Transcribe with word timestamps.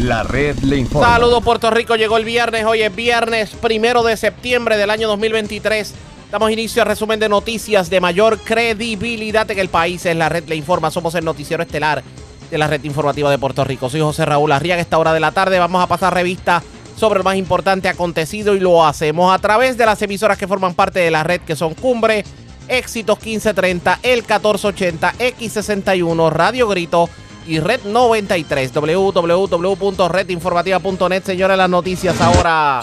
La 0.00 0.22
red 0.22 0.58
le 0.60 0.78
informa. 0.78 1.06
Saludos 1.06 1.44
Puerto 1.44 1.70
Rico, 1.70 1.94
llegó 1.94 2.16
el 2.16 2.24
viernes, 2.24 2.64
hoy 2.64 2.80
es 2.80 2.94
viernes 2.94 3.50
primero 3.50 4.02
de 4.02 4.16
septiembre 4.16 4.78
del 4.78 4.88
año 4.88 5.06
2023. 5.08 5.92
Damos 6.30 6.50
inicio 6.50 6.80
al 6.80 6.88
resumen 6.88 7.20
de 7.20 7.28
noticias 7.28 7.90
de 7.90 8.00
mayor 8.00 8.38
credibilidad 8.38 9.50
en 9.50 9.58
el 9.58 9.68
país. 9.68 10.06
Es 10.06 10.16
la 10.16 10.30
red 10.30 10.48
le 10.48 10.56
informa, 10.56 10.90
somos 10.90 11.14
el 11.16 11.24
noticiero 11.26 11.62
estelar 11.62 12.02
de 12.50 12.56
la 12.56 12.66
red 12.66 12.82
informativa 12.82 13.30
de 13.30 13.36
Puerto 13.36 13.62
Rico. 13.62 13.90
Soy 13.90 14.00
José 14.00 14.24
Raúl 14.24 14.52
Arriaga, 14.52 14.80
esta 14.80 14.96
hora 14.96 15.12
de 15.12 15.20
la 15.20 15.32
tarde 15.32 15.58
vamos 15.58 15.82
a 15.82 15.86
pasar 15.86 16.14
revista 16.14 16.62
sobre 16.96 17.18
lo 17.18 17.24
más 17.24 17.36
importante 17.36 17.90
acontecido 17.90 18.54
y 18.54 18.60
lo 18.60 18.86
hacemos 18.86 19.34
a 19.34 19.38
través 19.38 19.76
de 19.76 19.84
las 19.84 20.00
emisoras 20.00 20.38
que 20.38 20.48
forman 20.48 20.72
parte 20.72 21.00
de 21.00 21.10
la 21.10 21.24
red 21.24 21.42
que 21.42 21.56
son 21.56 21.74
Cumbre, 21.74 22.24
Éxitos 22.68 23.18
1530, 23.18 24.00
El 24.02 24.20
1480, 24.20 25.12
X61, 25.18 26.32
Radio 26.32 26.68
Grito 26.68 27.10
y 27.46 27.60
Red 27.60 27.82
93, 27.84 28.72
www.redinformativa.net. 28.72 31.24
Señores, 31.24 31.56
las 31.56 31.70
noticias 31.70 32.20
ahora. 32.20 32.80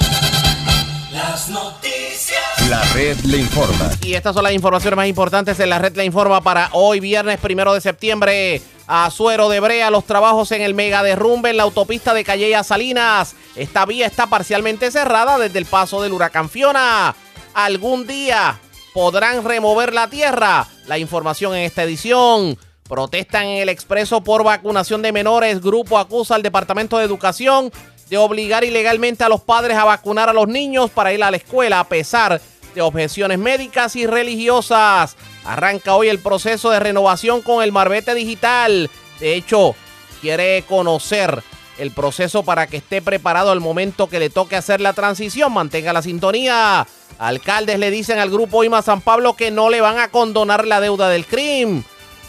Las 1.11 1.49
noticias. 1.49 2.69
La 2.69 2.81
red 2.93 3.17
le 3.21 3.37
informa. 3.37 3.89
Y 4.01 4.13
estas 4.13 4.33
son 4.33 4.43
las 4.43 4.53
informaciones 4.53 4.97
más 4.97 5.07
importantes 5.07 5.59
en 5.59 5.69
la 5.69 5.79
red 5.79 5.95
le 5.95 6.05
informa 6.05 6.41
para 6.41 6.69
hoy, 6.73 6.99
viernes 6.99 7.39
primero 7.39 7.73
de 7.73 7.81
septiembre. 7.81 8.61
A 8.87 9.09
Suero 9.11 9.49
de 9.49 9.59
Brea, 9.59 9.89
los 9.89 10.05
trabajos 10.05 10.51
en 10.51 10.61
el 10.61 10.73
mega 10.73 11.03
derrumbe 11.03 11.49
en 11.49 11.57
la 11.57 11.63
autopista 11.63 12.13
de 12.13 12.23
Calle 12.23 12.55
a 12.55 12.63
Salinas. 12.63 13.35
Esta 13.55 13.85
vía 13.85 14.05
está 14.05 14.27
parcialmente 14.27 14.91
cerrada 14.91 15.37
desde 15.37 15.59
el 15.59 15.65
paso 15.65 16.01
del 16.01 16.13
huracán 16.13 16.49
Fiona. 16.49 17.15
Algún 17.53 18.07
día 18.07 18.59
podrán 18.93 19.43
remover 19.43 19.93
la 19.93 20.09
tierra. 20.09 20.67
La 20.87 20.97
información 20.97 21.55
en 21.55 21.63
esta 21.63 21.83
edición. 21.83 22.57
Protestan 22.87 23.45
en 23.45 23.61
el 23.61 23.69
expreso 23.69 24.21
por 24.21 24.43
vacunación 24.43 25.01
de 25.01 25.11
menores. 25.11 25.61
Grupo 25.61 25.97
acusa 25.97 26.35
al 26.35 26.43
Departamento 26.43 26.97
de 26.97 27.05
Educación 27.05 27.71
de 28.09 28.17
obligar 28.17 28.63
ilegalmente 28.63 29.23
a 29.23 29.29
los 29.29 29.41
padres 29.41 29.77
a 29.77 29.83
vacunar 29.83 30.29
a 30.29 30.33
los 30.33 30.47
niños 30.47 30.89
para 30.89 31.11
ir 31.11 31.23
a 31.23 31.31
la 31.31 31.37
escuela 31.37 31.81
a 31.81 31.87
pesar 31.87 32.41
de 32.73 32.81
objeciones 32.81 33.37
médicas 33.37 33.95
y 33.95 34.07
religiosas. 34.07 35.17
Arranca 35.43 35.95
hoy 35.95 36.07
el 36.07 36.19
proceso 36.19 36.69
de 36.69 36.79
renovación 36.79 37.41
con 37.41 37.61
el 37.63 37.71
Marbete 37.71 38.13
Digital. 38.13 38.89
De 39.19 39.35
hecho, 39.35 39.75
quiere 40.21 40.63
conocer 40.67 41.43
el 41.77 41.91
proceso 41.91 42.43
para 42.43 42.67
que 42.67 42.77
esté 42.77 43.01
preparado 43.01 43.51
al 43.51 43.59
momento 43.59 44.07
que 44.07 44.19
le 44.19 44.29
toque 44.29 44.55
hacer 44.55 44.79
la 44.79 44.93
transición. 44.93 45.53
Mantenga 45.53 45.91
la 45.91 46.01
sintonía. 46.01 46.87
Alcaldes 47.19 47.79
le 47.79 47.91
dicen 47.91 48.19
al 48.19 48.29
grupo 48.29 48.63
IMA 48.63 48.81
San 48.81 49.01
Pablo 49.01 49.35
que 49.35 49.51
no 49.51 49.69
le 49.69 49.81
van 49.81 49.99
a 49.99 50.09
condonar 50.09 50.65
la 50.65 50.79
deuda 50.79 51.09
del 51.09 51.25
crimen. 51.25 51.83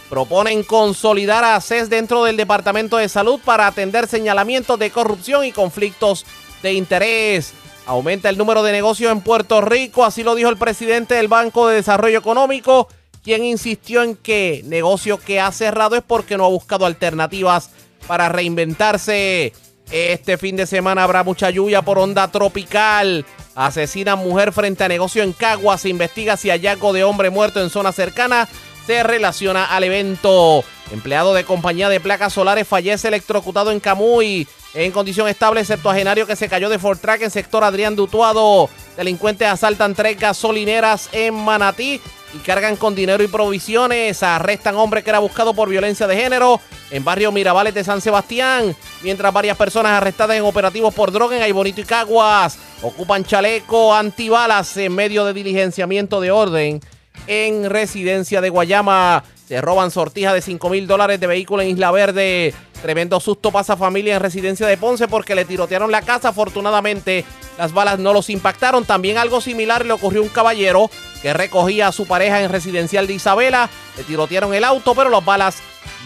Proponen 0.09 0.62
consolidar 0.62 1.45
a 1.45 1.61
CES 1.61 1.91
dentro 1.91 2.25
del 2.25 2.37
Departamento 2.37 2.97
de 2.97 3.09
Salud 3.09 3.39
para 3.45 3.67
atender 3.67 4.06
señalamientos 4.06 4.78
de 4.78 4.91
corrupción 4.91 5.45
y 5.45 5.53
conflictos 5.53 6.25
de 6.62 6.73
interés. 6.73 7.53
Aumenta 7.84 8.29
el 8.29 8.39
número 8.39 8.62
de 8.62 8.73
negocios 8.73 9.12
en 9.12 9.20
Puerto 9.20 9.61
Rico, 9.61 10.05
así 10.05 10.23
lo 10.23 10.34
dijo 10.34 10.48
el 10.48 10.56
presidente 10.56 11.14
del 11.14 11.29
Banco 11.29 11.69
de 11.69 11.77
Desarrollo 11.77 12.19
Económico, 12.19 12.89
quien 13.23 13.45
insistió 13.45 14.03
en 14.03 14.17
que 14.17 14.62
negocio 14.64 15.19
que 15.19 15.41
ha 15.41 15.53
cerrado 15.53 15.97
es 15.97 16.03
porque 16.06 16.36
no 16.36 16.45
ha 16.47 16.48
buscado 16.48 16.86
alternativas 16.86 17.70
para 18.06 18.29
reinventarse. 18.31 19.53
Este 19.91 20.36
fin 20.36 20.56
de 20.56 20.67
semana 20.67 21.03
habrá 21.03 21.25
mucha 21.25 21.51
lluvia 21.51 21.83
por 21.83 21.98
onda 21.98 22.29
tropical. 22.29 23.25
Asesina 23.55 24.17
mujer 24.17 24.53
frente 24.53 24.84
a 24.84 24.89
negocio 24.89 25.23
en 25.23 25.33
Cagua. 25.33 25.79
Se 25.79 25.89
investiga 25.89 26.36
si 26.36 26.51
hallazgo 26.51 26.92
de 26.92 27.05
hombre 27.05 27.31
muerto 27.31 27.62
en 27.62 27.70
zona 27.70 27.92
cercana 27.92 28.48
se 28.89 29.03
relaciona 29.03 29.67
al 29.67 29.84
evento. 29.84 30.64
Empleado 30.91 31.34
de 31.34 31.44
compañía 31.44 31.91
de 31.91 32.00
placas 32.00 32.33
solares 32.33 32.67
fallece 32.67 33.08
electrocutado 33.08 33.70
en 33.70 33.80
Camuy. 33.80 34.48
En 34.72 34.92
condición 34.92 35.28
estable, 35.28 35.62
septuagenario 35.62 36.27
que 36.27 36.36
se 36.36 36.48
cayó 36.48 36.70
de 36.70 36.78
Fortrack 36.78 37.20
en 37.20 37.30
sector 37.30 37.62
Adrián 37.64 37.97
Dutuado. 37.97 38.70
Delincuentes 38.97 39.47
asaltan 39.47 39.95
tres 39.95 40.19
gasolineras 40.19 41.11
en 41.12 41.34
Manatí 41.34 42.00
y 42.33 42.39
cargan 42.39 42.77
con 42.77 42.95
dinero 42.95 43.23
y 43.23 43.29
provisiones. 43.29 44.23
Arrestan 44.23 44.77
hombre 44.77 45.02
que 45.02 45.11
era 45.11 45.18
buscado 45.18 45.52
por 45.52 45.68
violencia 45.68 46.07
de 46.07 46.17
género 46.17 46.58
en 46.90 47.05
barrio 47.05 47.30
Mirabales 47.30 47.74
de 47.74 47.84
San 47.84 48.01
Sebastián. 48.01 48.74
Mientras 49.02 49.34
varias 49.34 49.58
personas 49.58 49.92
arrestadas 49.92 50.39
en 50.39 50.45
operativos 50.45 50.95
por 50.95 51.13
droga 51.13 51.36
en 51.36 51.42
Aybonito 51.42 51.83
y 51.83 51.84
Caguas 51.84 52.58
ocupan 52.80 53.23
chaleco 53.23 53.95
antibalas 53.95 54.79
en 54.79 54.95
medio 54.95 55.27
de 55.27 55.34
diligenciamiento 55.34 56.23
de 56.23 56.30
orden 56.30 56.80
en 57.28 57.70
residencia 57.70 58.40
de 58.40 58.48
Guayama. 58.48 59.22
Se 59.46 59.61
roban 59.61 59.90
sortijas 59.90 60.34
de 60.34 60.42
5 60.42 60.68
mil 60.68 60.86
dólares 60.86 61.20
de 61.20 61.27
vehículo 61.27 61.62
en 61.62 61.70
Isla 61.70 61.90
Verde. 61.90 62.52
Tremendo 62.83 63.18
susto 63.18 63.50
pasa 63.50 63.77
familia 63.77 64.16
en 64.16 64.20
residencia 64.20 64.66
de 64.66 64.77
Ponce 64.77 65.08
porque 65.08 65.34
le 65.34 65.44
tirotearon 65.44 65.90
la 65.90 66.02
casa. 66.02 66.28
Afortunadamente, 66.28 67.24
las 67.56 67.72
balas 67.72 67.98
no 67.98 68.12
los 68.12 68.30
impactaron. 68.30 68.84
También 68.84 69.18
algo 69.18 69.40
similar 69.40 69.84
le 69.86 69.92
ocurrió 69.92 70.20
a 70.20 70.24
un 70.24 70.28
caballero 70.28 70.90
que 71.22 71.33
recogía 71.33 71.89
a 71.89 71.92
su 71.92 72.06
pareja 72.06 72.42
en 72.42 72.50
residencial 72.50 73.06
de 73.06 73.14
Isabela. 73.14 73.70
Le 73.96 74.05
tirotearon 74.05 74.55
el 74.55 74.64
auto, 74.64 74.95
pero 74.95 75.10
las 75.10 75.24
balas 75.24 75.56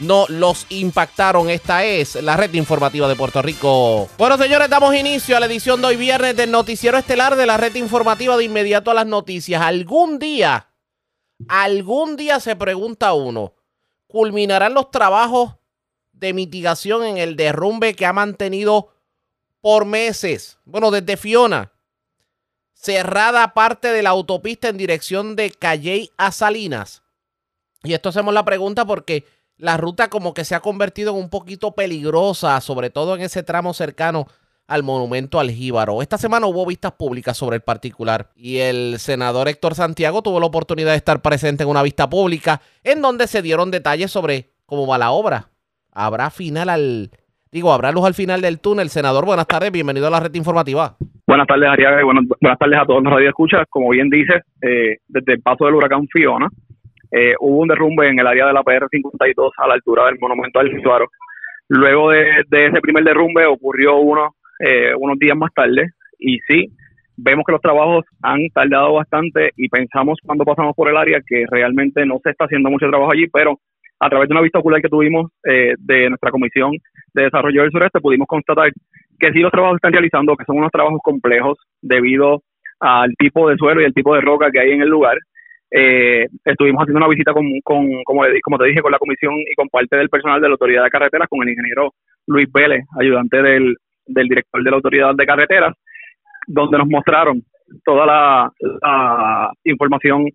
no 0.00 0.24
los 0.28 0.66
impactaron. 0.70 1.50
Esta 1.50 1.84
es 1.84 2.14
la 2.22 2.36
red 2.36 2.54
informativa 2.54 3.08
de 3.08 3.16
Puerto 3.16 3.42
Rico. 3.42 4.08
Bueno, 4.16 4.38
señores, 4.38 4.70
damos 4.70 4.94
inicio 4.94 5.36
a 5.36 5.40
la 5.40 5.46
edición 5.46 5.80
de 5.80 5.88
hoy 5.88 5.96
viernes 5.96 6.36
del 6.36 6.50
noticiero 6.50 6.96
estelar 6.96 7.36
de 7.36 7.46
la 7.46 7.56
red 7.56 7.74
informativa 7.74 8.36
de 8.36 8.44
inmediato 8.44 8.90
a 8.90 8.94
las 8.94 9.06
noticias. 9.06 9.60
Algún 9.60 10.18
día 10.18 10.68
Algún 11.48 12.16
día 12.16 12.40
se 12.40 12.56
pregunta 12.56 13.12
uno, 13.12 13.54
¿culminarán 14.06 14.74
los 14.74 14.90
trabajos 14.90 15.56
de 16.12 16.32
mitigación 16.32 17.04
en 17.04 17.18
el 17.18 17.36
derrumbe 17.36 17.94
que 17.94 18.06
ha 18.06 18.12
mantenido 18.12 18.88
por 19.60 19.84
meses? 19.84 20.58
Bueno, 20.64 20.90
desde 20.90 21.16
Fiona, 21.16 21.72
cerrada 22.74 23.54
parte 23.54 23.88
de 23.92 24.02
la 24.02 24.10
autopista 24.10 24.68
en 24.68 24.76
dirección 24.76 25.36
de 25.36 25.50
Calley 25.50 26.10
a 26.16 26.32
Salinas. 26.32 27.02
Y 27.84 27.94
esto 27.94 28.08
hacemos 28.08 28.34
la 28.34 28.44
pregunta 28.44 28.84
porque 28.84 29.24
la 29.56 29.76
ruta 29.76 30.10
como 30.10 30.34
que 30.34 30.44
se 30.44 30.54
ha 30.54 30.60
convertido 30.60 31.12
en 31.12 31.18
un 31.18 31.30
poquito 31.30 31.72
peligrosa, 31.72 32.60
sobre 32.60 32.90
todo 32.90 33.14
en 33.14 33.22
ese 33.22 33.42
tramo 33.42 33.74
cercano 33.74 34.26
al 34.72 34.82
monumento 34.82 35.38
al 35.38 35.50
Jíbaro. 35.50 36.00
Esta 36.00 36.16
semana 36.16 36.46
hubo 36.46 36.66
vistas 36.66 36.92
públicas 36.92 37.36
sobre 37.36 37.56
el 37.56 37.62
particular 37.62 38.28
y 38.34 38.58
el 38.58 38.98
senador 38.98 39.48
Héctor 39.48 39.74
Santiago 39.74 40.22
tuvo 40.22 40.40
la 40.40 40.46
oportunidad 40.46 40.92
de 40.92 40.96
estar 40.96 41.20
presente 41.20 41.62
en 41.62 41.68
una 41.68 41.82
vista 41.82 42.08
pública 42.08 42.60
en 42.82 43.02
donde 43.02 43.26
se 43.26 43.42
dieron 43.42 43.70
detalles 43.70 44.10
sobre 44.10 44.46
cómo 44.64 44.86
va 44.86 44.98
la 44.98 45.10
obra. 45.10 45.48
¿Habrá 45.92 46.30
final 46.30 46.68
al... 46.70 47.10
Digo, 47.50 47.70
¿habrá 47.70 47.92
luz 47.92 48.06
al 48.06 48.14
final 48.14 48.40
del 48.40 48.60
túnel? 48.60 48.88
Senador, 48.88 49.26
buenas 49.26 49.46
tardes, 49.46 49.70
bienvenido 49.70 50.06
a 50.06 50.10
la 50.10 50.20
red 50.20 50.34
informativa. 50.34 50.96
Buenas 51.26 51.46
tardes, 51.46 51.68
Ariaga, 51.68 52.00
y 52.00 52.04
buenas, 52.04 52.24
tardes 52.58 52.78
a 52.80 52.86
todos 52.86 53.02
los 53.02 53.12
radioescuchas. 53.12 53.66
Como 53.68 53.90
bien 53.90 54.08
dices, 54.08 54.42
eh, 54.62 54.96
desde 55.06 55.34
el 55.34 55.42
paso 55.42 55.66
del 55.66 55.74
huracán 55.74 56.08
Fiona, 56.08 56.48
eh, 57.10 57.34
hubo 57.40 57.58
un 57.58 57.68
derrumbe 57.68 58.08
en 58.08 58.18
el 58.18 58.26
área 58.26 58.46
de 58.46 58.54
la 58.54 58.62
PR-52 58.62 59.50
a 59.58 59.68
la 59.68 59.74
altura 59.74 60.06
del 60.06 60.18
monumento 60.18 60.60
al 60.60 60.70
Jíbaro. 60.70 61.10
Luego 61.68 62.10
de, 62.10 62.44
ese 62.50 62.80
primer 62.80 63.04
derrumbe 63.04 63.46
ocurrió 63.46 63.96
uno 63.96 64.34
eh, 64.62 64.94
unos 64.96 65.18
días 65.18 65.36
más 65.36 65.52
tarde 65.52 65.90
y 66.18 66.38
sí, 66.46 66.68
vemos 67.16 67.44
que 67.44 67.52
los 67.52 67.60
trabajos 67.60 68.04
han 68.22 68.48
tardado 68.54 68.94
bastante 68.94 69.50
y 69.56 69.68
pensamos 69.68 70.18
cuando 70.24 70.44
pasamos 70.44 70.74
por 70.76 70.88
el 70.88 70.96
área 70.96 71.20
que 71.26 71.44
realmente 71.50 72.06
no 72.06 72.20
se 72.22 72.30
está 72.30 72.44
haciendo 72.44 72.70
mucho 72.70 72.88
trabajo 72.88 73.12
allí, 73.12 73.26
pero 73.26 73.58
a 73.98 74.08
través 74.08 74.28
de 74.28 74.34
una 74.34 74.42
vista 74.42 74.60
ocular 74.60 74.80
que 74.80 74.88
tuvimos 74.88 75.30
eh, 75.44 75.74
de 75.78 76.08
nuestra 76.08 76.30
Comisión 76.30 76.72
de 77.14 77.24
Desarrollo 77.24 77.62
del 77.62 77.72
Sureste 77.72 78.00
pudimos 78.00 78.26
constatar 78.28 78.70
que 79.18 79.32
sí 79.32 79.40
los 79.40 79.52
trabajos 79.52 79.76
están 79.76 79.92
realizando, 79.92 80.36
que 80.36 80.44
son 80.44 80.58
unos 80.58 80.72
trabajos 80.72 81.00
complejos 81.02 81.58
debido 81.80 82.42
al 82.80 83.12
tipo 83.18 83.48
de 83.48 83.56
suelo 83.56 83.80
y 83.80 83.84
el 83.84 83.94
tipo 83.94 84.14
de 84.14 84.20
roca 84.20 84.50
que 84.50 84.60
hay 84.60 84.72
en 84.72 84.82
el 84.82 84.88
lugar. 84.88 85.16
Eh, 85.70 86.26
estuvimos 86.44 86.82
haciendo 86.82 86.98
una 86.98 87.08
visita 87.08 87.32
con, 87.32 87.44
con 87.64 88.02
como, 88.04 88.22
como, 88.42 88.58
te 88.58 88.64
dije, 88.66 88.82
con 88.82 88.92
la 88.92 88.98
comisión 88.98 89.34
y 89.38 89.54
con 89.54 89.68
parte 89.68 89.96
del 89.96 90.08
personal 90.08 90.40
de 90.40 90.48
la 90.48 90.52
Autoridad 90.52 90.84
de 90.84 90.90
Carreteras, 90.90 91.28
con 91.28 91.42
el 91.42 91.50
ingeniero 91.50 91.94
Luis 92.26 92.50
Vélez, 92.52 92.84
ayudante 93.00 93.40
del, 93.40 93.76
del 94.12 94.28
director 94.28 94.62
de 94.62 94.70
la 94.70 94.76
Autoridad 94.76 95.14
de 95.14 95.26
Carreteras, 95.26 95.74
donde 96.46 96.78
nos 96.78 96.88
mostraron 96.88 97.42
toda 97.84 98.06
la, 98.06 99.50
información 99.64 100.26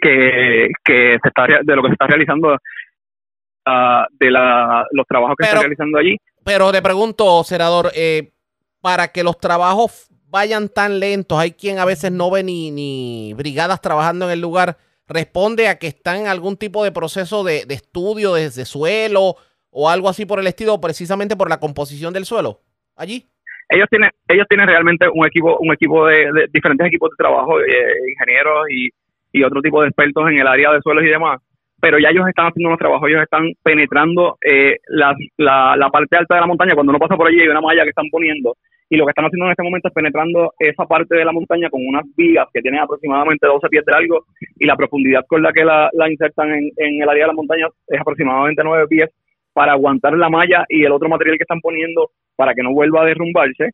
que, 0.00 0.68
que 0.84 1.18
se 1.22 1.28
está 1.28 1.46
de 1.62 1.76
lo 1.76 1.82
que 1.82 1.88
se 1.88 1.94
está 1.94 2.06
realizando 2.06 2.54
uh, 2.54 4.04
de 4.18 4.30
la, 4.30 4.86
los 4.92 5.06
trabajos 5.06 5.36
que 5.38 5.44
se 5.44 5.50
están 5.50 5.62
realizando 5.62 5.98
allí. 5.98 6.16
Pero 6.44 6.72
te 6.72 6.82
pregunto, 6.82 7.44
senador, 7.44 7.90
eh, 7.94 8.32
para 8.80 9.08
que 9.08 9.22
los 9.22 9.38
trabajos 9.38 10.08
vayan 10.28 10.68
tan 10.68 11.00
lentos, 11.00 11.38
hay 11.38 11.52
quien 11.52 11.78
a 11.78 11.84
veces 11.84 12.12
no 12.12 12.30
ve 12.30 12.42
ni, 12.42 12.70
ni 12.70 13.34
brigadas 13.34 13.80
trabajando 13.80 14.26
en 14.26 14.32
el 14.32 14.40
lugar, 14.40 14.76
responde 15.06 15.68
a 15.68 15.78
que 15.78 15.86
están 15.86 16.16
en 16.16 16.26
algún 16.26 16.56
tipo 16.56 16.84
de 16.84 16.92
proceso 16.92 17.44
de, 17.44 17.64
de 17.64 17.74
estudio 17.74 18.34
desde 18.34 18.64
suelo 18.64 19.36
o 19.70 19.88
algo 19.88 20.08
así 20.08 20.26
por 20.26 20.38
el 20.38 20.46
estilo, 20.46 20.80
precisamente 20.80 21.36
por 21.36 21.48
la 21.48 21.60
composición 21.60 22.12
del 22.12 22.26
suelo 22.26 22.60
allí? 22.98 23.24
Ellos 23.70 23.86
tienen, 23.90 24.10
ellos 24.28 24.46
tienen 24.48 24.66
realmente 24.66 25.06
un 25.12 25.26
equipo, 25.26 25.58
un 25.58 25.72
equipo 25.72 26.06
de, 26.06 26.48
diferentes 26.52 26.86
equipos 26.86 27.10
de 27.10 27.16
trabajo, 27.16 27.60
eh, 27.60 28.10
ingenieros 28.10 28.64
y, 28.70 28.88
y, 29.32 29.42
otro 29.42 29.60
tipo 29.60 29.82
de 29.82 29.88
expertos 29.88 30.28
en 30.30 30.38
el 30.38 30.46
área 30.46 30.72
de 30.72 30.80
suelos 30.80 31.04
y 31.04 31.08
demás, 31.08 31.40
pero 31.80 31.98
ya 31.98 32.08
ellos 32.08 32.26
están 32.26 32.46
haciendo 32.46 32.70
unos 32.70 32.78
trabajos, 32.78 33.08
ellos 33.08 33.22
están 33.22 33.52
penetrando 33.62 34.38
eh, 34.40 34.76
la, 34.88 35.14
la, 35.36 35.90
parte 35.90 36.16
alta 36.16 36.34
de 36.36 36.40
la 36.40 36.46
montaña, 36.46 36.74
cuando 36.74 36.90
uno 36.90 36.98
pasa 36.98 37.16
por 37.16 37.28
allí 37.28 37.40
hay 37.40 37.48
una 37.48 37.60
malla 37.60 37.82
que 37.82 37.90
están 37.90 38.08
poniendo, 38.10 38.56
y 38.88 38.96
lo 38.96 39.04
que 39.04 39.10
están 39.10 39.26
haciendo 39.26 39.44
en 39.44 39.50
este 39.50 39.62
momento 39.62 39.88
es 39.88 39.94
penetrando 39.94 40.54
esa 40.58 40.86
parte 40.86 41.14
de 41.14 41.24
la 41.26 41.32
montaña 41.32 41.68
con 41.68 41.86
unas 41.86 42.04
vigas 42.16 42.48
que 42.54 42.62
tienen 42.62 42.80
aproximadamente 42.80 43.46
12 43.46 43.68
pies 43.68 43.84
de 43.84 43.92
largo, 43.92 44.24
y 44.58 44.66
la 44.66 44.76
profundidad 44.76 45.26
con 45.28 45.42
la 45.42 45.52
que 45.52 45.64
la, 45.64 45.90
insertan 46.10 46.54
en, 46.54 46.70
en 46.76 47.02
el 47.02 47.08
área 47.08 47.24
de 47.24 47.28
la 47.28 47.36
montaña 47.36 47.66
es 47.86 48.00
aproximadamente 48.00 48.62
9 48.64 48.86
pies, 48.88 49.10
para 49.58 49.72
aguantar 49.72 50.16
la 50.16 50.28
malla 50.28 50.64
y 50.68 50.84
el 50.84 50.92
otro 50.92 51.08
material 51.08 51.36
que 51.36 51.42
están 51.42 51.60
poniendo 51.60 52.12
para 52.36 52.54
que 52.54 52.62
no 52.62 52.72
vuelva 52.72 53.02
a 53.02 53.06
derrumbarse. 53.06 53.70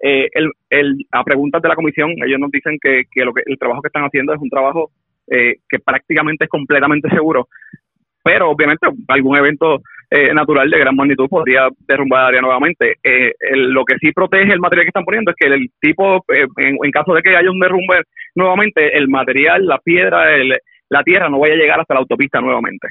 Eh, 0.00 0.26
el, 0.32 0.50
el, 0.70 0.96
a 1.12 1.22
preguntas 1.22 1.60
de 1.60 1.68
la 1.68 1.74
comisión, 1.74 2.12
ellos 2.24 2.40
nos 2.40 2.50
dicen 2.50 2.78
que, 2.80 3.02
que, 3.12 3.26
lo 3.26 3.34
que 3.34 3.42
el 3.44 3.58
trabajo 3.58 3.82
que 3.82 3.88
están 3.88 4.04
haciendo 4.04 4.32
es 4.32 4.40
un 4.40 4.48
trabajo 4.48 4.90
eh, 5.30 5.56
que 5.68 5.80
prácticamente 5.80 6.44
es 6.44 6.48
completamente 6.48 7.10
seguro, 7.14 7.46
pero 8.24 8.48
obviamente 8.48 8.86
algún 9.08 9.36
evento 9.36 9.82
eh, 10.10 10.32
natural 10.32 10.70
de 10.70 10.78
gran 10.78 10.96
magnitud 10.96 11.28
podría 11.28 11.68
derrumbar 11.86 12.28
área 12.28 12.40
nuevamente. 12.40 12.94
Eh, 13.04 13.34
lo 13.52 13.84
que 13.84 13.98
sí 14.00 14.10
protege 14.12 14.54
el 14.54 14.60
material 14.60 14.86
que 14.86 14.96
están 14.96 15.04
poniendo 15.04 15.32
es 15.32 15.36
que 15.38 15.48
el 15.48 15.70
tipo, 15.78 16.24
en, 16.28 16.78
en, 16.82 16.90
caso 16.90 17.12
de 17.12 17.20
que 17.20 17.36
haya 17.36 17.50
un 17.50 17.60
derrumbe 17.60 18.00
nuevamente, 18.34 18.96
el 18.96 19.08
material, 19.08 19.66
la 19.66 19.76
piedra, 19.76 20.24
la 20.88 21.02
tierra 21.02 21.28
no 21.28 21.38
vaya 21.38 21.52
a 21.52 21.58
llegar 21.58 21.80
hasta 21.80 21.92
la 21.92 22.00
autopista 22.00 22.40
nuevamente 22.40 22.88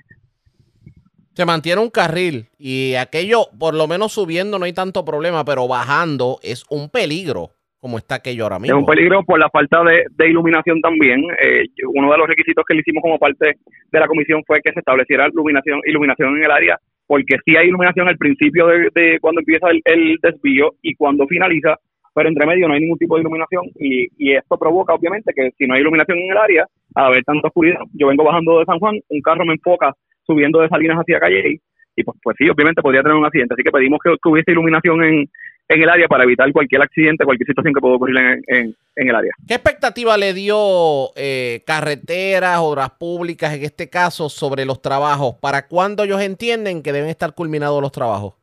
se 1.37 1.45
mantiene 1.45 1.79
un 1.79 1.91
carril 1.91 2.47
y 2.57 2.95
aquello, 2.95 3.45
por 3.59 3.75
lo 3.75 3.87
menos 3.87 4.11
subiendo 4.11 4.57
no 4.57 4.65
hay 4.65 4.73
tanto 4.73 5.05
problema, 5.05 5.45
pero 5.45 5.67
bajando 5.67 6.39
es 6.41 6.65
un 6.71 6.89
peligro 6.89 7.51
como 7.79 7.99
está 7.99 8.15
aquello 8.15 8.45
ahora 8.45 8.57
mismo. 8.57 8.75
Es 8.75 8.81
un 8.81 8.87
peligro 8.87 9.21
por 9.21 9.37
la 9.37 9.47
falta 9.51 9.83
de, 9.83 10.27
iluminación 10.27 10.81
también. 10.81 11.21
Eh, 11.39 11.65
uno 11.93 12.11
de 12.11 12.17
los 12.17 12.27
requisitos 12.27 12.65
que 12.67 12.73
le 12.73 12.79
hicimos 12.79 13.03
como 13.03 13.19
parte 13.19 13.53
de 13.91 13.99
la 13.99 14.07
comisión 14.07 14.41
fue 14.47 14.61
que 14.63 14.73
se 14.73 14.79
estableciera 14.79 15.27
iluminación, 15.27 15.79
iluminación 15.85 16.37
en 16.37 16.45
el 16.45 16.49
área, 16.49 16.79
porque 17.05 17.37
sí 17.45 17.55
hay 17.55 17.67
iluminación 17.67 18.07
al 18.07 18.17
principio 18.17 18.65
de, 18.65 19.19
cuando 19.21 19.41
empieza 19.41 19.67
el, 19.69 20.17
desvío 20.19 20.73
y 20.81 20.95
cuando 20.95 21.27
finaliza, 21.27 21.75
pero 22.15 22.29
entre 22.29 22.47
medio 22.47 22.67
no 22.67 22.73
hay 22.73 22.79
ningún 22.79 22.97
tipo 22.97 23.13
de 23.13 23.21
iluminación 23.21 23.67
y, 23.75 24.07
y 24.17 24.33
esto 24.33 24.57
provoca 24.57 24.95
obviamente 24.95 25.31
que 25.35 25.51
si 25.55 25.67
no 25.67 25.75
hay 25.75 25.81
iluminación 25.81 26.17
en 26.17 26.31
el 26.31 26.37
área, 26.37 26.65
al 26.95 27.05
haber 27.05 27.23
tanta 27.23 27.49
oscuridad, 27.49 27.81
yo 27.93 28.07
vengo 28.07 28.23
bajando 28.23 28.57
de 28.57 28.65
San 28.65 28.79
Juan, 28.79 28.95
un 29.07 29.21
carro 29.21 29.45
me 29.45 29.53
enfoca 29.53 29.93
subiendo 30.27 30.59
de 30.59 30.69
Salinas 30.69 30.97
hacia 30.97 31.19
Calle 31.19 31.59
y 31.97 32.03
pues, 32.03 32.15
pues 32.23 32.35
sí, 32.37 32.47
obviamente 32.47 32.81
podría 32.81 33.01
tener 33.01 33.17
un 33.17 33.25
accidente. 33.25 33.55
Así 33.55 33.63
que 33.63 33.71
pedimos 33.71 33.99
que, 34.03 34.15
hubiese 34.29 34.51
iluminación 34.51 35.03
en, 35.03 35.29
en 35.67 35.81
el 35.81 35.89
área 35.89 36.07
para 36.07 36.23
evitar 36.23 36.49
cualquier 36.53 36.83
accidente, 36.83 37.25
cualquier 37.25 37.47
situación 37.47 37.73
que 37.73 37.81
pueda 37.81 37.95
ocurrir 37.95 38.17
en, 38.17 38.75
en, 38.95 39.09
el 39.09 39.15
área. 39.15 39.31
¿Qué 39.47 39.55
expectativa 39.55 40.15
le 40.15 40.35
dio 40.35 41.09
eh, 41.15 41.63
carreteras, 41.65 42.59
obras 42.59 42.91
públicas, 42.91 43.51
en 43.55 43.63
este 43.63 43.89
caso, 43.89 44.29
sobre 44.29 44.63
los 44.63 44.79
trabajos? 44.79 45.35
¿Para 45.41 45.67
cuándo 45.67 46.03
ellos 46.03 46.21
entienden 46.21 46.83
que 46.83 46.93
deben 46.93 47.09
estar 47.09 47.33
culminados 47.33 47.81
los 47.81 47.91
trabajos? 47.91 48.35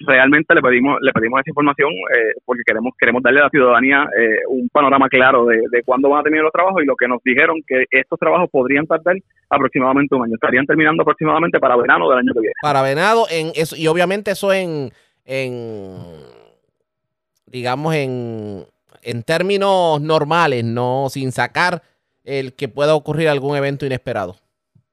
Realmente 0.00 0.54
le 0.54 0.62
pedimos 0.62 0.98
le 1.00 1.12
pedimos 1.12 1.40
esa 1.40 1.50
información 1.50 1.90
eh, 1.90 2.34
porque 2.44 2.62
queremos 2.64 2.94
queremos 2.98 3.22
darle 3.22 3.40
a 3.40 3.44
la 3.44 3.50
ciudadanía 3.50 4.08
eh, 4.18 4.38
un 4.48 4.68
panorama 4.68 5.08
claro 5.08 5.46
de, 5.46 5.62
de 5.70 5.82
cuándo 5.84 6.08
van 6.08 6.20
a 6.20 6.22
terminar 6.22 6.44
los 6.44 6.52
trabajos 6.52 6.82
y 6.82 6.86
lo 6.86 6.96
que 6.96 7.08
nos 7.08 7.22
dijeron 7.22 7.56
que 7.66 7.84
estos 7.90 8.18
trabajos 8.18 8.50
podrían 8.50 8.86
tardar 8.86 9.16
aproximadamente 9.48 10.14
un 10.14 10.24
año. 10.24 10.34
Estarían 10.34 10.66
terminando 10.66 11.02
aproximadamente 11.02 11.58
para 11.58 11.76
verano 11.76 12.08
del 12.08 12.18
año 12.18 12.32
que 12.32 12.40
viene. 12.40 12.54
Para 12.60 12.82
verano 12.82 13.24
en 13.30 13.52
eso 13.54 13.76
y 13.76 13.86
obviamente 13.86 14.32
eso 14.32 14.52
en 14.52 14.90
en 15.24 15.96
digamos 17.46 17.94
en 17.94 18.64
en 19.02 19.22
términos 19.22 20.00
normales 20.00 20.64
no 20.64 21.06
sin 21.08 21.32
sacar 21.32 21.82
el 22.24 22.54
que 22.54 22.68
pueda 22.68 22.94
ocurrir 22.94 23.28
algún 23.28 23.56
evento 23.56 23.86
inesperado. 23.86 24.36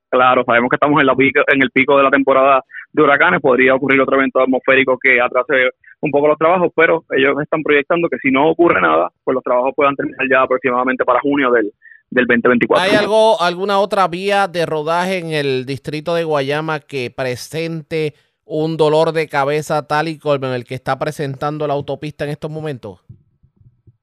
Claro, 0.09 0.43
sabemos 0.45 0.69
que 0.69 0.75
estamos 0.75 1.01
en, 1.01 1.07
la 1.07 1.15
en 1.17 1.63
el 1.63 1.71
pico 1.71 1.97
de 1.97 2.03
la 2.03 2.11
temporada 2.11 2.63
de 2.93 3.01
huracanes, 3.01 3.41
podría 3.41 3.75
ocurrir 3.75 3.99
otro 3.99 4.17
evento 4.17 4.39
atmosférico 4.39 4.97
que 5.01 5.19
atrase 5.19 5.71
un 6.01 6.11
poco 6.11 6.27
los 6.27 6.37
trabajos, 6.37 6.71
pero 6.75 7.03
ellos 7.17 7.35
están 7.41 7.63
proyectando 7.63 8.07
que 8.07 8.17
si 8.21 8.29
no 8.29 8.49
ocurre 8.49 8.79
nada, 8.79 9.09
pues 9.23 9.33
los 9.33 9.43
trabajos 9.43 9.73
puedan 9.75 9.95
terminar 9.95 10.27
ya 10.29 10.41
aproximadamente 10.41 11.03
para 11.03 11.19
junio 11.19 11.51
del, 11.51 11.71
del 12.11 12.25
2024. 12.27 12.83
¿Hay 12.83 12.95
algo, 12.95 13.41
alguna 13.41 13.79
otra 13.79 14.07
vía 14.07 14.47
de 14.47 14.65
rodaje 14.65 15.17
en 15.17 15.31
el 15.31 15.65
distrito 15.65 16.13
de 16.13 16.23
Guayama 16.23 16.79
que 16.81 17.11
presente 17.15 18.13
un 18.45 18.77
dolor 18.77 19.11
de 19.11 19.27
cabeza 19.27 19.87
tal 19.87 20.07
y 20.07 20.19
como 20.19 20.47
el 20.47 20.65
que 20.65 20.75
está 20.75 20.99
presentando 20.99 21.65
la 21.65 21.73
autopista 21.73 22.25
en 22.25 22.31
estos 22.31 22.51
momentos? 22.51 23.03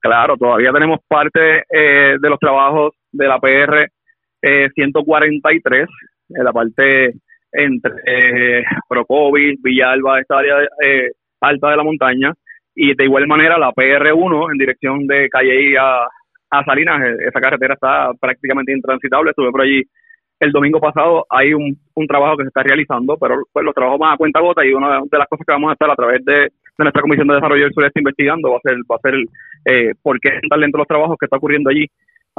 Claro, 0.00 0.36
todavía 0.36 0.72
tenemos 0.72 0.98
parte 1.06 1.64
eh, 1.70 2.16
de 2.18 2.30
los 2.30 2.38
trabajos 2.38 2.94
de 3.12 3.28
la 3.28 3.38
PR 3.38 3.86
143, 4.74 5.86
en 6.30 6.44
la 6.44 6.52
parte 6.52 7.14
entre 7.52 7.92
eh, 8.06 8.64
Procovis, 8.88 9.60
Villalba, 9.62 10.20
esta 10.20 10.38
área 10.38 10.56
eh, 10.82 11.10
alta 11.40 11.70
de 11.70 11.76
la 11.76 11.84
montaña, 11.84 12.32
y 12.74 12.94
de 12.94 13.04
igual 13.04 13.26
manera 13.26 13.58
la 13.58 13.72
PR1 13.72 14.52
en 14.52 14.58
dirección 14.58 15.06
de 15.06 15.28
Calle 15.28 15.76
a, 15.78 16.06
a 16.50 16.64
Salinas, 16.64 17.02
eh, 17.02 17.16
esa 17.28 17.40
carretera 17.40 17.74
está 17.74 18.10
prácticamente 18.20 18.72
intransitable, 18.72 19.30
estuve 19.30 19.50
por 19.50 19.62
allí 19.62 19.82
el 20.40 20.52
domingo 20.52 20.80
pasado, 20.80 21.26
hay 21.28 21.52
un, 21.52 21.78
un 21.94 22.06
trabajo 22.06 22.38
que 22.38 22.44
se 22.44 22.48
está 22.48 22.62
realizando, 22.62 23.18
pero 23.18 23.42
pues 23.52 23.62
los 23.64 23.74
trabajos 23.74 23.98
van 23.98 24.14
a 24.14 24.16
cuenta 24.16 24.40
gota 24.40 24.64
y 24.64 24.72
una 24.72 25.00
de 25.00 25.18
las 25.18 25.28
cosas 25.28 25.44
que 25.46 25.52
vamos 25.52 25.68
a 25.68 25.72
estar 25.74 25.90
a 25.90 25.94
través 25.94 26.24
de, 26.24 26.48
nuestra 26.78 27.02
Comisión 27.02 27.28
de 27.28 27.34
Desarrollo 27.34 27.64
del 27.64 27.74
Sureste 27.74 28.00
investigando 28.00 28.52
va 28.52 28.56
a 28.56 28.60
ser, 28.60 28.76
va 28.90 28.96
a 28.96 29.00
ser 29.00 29.14
eh, 29.66 29.92
por 30.00 30.18
qué 30.18 30.30
están 30.42 30.60
lentos 30.60 30.78
los 30.78 30.88
trabajos 30.88 31.18
que 31.18 31.26
está 31.26 31.36
ocurriendo 31.36 31.68
allí 31.68 31.86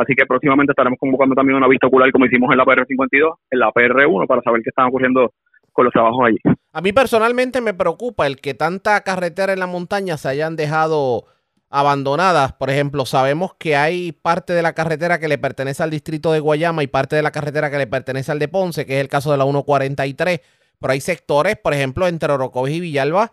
Así 0.02 0.16
que 0.16 0.26
próximamente 0.26 0.72
estaremos 0.72 0.98
convocando 1.00 1.36
también 1.36 1.58
una 1.58 1.68
vista 1.68 1.88
ocular 1.88 2.12
como 2.12 2.26
hicimos 2.26 2.52
en 2.52 2.58
la 2.58 2.66
PR52, 2.66 3.36
en 3.52 3.60
la 3.60 3.72
PR1, 3.72 4.28
para 4.28 4.42
saber 4.42 4.62
qué 4.64 4.70
están 4.70 4.88
ocurriendo 4.88 5.32
con 5.72 5.86
los 5.86 5.94
trabajos 5.94 6.26
allí. 6.26 6.38
A 6.74 6.82
mí 6.82 6.92
personalmente 6.92 7.62
me 7.62 7.74
preocupa 7.74 8.26
el 8.26 8.38
que 8.38 8.54
tanta 8.54 9.00
carretera 9.02 9.54
en 9.54 9.60
la 9.60 9.68
montaña 9.68 10.18
se 10.18 10.30
hayan 10.30 10.56
dejado 10.56 11.26
abandonadas. 11.70 12.54
Por 12.54 12.70
ejemplo, 12.70 13.06
sabemos 13.06 13.54
que 13.56 13.76
hay 13.76 14.12
parte 14.12 14.54
de 14.54 14.62
la 14.62 14.74
carretera 14.74 15.20
que 15.20 15.28
le 15.28 15.38
pertenece 15.38 15.84
al 15.84 15.92
distrito 15.92 16.32
de 16.32 16.40
Guayama 16.40 16.84
y 16.84 16.88
parte 16.88 17.16
de 17.16 17.22
la 17.22 17.32
carretera 17.32 17.70
que 17.70 17.78
le 17.78 17.88
pertenece 17.88 18.32
al 18.32 18.40
de 18.40 18.48
Ponce, 18.48 18.86
que 18.86 18.96
es 18.96 19.02
el 19.02 19.08
caso 19.08 19.32
de 19.32 19.38
la 19.38 19.46
143. 19.46 20.42
Pero 20.80 20.94
hay 20.94 21.00
sectores, 21.00 21.58
por 21.58 21.74
ejemplo, 21.74 22.08
entre 22.08 22.34
Orocovis 22.34 22.76
y 22.76 22.80
Villalba, 22.80 23.32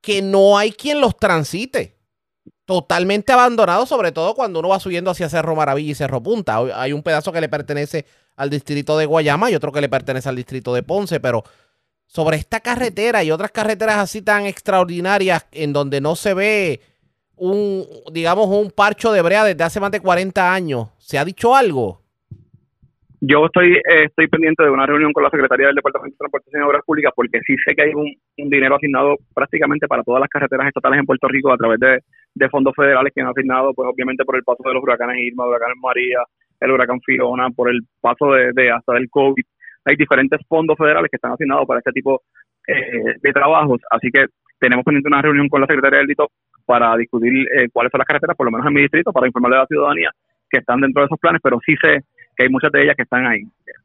que 0.00 0.22
no 0.22 0.58
hay 0.58 0.72
quien 0.72 1.00
los 1.00 1.16
transite 1.16 1.96
totalmente 2.64 3.32
abandonado, 3.32 3.86
sobre 3.86 4.12
todo 4.12 4.34
cuando 4.34 4.60
uno 4.60 4.68
va 4.68 4.80
subiendo 4.80 5.10
hacia 5.10 5.28
Cerro 5.28 5.54
Maravilla 5.54 5.92
y 5.92 5.94
Cerro 5.94 6.22
Punta. 6.22 6.58
Hay 6.74 6.92
un 6.92 7.02
pedazo 7.02 7.32
que 7.32 7.40
le 7.40 7.48
pertenece 7.48 8.06
al 8.36 8.50
distrito 8.50 8.96
de 8.98 9.06
Guayama 9.06 9.50
y 9.50 9.54
otro 9.54 9.72
que 9.72 9.80
le 9.80 9.88
pertenece 9.88 10.28
al 10.28 10.36
distrito 10.36 10.74
de 10.74 10.82
Ponce, 10.82 11.20
pero 11.20 11.44
sobre 12.06 12.36
esta 12.36 12.60
carretera 12.60 13.22
y 13.24 13.30
otras 13.30 13.50
carreteras 13.50 13.96
así 13.96 14.22
tan 14.22 14.46
extraordinarias 14.46 15.46
en 15.52 15.72
donde 15.72 16.00
no 16.00 16.16
se 16.16 16.34
ve 16.34 16.80
un, 17.36 17.84
digamos, 18.12 18.48
un 18.48 18.70
parcho 18.70 19.12
de 19.12 19.22
brea 19.22 19.44
desde 19.44 19.64
hace 19.64 19.80
más 19.80 19.90
de 19.90 20.00
40 20.00 20.52
años, 20.52 20.88
¿se 20.98 21.18
ha 21.18 21.24
dicho 21.24 21.54
algo? 21.54 22.00
Yo 23.26 23.46
estoy 23.46 23.72
eh, 23.72 24.04
estoy 24.04 24.28
pendiente 24.28 24.62
de 24.62 24.70
una 24.70 24.84
reunión 24.84 25.12
con 25.12 25.22
la 25.22 25.30
Secretaría 25.30 25.68
del 25.68 25.76
Departamento 25.76 26.12
de 26.12 26.18
Transportación 26.18 26.62
y 26.62 26.66
Obras 26.66 26.84
Públicas 26.84 27.12
porque 27.16 27.40
sí 27.46 27.56
sé 27.64 27.74
que 27.74 27.82
hay 27.82 27.94
un, 27.94 28.14
dinero 28.36 28.76
asignado 28.76 29.16
prácticamente 29.34 29.88
para 29.88 30.02
todas 30.02 30.20
las 30.20 30.28
carreteras 30.28 30.68
estatales 30.68 30.98
en 30.98 31.06
Puerto 31.06 31.26
Rico 31.28 31.50
a 31.50 31.56
través 31.56 31.80
de, 31.80 32.00
fondos 32.50 32.74
federales 32.74 33.12
que 33.14 33.20
han 33.20 33.28
asignado, 33.28 33.72
pues 33.74 33.88
obviamente 33.88 34.24
por 34.24 34.36
el 34.36 34.42
paso 34.42 34.62
de 34.64 34.74
los 34.74 34.82
huracanes 34.82 35.18
Irma, 35.18 35.46
huracanes 35.46 35.76
María, 35.80 36.18
el 36.60 36.70
huracán 36.70 37.00
Fiona, 37.00 37.50
por 37.50 37.70
el 37.70 37.80
paso 38.00 38.32
de, 38.32 38.70
hasta 38.70 38.94
del 38.94 39.08
COVID. 39.10 39.44
Hay 39.86 39.96
diferentes 39.96 40.40
fondos 40.48 40.76
federales 40.78 41.10
que 41.10 41.16
están 41.16 41.32
asignados 41.32 41.66
para 41.66 41.80
este 41.80 41.92
tipo 41.92 42.22
eh, 42.66 43.16
de 43.20 43.32
trabajos, 43.32 43.80
así 43.90 44.10
que 44.10 44.26
tenemos 44.58 44.84
pendiente 44.84 45.08
una 45.08 45.22
reunión 45.22 45.48
con 45.48 45.60
la 45.60 45.66
Secretaría 45.66 45.98
del 45.98 46.08
DITO 46.08 46.28
para 46.64 46.96
discutir 46.96 47.32
eh, 47.32 47.68
cuáles 47.72 47.90
son 47.90 47.98
las 47.98 48.06
carreteras, 48.06 48.36
por 48.36 48.46
lo 48.46 48.52
menos 48.52 48.66
en 48.66 48.72
mi 48.72 48.80
distrito, 48.80 49.12
para 49.12 49.26
informarle 49.26 49.58
a 49.58 49.60
la 49.60 49.66
ciudadanía 49.66 50.10
que 50.50 50.58
están 50.58 50.80
dentro 50.80 51.02
de 51.02 51.06
esos 51.06 51.18
planes, 51.18 51.40
pero 51.42 51.58
sí 51.64 51.74
sé 51.82 52.04
que 52.36 52.44
hay 52.44 52.48
muchas 52.48 52.72
de 52.72 52.82
ellas 52.82 52.96
que 52.96 53.02
están 53.02 53.26
ahí. 53.26 53.42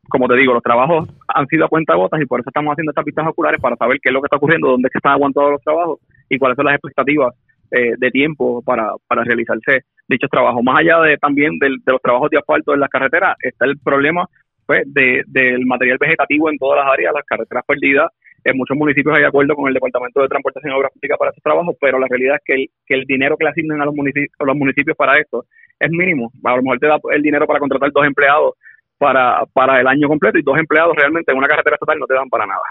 Como 0.07 0.27
te 0.27 0.35
digo, 0.35 0.53
los 0.53 0.63
trabajos 0.63 1.09
han 1.27 1.47
sido 1.47 1.65
a 1.65 1.67
cuenta 1.67 1.95
gotas 1.95 2.21
y 2.21 2.25
por 2.25 2.39
eso 2.39 2.49
estamos 2.49 2.71
haciendo 2.71 2.91
estas 2.91 3.05
pistas 3.05 3.27
oculares 3.27 3.59
para 3.61 3.75
saber 3.75 3.99
qué 4.01 4.09
es 4.09 4.13
lo 4.13 4.21
que 4.21 4.27
está 4.27 4.37
ocurriendo, 4.37 4.69
dónde 4.69 4.87
es 4.87 4.91
que 4.91 4.99
están 4.99 5.13
aguantando 5.13 5.51
los 5.51 5.61
trabajos 5.61 5.99
y 6.29 6.37
cuáles 6.37 6.55
son 6.55 6.65
las 6.65 6.75
expectativas 6.75 7.33
eh, 7.71 7.93
de 7.97 8.11
tiempo 8.11 8.61
para, 8.61 8.93
para 9.07 9.23
realizarse 9.23 9.83
dichos 10.07 10.29
trabajos. 10.29 10.63
Más 10.63 10.79
allá 10.79 10.99
de 11.01 11.17
también 11.17 11.57
de 11.59 11.69
los 11.85 12.01
trabajos 12.01 12.29
de 12.29 12.37
asfalto 12.37 12.73
en 12.73 12.79
las 12.79 12.89
carreteras, 12.89 13.37
está 13.41 13.65
el 13.65 13.77
problema 13.77 14.27
pues 14.65 14.83
de, 14.85 15.23
del 15.27 15.65
material 15.65 15.97
vegetativo 15.99 16.49
en 16.49 16.57
todas 16.57 16.83
las 16.83 16.93
áreas, 16.93 17.13
las 17.13 17.25
carreteras 17.25 17.63
perdidas. 17.65 18.11
En 18.43 18.55
muchos 18.55 18.77
municipios 18.77 19.17
hay 19.17 19.23
acuerdo 19.23 19.55
con 19.55 19.67
el 19.67 19.73
Departamento 19.73 20.21
de 20.21 20.27
Transportación 20.27 20.71
y 20.71 20.75
Obras 20.75 20.93
Públicas 20.93 21.17
para 21.17 21.31
estos 21.31 21.43
trabajos, 21.43 21.75
pero 21.81 21.97
la 21.99 22.07
realidad 22.07 22.35
es 22.35 22.41
que 22.45 22.53
el, 22.53 22.69
que 22.85 22.93
el 22.95 23.05
dinero 23.05 23.35
que 23.35 23.45
le 23.45 23.49
asignan 23.49 23.81
a 23.81 23.85
los, 23.85 23.95
municipios, 23.95 24.31
a 24.39 24.45
los 24.45 24.55
municipios 24.55 24.95
para 24.95 25.17
esto 25.17 25.45
es 25.79 25.89
mínimo. 25.89 26.31
A 26.43 26.55
lo 26.55 26.61
mejor 26.61 26.79
te 26.79 26.87
da 26.87 26.99
el 27.11 27.21
dinero 27.21 27.47
para 27.47 27.59
contratar 27.59 27.91
dos 27.91 28.05
empleados 28.05 28.53
para, 28.99 29.43
para 29.53 29.79
el 29.79 29.87
año 29.87 30.07
completo 30.07 30.37
y 30.37 30.43
dos 30.43 30.57
empleados 30.59 30.95
realmente 30.95 31.31
en 31.31 31.37
una 31.37 31.47
carretera 31.47 31.75
estatal 31.75 31.97
no 31.97 32.05
te 32.05 32.13
dan 32.13 32.29
para 32.29 32.45
nada. 32.45 32.61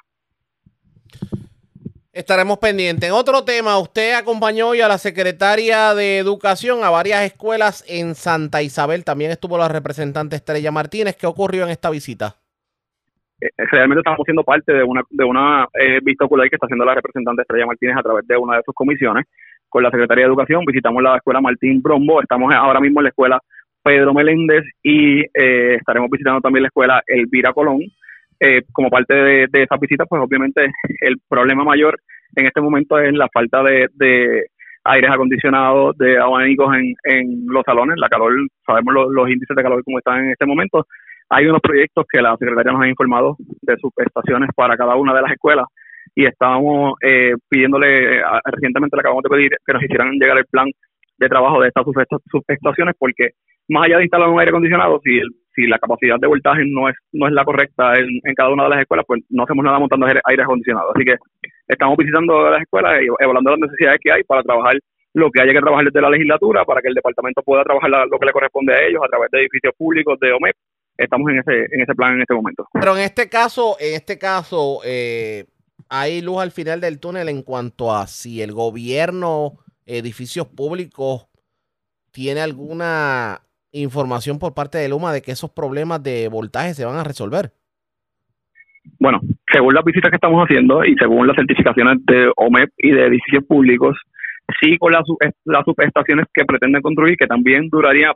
Estaremos 2.18 2.58
pendientes. 2.58 3.08
En 3.08 3.14
otro 3.14 3.44
tema, 3.44 3.78
usted 3.78 4.14
acompañó 4.14 4.70
hoy 4.70 4.80
a 4.80 4.88
la 4.88 4.98
secretaria 4.98 5.94
de 5.94 6.18
Educación 6.18 6.82
a 6.82 6.90
varias 6.90 7.22
escuelas 7.22 7.84
en 7.86 8.16
Santa 8.16 8.60
Isabel. 8.60 9.04
También 9.04 9.30
estuvo 9.30 9.56
la 9.56 9.68
representante 9.68 10.34
Estrella 10.34 10.72
Martínez. 10.72 11.14
¿Qué 11.14 11.28
ocurrió 11.28 11.62
en 11.62 11.70
esta 11.70 11.90
visita? 11.90 12.34
eh, 13.40 13.48
realmente 13.70 14.00
estamos 14.00 14.24
siendo 14.24 14.42
parte 14.42 14.72
de 14.72 14.82
una, 14.82 15.02
de 15.08 15.24
una 15.24 15.68
eh, 15.80 16.00
vista 16.02 16.24
ocular 16.24 16.48
que 16.48 16.56
está 16.56 16.66
haciendo 16.66 16.84
la 16.84 16.96
representante 16.96 17.42
Estrella 17.42 17.66
Martínez 17.66 17.96
a 17.96 18.02
través 18.02 18.26
de 18.26 18.36
una 18.36 18.56
de 18.56 18.62
sus 18.64 18.74
comisiones 18.74 19.24
con 19.68 19.84
la 19.84 19.90
Secretaría 19.92 20.24
de 20.24 20.30
Educación. 20.30 20.64
Visitamos 20.64 21.00
la 21.00 21.18
escuela 21.18 21.40
Martín 21.40 21.80
Brombo, 21.80 22.20
estamos 22.20 22.52
ahora 22.52 22.80
mismo 22.80 22.98
en 22.98 23.04
la 23.04 23.10
escuela 23.10 23.40
Pedro 23.84 24.12
Meléndez 24.12 24.64
y 24.82 25.20
eh, 25.20 25.76
estaremos 25.76 26.10
visitando 26.10 26.40
también 26.40 26.62
la 26.62 26.68
escuela 26.68 27.00
Elvira 27.06 27.52
Colón. 27.52 27.82
Eh, 28.40 28.62
como 28.72 28.88
parte 28.88 29.14
de, 29.14 29.46
de 29.50 29.62
esas 29.62 29.80
visitas, 29.80 30.06
pues 30.08 30.22
obviamente 30.22 30.70
el 31.00 31.16
problema 31.28 31.64
mayor 31.64 31.98
en 32.36 32.46
este 32.46 32.60
momento 32.60 32.98
es 32.98 33.12
la 33.12 33.28
falta 33.32 33.62
de, 33.62 33.88
de 33.94 34.46
aires 34.84 35.10
acondicionados, 35.10 35.96
de 35.98 36.18
abanicos 36.18 36.74
en, 36.74 36.94
en 37.04 37.46
los 37.46 37.62
salones, 37.64 37.96
la 37.98 38.08
calor, 38.08 38.32
sabemos 38.66 38.94
los, 39.10 39.28
índices 39.28 39.56
de 39.56 39.62
calor 39.62 39.82
como 39.84 39.98
están 39.98 40.24
en 40.24 40.30
este 40.32 40.46
momento. 40.46 40.86
Hay 41.30 41.46
unos 41.46 41.60
proyectos 41.60 42.06
que 42.10 42.22
la 42.22 42.36
Secretaría 42.36 42.72
nos 42.72 42.82
ha 42.82 42.88
informado 42.88 43.36
de 43.38 43.76
subestaciones 43.76 44.50
para 44.54 44.76
cada 44.76 44.96
una 44.96 45.14
de 45.14 45.22
las 45.22 45.32
escuelas 45.32 45.66
y 46.14 46.24
estábamos 46.24 46.94
eh, 47.02 47.34
pidiéndole, 47.48 48.22
recientemente 48.44 48.96
le 48.96 49.00
acabamos 49.00 49.24
de 49.24 49.30
pedir 49.30 49.50
que 49.64 49.72
nos 49.72 49.82
hicieran 49.82 50.12
llegar 50.12 50.38
el 50.38 50.46
plan 50.46 50.68
de 51.18 51.28
trabajo 51.28 51.60
de 51.60 51.68
estas 51.68 51.84
subestaciones 51.84 52.94
porque 52.98 53.30
más 53.68 53.84
allá 53.84 53.98
de 53.98 54.04
instalar 54.04 54.28
un 54.28 54.38
aire 54.40 54.50
acondicionado, 54.50 55.00
si 55.04 55.18
el 55.18 55.28
si 55.58 55.66
la 55.66 55.78
capacidad 55.78 56.16
de 56.20 56.28
voltaje 56.28 56.62
no 56.64 56.88
es 56.88 56.94
no 57.12 57.26
es 57.26 57.32
la 57.32 57.44
correcta 57.44 57.94
en, 57.98 58.34
cada 58.34 58.50
una 58.50 58.64
de 58.64 58.70
las 58.70 58.80
escuelas, 58.82 59.04
pues 59.06 59.22
no 59.28 59.42
hacemos 59.42 59.64
nada 59.64 59.78
montando 59.78 60.06
aire 60.06 60.42
acondicionado. 60.42 60.92
Así 60.94 61.04
que 61.04 61.16
estamos 61.66 61.96
visitando 61.96 62.48
las 62.48 62.62
escuelas 62.62 63.02
y 63.02 63.06
evaluando 63.06 63.50
las 63.50 63.60
necesidades 63.60 63.98
que 64.02 64.12
hay 64.12 64.22
para 64.22 64.42
trabajar 64.42 64.78
lo 65.14 65.30
que 65.30 65.42
haya 65.42 65.52
que 65.52 65.60
trabajar 65.60 65.84
desde 65.86 66.00
la 66.00 66.10
legislatura 66.10 66.64
para 66.64 66.80
que 66.80 66.88
el 66.88 66.94
departamento 66.94 67.42
pueda 67.42 67.64
trabajar 67.64 67.90
lo 67.90 68.18
que 68.18 68.26
le 68.26 68.32
corresponde 68.32 68.72
a 68.72 68.86
ellos 68.86 69.00
a 69.04 69.08
través 69.08 69.30
de 69.32 69.40
edificios 69.40 69.74
públicos 69.76 70.18
de 70.20 70.32
OMEP. 70.32 70.54
Estamos 70.96 71.30
en 71.30 71.38
ese 71.38 71.66
en 71.74 71.80
ese 71.80 71.94
plan 71.94 72.14
en 72.14 72.20
este 72.20 72.34
momento. 72.34 72.68
Pero 72.72 72.96
en 72.96 73.02
este 73.02 73.28
caso, 73.28 73.76
en 73.80 73.94
este 73.94 74.18
caso, 74.18 74.80
eh, 74.84 75.46
hay 75.88 76.20
luz 76.20 76.40
al 76.40 76.52
final 76.52 76.80
del 76.80 77.00
túnel 77.00 77.28
en 77.28 77.42
cuanto 77.42 77.94
a 77.94 78.06
si 78.06 78.42
el 78.42 78.52
gobierno, 78.52 79.58
edificios 79.86 80.46
públicos, 80.46 81.26
tiene 82.12 82.40
alguna 82.40 83.40
información 83.82 84.38
por 84.38 84.54
parte 84.54 84.78
de 84.78 84.88
Luma 84.88 85.12
de 85.12 85.22
que 85.22 85.32
esos 85.32 85.50
problemas 85.50 86.02
de 86.02 86.28
voltaje 86.28 86.74
se 86.74 86.84
van 86.84 86.96
a 86.96 87.04
resolver? 87.04 87.52
Bueno, 88.98 89.20
según 89.52 89.74
las 89.74 89.84
visitas 89.84 90.10
que 90.10 90.16
estamos 90.16 90.42
haciendo 90.44 90.84
y 90.84 90.94
según 90.96 91.26
las 91.26 91.36
certificaciones 91.36 91.98
de 92.06 92.30
OMEP 92.36 92.70
y 92.78 92.90
de 92.90 93.06
edificios 93.06 93.44
públicos, 93.44 93.96
sí 94.60 94.78
con 94.78 94.92
las, 94.92 95.04
las 95.44 95.64
subestaciones 95.64 96.26
que 96.32 96.44
pretenden 96.44 96.82
construir, 96.82 97.16
que 97.16 97.26
también 97.26 97.68
duraría, 97.68 98.12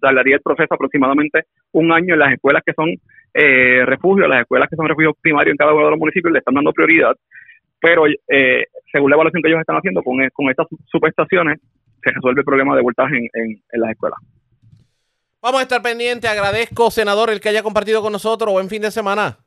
daría 0.00 0.36
el 0.36 0.42
proceso 0.42 0.74
aproximadamente 0.74 1.44
un 1.72 1.92
año 1.92 2.14
en 2.14 2.20
las 2.20 2.32
escuelas 2.32 2.62
que 2.66 2.72
son 2.72 2.90
eh, 3.34 3.84
refugios, 3.86 4.28
las 4.28 4.42
escuelas 4.42 4.68
que 4.68 4.76
son 4.76 4.88
refugios 4.88 5.14
primarios 5.20 5.52
en 5.52 5.56
cada 5.56 5.72
uno 5.72 5.84
de 5.84 5.90
los 5.90 6.00
municipios 6.00 6.32
le 6.32 6.40
están 6.40 6.54
dando 6.54 6.72
prioridad, 6.72 7.14
pero 7.80 8.04
eh, 8.06 8.64
según 8.90 9.10
la 9.10 9.16
evaluación 9.16 9.42
que 9.42 9.48
ellos 9.50 9.60
están 9.60 9.76
haciendo 9.76 10.02
con, 10.02 10.16
con 10.32 10.50
estas 10.50 10.66
subestaciones, 10.90 11.60
se 12.02 12.10
resuelve 12.10 12.40
el 12.40 12.44
problema 12.44 12.74
de 12.74 12.82
voltaje 12.82 13.16
en 13.16 13.60
las 13.72 13.90
escuelas. 13.90 14.18
Vamos 15.40 15.60
a 15.60 15.62
estar 15.62 15.80
pendientes. 15.82 16.28
Agradezco, 16.28 16.90
senador, 16.90 17.30
el 17.30 17.40
que 17.40 17.48
haya 17.48 17.62
compartido 17.62 18.02
con 18.02 18.12
nosotros. 18.12 18.52
Buen 18.52 18.68
fin 18.68 18.82
de 18.82 18.90
semana. 18.90 19.38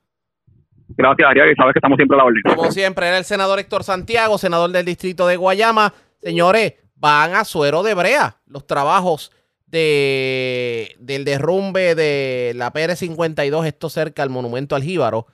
Gracias, 0.89 1.29
Ariel. 1.29 1.51
Y 1.51 1.55
sabes 1.55 1.74
que 1.74 1.79
estamos 1.79 1.98
siempre 1.98 2.15
a 2.15 2.19
la 2.19 2.25
orden. 2.25 2.41
Como 2.43 2.71
siempre, 2.71 3.07
era 3.07 3.17
el 3.17 3.25
senador 3.25 3.60
Héctor 3.60 3.83
Santiago, 3.83 4.38
senador 4.38 4.71
del 4.71 4.86
distrito 4.86 5.27
de 5.27 5.36
Guayama. 5.36 5.93
Señores, 6.21 6.75
van 6.95 7.36
a 7.36 7.43
suero 7.43 7.83
de 7.83 7.93
brea 7.93 8.38
los 8.45 8.65
trabajos 8.67 9.31
de, 9.65 10.95
del 11.00 11.25
derrumbe 11.25 11.95
de 11.95 12.53
la 12.55 12.71
PR52, 12.71 13.65
esto 13.65 13.89
cerca 13.89 14.24
al 14.24 14.29
monumento 14.29 14.75
al 14.75 14.83
Jíbaro. 14.83 15.27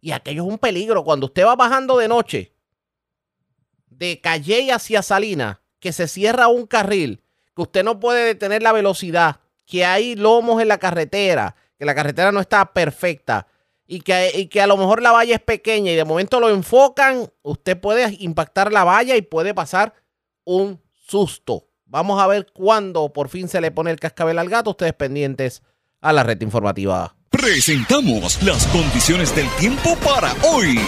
Y 0.00 0.12
aquello 0.12 0.44
es 0.44 0.48
un 0.48 0.58
peligro. 0.58 1.04
Cuando 1.04 1.26
usted 1.26 1.44
va 1.44 1.56
bajando 1.56 1.98
de 1.98 2.08
noche 2.08 2.52
de 3.90 4.20
Calle 4.20 4.72
hacia 4.72 5.02
Salina, 5.02 5.60
que 5.80 5.92
se 5.92 6.08
cierra 6.08 6.48
un 6.48 6.66
carril, 6.66 7.22
que 7.54 7.62
usted 7.62 7.84
no 7.84 8.00
puede 8.00 8.24
detener 8.24 8.62
la 8.62 8.72
velocidad 8.72 9.40
que 9.68 9.84
hay 9.84 10.16
lomos 10.16 10.60
en 10.60 10.68
la 10.68 10.78
carretera, 10.78 11.54
que 11.78 11.84
la 11.84 11.94
carretera 11.94 12.32
no 12.32 12.40
está 12.40 12.72
perfecta 12.72 13.46
y 13.86 14.00
que, 14.00 14.48
que 14.50 14.60
a 14.62 14.66
lo 14.66 14.76
mejor 14.78 15.02
la 15.02 15.12
valla 15.12 15.34
es 15.34 15.42
pequeña 15.42 15.92
y 15.92 15.94
de 15.94 16.04
momento 16.04 16.40
lo 16.40 16.48
enfocan, 16.48 17.30
usted 17.42 17.78
puede 17.78 18.16
impactar 18.18 18.72
la 18.72 18.82
valla 18.82 19.14
y 19.14 19.22
puede 19.22 19.54
pasar 19.54 19.92
un 20.44 20.80
susto. 21.06 21.68
Vamos 21.84 22.20
a 22.20 22.26
ver 22.26 22.46
cuándo 22.52 23.12
por 23.12 23.28
fin 23.28 23.48
se 23.48 23.60
le 23.60 23.70
pone 23.70 23.90
el 23.90 24.00
cascabel 24.00 24.38
al 24.38 24.48
gato. 24.48 24.70
Ustedes 24.70 24.94
pendientes 24.94 25.62
a 26.00 26.12
la 26.12 26.22
red 26.22 26.40
informativa. 26.40 27.14
Presentamos 27.30 28.42
las 28.42 28.66
condiciones 28.68 29.34
del 29.36 29.48
tiempo 29.58 29.96
para 29.96 30.32
hoy. 30.44 30.78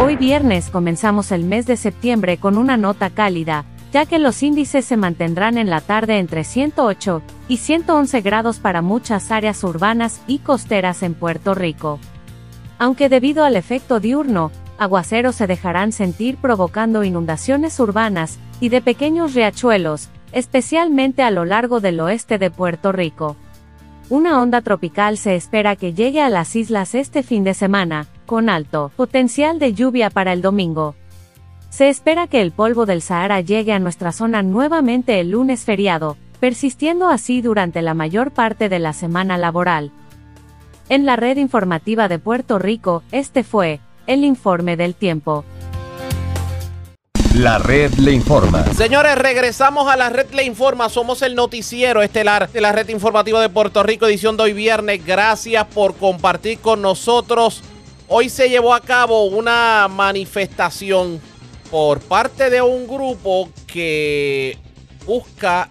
Hoy 0.00 0.16
viernes 0.16 0.68
comenzamos 0.68 1.32
el 1.32 1.44
mes 1.44 1.66
de 1.66 1.76
septiembre 1.76 2.38
con 2.38 2.58
una 2.58 2.76
nota 2.76 3.10
cálida 3.10 3.64
ya 3.96 4.04
que 4.04 4.18
los 4.18 4.42
índices 4.42 4.84
se 4.84 4.98
mantendrán 4.98 5.56
en 5.56 5.70
la 5.70 5.80
tarde 5.80 6.18
entre 6.18 6.44
108 6.44 7.22
y 7.48 7.56
111 7.56 8.20
grados 8.20 8.58
para 8.58 8.82
muchas 8.82 9.30
áreas 9.30 9.64
urbanas 9.64 10.20
y 10.26 10.40
costeras 10.40 11.02
en 11.02 11.14
Puerto 11.14 11.54
Rico. 11.54 11.98
Aunque 12.78 13.08
debido 13.08 13.42
al 13.42 13.56
efecto 13.56 13.98
diurno, 13.98 14.52
aguaceros 14.76 15.36
se 15.36 15.46
dejarán 15.46 15.92
sentir 15.92 16.36
provocando 16.36 17.04
inundaciones 17.04 17.80
urbanas 17.80 18.38
y 18.60 18.68
de 18.68 18.82
pequeños 18.82 19.32
riachuelos, 19.32 20.10
especialmente 20.30 21.22
a 21.22 21.30
lo 21.30 21.46
largo 21.46 21.80
del 21.80 21.98
oeste 22.00 22.36
de 22.36 22.50
Puerto 22.50 22.92
Rico. 22.92 23.34
Una 24.10 24.42
onda 24.42 24.60
tropical 24.60 25.16
se 25.16 25.36
espera 25.36 25.74
que 25.74 25.94
llegue 25.94 26.20
a 26.20 26.28
las 26.28 26.54
islas 26.54 26.94
este 26.94 27.22
fin 27.22 27.44
de 27.44 27.54
semana, 27.54 28.06
con 28.26 28.50
alto 28.50 28.92
potencial 28.94 29.58
de 29.58 29.72
lluvia 29.72 30.10
para 30.10 30.34
el 30.34 30.42
domingo, 30.42 30.96
se 31.76 31.90
espera 31.90 32.26
que 32.26 32.40
el 32.40 32.52
polvo 32.52 32.86
del 32.86 33.02
Sahara 33.02 33.42
llegue 33.42 33.74
a 33.74 33.78
nuestra 33.78 34.10
zona 34.10 34.42
nuevamente 34.42 35.20
el 35.20 35.32
lunes 35.32 35.66
feriado, 35.66 36.16
persistiendo 36.40 37.10
así 37.10 37.42
durante 37.42 37.82
la 37.82 37.92
mayor 37.92 38.30
parte 38.30 38.70
de 38.70 38.78
la 38.78 38.94
semana 38.94 39.36
laboral. 39.36 39.92
En 40.88 41.04
la 41.04 41.16
red 41.16 41.36
informativa 41.36 42.08
de 42.08 42.18
Puerto 42.18 42.58
Rico, 42.58 43.02
este 43.12 43.44
fue 43.44 43.80
el 44.06 44.24
informe 44.24 44.78
del 44.78 44.94
tiempo. 44.94 45.44
La 47.34 47.58
red 47.58 47.92
le 47.96 48.12
informa. 48.12 48.64
Señores, 48.72 49.18
regresamos 49.18 49.86
a 49.86 49.96
la 49.96 50.08
red 50.08 50.30
le 50.32 50.44
informa. 50.44 50.88
Somos 50.88 51.20
el 51.20 51.34
noticiero 51.34 52.00
estelar 52.00 52.50
de 52.50 52.60
la 52.62 52.72
red 52.72 52.88
informativa 52.88 53.38
de 53.42 53.50
Puerto 53.50 53.82
Rico, 53.82 54.06
edición 54.06 54.38
de 54.38 54.44
hoy 54.44 54.54
viernes. 54.54 55.04
Gracias 55.04 55.66
por 55.66 55.94
compartir 55.96 56.58
con 56.58 56.80
nosotros. 56.80 57.62
Hoy 58.08 58.30
se 58.30 58.48
llevó 58.48 58.72
a 58.72 58.80
cabo 58.80 59.24
una 59.24 59.88
manifestación 59.90 61.20
por 61.70 62.00
parte 62.00 62.50
de 62.50 62.62
un 62.62 62.86
grupo 62.86 63.48
que 63.66 64.58
busca 65.04 65.68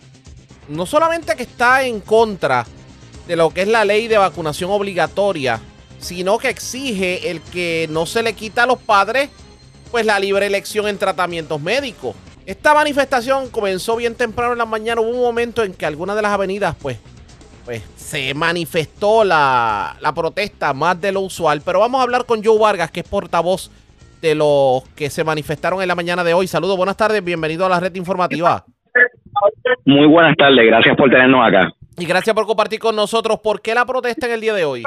no 0.68 0.86
solamente 0.86 1.36
que 1.36 1.44
está 1.44 1.84
en 1.84 2.00
contra 2.02 2.66
de 3.28 3.36
lo 3.36 3.50
que 3.52 3.64
es 3.64 3.68
la 3.68 3.86
ley 3.86 4.08
de 4.08 4.18
vacunación 4.18 4.72
obligatoria, 4.72 5.60
sino 6.00 6.38
que 6.38 6.50
exige 6.50 7.30
el 7.32 7.42
que 7.42 7.88
no 7.90 8.06
se 8.06 8.24
le 8.24 8.34
quita 8.34 8.64
a 8.64 8.68
los 8.68 8.80
padres 8.80 9.30
pues 9.92 10.06
la 10.06 10.20
libre 10.20 10.46
elección 10.46 10.88
en 10.88 10.98
tratamientos 10.98 11.62
médicos. 11.62 12.16
Esta 12.46 12.74
manifestación 12.74 13.50
comenzó 13.50 13.96
bien 13.96 14.16
temprano 14.16 14.52
en 14.52 14.60
la 14.60 14.66
mañana, 14.66 15.02
hubo 15.02 15.10
un 15.10 15.22
momento 15.22 15.64
en 15.64 15.74
que 15.74 15.86
algunas 15.86 16.16
de 16.16 16.22
las 16.22 16.32
avenidas 16.32 16.76
pues 16.82 16.98
pues 17.64 17.82
se 17.98 18.32
manifestó 18.36 19.24
la, 19.24 19.98
la 20.00 20.14
protesta 20.14 20.72
más 20.74 21.02
de 21.02 21.12
lo 21.12 21.22
usual, 21.22 21.62
pero 21.62 21.80
vamos 21.80 22.00
a 22.00 22.04
hablar 22.04 22.28
con 22.28 22.44
Joe 22.44 22.60
Vargas, 22.60 22.92
que 22.92 23.00
es 23.00 23.08
portavoz 23.08 23.72
de 24.26 24.34
los 24.34 24.82
que 24.96 25.12
se 25.12 25.24
manifestaron 25.24 25.84
en 25.84 25.88
la 25.88 25.94
mañana 25.94 26.24
de 26.24 26.34
hoy. 26.34 26.48
Saludos, 26.48 26.78
buenas 26.78 26.98
tardes, 26.98 27.24
bienvenido 27.24 27.64
a 27.64 27.70
la 27.70 27.80
red 27.80 27.94
informativa. 27.94 28.66
Muy 29.86 30.08
buenas 30.08 30.36
tardes, 30.36 30.66
gracias 30.66 30.98
por 30.98 31.12
tenernos 31.12 31.48
acá. 31.48 31.72
Y 32.00 32.06
gracias 32.06 32.36
por 32.36 32.48
compartir 32.48 32.80
con 32.80 32.96
nosotros. 32.96 33.40
¿Por 33.44 33.62
qué 33.62 33.76
la 33.76 33.86
protesta 33.86 34.26
en 34.26 34.34
el 34.34 34.42
día 34.42 34.56
de 34.56 34.66
hoy? 34.66 34.84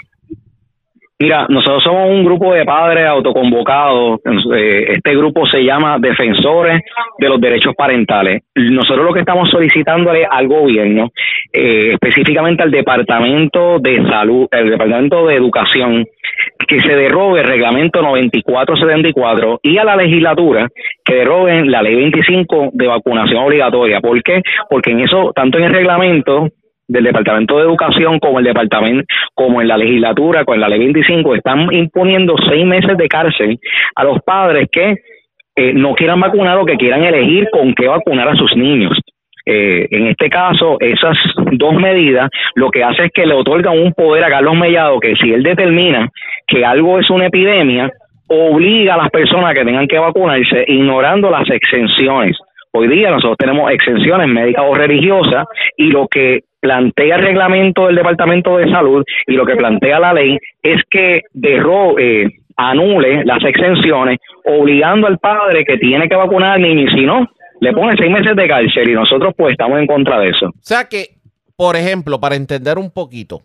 Mira, 1.21 1.47
nosotros 1.49 1.83
somos 1.83 2.11
un 2.11 2.25
grupo 2.25 2.55
de 2.55 2.65
padres 2.65 3.05
autoconvocados. 3.09 4.21
Eh, 4.55 4.95
este 4.95 5.17
grupo 5.17 5.47
se 5.47 5.65
llama 5.65 5.99
Defensores 5.99 6.81
de 7.19 7.29
los 7.29 7.41
Derechos 7.41 7.75
Parentales. 7.77 8.43
Nosotros 8.55 9.05
lo 9.05 9.13
que 9.13 9.21
estamos 9.21 9.51
solicitándole 9.51 10.25
al 10.31 10.47
gobierno, 10.47 11.11
eh, 11.53 11.91
específicamente 11.95 12.63
al 12.63 12.71
Departamento 12.71 13.81
de 13.81 14.01
Salud, 14.09 14.47
el 14.53 14.71
Departamento 14.71 15.27
de 15.27 15.35
Educación, 15.35 16.07
que 16.69 16.81
se 16.81 16.95
derrogue 16.95 17.41
el 17.41 17.49
reglamento 17.49 18.01
9474 18.01 19.59
y 19.65 19.77
a 19.77 19.85
la 19.85 19.97
legislatura 19.97 20.69
que 21.05 21.15
derroguen 21.15 21.69
la 21.69 21.83
ley 21.83 21.97
25 21.97 22.71
de 22.75 22.87
vacunación 22.87 23.43
obligatoria. 23.43 24.01
¿Por 24.01 24.23
qué? 24.23 24.41
Porque 24.71 24.93
en 24.93 25.01
eso, 25.01 25.33
tanto 25.35 25.59
en 25.59 25.65
el 25.65 25.73
reglamento 25.73 26.49
del 26.89 27.05
Departamento 27.05 27.59
de 27.59 27.65
Educación 27.65 28.19
como 28.19 28.39
el 28.39 28.47
Departamento, 28.47 29.05
como 29.35 29.61
en 29.61 29.69
la 29.69 29.77
legislatura, 29.77 30.45
con 30.45 30.59
la 30.59 30.69
ley 30.69 30.79
25, 30.79 31.35
están 31.35 31.69
imponiendo 31.73 32.35
seis 32.49 32.65
meses 32.65 32.97
de 32.97 33.09
cárcel 33.09 33.59
a 33.95 34.05
los 34.05 34.21
padres 34.23 34.69
que 34.73 34.97
eh, 35.55 35.73
no 35.75 35.95
quieran 35.95 36.21
vacunar 36.21 36.57
o 36.59 36.65
que 36.65 36.77
quieran 36.77 37.05
elegir 37.05 37.49
con 37.51 37.75
qué 37.75 37.87
vacunar 37.89 38.29
a 38.29 38.37
sus 38.37 38.57
niños. 38.57 38.99
Eh, 39.45 39.87
en 39.91 40.09
este 40.09 40.29
caso, 40.29 40.77
esas 40.81 41.17
dos 41.53 41.75
medidas, 41.75 42.29
lo 42.55 42.71
que 42.71 42.85
hace 42.85 43.07
es 43.07 43.13
que 43.13 43.27
le 43.27 43.35
otorgan 43.35 43.79
un 43.79 43.93
poder 43.93 44.25
a 44.25 44.29
Carlos 44.29 44.55
Mellado 44.57 45.01
que 45.01 45.17
si 45.17 45.33
él 45.33 45.43
determina 45.43 46.09
que 46.47 46.65
algo 46.65 46.99
es 46.99 47.09
una 47.11 47.27
epidemia, 47.27 47.91
obliga 48.29 48.95
a 48.95 48.99
las 48.99 49.11
personas 49.11 49.55
que 49.55 49.65
tengan 49.65 49.89
que 49.89 49.99
vacunarse 49.99 50.65
ignorando 50.67 51.31
las 51.31 51.49
exenciones. 51.51 52.37
Hoy 52.73 52.89
día 52.89 53.11
nosotros 53.11 53.39
tenemos 53.39 53.71
exenciones 53.73 54.29
médicas 54.29 54.65
o 54.69 54.75
religiosas 54.75 55.47
y 55.77 55.87
lo 55.87 56.07
que 56.09 56.41
plantea 56.61 57.17
el 57.17 57.23
reglamento 57.23 57.87
del 57.87 57.97
Departamento 57.97 58.57
de 58.57 58.71
Salud 58.71 59.05
y 59.27 59.33
lo 59.33 59.47
que 59.47 59.57
plantea 59.57 60.01
la 60.01 60.13
ley 60.13 60.39
es 60.63 60.83
que 60.91 61.23
derrogue, 61.33 62.25
eh, 62.25 62.29
anule 62.57 63.25
las 63.25 63.43
exenciones, 63.45 64.19
obligando 64.45 65.07
al 65.07 65.19
padre 65.19 65.65
que 65.65 65.79
tiene 65.79 66.09
que 66.09 66.17
vacunar 66.17 66.57
al 66.57 66.63
niño 66.63 66.83
y 66.83 66.91
si 66.91 67.07
no, 67.07 67.27
le 67.61 67.73
pone 67.73 67.97
seis 67.97 68.11
meses 68.11 68.37
de 68.37 68.49
cárcel 68.49 68.89
y 68.89 68.95
nosotros 68.95 69.35
pues 69.37 69.53
estamos 69.53 69.79
en 69.79 69.87
contra 69.87 70.19
de 70.21 70.31
eso. 70.31 70.47
O 70.47 70.53
sea 70.61 70.89
que, 70.89 71.19
por 71.57 71.77
ejemplo, 71.77 72.21
para 72.21 72.37
entender 72.37 72.79
un 72.79 72.91
poquito, 72.91 73.41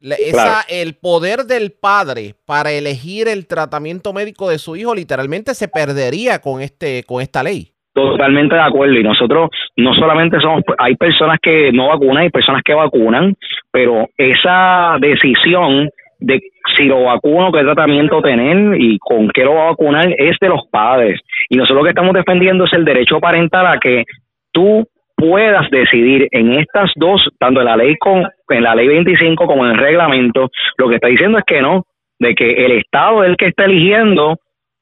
esa, 0.00 0.62
el 0.68 0.94
poder 0.94 1.44
del 1.44 1.72
padre 1.72 2.34
para 2.44 2.70
elegir 2.72 3.28
el 3.28 3.46
tratamiento 3.46 4.12
médico 4.12 4.48
de 4.48 4.58
su 4.58 4.76
hijo 4.76 4.94
literalmente 4.94 5.54
se 5.54 5.68
perdería 5.68 6.40
con 6.40 6.60
este 6.60 7.02
con 7.04 7.22
esta 7.22 7.42
ley. 7.42 7.72
Totalmente 7.96 8.54
de 8.54 8.60
acuerdo. 8.60 8.94
Y 8.94 9.02
nosotros 9.02 9.48
no 9.78 9.94
solamente 9.94 10.38
somos, 10.38 10.62
hay 10.76 10.96
personas 10.96 11.38
que 11.40 11.72
no 11.72 11.88
vacunan, 11.88 12.24
hay 12.24 12.28
personas 12.28 12.60
que 12.62 12.74
vacunan, 12.74 13.34
pero 13.72 14.06
esa 14.18 14.98
decisión 15.00 15.88
de 16.20 16.42
si 16.76 16.84
lo 16.84 17.04
vacuno, 17.04 17.50
qué 17.50 17.62
tratamiento 17.62 18.20
tener 18.20 18.78
y 18.78 18.98
con 18.98 19.30
qué 19.30 19.44
lo 19.44 19.54
va 19.54 19.62
a 19.62 19.70
vacunar 19.70 20.14
es 20.18 20.36
de 20.38 20.48
los 20.48 20.60
padres. 20.70 21.18
Y 21.48 21.56
nosotros 21.56 21.78
lo 21.78 21.84
que 21.84 21.90
estamos 21.90 22.12
defendiendo 22.12 22.64
es 22.64 22.72
el 22.74 22.84
derecho 22.84 23.18
parental 23.18 23.66
a 23.66 23.78
que 23.78 24.04
tú 24.52 24.86
puedas 25.16 25.70
decidir 25.70 26.28
en 26.32 26.52
estas 26.52 26.90
dos, 26.96 27.26
tanto 27.38 27.60
en 27.60 27.66
la 27.66 27.78
ley 27.78 27.96
con 27.96 28.28
en 28.50 28.62
la 28.62 28.74
ley 28.74 28.88
25 28.88 29.46
como 29.46 29.64
en 29.64 29.72
el 29.72 29.78
reglamento, 29.78 30.50
lo 30.76 30.88
que 30.90 30.96
está 30.96 31.08
diciendo 31.08 31.38
es 31.38 31.44
que 31.46 31.62
no, 31.62 31.84
de 32.18 32.34
que 32.34 32.66
el 32.66 32.72
Estado 32.72 33.24
es 33.24 33.30
el 33.30 33.36
que 33.38 33.46
está 33.46 33.64
eligiendo 33.64 34.36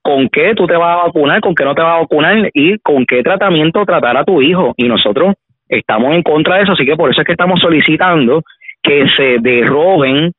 con 0.05 0.29
qué 0.29 0.55
tú 0.55 0.67
te 0.67 0.77
vas 0.77 1.01
a 1.01 1.07
vacunar, 1.07 1.41
con 1.41 1.55
qué 1.55 1.65
no 1.65 1.75
te 1.75 1.81
vas 1.81 1.97
a 1.97 2.01
vacunar 2.01 2.51
y 2.53 2.79
con 2.81 3.07
qué 3.07 3.23
tratamiento 3.23 3.87
tratar 3.87 4.19
a 4.19 4.25
tu 4.25 4.43
hijo. 4.43 4.75
Y 4.77 4.87
nosotros 4.87 5.35
estamos 5.67 6.15
en 6.15 6.23
contra 6.23 6.57
de 6.57 6.65
eso, 6.65 6.73
así 6.73 6.85
que 6.85 6.95
por 6.95 7.11
eso 7.11 7.23
es 7.23 7.27
que 7.27 7.33
estamos 7.33 7.59
solicitando 7.59 8.43
que 8.83 9.07
se 9.17 9.39
derroguen 9.41 10.33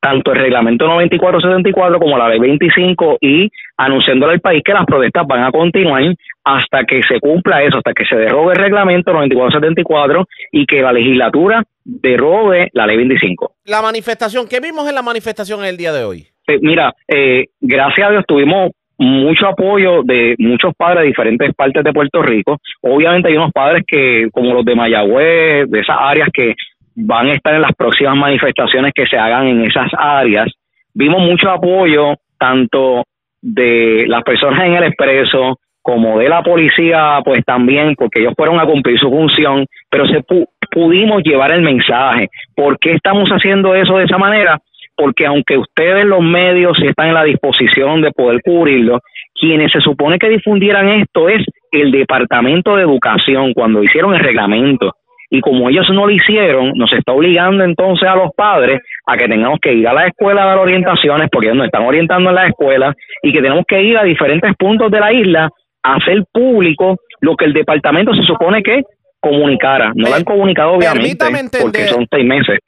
tanto 0.00 0.32
el 0.32 0.40
reglamento 0.40 0.86
9474 0.86 1.98
como 1.98 2.16
la 2.16 2.30
ley 2.30 2.38
25 2.38 3.18
y 3.20 3.50
anunciándole 3.76 4.32
al 4.32 4.40
país 4.40 4.62
que 4.64 4.72
las 4.72 4.86
protestas 4.86 5.26
van 5.26 5.44
a 5.44 5.52
continuar 5.52 6.02
hasta 6.42 6.84
que 6.84 7.02
se 7.02 7.20
cumpla 7.20 7.62
eso, 7.62 7.76
hasta 7.76 7.92
que 7.92 8.06
se 8.06 8.16
derrogue 8.16 8.54
el 8.54 8.58
reglamento 8.58 9.12
9474 9.12 10.26
y 10.52 10.64
que 10.64 10.80
la 10.80 10.94
legislatura 10.94 11.62
derrogue 11.84 12.70
la 12.72 12.86
ley 12.86 12.96
25. 12.96 13.52
La 13.66 13.82
manifestación, 13.82 14.48
¿qué 14.48 14.60
vimos 14.60 14.88
en 14.88 14.94
la 14.94 15.02
manifestación 15.02 15.62
el 15.62 15.76
día 15.76 15.92
de 15.92 16.04
hoy? 16.04 16.26
Eh, 16.46 16.58
mira, 16.62 16.94
eh, 17.06 17.48
gracias 17.60 18.08
a 18.08 18.10
Dios 18.12 18.24
tuvimos 18.26 18.70
mucho 19.00 19.48
apoyo 19.48 20.02
de 20.02 20.34
muchos 20.38 20.74
padres 20.76 21.00
de 21.00 21.08
diferentes 21.08 21.54
partes 21.54 21.82
de 21.82 21.92
Puerto 21.92 22.22
Rico. 22.22 22.58
Obviamente 22.82 23.28
hay 23.28 23.36
unos 23.36 23.50
padres 23.50 23.82
que, 23.86 24.28
como 24.30 24.52
los 24.52 24.64
de 24.64 24.74
Mayagüez, 24.74 25.70
de 25.70 25.80
esas 25.80 25.96
áreas 25.98 26.28
que 26.32 26.54
van 26.94 27.28
a 27.28 27.34
estar 27.34 27.54
en 27.54 27.62
las 27.62 27.72
próximas 27.72 28.14
manifestaciones 28.16 28.92
que 28.94 29.06
se 29.06 29.16
hagan 29.16 29.46
en 29.46 29.64
esas 29.64 29.90
áreas. 29.96 30.52
Vimos 30.92 31.22
mucho 31.22 31.50
apoyo 31.50 32.14
tanto 32.38 33.04
de 33.40 34.04
las 34.06 34.22
personas 34.22 34.64
en 34.64 34.74
el 34.74 34.84
expreso 34.84 35.58
como 35.80 36.18
de 36.18 36.28
la 36.28 36.42
policía, 36.42 37.20
pues 37.24 37.42
también, 37.46 37.94
porque 37.94 38.20
ellos 38.20 38.34
fueron 38.36 38.60
a 38.60 38.66
cumplir 38.66 38.98
su 38.98 39.08
función, 39.08 39.64
pero 39.88 40.06
se 40.08 40.22
pudimos 40.70 41.22
llevar 41.22 41.52
el 41.52 41.62
mensaje. 41.62 42.28
¿Por 42.54 42.78
qué 42.78 42.92
estamos 42.92 43.30
haciendo 43.30 43.74
eso 43.74 43.96
de 43.96 44.04
esa 44.04 44.18
manera? 44.18 44.58
Porque 45.00 45.24
aunque 45.24 45.56
ustedes 45.56 46.04
los 46.04 46.20
medios 46.20 46.78
están 46.82 47.08
en 47.08 47.14
la 47.14 47.24
disposición 47.24 48.02
de 48.02 48.10
poder 48.10 48.42
cubrirlo, 48.44 48.98
quienes 49.34 49.72
se 49.72 49.80
supone 49.80 50.18
que 50.18 50.28
difundieran 50.28 50.88
esto 50.90 51.30
es 51.30 51.42
el 51.72 51.90
Departamento 51.90 52.76
de 52.76 52.82
Educación 52.82 53.54
cuando 53.54 53.82
hicieron 53.82 54.12
el 54.12 54.20
reglamento. 54.20 54.92
Y 55.30 55.40
como 55.40 55.70
ellos 55.70 55.88
no 55.88 56.04
lo 56.04 56.10
hicieron, 56.12 56.72
nos 56.74 56.92
está 56.92 57.14
obligando 57.14 57.64
entonces 57.64 58.06
a 58.06 58.14
los 58.14 58.30
padres 58.36 58.80
a 59.06 59.16
que 59.16 59.26
tengamos 59.26 59.58
que 59.58 59.72
ir 59.72 59.88
a 59.88 59.94
la 59.94 60.06
escuela 60.06 60.42
a 60.42 60.46
dar 60.48 60.58
orientaciones, 60.58 61.30
porque 61.32 61.46
ellos 61.46 61.56
nos 61.56 61.66
están 61.66 61.86
orientando 61.86 62.28
en 62.28 62.36
la 62.36 62.48
escuela, 62.48 62.92
y 63.22 63.32
que 63.32 63.40
tenemos 63.40 63.64
que 63.66 63.80
ir 63.80 63.96
a 63.96 64.02
diferentes 64.02 64.52
puntos 64.58 64.90
de 64.90 65.00
la 65.00 65.14
isla 65.14 65.48
a 65.82 65.94
hacer 65.94 66.24
público 66.30 66.96
lo 67.22 67.36
que 67.36 67.46
el 67.46 67.54
departamento 67.54 68.12
se 68.12 68.22
supone 68.22 68.62
que 68.62 68.82
comunicara. 69.20 69.92
No 69.94 70.08
lo 70.08 70.14
han 70.14 70.24
comunicado, 70.24 70.72
obviamente, 70.72 71.58
porque 71.60 71.88
son 71.88 72.06
seis 72.10 72.24
meses. 72.24 72.58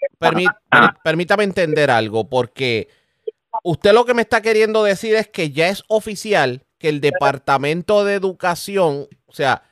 Ah. 0.70 0.94
Permítame 1.02 1.44
entender 1.44 1.90
algo, 1.90 2.28
porque 2.28 2.88
usted 3.64 3.92
lo 3.92 4.04
que 4.04 4.14
me 4.14 4.22
está 4.22 4.42
queriendo 4.42 4.84
decir 4.84 5.14
es 5.14 5.28
que 5.28 5.50
ya 5.50 5.68
es 5.68 5.82
oficial 5.88 6.62
que 6.78 6.88
el 6.88 7.00
Departamento 7.00 8.04
de 8.04 8.14
Educación, 8.14 9.06
o 9.26 9.32
sea, 9.32 9.62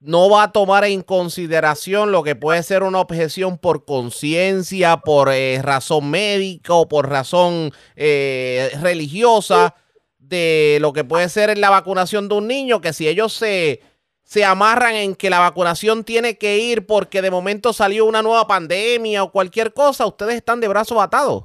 no 0.00 0.30
va 0.30 0.44
a 0.44 0.52
tomar 0.52 0.84
en 0.84 1.02
consideración 1.02 2.12
lo 2.12 2.22
que 2.22 2.36
puede 2.36 2.62
ser 2.62 2.82
una 2.82 3.00
objeción 3.00 3.58
por 3.58 3.84
conciencia, 3.84 4.98
por 4.98 5.30
eh, 5.32 5.60
razón 5.62 6.10
médica 6.10 6.74
o 6.74 6.88
por 6.88 7.08
razón 7.08 7.72
eh, 7.96 8.70
religiosa 8.80 9.74
de 10.18 10.78
lo 10.80 10.92
que 10.92 11.04
puede 11.04 11.28
ser 11.28 11.56
la 11.58 11.70
vacunación 11.70 12.28
de 12.28 12.34
un 12.36 12.46
niño, 12.46 12.80
que 12.80 12.92
si 12.92 13.08
ellos 13.08 13.32
se, 13.32 13.80
se 14.28 14.44
amarran 14.44 14.94
en 14.94 15.14
que 15.14 15.30
la 15.30 15.38
vacunación 15.38 16.04
tiene 16.04 16.36
que 16.36 16.58
ir 16.58 16.86
porque 16.86 17.22
de 17.22 17.30
momento 17.30 17.72
salió 17.72 18.04
una 18.04 18.20
nueva 18.20 18.46
pandemia 18.46 19.22
o 19.22 19.32
cualquier 19.32 19.72
cosa, 19.72 20.06
ustedes 20.06 20.34
están 20.34 20.60
de 20.60 20.68
brazos 20.68 20.98
atados. 21.00 21.44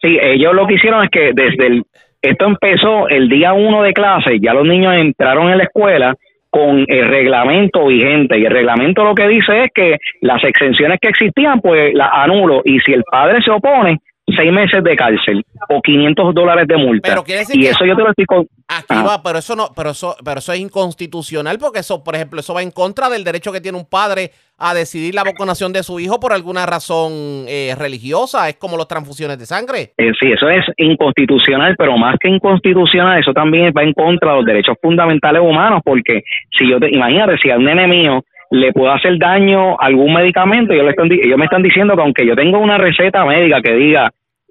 Sí, 0.00 0.16
ellos 0.22 0.54
lo 0.54 0.68
que 0.68 0.74
hicieron 0.74 1.02
es 1.02 1.10
que 1.10 1.32
desde 1.34 1.66
el, 1.66 1.82
esto 2.22 2.46
empezó 2.46 3.08
el 3.08 3.28
día 3.28 3.54
uno 3.54 3.82
de 3.82 3.92
clase, 3.92 4.38
ya 4.40 4.54
los 4.54 4.68
niños 4.68 4.94
entraron 4.94 5.50
en 5.50 5.58
la 5.58 5.64
escuela 5.64 6.14
con 6.48 6.84
el 6.86 7.08
reglamento 7.08 7.86
vigente 7.86 8.38
y 8.38 8.44
el 8.44 8.52
reglamento 8.52 9.02
lo 9.02 9.16
que 9.16 9.26
dice 9.26 9.64
es 9.64 9.72
que 9.74 9.96
las 10.20 10.42
exenciones 10.44 11.00
que 11.02 11.08
existían 11.08 11.60
pues 11.60 11.92
las 11.92 12.10
anulo 12.12 12.62
y 12.64 12.78
si 12.78 12.92
el 12.92 13.02
padre 13.02 13.42
se 13.42 13.50
opone 13.50 13.98
seis 14.36 14.52
meses 14.52 14.82
de 14.82 14.96
cárcel 14.96 15.44
o 15.68 15.80
500 15.80 16.34
dólares 16.34 16.66
de 16.68 16.76
multa. 16.76 17.14
y 17.52 17.66
eso 17.66 17.84
yo 17.84 17.96
te 17.96 18.02
lo 18.02 18.10
estoy 18.10 18.26
Aquí 18.68 18.94
va, 18.94 19.22
pero 19.22 19.38
eso 19.38 19.56
no, 19.56 19.68
pero 19.74 19.90
eso, 19.90 20.14
pero 20.22 20.40
eso 20.40 20.52
es 20.52 20.60
inconstitucional 20.60 21.56
porque 21.58 21.80
eso, 21.80 22.04
por 22.04 22.14
ejemplo, 22.14 22.40
eso 22.40 22.52
va 22.52 22.62
en 22.62 22.70
contra 22.70 23.08
del 23.08 23.24
derecho 23.24 23.50
que 23.50 23.62
tiene 23.62 23.78
un 23.78 23.88
padre 23.88 24.30
a 24.58 24.74
decidir 24.74 25.14
la 25.14 25.24
vacunación 25.24 25.72
de 25.72 25.82
su 25.82 25.98
hijo 26.00 26.20
por 26.20 26.34
alguna 26.34 26.66
razón 26.66 27.46
eh, 27.48 27.74
religiosa. 27.78 28.48
Es 28.48 28.56
como 28.56 28.76
las 28.76 28.86
transfusiones 28.86 29.38
de 29.38 29.46
sangre. 29.46 29.92
Eh, 29.96 30.12
sí, 30.20 30.30
eso 30.30 30.50
es 30.50 30.66
inconstitucional, 30.76 31.76
pero 31.78 31.96
más 31.96 32.16
que 32.20 32.28
inconstitucional, 32.28 33.20
eso 33.20 33.32
también 33.32 33.72
va 33.76 33.82
en 33.82 33.94
contra 33.94 34.32
de 34.32 34.36
los 34.36 34.44
derechos 34.44 34.76
fundamentales 34.82 35.40
humanos 35.40 35.80
porque 35.82 36.22
si 36.58 36.68
yo 36.68 36.78
te, 36.78 36.90
imagínate 36.90 37.38
si 37.38 37.50
a 37.50 37.56
un 37.56 37.64
nene 37.64 37.86
mío 37.86 38.22
le 38.50 38.72
puedo 38.72 38.92
hacer 38.92 39.18
daño 39.18 39.80
a 39.80 39.86
algún 39.86 40.12
medicamento, 40.12 40.72
ellos, 40.72 40.94
ellos 41.10 41.38
me 41.38 41.44
están 41.44 41.62
diciendo 41.62 41.94
que 41.94 42.02
aunque 42.02 42.26
yo 42.26 42.34
tenga 42.34 42.58
una 42.58 42.78
receta 42.78 43.24
médica 43.24 43.60
que 43.62 43.74
diga 43.74 44.10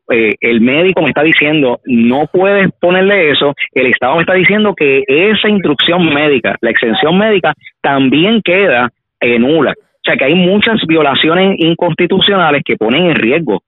eh, 0.09 0.35
el 0.39 0.61
médico 0.61 1.01
me 1.01 1.09
está 1.09 1.23
diciendo 1.23 1.79
no 1.85 2.27
puedes 2.31 2.71
ponerle 2.79 3.31
eso, 3.31 3.53
el 3.73 3.87
Estado 3.87 4.15
me 4.15 4.21
está 4.21 4.33
diciendo 4.33 4.73
que 4.75 5.03
esa 5.07 5.49
instrucción 5.49 6.13
médica, 6.13 6.55
la 6.61 6.69
exención 6.69 7.17
médica, 7.17 7.53
también 7.81 8.41
queda 8.41 8.89
en 9.19 9.41
nula. 9.41 9.73
O 9.77 10.09
sea 10.09 10.15
que 10.15 10.25
hay 10.25 10.35
muchas 10.35 10.79
violaciones 10.87 11.55
inconstitucionales 11.59 12.61
que 12.63 12.77
ponen 12.77 13.07
en 13.07 13.15
riesgo 13.15 13.61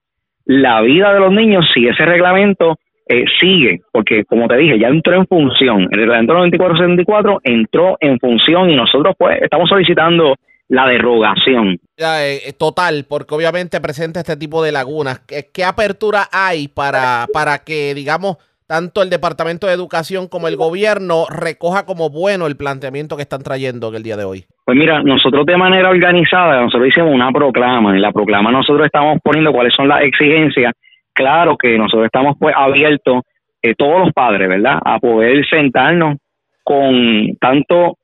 la 0.46 0.80
vida 0.80 1.12
de 1.12 1.20
los 1.20 1.32
niños 1.32 1.64
si 1.72 1.86
ese 1.86 2.04
reglamento 2.04 2.76
eh, 3.08 3.24
sigue, 3.40 3.80
porque 3.92 4.24
como 4.24 4.48
te 4.48 4.56
dije, 4.56 4.78
ya 4.78 4.88
entró 4.88 5.14
en 5.14 5.26
función. 5.26 5.88
El 5.90 5.98
reglamento 6.00 6.34
9474 6.34 7.40
entró 7.44 7.96
en 8.00 8.18
función 8.18 8.70
y 8.70 8.76
nosotros 8.76 9.14
pues 9.18 9.42
estamos 9.42 9.68
solicitando 9.68 10.36
la 10.70 10.86
derogación. 10.86 11.78
Eh, 11.98 12.38
eh, 12.46 12.52
total, 12.56 13.04
porque 13.08 13.34
obviamente 13.34 13.80
presenta 13.80 14.20
este 14.20 14.36
tipo 14.36 14.62
de 14.62 14.70
lagunas. 14.70 15.18
¿Qué, 15.26 15.64
apertura 15.64 16.28
hay 16.32 16.68
para, 16.68 17.26
para 17.32 17.58
que, 17.58 17.92
digamos, 17.92 18.36
tanto 18.68 19.02
el 19.02 19.10
Departamento 19.10 19.66
de 19.66 19.72
Educación 19.72 20.28
como 20.28 20.46
el 20.46 20.56
gobierno 20.56 21.24
recoja 21.28 21.84
como 21.84 22.08
bueno 22.08 22.46
el 22.46 22.56
planteamiento 22.56 23.16
que 23.16 23.22
están 23.22 23.42
trayendo 23.42 23.88
en 23.88 23.96
el 23.96 24.04
día 24.04 24.16
de 24.16 24.24
hoy? 24.24 24.44
Pues 24.64 24.78
mira, 24.78 25.02
nosotros 25.02 25.44
de 25.44 25.56
manera 25.56 25.90
organizada, 25.90 26.60
nosotros 26.62 26.88
hicimos 26.88 27.12
una 27.12 27.32
proclama. 27.32 27.92
En 27.92 28.00
la 28.00 28.12
proclama 28.12 28.52
nosotros 28.52 28.86
estamos 28.86 29.18
poniendo 29.24 29.52
cuáles 29.52 29.74
son 29.74 29.88
las 29.88 30.02
exigencias. 30.02 30.72
Claro 31.12 31.56
que 31.58 31.76
nosotros 31.76 32.06
estamos 32.06 32.36
pues 32.38 32.54
abiertos, 32.56 33.24
eh, 33.60 33.74
todos 33.76 34.04
los 34.04 34.12
padres, 34.12 34.48
¿verdad?, 34.48 34.78
a 34.84 35.00
poder 35.00 35.44
sentarnos 35.48 36.18
con 36.62 37.36
tanto 37.40 37.96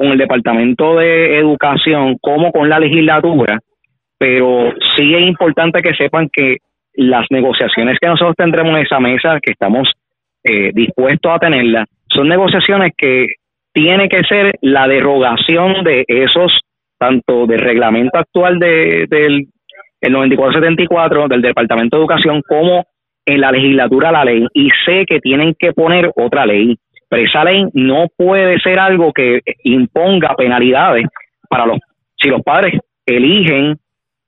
con 0.00 0.12
el 0.12 0.18
Departamento 0.18 0.96
de 0.96 1.38
Educación 1.38 2.16
como 2.22 2.52
con 2.52 2.70
la 2.70 2.78
legislatura, 2.78 3.58
pero 4.16 4.72
sí 4.96 5.14
es 5.14 5.28
importante 5.28 5.82
que 5.82 5.92
sepan 5.92 6.30
que 6.32 6.56
las 6.94 7.26
negociaciones 7.28 7.98
que 8.00 8.06
nosotros 8.06 8.34
tendremos 8.34 8.72
en 8.76 8.86
esa 8.86 8.98
mesa, 8.98 9.38
que 9.42 9.52
estamos 9.52 9.92
eh, 10.42 10.70
dispuestos 10.72 11.30
a 11.30 11.38
tenerla, 11.38 11.84
son 12.08 12.28
negociaciones 12.28 12.92
que 12.96 13.26
tiene 13.74 14.08
que 14.08 14.22
ser 14.22 14.54
la 14.62 14.88
derogación 14.88 15.84
de 15.84 16.06
esos 16.08 16.50
tanto 16.98 17.46
del 17.46 17.58
reglamento 17.58 18.18
actual 18.18 18.58
de, 18.58 19.04
del 19.06 19.48
el 20.00 20.12
9474 20.12 21.28
del 21.28 21.42
Departamento 21.42 21.98
de 21.98 22.00
Educación 22.00 22.40
como 22.48 22.86
en 23.26 23.38
la 23.42 23.52
legislatura 23.52 24.10
la 24.10 24.24
ley 24.24 24.46
y 24.54 24.70
sé 24.86 25.04
que 25.04 25.20
tienen 25.20 25.54
que 25.58 25.74
poner 25.74 26.10
otra 26.16 26.46
ley, 26.46 26.78
pero 27.10 27.44
ley 27.44 27.66
no 27.74 28.06
puede 28.16 28.58
ser 28.60 28.78
algo 28.78 29.12
que 29.12 29.40
imponga 29.64 30.34
penalidades 30.36 31.06
para 31.48 31.66
los 31.66 31.78
si 32.16 32.28
los 32.28 32.42
padres 32.42 32.78
eligen 33.04 33.76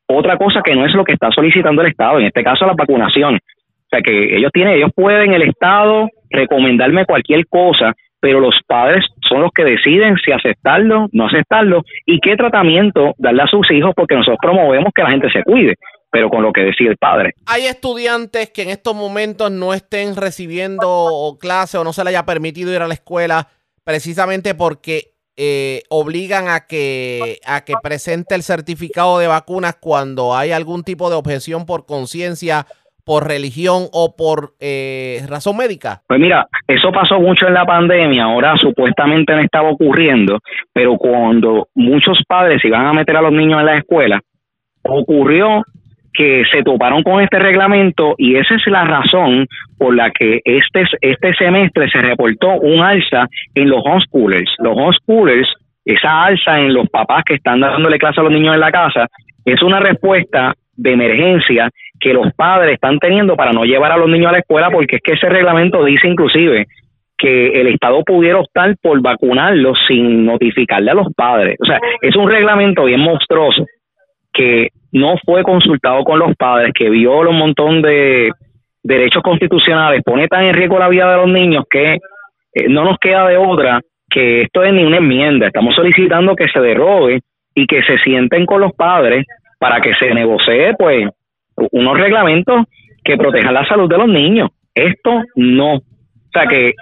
otra 0.06 0.36
cosa 0.36 0.62
que 0.62 0.74
no 0.74 0.84
es 0.84 0.94
lo 0.94 1.04
que 1.04 1.12
está 1.12 1.30
solicitando 1.30 1.82
el 1.82 1.88
Estado, 1.88 2.18
en 2.18 2.26
este 2.26 2.42
caso 2.42 2.66
las 2.66 2.76
vacunaciones. 2.76 3.40
O 3.42 3.88
sea 3.88 4.00
que 4.00 4.36
ellos 4.36 4.50
tienen, 4.52 4.74
ellos 4.74 4.90
pueden 4.94 5.32
el 5.32 5.42
Estado 5.42 6.08
recomendarme 6.30 7.04
cualquier 7.04 7.46
cosa, 7.46 7.92
pero 8.20 8.40
los 8.40 8.58
padres 8.66 9.04
son 9.28 9.42
los 9.42 9.52
que 9.52 9.64
deciden 9.64 10.16
si 10.16 10.32
aceptarlo, 10.32 11.08
no 11.12 11.26
aceptarlo 11.26 11.82
y 12.06 12.18
qué 12.20 12.36
tratamiento 12.36 13.14
darle 13.18 13.42
a 13.42 13.46
sus 13.46 13.70
hijos 13.70 13.92
porque 13.94 14.16
nosotros 14.16 14.38
promovemos 14.40 14.92
que 14.94 15.02
la 15.02 15.10
gente 15.10 15.30
se 15.30 15.42
cuide, 15.42 15.76
pero 16.12 16.28
con 16.28 16.42
lo 16.42 16.52
que 16.52 16.60
decide 16.60 16.90
el 16.90 16.98
padre. 16.98 17.32
Hay 17.46 17.64
estudiantes 17.66 18.50
que 18.50 18.62
en 18.62 18.68
estos 18.68 18.94
momentos 18.94 19.50
no 19.50 19.72
estén 19.72 20.14
recibiendo 20.14 21.38
clase 21.40 21.78
o 21.78 21.84
no 21.84 21.94
se 21.94 22.04
les 22.04 22.10
haya 22.10 22.26
permitido 22.26 22.72
ir 22.72 22.82
a 22.82 22.86
la 22.86 22.94
escuela 22.94 23.48
precisamente 23.82 24.54
porque 24.54 25.14
eh, 25.38 25.82
obligan 25.88 26.48
a 26.48 26.66
que, 26.66 27.38
a 27.46 27.64
que 27.64 27.72
presente 27.82 28.34
el 28.34 28.42
certificado 28.42 29.18
de 29.18 29.26
vacunas 29.26 29.76
cuando 29.80 30.36
hay 30.36 30.52
algún 30.52 30.84
tipo 30.84 31.08
de 31.08 31.16
objeción 31.16 31.64
por 31.64 31.86
conciencia 31.86 32.66
por 33.04 33.26
religión 33.26 33.84
o 33.92 34.14
por 34.14 34.52
eh, 34.60 35.24
razón 35.28 35.56
médica? 35.56 36.02
Pues 36.06 36.20
mira, 36.20 36.46
eso 36.68 36.92
pasó 36.92 37.18
mucho 37.18 37.48
en 37.48 37.54
la 37.54 37.64
pandemia, 37.64 38.24
ahora 38.24 38.54
supuestamente 38.58 39.34
no 39.34 39.40
estaba 39.40 39.70
ocurriendo, 39.70 40.38
pero 40.72 40.96
cuando 40.98 41.68
muchos 41.74 42.22
padres 42.28 42.62
iban 42.64 42.86
a 42.86 42.92
meter 42.92 43.16
a 43.16 43.22
los 43.22 43.32
niños 43.32 43.60
en 43.60 43.66
la 43.66 43.78
escuela, 43.78 44.20
ocurrió 44.84 45.64
que 46.12 46.44
se 46.52 46.62
toparon 46.62 47.02
con 47.02 47.22
este 47.22 47.38
reglamento 47.38 48.14
y 48.18 48.36
esa 48.36 48.54
es 48.54 48.66
la 48.66 48.84
razón 48.84 49.46
por 49.78 49.94
la 49.94 50.10
que 50.10 50.40
este, 50.44 50.84
este 51.00 51.34
semestre 51.34 51.88
se 51.90 52.00
reportó 52.00 52.50
un 52.60 52.80
alza 52.80 53.28
en 53.54 53.70
los 53.70 53.82
homeschoolers. 53.84 54.54
Los 54.58 54.76
homeschoolers, 54.76 55.48
esa 55.84 56.24
alza 56.24 56.60
en 56.60 56.74
los 56.74 56.88
papás 56.88 57.24
que 57.24 57.34
están 57.34 57.60
dándole 57.60 57.98
clase 57.98 58.20
a 58.20 58.24
los 58.24 58.32
niños 58.32 58.54
en 58.54 58.60
la 58.60 58.70
casa, 58.70 59.06
es 59.44 59.62
una 59.62 59.80
respuesta 59.80 60.54
de 60.76 60.92
emergencia 60.92 61.70
que 61.98 62.12
los 62.12 62.32
padres 62.34 62.74
están 62.74 62.98
teniendo 62.98 63.36
para 63.36 63.52
no 63.52 63.64
llevar 63.64 63.92
a 63.92 63.96
los 63.96 64.08
niños 64.08 64.28
a 64.28 64.32
la 64.32 64.38
escuela, 64.38 64.70
porque 64.70 64.96
es 64.96 65.02
que 65.02 65.12
ese 65.12 65.28
reglamento 65.28 65.84
dice 65.84 66.08
inclusive 66.08 66.66
que 67.16 67.60
el 67.60 67.68
Estado 67.68 68.02
pudiera 68.02 68.38
optar 68.38 68.74
por 68.82 69.00
vacunarlos 69.00 69.78
sin 69.86 70.26
notificarle 70.26 70.90
a 70.90 70.94
los 70.94 71.06
padres. 71.14 71.56
O 71.60 71.64
sea, 71.64 71.78
es 72.00 72.16
un 72.16 72.28
reglamento 72.28 72.84
bien 72.84 73.00
monstruoso 73.00 73.64
que 74.32 74.68
no 74.92 75.16
fue 75.24 75.42
consultado 75.42 76.04
con 76.04 76.18
los 76.18 76.34
padres, 76.36 76.72
que 76.74 76.90
viola 76.90 77.30
un 77.30 77.38
montón 77.38 77.82
de 77.82 78.30
derechos 78.82 79.22
constitucionales, 79.22 80.02
pone 80.04 80.28
tan 80.28 80.44
en 80.44 80.54
riesgo 80.54 80.78
la 80.78 80.88
vida 80.88 81.10
de 81.10 81.16
los 81.16 81.28
niños 81.28 81.64
que 81.70 81.94
eh, 82.54 82.68
no 82.68 82.84
nos 82.84 82.98
queda 82.98 83.28
de 83.28 83.36
otra 83.36 83.80
que 84.12 84.42
esto 84.42 84.62
es 84.62 84.72
ni 84.74 84.84
una 84.84 84.98
enmienda. 84.98 85.46
Estamos 85.46 85.74
solicitando 85.74 86.36
que 86.36 86.48
se 86.48 86.60
derrogue 86.60 87.20
y 87.54 87.66
que 87.66 87.82
se 87.82 87.98
sienten 87.98 88.44
con 88.44 88.60
los 88.60 88.72
padres 88.74 89.26
para 89.58 89.80
que 89.80 89.94
se 89.94 90.12
negocie 90.12 90.74
pues 90.78 91.08
unos 91.70 91.98
reglamentos 91.98 92.66
que 93.02 93.16
protejan 93.16 93.54
la 93.54 93.66
salud 93.66 93.88
de 93.88 93.98
los 93.98 94.08
niños. 94.08 94.50
Esto 94.74 95.22
no. 95.34 95.76
O 95.76 95.82
sea 96.32 96.46
que 96.46 96.74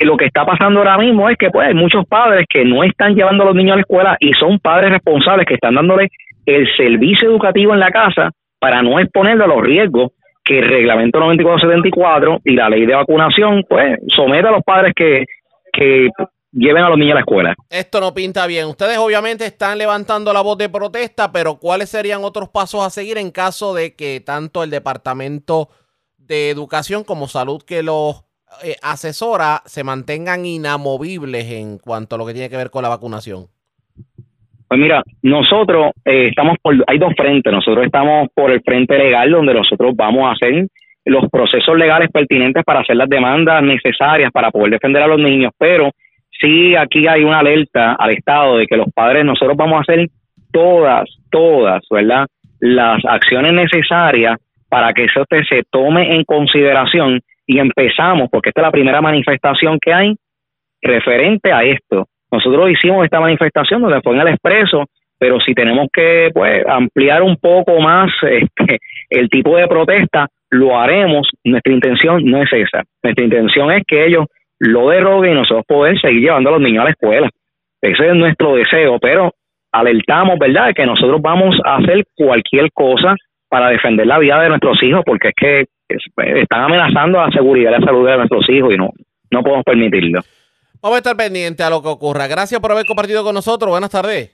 lo 0.00 0.16
que 0.16 0.26
está 0.26 0.46
pasando 0.46 0.80
ahora 0.80 0.96
mismo 0.98 1.28
es 1.28 1.36
que 1.36 1.50
pues 1.50 1.68
hay 1.68 1.74
muchos 1.74 2.06
padres 2.06 2.46
que 2.48 2.64
no 2.64 2.84
están 2.84 3.14
llevando 3.14 3.42
a 3.42 3.46
los 3.46 3.54
niños 3.54 3.72
a 3.72 3.76
la 3.76 3.82
escuela 3.82 4.16
y 4.20 4.32
son 4.32 4.58
padres 4.58 4.90
responsables 4.90 5.46
que 5.46 5.54
están 5.54 5.74
dándole 5.74 6.08
el 6.48 6.66
servicio 6.78 7.28
educativo 7.28 7.74
en 7.74 7.80
la 7.80 7.90
casa 7.90 8.30
para 8.58 8.82
no 8.82 8.98
exponerlo 8.98 9.44
a 9.44 9.48
los 9.48 9.62
riesgos 9.62 10.12
que 10.42 10.60
el 10.60 10.68
reglamento 10.68 11.20
9474 11.20 12.40
y 12.44 12.54
la 12.54 12.70
ley 12.70 12.86
de 12.86 12.94
vacunación 12.94 13.64
pues 13.68 13.98
somete 14.16 14.48
a 14.48 14.52
los 14.52 14.62
padres 14.64 14.94
que, 14.96 15.26
que 15.70 16.08
lleven 16.50 16.82
a 16.82 16.88
los 16.88 16.96
niños 16.96 17.12
a 17.12 17.14
la 17.16 17.20
escuela. 17.20 17.54
Esto 17.68 18.00
no 18.00 18.14
pinta 18.14 18.46
bien. 18.46 18.66
Ustedes 18.66 18.96
obviamente 18.96 19.44
están 19.44 19.76
levantando 19.76 20.32
la 20.32 20.40
voz 20.40 20.56
de 20.56 20.70
protesta, 20.70 21.30
pero 21.30 21.56
¿cuáles 21.56 21.90
serían 21.90 22.24
otros 22.24 22.48
pasos 22.48 22.82
a 22.82 22.88
seguir 22.88 23.18
en 23.18 23.30
caso 23.30 23.74
de 23.74 23.94
que 23.94 24.22
tanto 24.24 24.62
el 24.62 24.70
Departamento 24.70 25.68
de 26.16 26.48
Educación 26.48 27.04
como 27.04 27.28
Salud 27.28 27.62
que 27.62 27.82
los 27.82 28.24
eh, 28.62 28.76
asesora 28.80 29.62
se 29.66 29.84
mantengan 29.84 30.46
inamovibles 30.46 31.44
en 31.52 31.76
cuanto 31.76 32.14
a 32.14 32.18
lo 32.18 32.24
que 32.24 32.32
tiene 32.32 32.48
que 32.48 32.56
ver 32.56 32.70
con 32.70 32.82
la 32.82 32.88
vacunación? 32.88 33.48
Pues 34.68 34.80
mira, 34.80 35.02
nosotros 35.22 35.92
eh, 36.04 36.28
estamos 36.28 36.56
por, 36.60 36.74
hay 36.86 36.98
dos 36.98 37.14
frentes, 37.16 37.50
nosotros 37.50 37.86
estamos 37.86 38.28
por 38.34 38.50
el 38.50 38.60
frente 38.60 38.98
legal 38.98 39.30
donde 39.30 39.54
nosotros 39.54 39.96
vamos 39.96 40.28
a 40.28 40.32
hacer 40.32 40.66
los 41.06 41.30
procesos 41.30 41.76
legales 41.78 42.10
pertinentes 42.12 42.62
para 42.64 42.80
hacer 42.80 42.96
las 42.96 43.08
demandas 43.08 43.62
necesarias 43.62 44.30
para 44.30 44.50
poder 44.50 44.72
defender 44.72 45.02
a 45.02 45.06
los 45.06 45.18
niños, 45.18 45.52
pero 45.56 45.90
sí 46.38 46.76
aquí 46.76 47.06
hay 47.06 47.24
una 47.24 47.38
alerta 47.38 47.94
al 47.94 48.10
Estado 48.10 48.58
de 48.58 48.66
que 48.66 48.76
los 48.76 48.92
padres, 48.94 49.24
nosotros 49.24 49.56
vamos 49.56 49.78
a 49.78 49.80
hacer 49.80 50.08
todas, 50.52 51.08
todas, 51.30 51.82
¿verdad? 51.90 52.26
Las 52.60 53.02
acciones 53.06 53.54
necesarias 53.54 54.38
para 54.68 54.92
que 54.92 55.04
eso 55.04 55.24
se 55.30 55.62
tome 55.70 56.14
en 56.14 56.24
consideración 56.24 57.20
y 57.46 57.58
empezamos, 57.58 58.28
porque 58.30 58.50
esta 58.50 58.60
es 58.60 58.66
la 58.66 58.70
primera 58.70 59.00
manifestación 59.00 59.78
que 59.80 59.94
hay 59.94 60.14
referente 60.82 61.52
a 61.52 61.62
esto. 61.64 62.06
Nosotros 62.30 62.70
hicimos 62.70 63.04
esta 63.04 63.20
manifestación 63.20 63.82
donde 63.82 64.00
fue 64.02 64.14
en 64.14 64.20
el 64.20 64.28
expreso, 64.28 64.84
pero 65.18 65.40
si 65.40 65.54
tenemos 65.54 65.88
que 65.92 66.30
pues 66.32 66.64
ampliar 66.66 67.22
un 67.22 67.36
poco 67.36 67.80
más 67.80 68.10
este, 68.22 68.78
el 69.10 69.28
tipo 69.28 69.56
de 69.56 69.66
protesta, 69.66 70.28
lo 70.50 70.78
haremos. 70.78 71.28
Nuestra 71.44 71.72
intención 71.72 72.24
no 72.24 72.42
es 72.42 72.52
esa. 72.52 72.82
Nuestra 73.02 73.24
intención 73.24 73.70
es 73.72 73.82
que 73.86 74.06
ellos 74.06 74.26
lo 74.58 74.88
derroguen 74.88 75.32
y 75.32 75.34
nosotros 75.34 75.64
poder 75.66 76.00
seguir 76.00 76.22
llevando 76.22 76.50
a 76.50 76.52
los 76.54 76.62
niños 76.62 76.82
a 76.82 76.84
la 76.84 76.90
escuela. 76.90 77.30
Ese 77.80 78.08
es 78.08 78.14
nuestro 78.14 78.56
deseo, 78.56 78.98
pero 78.98 79.32
alertamos, 79.72 80.38
¿verdad?, 80.38 80.72
que 80.74 80.84
nosotros 80.84 81.20
vamos 81.22 81.56
a 81.64 81.76
hacer 81.76 82.04
cualquier 82.16 82.72
cosa 82.72 83.14
para 83.48 83.70
defender 83.70 84.06
la 84.06 84.18
vida 84.18 84.40
de 84.40 84.48
nuestros 84.48 84.82
hijos, 84.82 85.02
porque 85.04 85.28
es 85.28 85.34
que 85.36 85.64
están 86.40 86.64
amenazando 86.64 87.18
la 87.18 87.30
seguridad 87.30 87.70
y 87.70 87.80
la 87.80 87.86
salud 87.86 88.06
de 88.06 88.16
nuestros 88.16 88.48
hijos 88.50 88.74
y 88.74 88.76
no, 88.76 88.90
no 89.30 89.42
podemos 89.42 89.64
permitirlo. 89.64 90.20
Vamos 90.80 90.96
a 90.96 90.98
estar 90.98 91.16
pendientes 91.16 91.66
a 91.66 91.70
lo 91.70 91.82
que 91.82 91.88
ocurra. 91.88 92.26
Gracias 92.26 92.60
por 92.60 92.72
haber 92.72 92.86
compartido 92.86 93.24
con 93.24 93.34
nosotros. 93.34 93.70
Buenas 93.70 93.90
tardes. 93.90 94.30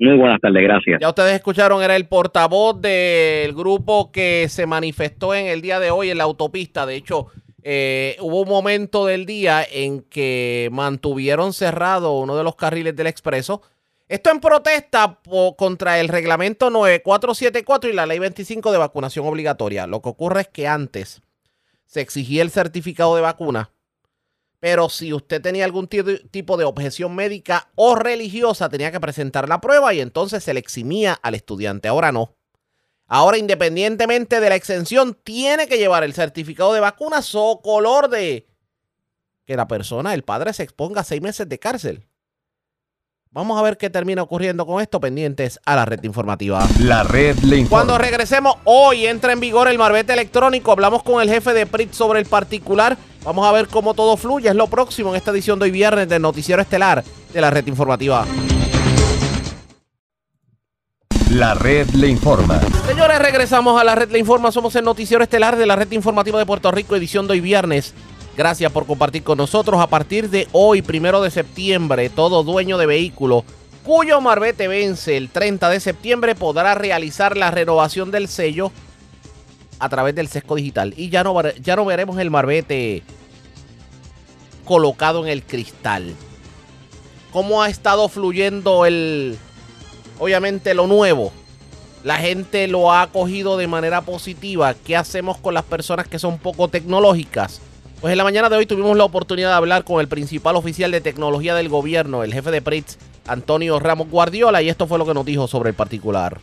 Muy 0.00 0.16
buenas 0.16 0.40
tardes, 0.40 0.62
gracias. 0.62 1.00
Ya 1.00 1.08
ustedes 1.08 1.34
escucharon, 1.34 1.82
era 1.82 1.96
el 1.96 2.06
portavoz 2.06 2.80
del 2.80 3.52
grupo 3.52 4.12
que 4.12 4.46
se 4.48 4.64
manifestó 4.66 5.34
en 5.34 5.46
el 5.46 5.60
día 5.60 5.80
de 5.80 5.90
hoy 5.90 6.10
en 6.10 6.18
la 6.18 6.24
autopista. 6.24 6.86
De 6.86 6.94
hecho, 6.94 7.28
eh, 7.62 8.16
hubo 8.20 8.42
un 8.42 8.48
momento 8.48 9.06
del 9.06 9.26
día 9.26 9.64
en 9.68 10.02
que 10.02 10.68
mantuvieron 10.70 11.52
cerrado 11.52 12.18
uno 12.18 12.36
de 12.36 12.44
los 12.44 12.54
carriles 12.54 12.94
del 12.94 13.08
expreso. 13.08 13.62
Esto 14.08 14.30
en 14.30 14.40
protesta 14.40 15.18
contra 15.56 16.00
el 16.00 16.08
reglamento 16.08 16.70
9474 16.70 17.90
y 17.90 17.92
la 17.92 18.06
ley 18.06 18.20
25 18.20 18.72
de 18.72 18.78
vacunación 18.78 19.26
obligatoria. 19.26 19.86
Lo 19.86 20.00
que 20.00 20.08
ocurre 20.08 20.42
es 20.42 20.48
que 20.48 20.68
antes 20.68 21.22
se 21.86 22.00
exigía 22.00 22.42
el 22.42 22.50
certificado 22.50 23.16
de 23.16 23.22
vacuna, 23.22 23.70
pero 24.60 24.88
si 24.88 25.12
usted 25.12 25.40
tenía 25.40 25.64
algún 25.64 25.86
tipo 25.88 26.56
de 26.56 26.64
objeción 26.64 27.14
médica 27.14 27.70
o 27.76 27.94
religiosa, 27.94 28.68
tenía 28.68 28.90
que 28.90 29.00
presentar 29.00 29.48
la 29.48 29.60
prueba 29.60 29.94
y 29.94 30.00
entonces 30.00 30.42
se 30.42 30.52
le 30.52 30.60
eximía 30.60 31.14
al 31.14 31.34
estudiante. 31.34 31.88
Ahora 31.88 32.10
no. 32.10 32.34
Ahora, 33.06 33.38
independientemente 33.38 34.40
de 34.40 34.48
la 34.48 34.56
exención, 34.56 35.14
tiene 35.24 35.66
que 35.66 35.78
llevar 35.78 36.04
el 36.04 36.12
certificado 36.12 36.74
de 36.74 36.80
vacuna 36.80 37.20
o 37.34 37.62
color 37.62 38.10
de 38.10 38.46
que 39.46 39.56
la 39.56 39.66
persona, 39.66 40.12
el 40.12 40.24
padre, 40.24 40.52
se 40.52 40.64
exponga 40.64 41.00
a 41.00 41.04
seis 41.04 41.22
meses 41.22 41.48
de 41.48 41.58
cárcel. 41.58 42.06
Vamos 43.30 43.58
a 43.58 43.62
ver 43.62 43.76
qué 43.76 43.90
termina 43.90 44.22
ocurriendo 44.22 44.64
con 44.64 44.80
esto, 44.80 45.00
pendientes 45.00 45.60
a 45.66 45.76
la 45.76 45.84
red 45.84 46.02
informativa. 46.02 46.66
La 46.80 47.02
red 47.02 47.36
le 47.40 47.58
informa. 47.58 47.84
Cuando 47.84 47.98
regresemos, 47.98 48.56
hoy 48.64 49.06
entra 49.06 49.32
en 49.32 49.40
vigor 49.40 49.68
el 49.68 49.76
marbete 49.76 50.14
electrónico. 50.14 50.72
Hablamos 50.72 51.02
con 51.02 51.20
el 51.20 51.28
jefe 51.28 51.52
de 51.52 51.66
PRIT 51.66 51.92
sobre 51.92 52.20
el 52.20 52.26
particular. 52.26 52.96
Vamos 53.24 53.46
a 53.46 53.52
ver 53.52 53.68
cómo 53.68 53.92
todo 53.92 54.16
fluye. 54.16 54.48
Es 54.48 54.54
lo 54.54 54.68
próximo 54.68 55.10
en 55.10 55.16
esta 55.16 55.30
edición 55.30 55.58
de 55.58 55.66
hoy 55.66 55.70
viernes 55.70 56.08
del 56.08 56.22
Noticiero 56.22 56.62
Estelar 56.62 57.04
de 57.32 57.40
la 57.40 57.50
red 57.50 57.66
informativa. 57.66 58.24
La 61.30 61.52
red 61.52 61.86
le 61.90 62.08
informa. 62.08 62.58
Señores, 62.86 63.18
regresamos 63.18 63.78
a 63.78 63.84
la 63.84 63.94
red 63.94 64.10
le 64.10 64.18
informa. 64.18 64.50
Somos 64.50 64.74
el 64.76 64.84
noticiero 64.84 65.22
estelar 65.22 65.56
de 65.56 65.66
la 65.66 65.76
red 65.76 65.92
informativa 65.92 66.38
de 66.38 66.46
Puerto 66.46 66.70
Rico, 66.70 66.96
edición 66.96 67.26
de 67.26 67.34
hoy 67.34 67.40
viernes. 67.42 67.92
Gracias 68.38 68.70
por 68.70 68.86
compartir 68.86 69.24
con 69.24 69.36
nosotros. 69.36 69.80
A 69.80 69.88
partir 69.88 70.30
de 70.30 70.46
hoy, 70.52 70.80
primero 70.80 71.20
de 71.20 71.28
septiembre, 71.28 72.08
todo 72.08 72.44
dueño 72.44 72.78
de 72.78 72.86
vehículo 72.86 73.44
cuyo 73.84 74.20
marbete 74.20 74.68
vence 74.68 75.16
el 75.16 75.28
30 75.28 75.68
de 75.70 75.80
septiembre 75.80 76.36
podrá 76.36 76.76
realizar 76.76 77.36
la 77.36 77.50
renovación 77.50 78.12
del 78.12 78.28
sello 78.28 78.70
a 79.80 79.88
través 79.88 80.14
del 80.14 80.28
sesco 80.28 80.54
digital. 80.54 80.94
Y 80.96 81.08
ya 81.08 81.24
no, 81.24 81.34
ya 81.60 81.74
no 81.74 81.84
veremos 81.84 82.16
el 82.20 82.30
marbete 82.30 83.02
colocado 84.64 85.24
en 85.24 85.32
el 85.32 85.42
cristal. 85.42 86.14
¿Cómo 87.32 87.60
ha 87.60 87.68
estado 87.68 88.08
fluyendo 88.08 88.86
el, 88.86 89.36
obviamente 90.20 90.74
lo 90.74 90.86
nuevo, 90.86 91.32
la 92.04 92.18
gente 92.18 92.68
lo 92.68 92.92
ha 92.92 93.02
acogido 93.02 93.56
de 93.56 93.66
manera 93.66 94.02
positiva. 94.02 94.74
¿Qué 94.74 94.96
hacemos 94.96 95.38
con 95.38 95.54
las 95.54 95.64
personas 95.64 96.06
que 96.06 96.20
son 96.20 96.38
poco 96.38 96.68
tecnológicas? 96.68 97.62
Pues 98.00 98.12
en 98.12 98.18
la 98.18 98.22
mañana 98.22 98.48
de 98.48 98.56
hoy 98.56 98.64
tuvimos 98.64 98.96
la 98.96 99.04
oportunidad 99.04 99.48
de 99.48 99.56
hablar 99.56 99.82
con 99.82 99.98
el 100.00 100.06
principal 100.06 100.54
oficial 100.54 100.92
de 100.92 101.00
tecnología 101.00 101.56
del 101.56 101.68
gobierno, 101.68 102.22
el 102.22 102.32
jefe 102.32 102.52
de 102.52 102.62
PRITS, 102.62 102.96
Antonio 103.26 103.80
Ramos 103.80 104.08
Guardiola, 104.08 104.62
y 104.62 104.68
esto 104.68 104.86
fue 104.86 104.98
lo 104.98 105.04
que 105.04 105.14
nos 105.14 105.26
dijo 105.26 105.48
sobre 105.48 105.70
el 105.70 105.74
particular. 105.74 106.38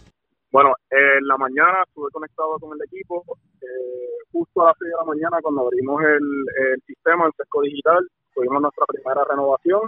Bueno, 0.51 0.75
en 0.89 1.25
la 1.25 1.37
mañana 1.37 1.83
estuve 1.87 2.11
conectado 2.11 2.59
con 2.59 2.75
el 2.75 2.83
equipo, 2.83 3.23
eh, 3.61 4.19
justo 4.33 4.63
a 4.63 4.65
las 4.65 4.75
6 4.79 4.91
de 4.91 4.97
la 4.97 5.05
mañana 5.05 5.41
cuando 5.41 5.61
abrimos 5.61 6.01
el, 6.03 6.81
sistema, 6.85 7.25
el 7.25 7.31
Sesco 7.37 7.61
Digital, 7.61 8.05
tuvimos 8.33 8.61
nuestra 8.61 8.85
primera 8.87 9.23
renovación. 9.23 9.87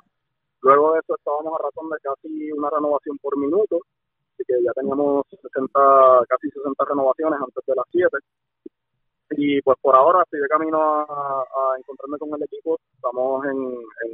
Luego 0.61 0.93
de 0.93 0.99
eso 0.99 1.15
estábamos 1.17 1.51
a 1.59 1.63
razón 1.63 1.89
de 1.89 1.97
casi 2.01 2.51
una 2.53 2.69
renovación 2.69 3.17
por 3.17 3.37
minuto 3.37 3.81
así 4.37 4.43
que 4.45 4.53
ya 4.63 4.71
teníamos 4.73 5.25
60, 5.29 5.69
casi 6.29 6.49
60 6.49 6.85
renovaciones 6.85 7.39
antes 7.41 7.65
de 7.65 7.75
las 7.75 7.85
7. 7.91 8.17
Y 9.31 9.61
pues 9.61 9.77
por 9.81 9.95
ahora 9.95 10.23
estoy 10.23 10.39
de 10.39 10.47
camino 10.47 10.79
a, 10.81 11.43
encontrarme 11.77 12.17
con 12.17 12.29
el 12.35 12.43
equipo. 12.43 12.79
Estamos 12.95 13.45
en, 13.45 13.57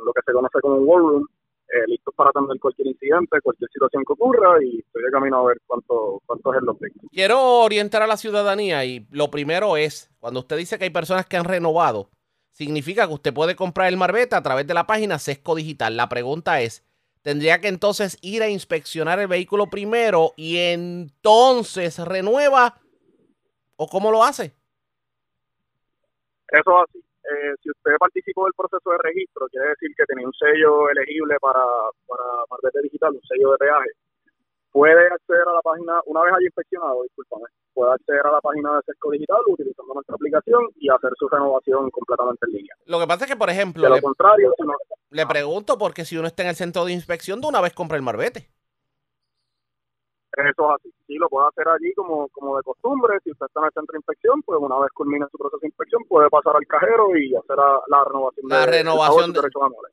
lo 0.06 0.14
que 0.14 0.22
se 0.26 0.34
conoce 0.34 0.60
como 0.62 0.76
un 0.76 0.88
war 0.88 1.00
room, 1.00 1.28
eh, 1.68 1.88
listos 1.88 2.14
para 2.16 2.30
atender 2.30 2.60
cualquier 2.60 2.88
incidente, 2.88 3.42
cualquier 3.42 3.70
situación 3.72 4.04
que 4.06 4.14
ocurra 4.14 4.64
y 4.64 4.80
estoy 4.80 5.04
de 5.04 5.12
camino 5.12 5.38
a 5.40 5.44
ver 5.46 5.58
cuánto, 5.66 6.22
cuánto 6.26 6.54
es 6.54 6.62
el 6.62 6.70
objetivo. 6.70 7.08
Quiero 7.12 7.60
orientar 7.62 8.02
a 8.02 8.08
la 8.08 8.18
ciudadanía 8.18 8.86
y 8.86 9.08
lo 9.12 9.30
primero 9.30 9.78
es, 9.78 10.12
cuando 10.20 10.42
usted 10.42 10.58
dice 10.58 10.78
que 10.78 10.86
hay 10.86 10.90
personas 10.90 11.26
que 11.26 11.38
han 11.38 11.46
renovado, 11.46 12.10
significa 12.52 13.08
que 13.08 13.14
usted 13.14 13.34
puede 13.34 13.56
comprar 13.56 13.88
el 13.88 13.98
Marbeta 13.98 14.38
a 14.38 14.44
través 14.44 14.68
de 14.68 14.74
la 14.74 14.88
página 14.88 15.20
Sesco 15.20 15.56
Digital. 15.56 15.98
La 15.98 16.10
pregunta 16.10 16.62
es, 16.62 16.84
tendría 17.22 17.60
que 17.62 17.68
entonces 17.70 18.18
ir 18.22 18.44
a 18.44 18.50
inspeccionar 18.50 19.20
el 19.20 19.28
vehículo 19.28 19.68
primero 19.70 20.34
y 20.36 20.58
entonces 20.58 21.98
renueva 22.00 22.80
o 23.76 23.88
cómo 23.88 24.12
lo 24.12 24.24
hace? 24.24 24.54
Eso 26.50 26.84
así. 26.84 27.00
Eh, 27.00 27.56
si 27.64 27.70
usted 27.72 27.96
participó 27.98 28.46
del 28.46 28.54
proceso 28.54 28.92
de 28.92 28.98
registro, 29.00 29.48
quiere 29.48 29.70
decir 29.70 29.92
que 29.96 30.06
tenía 30.06 30.28
un 30.28 30.34
sello 30.34 30.90
elegible 30.90 31.38
para, 31.40 31.64
para 32.06 32.24
Marbete 32.50 32.82
Digital, 32.84 33.16
un 33.16 33.24
sello 33.24 33.52
de 33.52 33.58
peaje 33.58 33.92
puede 34.74 35.06
acceder 35.06 35.48
a 35.48 35.54
la 35.54 35.62
página, 35.62 36.02
una 36.08 36.24
vez 36.24 36.34
haya 36.34 36.46
inspeccionado, 36.46 37.04
discúlpame, 37.04 37.46
puede 37.74 37.94
acceder 37.94 38.26
a 38.26 38.32
la 38.32 38.42
página 38.42 38.76
de 38.76 38.82
Sesco 38.88 39.12
Digital 39.12 39.38
utilizando 39.48 39.94
nuestra 39.94 40.16
aplicación 40.16 40.68
y 40.78 40.90
hacer 40.90 41.12
su 41.18 41.30
renovación 41.30 41.90
completamente 41.92 42.46
en 42.48 42.54
línea. 42.54 42.76
Lo 42.88 43.00
que 43.00 43.08
pasa 43.08 43.26
es 43.26 43.32
que, 43.32 43.38
por 43.38 43.52
ejemplo, 43.52 43.88
lo 43.88 43.96
le, 43.96 44.02
contrario, 44.02 44.52
le 45.12 45.28
pregunto 45.28 45.78
porque 45.78 46.04
si 46.06 46.18
uno 46.18 46.28
está 46.28 46.42
en 46.42 46.50
el 46.50 46.56
centro 46.56 46.86
de 46.86 46.92
inspección, 46.92 47.40
de 47.40 47.48
una 47.48 47.62
vez 47.62 47.74
compra 47.74 47.98
el 47.98 48.04
marbete. 48.04 48.50
Eso 50.34 50.50
es 50.50 50.76
así. 50.80 50.94
Sí, 51.08 51.16
lo 51.16 51.30
puede 51.30 51.48
hacer 51.48 51.68
allí 51.68 51.94
como, 51.94 52.28
como 52.30 52.58
de 52.58 52.64
costumbre. 52.64 53.20
Si 53.24 53.32
usted 53.32 53.46
está 53.46 53.60
en 53.62 53.66
el 53.68 53.72
centro 53.74 53.94
de 53.94 54.00
inspección, 54.00 54.42
pues 54.44 54.60
una 54.60 54.80
vez 54.80 54.92
culmine 54.94 55.26
su 55.32 55.38
proceso 55.38 55.60
de 55.62 55.68
inspección, 55.68 56.04
puede 56.10 56.30
pasar 56.30 56.56
al 56.56 56.66
cajero 56.66 57.16
y 57.16 57.36
hacer 57.36 57.58
la, 57.88 58.04
renovación 58.04 58.50
la 58.50 58.66
renovación 58.66 59.34
de, 59.34 59.42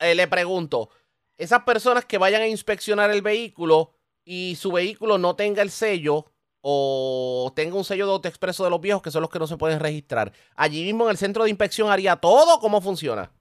eh, 0.00 0.14
le 0.14 0.28
pregunto, 0.28 0.88
esas 1.36 1.62
personas 1.64 2.04
que 2.04 2.18
vayan 2.18 2.42
a 2.42 2.46
inspeccionar 2.46 3.10
el 3.10 3.22
vehículo, 3.22 3.92
y 4.24 4.56
su 4.56 4.72
vehículo 4.72 5.18
no 5.18 5.34
tenga 5.36 5.62
el 5.62 5.70
sello 5.70 6.26
o 6.62 7.52
tenga 7.56 7.76
un 7.76 7.84
sello 7.84 8.06
de 8.06 8.12
autoexpreso 8.12 8.64
de 8.64 8.70
los 8.70 8.80
viejos, 8.80 9.02
que 9.02 9.10
son 9.10 9.22
los 9.22 9.30
que 9.30 9.38
no 9.38 9.46
se 9.46 9.56
pueden 9.56 9.80
registrar, 9.80 10.32
allí 10.54 10.84
mismo 10.84 11.04
en 11.04 11.10
el 11.10 11.16
centro 11.16 11.44
de 11.44 11.50
inspección 11.50 11.90
haría 11.90 12.16
todo, 12.16 12.60
¿cómo 12.60 12.80
funciona? 12.80 13.32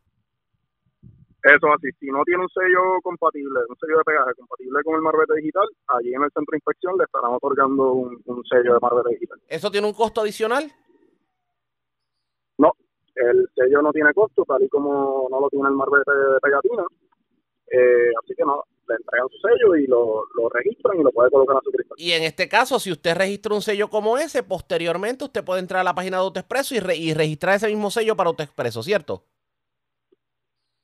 Eso 1.43 1.71
así, 1.71 1.87
si 1.99 2.07
no 2.07 2.23
tiene 2.25 2.43
un 2.43 2.49
sello 2.49 2.99
compatible, 3.01 3.59
un 3.69 3.77
sello 3.77 3.97
de 3.99 4.03
pegaje 4.03 4.33
compatible 4.35 4.83
con 4.83 4.95
el 4.95 5.01
marbete 5.01 5.35
digital, 5.35 5.67
allí 5.87 6.13
en 6.13 6.23
el 6.23 6.31
centro 6.31 6.51
de 6.51 6.57
inspección 6.57 6.97
le 6.97 7.05
estarán 7.05 7.33
otorgando 7.33 7.93
un, 7.93 8.43
sello 8.49 8.73
de 8.73 8.79
marbete 8.81 9.11
digital. 9.11 9.39
¿Eso 9.47 9.71
tiene 9.71 9.87
un 9.87 9.93
costo 9.93 10.19
adicional? 10.19 10.69
No, 12.57 12.73
el 13.15 13.47
sello 13.55 13.81
no 13.81 13.93
tiene 13.93 14.13
costo, 14.13 14.43
tal 14.45 14.63
y 14.63 14.67
como 14.67 15.27
no 15.31 15.39
lo 15.39 15.49
tiene 15.49 15.69
el 15.69 15.75
marbete 15.75 16.11
de 16.11 16.39
pegatina, 16.41 16.83
eh, 17.71 18.11
así 18.21 18.35
que 18.35 18.43
no, 18.43 18.61
le 18.89 18.95
entregan 18.95 19.29
su 19.29 19.37
sello 19.39 19.75
y 19.77 19.87
lo, 19.87 20.25
registran 20.49 20.99
y 20.99 21.03
lo 21.03 21.11
puede 21.11 21.31
colocar 21.31 21.55
a 21.55 21.61
su 21.63 21.71
cristal. 21.71 21.95
Y 21.97 22.11
en 22.11 22.23
este 22.23 22.49
caso, 22.49 22.79
si 22.79 22.91
usted 22.91 23.15
registra 23.15 23.55
un 23.55 23.61
sello 23.61 23.89
como 23.89 24.17
ese, 24.17 24.43
posteriormente 24.43 25.23
usted 25.23 25.45
puede 25.45 25.61
entrar 25.61 25.79
a 25.79 25.83
la 25.85 25.95
página 25.95 26.17
de 26.17 26.23
AutoExpreso 26.23 26.75
y, 26.75 26.79
y 26.79 27.13
registrar 27.13 27.55
ese 27.55 27.67
mismo 27.67 27.91
sello 27.91 28.17
para 28.17 28.29
AutoExpreso, 28.29 28.83
¿cierto? 28.83 29.23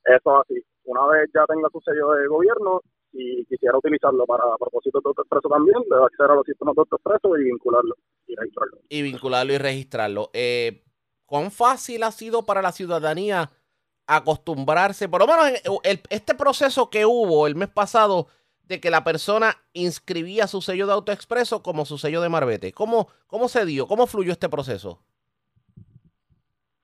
Eso 0.06 0.40
es 0.40 0.44
así. 0.44 0.64
Una 0.84 1.06
vez 1.08 1.28
ya 1.34 1.44
tenga 1.46 1.68
su 1.70 1.80
sello 1.80 2.12
de 2.12 2.28
gobierno, 2.28 2.80
y 3.12 3.44
quisiera 3.46 3.76
utilizarlo 3.78 4.26
para 4.26 4.44
propósitos 4.58 5.02
de 5.02 5.08
AutoExpreso 5.08 5.48
también, 5.48 5.76
debe 5.88 6.04
acceder 6.04 6.30
a 6.30 6.34
los 6.34 6.44
sistemas 6.44 6.74
de 6.74 6.80
AutoExpreso 6.80 7.36
y 7.36 7.44
vincularlo 7.44 7.94
y 8.26 8.34
registrarlo. 8.36 8.78
Y 8.88 9.02
vincularlo 9.02 9.52
y 9.52 9.58
registrarlo. 9.58 10.30
Eh, 10.32 10.84
¿Cuán 11.24 11.50
fácil 11.50 12.02
ha 12.02 12.12
sido 12.12 12.44
para 12.44 12.62
la 12.62 12.72
ciudadanía 12.72 13.50
acostumbrarse, 14.06 15.08
por 15.08 15.20
lo 15.20 15.26
menos 15.26 15.60
el, 15.82 16.00
este 16.10 16.34
proceso 16.34 16.90
que 16.90 17.06
hubo 17.06 17.48
el 17.48 17.56
mes 17.56 17.68
pasado 17.68 18.28
de 18.62 18.80
que 18.80 18.90
la 18.90 19.02
persona 19.02 19.56
inscribía 19.72 20.46
su 20.46 20.62
sello 20.62 20.86
de 20.86 20.92
autoexpreso 20.92 21.62
como 21.62 21.84
su 21.84 21.98
sello 21.98 22.20
de 22.20 22.28
marbete. 22.28 22.72
¿Cómo, 22.72 23.08
cómo 23.26 23.48
se 23.48 23.64
dio? 23.64 23.86
¿Cómo 23.86 24.06
fluyó 24.06 24.32
este 24.32 24.48
proceso? 24.48 25.00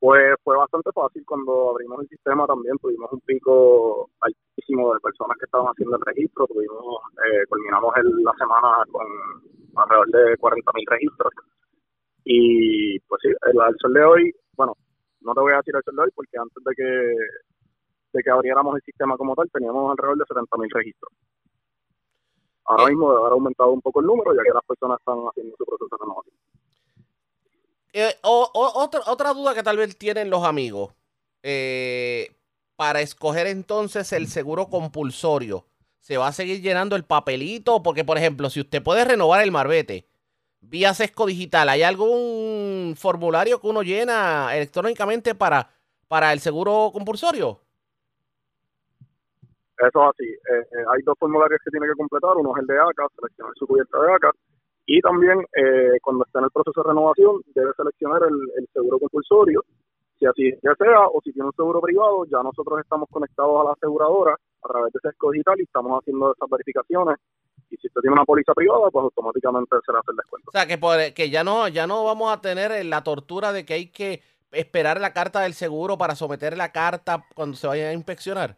Pues 0.03 0.35
fue 0.43 0.57
bastante 0.57 0.91
fácil 0.91 1.23
cuando 1.25 1.71
abrimos 1.71 2.01
el 2.01 2.09
sistema 2.09 2.45
también, 2.45 2.77
tuvimos 2.79 3.13
un 3.13 3.21
pico 3.21 4.11
altísimo 4.21 4.93
de 4.95 4.99
personas 4.99 5.39
que 5.39 5.45
estaban 5.45 5.69
haciendo 5.69 5.95
el 5.95 6.03
registro, 6.03 6.45
tuvimos, 6.49 6.99
eh, 7.25 7.47
culminamos 7.49 7.95
el, 7.99 8.11
la 8.25 8.33
semana 8.37 8.83
con 8.91 9.07
alrededor 9.77 10.09
de 10.11 10.37
40.000 10.39 10.91
registros 10.91 11.33
y 12.25 12.99
pues 12.99 13.21
sí, 13.23 13.29
el, 13.29 13.77
sol 13.79 13.95
de 13.95 14.05
hoy, 14.05 14.35
bueno, 14.57 14.75
no 15.21 15.35
te 15.35 15.41
voy 15.41 15.53
a 15.53 15.59
decir 15.59 15.77
el 15.77 15.85
celular 15.85 16.09
porque 16.17 16.37
antes 16.37 16.65
de 16.65 16.75
que, 16.75 16.83
de 18.13 18.23
que 18.25 18.31
abriéramos 18.31 18.75
el 18.75 18.83
sistema 18.83 19.17
como 19.17 19.37
tal 19.37 19.49
teníamos 19.53 19.89
alrededor 19.89 20.19
de 20.19 20.25
70.000 20.25 20.69
registros. 20.75 21.13
Ahora 22.65 22.89
mismo 22.89 23.09
debe 23.09 23.21
haber 23.21 23.35
aumentado 23.35 23.71
un 23.71 23.81
poco 23.81 24.01
el 24.01 24.07
número 24.07 24.35
ya 24.35 24.43
que 24.43 24.53
las 24.53 24.67
personas 24.67 24.99
están 24.99 25.19
haciendo 25.31 25.55
su 25.57 25.65
proceso 25.65 25.97
de 25.97 26.03
renovación. 26.03 26.52
Eh, 27.93 28.15
otra, 28.23 29.01
otra 29.07 29.33
duda 29.35 29.55
que 29.55 29.63
tal 29.63 29.77
vez 29.77 29.97
tienen 29.97 30.31
los 30.31 30.45
amigos. 30.45 30.95
Eh, 31.43 32.35
para 32.77 33.01
escoger 33.01 33.47
entonces 33.47 34.13
el 34.13 34.29
seguro 34.29 34.69
compulsorio, 34.69 35.67
¿se 36.01 36.17
va 36.17 36.29
a 36.29 36.33
seguir 36.33 36.61
llenando 36.63 36.97
el 36.97 37.05
papelito? 37.05 37.83
Porque, 37.83 38.05
por 38.05 38.19
ejemplo, 38.19 38.51
si 38.51 38.61
usted 38.61 38.83
puede 38.83 39.05
renovar 39.05 39.43
el 39.43 39.53
marbete, 39.53 40.07
vía 40.61 40.95
Sesco 40.95 41.27
Digital, 41.27 41.69
¿hay 41.69 41.83
algún 41.83 42.95
formulario 42.97 43.61
que 43.61 43.67
uno 43.67 43.83
llena 43.83 44.57
electrónicamente 44.57 45.35
para, 45.35 45.71
para 46.09 46.33
el 46.33 46.41
seguro 46.41 46.91
compulsorio? 46.93 47.61
Eso 49.79 50.03
es 50.03 50.11
así. 50.15 50.25
Eh, 50.25 50.67
eh, 50.73 50.85
hay 50.91 51.03
dos 51.03 51.19
formularios 51.19 51.61
que 51.65 51.71
tiene 51.71 51.87
que 51.87 51.95
completar. 51.95 52.37
Uno 52.37 52.53
es 52.57 52.61
el 52.63 52.67
de 52.69 52.79
ACA, 52.79 53.07
seleccionar 53.17 53.53
su 53.57 53.67
cubierta 53.67 54.01
de 54.01 54.13
ACA. 54.15 54.31
Y 54.87 55.01
también, 55.01 55.41
eh, 55.57 55.99
cuando 56.03 56.25
está 56.25 56.41
en 56.41 56.47
el 56.47 56.51
proceso 56.51 56.83
de 56.83 56.89
renovación, 56.89 57.41
debe 57.55 57.73
seleccionar 57.77 58.23
el, 58.25 58.69
seguro 58.73 58.99
compulsorio. 58.99 59.65
Si 60.19 60.27
así 60.27 60.51
ya 60.63 60.75
sea, 60.75 61.07
o 61.07 61.21
si 61.23 61.33
tiene 61.33 61.47
un 61.47 61.55
seguro 61.55 61.81
privado, 61.81 62.25
ya 62.27 62.43
nosotros 62.43 62.81
estamos 62.81 63.09
conectados 63.11 63.61
a 63.61 63.65
la 63.65 63.73
aseguradora 63.73 64.35
a 64.35 64.69
través 64.69 64.93
de 64.93 65.01
Sesco 65.01 65.31
Digital 65.31 65.61
y 65.61 65.65
estamos 65.65 66.01
haciendo 66.01 66.33
esas 66.33 66.49
verificaciones 66.49 67.19
y 67.73 67.77
si 67.79 67.87
usted 67.87 68.03
tiene 68.03 68.13
una 68.13 68.25
póliza 68.25 68.53
privada, 68.53 68.91
pues 68.91 69.03
automáticamente 69.03 69.77
se 69.85 69.93
le 69.93 69.99
hace 69.99 70.11
el 70.11 70.17
descuento. 70.17 70.51
O 70.51 70.53
sea, 70.53 70.67
que, 70.67 71.15
que 71.15 71.31
ya, 71.31 71.43
no, 71.43 71.69
ya 71.69 71.87
no 71.87 72.05
vamos 72.05 72.31
a 72.31 72.41
tener 72.41 72.85
la 72.85 73.03
tortura 73.03 73.53
de 73.53 73.65
que 73.65 73.75
hay 73.75 73.87
que 73.87 74.23
esperar 74.53 75.01
la 75.01 75.15
carta 75.15 75.41
del 75.41 75.55
seguro 75.55 75.97
para 75.97 76.15
someter 76.15 76.57
la 76.57 76.71
carta 76.71 77.25
cuando 77.35 77.57
se 77.57 77.67
vaya 77.67 77.89
a 77.89 77.95
inspeccionar. 77.95 78.57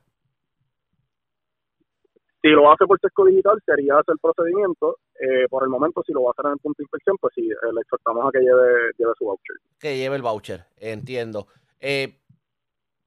Si 2.44 2.50
lo 2.50 2.70
hace 2.70 2.84
por 2.84 3.00
Sesco 3.00 3.24
Digital, 3.24 3.58
sería 3.64 3.94
hacer 3.94 4.12
el 4.12 4.18
procedimiento. 4.18 4.98
Eh, 5.18 5.48
por 5.48 5.62
el 5.62 5.70
momento, 5.70 6.02
si 6.04 6.12
lo 6.12 6.24
va 6.24 6.28
a 6.28 6.32
hacer 6.32 6.44
en 6.44 6.52
el 6.52 6.58
punto 6.58 6.76
de 6.76 6.84
inspección, 6.84 7.16
pues 7.18 7.32
sí, 7.34 7.40
eh, 7.40 7.72
le 7.72 7.80
exhortamos 7.80 8.22
a 8.28 8.30
que 8.30 8.40
lleve, 8.40 8.92
lleve 8.98 9.12
su 9.16 9.24
voucher. 9.24 9.56
Que 9.78 9.96
lleve 9.96 10.16
el 10.16 10.20
voucher, 10.20 10.66
entiendo. 10.76 11.46
Eh, 11.80 12.20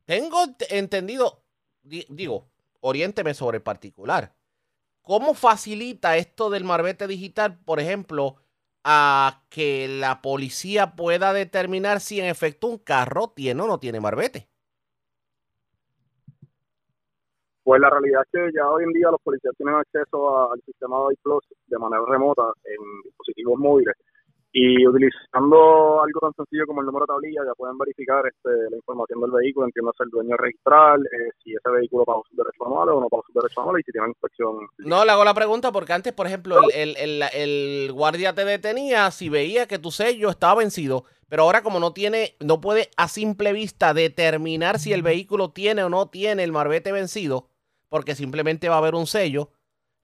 tengo 0.06 0.39
entendido, 0.71 1.43
digo, 1.84 2.47
oriénteme 2.80 3.36
sobre 3.36 3.58
el 3.58 3.63
particular. 3.63 4.34
¿Cómo 5.04 5.36
facilita 5.36 6.17
esto 6.17 6.50
del 6.50 6.63
marbete 6.63 7.06
digital, 7.06 7.60
por 7.63 7.80
ejemplo, 7.80 8.38
a 8.84 9.43
que 9.50 9.88
la 9.88 10.23
policía 10.23 10.95
pueda 10.95 11.32
determinar 11.32 12.00
si 12.00 12.19
en 12.19 12.26
efecto 12.26 12.65
un 12.65 12.80
carro 12.80 13.28
tiene 13.36 13.62
o 13.62 13.67
no 13.67 13.80
tiene 13.80 14.00
marbete? 14.00 14.50
Pues 17.67 17.82
la 17.82 17.89
realidad 17.89 18.21
es 18.23 18.32
que 18.32 18.58
ya 18.58 18.65
hoy 18.65 18.86
en 18.86 18.93
día 18.93 19.12
los 19.12 19.19
policías 19.21 19.53
tienen 19.58 19.75
acceso 19.75 20.53
al 20.53 20.62
sistema 20.62 21.03
de 21.10 21.17
Plus 21.21 21.43
de 21.67 21.77
manera 21.77 22.01
remota 22.08 22.43
en 22.63 22.80
dispositivos 23.03 23.60
móviles 23.60 23.93
Y 24.53 24.88
utilizando 24.88 26.01
algo 26.01 26.19
tan 26.21 26.32
sencillo 26.32 26.65
como 26.65 26.80
el 26.80 26.86
número 26.86 27.03
de 27.03 27.12
tablilla, 27.12 27.41
ya 27.43 27.53
pueden 27.56 27.77
verificar 27.77 28.25
este, 28.25 28.71
la 28.71 28.77
información 28.77 29.19
del 29.19 29.32
vehículo, 29.32 29.65
entiéndase 29.65 30.01
el 30.06 30.10
dueño 30.12 30.38
registral, 30.38 31.03
eh, 31.08 31.30
si 31.43 31.56
ese 31.56 31.69
vehículo 31.69 32.06
pagó 32.06 32.23
sus 32.30 32.38
derechos 32.38 32.65
anuales 32.65 32.95
o 32.95 33.01
no 33.01 33.10
pagó 33.10 33.23
sus 33.27 33.36
derechos 33.36 33.58
anuales 33.58 33.84
y 33.84 33.86
si 33.86 33.91
tiene 33.91 34.08
inspección. 34.08 34.56
No, 34.77 35.03
le 35.03 35.12
hago 35.12 35.25
la 35.25 35.34
pregunta 35.34 35.73
porque 35.73 35.91
antes, 35.91 36.13
por 36.13 36.25
ejemplo, 36.25 36.62
el, 36.73 36.95
el, 36.95 37.21
el, 37.34 37.91
guardia 37.91 38.34
te 38.34 38.45
detenía 38.45 39.12
si 39.12 39.27
veía 39.27 39.67
que 39.67 39.77
tu 39.77 39.91
sello 39.91 40.30
estaba 40.30 40.56
vencido, 40.56 41.03
pero 41.27 41.43
ahora 41.43 41.63
como 41.63 41.82
no 41.82 41.91
tiene, 41.91 42.38
no 42.39 42.62
puede 42.62 42.91
a 42.95 43.10
simple 43.10 43.51
vista 43.51 43.93
determinar 43.93 44.80
si 44.80 44.93
el 44.93 45.03
vehículo 45.03 45.49
tiene 45.51 45.84
o 45.84 45.89
no 45.89 46.08
tiene 46.08 46.45
el 46.45 46.53
marbete 46.53 46.93
vencido, 46.93 47.49
porque 47.89 48.15
simplemente 48.15 48.69
va 48.69 48.76
a 48.76 48.80
haber 48.80 48.95
un 48.95 49.08
sello, 49.08 49.50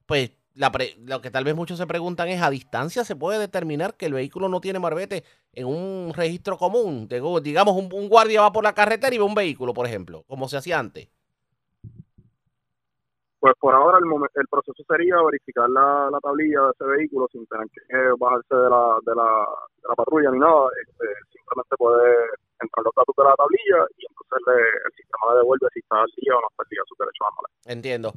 pues 0.05 0.31
lo 0.55 1.21
que 1.21 1.31
tal 1.31 1.43
vez 1.43 1.55
muchos 1.55 1.77
se 1.77 1.87
preguntan 1.87 2.27
es, 2.29 2.41
¿a 2.41 2.49
distancia 2.49 3.03
se 3.03 3.15
puede 3.15 3.39
determinar 3.39 3.95
que 3.95 4.05
el 4.05 4.13
vehículo 4.13 4.49
no 4.49 4.61
tiene 4.61 4.79
marbete 4.79 5.23
en 5.53 5.65
un 5.65 6.13
registro 6.15 6.57
común? 6.57 7.07
digamos, 7.07 7.75
un, 7.75 8.09
guardia 8.09 8.41
va 8.41 8.51
por 8.51 8.63
la 8.63 8.73
carretera 8.73 9.13
y 9.13 9.17
ve 9.17 9.23
un 9.23 9.35
vehículo, 9.35 9.73
por 9.73 9.87
ejemplo, 9.87 10.23
como 10.27 10.47
se 10.47 10.57
hacía 10.57 10.79
antes. 10.79 11.09
Pues 13.39 13.55
por 13.59 13.75
ahora 13.75 13.97
el, 13.97 14.05
el 14.35 14.47
proceso 14.47 14.83
sería 14.87 15.21
verificar 15.21 15.69
la, 15.69 16.17
tablilla 16.21 16.61
de 16.61 16.71
ese 16.71 16.85
vehículo 16.85 17.27
sin 17.29 17.45
tener 17.47 17.67
que 17.67 17.81
bajarse 18.17 18.55
de 18.55 18.69
la, 18.69 18.97
de 19.05 19.15
la, 19.15 19.95
patrulla 19.97 20.31
ni 20.31 20.39
nada. 20.39 20.69
Este, 20.81 21.05
simplemente 21.29 21.75
puede 21.77 22.15
entrar 22.59 22.83
los 22.83 22.93
datos 22.95 23.15
de 23.17 23.23
la 23.23 23.35
tablilla 23.35 23.79
y 23.97 24.05
entonces 24.05 24.39
el 24.85 24.93
sistema 24.93 25.33
le 25.33 25.39
devuelve 25.39 25.67
si 25.73 25.79
está 25.79 26.01
al 26.01 26.11
día 26.17 26.33
o 26.37 26.41
no 26.41 26.47
está 26.49 26.63
al 26.63 26.69
día 26.69 26.81
su 26.87 26.95
derecho 26.97 27.23
a 27.25 27.71
Entiendo. 27.71 28.13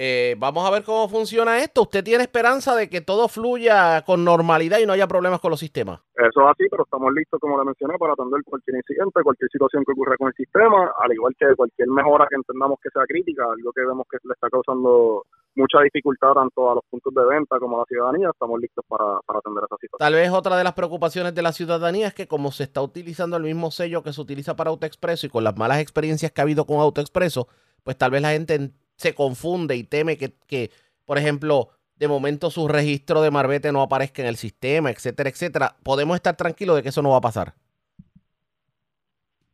Eh, 0.00 0.36
vamos 0.38 0.64
a 0.64 0.70
ver 0.70 0.84
cómo 0.84 1.08
funciona 1.08 1.58
esto. 1.58 1.82
¿Usted 1.82 2.04
tiene 2.04 2.22
esperanza 2.22 2.76
de 2.76 2.88
que 2.88 3.00
todo 3.00 3.26
fluya 3.26 4.02
con 4.02 4.24
normalidad 4.24 4.78
y 4.78 4.86
no 4.86 4.92
haya 4.92 5.08
problemas 5.08 5.40
con 5.40 5.50
los 5.50 5.58
sistemas? 5.58 5.98
Eso 6.14 6.40
es 6.40 6.46
así, 6.46 6.68
pero 6.70 6.84
estamos 6.84 7.12
listos, 7.12 7.40
como 7.40 7.58
le 7.58 7.64
mencioné, 7.64 7.98
para 7.98 8.12
atender 8.12 8.40
cualquier 8.44 8.76
incidente, 8.76 9.22
cualquier 9.24 9.50
situación 9.50 9.82
que 9.84 9.92
ocurra 9.92 10.16
con 10.16 10.28
el 10.28 10.34
sistema, 10.34 10.92
al 10.98 11.12
igual 11.12 11.34
que 11.36 11.52
cualquier 11.56 11.88
mejora 11.88 12.28
que 12.30 12.36
entendamos 12.36 12.78
que 12.80 12.90
sea 12.90 13.02
crítica, 13.08 13.42
algo 13.50 13.72
que 13.72 13.84
vemos 13.84 14.06
que 14.08 14.18
le 14.22 14.34
está 14.34 14.48
causando 14.48 15.26
mucha 15.58 15.80
dificultad 15.82 16.32
tanto 16.32 16.70
a 16.70 16.76
los 16.76 16.84
puntos 16.88 17.12
de 17.12 17.24
venta 17.24 17.58
como 17.58 17.76
a 17.76 17.80
la 17.80 17.84
ciudadanía, 17.86 18.30
estamos 18.30 18.60
listos 18.60 18.84
para, 18.88 19.20
para 19.26 19.40
atender 19.40 19.64
esa 19.64 19.76
situación. 19.76 19.98
Tal 19.98 20.14
vez 20.14 20.30
otra 20.30 20.56
de 20.56 20.64
las 20.64 20.72
preocupaciones 20.72 21.34
de 21.34 21.42
la 21.42 21.52
ciudadanía 21.52 22.06
es 22.06 22.14
que 22.14 22.28
como 22.28 22.52
se 22.52 22.64
está 22.64 22.80
utilizando 22.80 23.36
el 23.36 23.42
mismo 23.42 23.70
sello 23.70 24.02
que 24.02 24.12
se 24.12 24.20
utiliza 24.20 24.56
para 24.56 24.70
AutoExpreso 24.70 25.26
y 25.26 25.30
con 25.30 25.44
las 25.44 25.56
malas 25.56 25.80
experiencias 25.80 26.32
que 26.32 26.40
ha 26.40 26.44
habido 26.44 26.64
con 26.64 26.78
AutoExpreso, 26.78 27.48
pues 27.82 27.98
tal 27.98 28.12
vez 28.12 28.22
la 28.22 28.30
gente 28.30 28.70
se 28.96 29.14
confunde 29.14 29.76
y 29.76 29.84
teme 29.84 30.16
que, 30.16 30.32
que, 30.46 30.70
por 31.04 31.18
ejemplo, 31.18 31.70
de 31.96 32.08
momento 32.08 32.50
su 32.50 32.68
registro 32.68 33.20
de 33.22 33.30
Marbete 33.30 33.72
no 33.72 33.82
aparezca 33.82 34.22
en 34.22 34.28
el 34.28 34.36
sistema, 34.36 34.90
etcétera, 34.90 35.28
etcétera. 35.28 35.76
¿Podemos 35.82 36.14
estar 36.14 36.36
tranquilos 36.36 36.76
de 36.76 36.82
que 36.82 36.90
eso 36.90 37.02
no 37.02 37.10
va 37.10 37.16
a 37.16 37.20
pasar? 37.20 37.54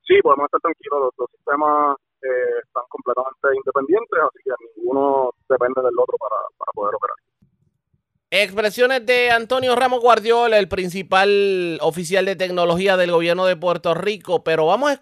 Sí, 0.07 0.21
podemos 0.23 0.45
estar 0.47 0.61
tranquilos. 0.61 1.01
Los 1.01 1.15
dos 1.17 1.31
sistemas 1.31 1.97
eh, 2.25 2.59
están 2.65 2.85
completamente 2.89 3.49
independientes, 3.55 4.19
así 4.21 4.41
que 4.45 4.53
ninguno 4.77 5.31
depende 5.49 5.83
del 5.83 5.99
otro 5.99 6.17
para, 6.19 6.41
para 6.59 6.73
poder 6.73 6.95
operar. 6.95 7.24
Expresiones 8.37 9.07
de 9.07 9.31
Antonio 9.31 9.77
Ramos 9.77 10.01
Guardiola, 10.01 10.59
el 10.59 10.67
principal 10.67 11.79
oficial 11.81 12.25
de 12.25 12.35
tecnología 12.35 12.97
del 12.97 13.13
gobierno 13.13 13.47
de 13.47 13.55
Puerto 13.55 13.95
Rico, 13.95 14.43
pero 14.43 14.67
vamos 14.67 14.91
a... 14.91 15.01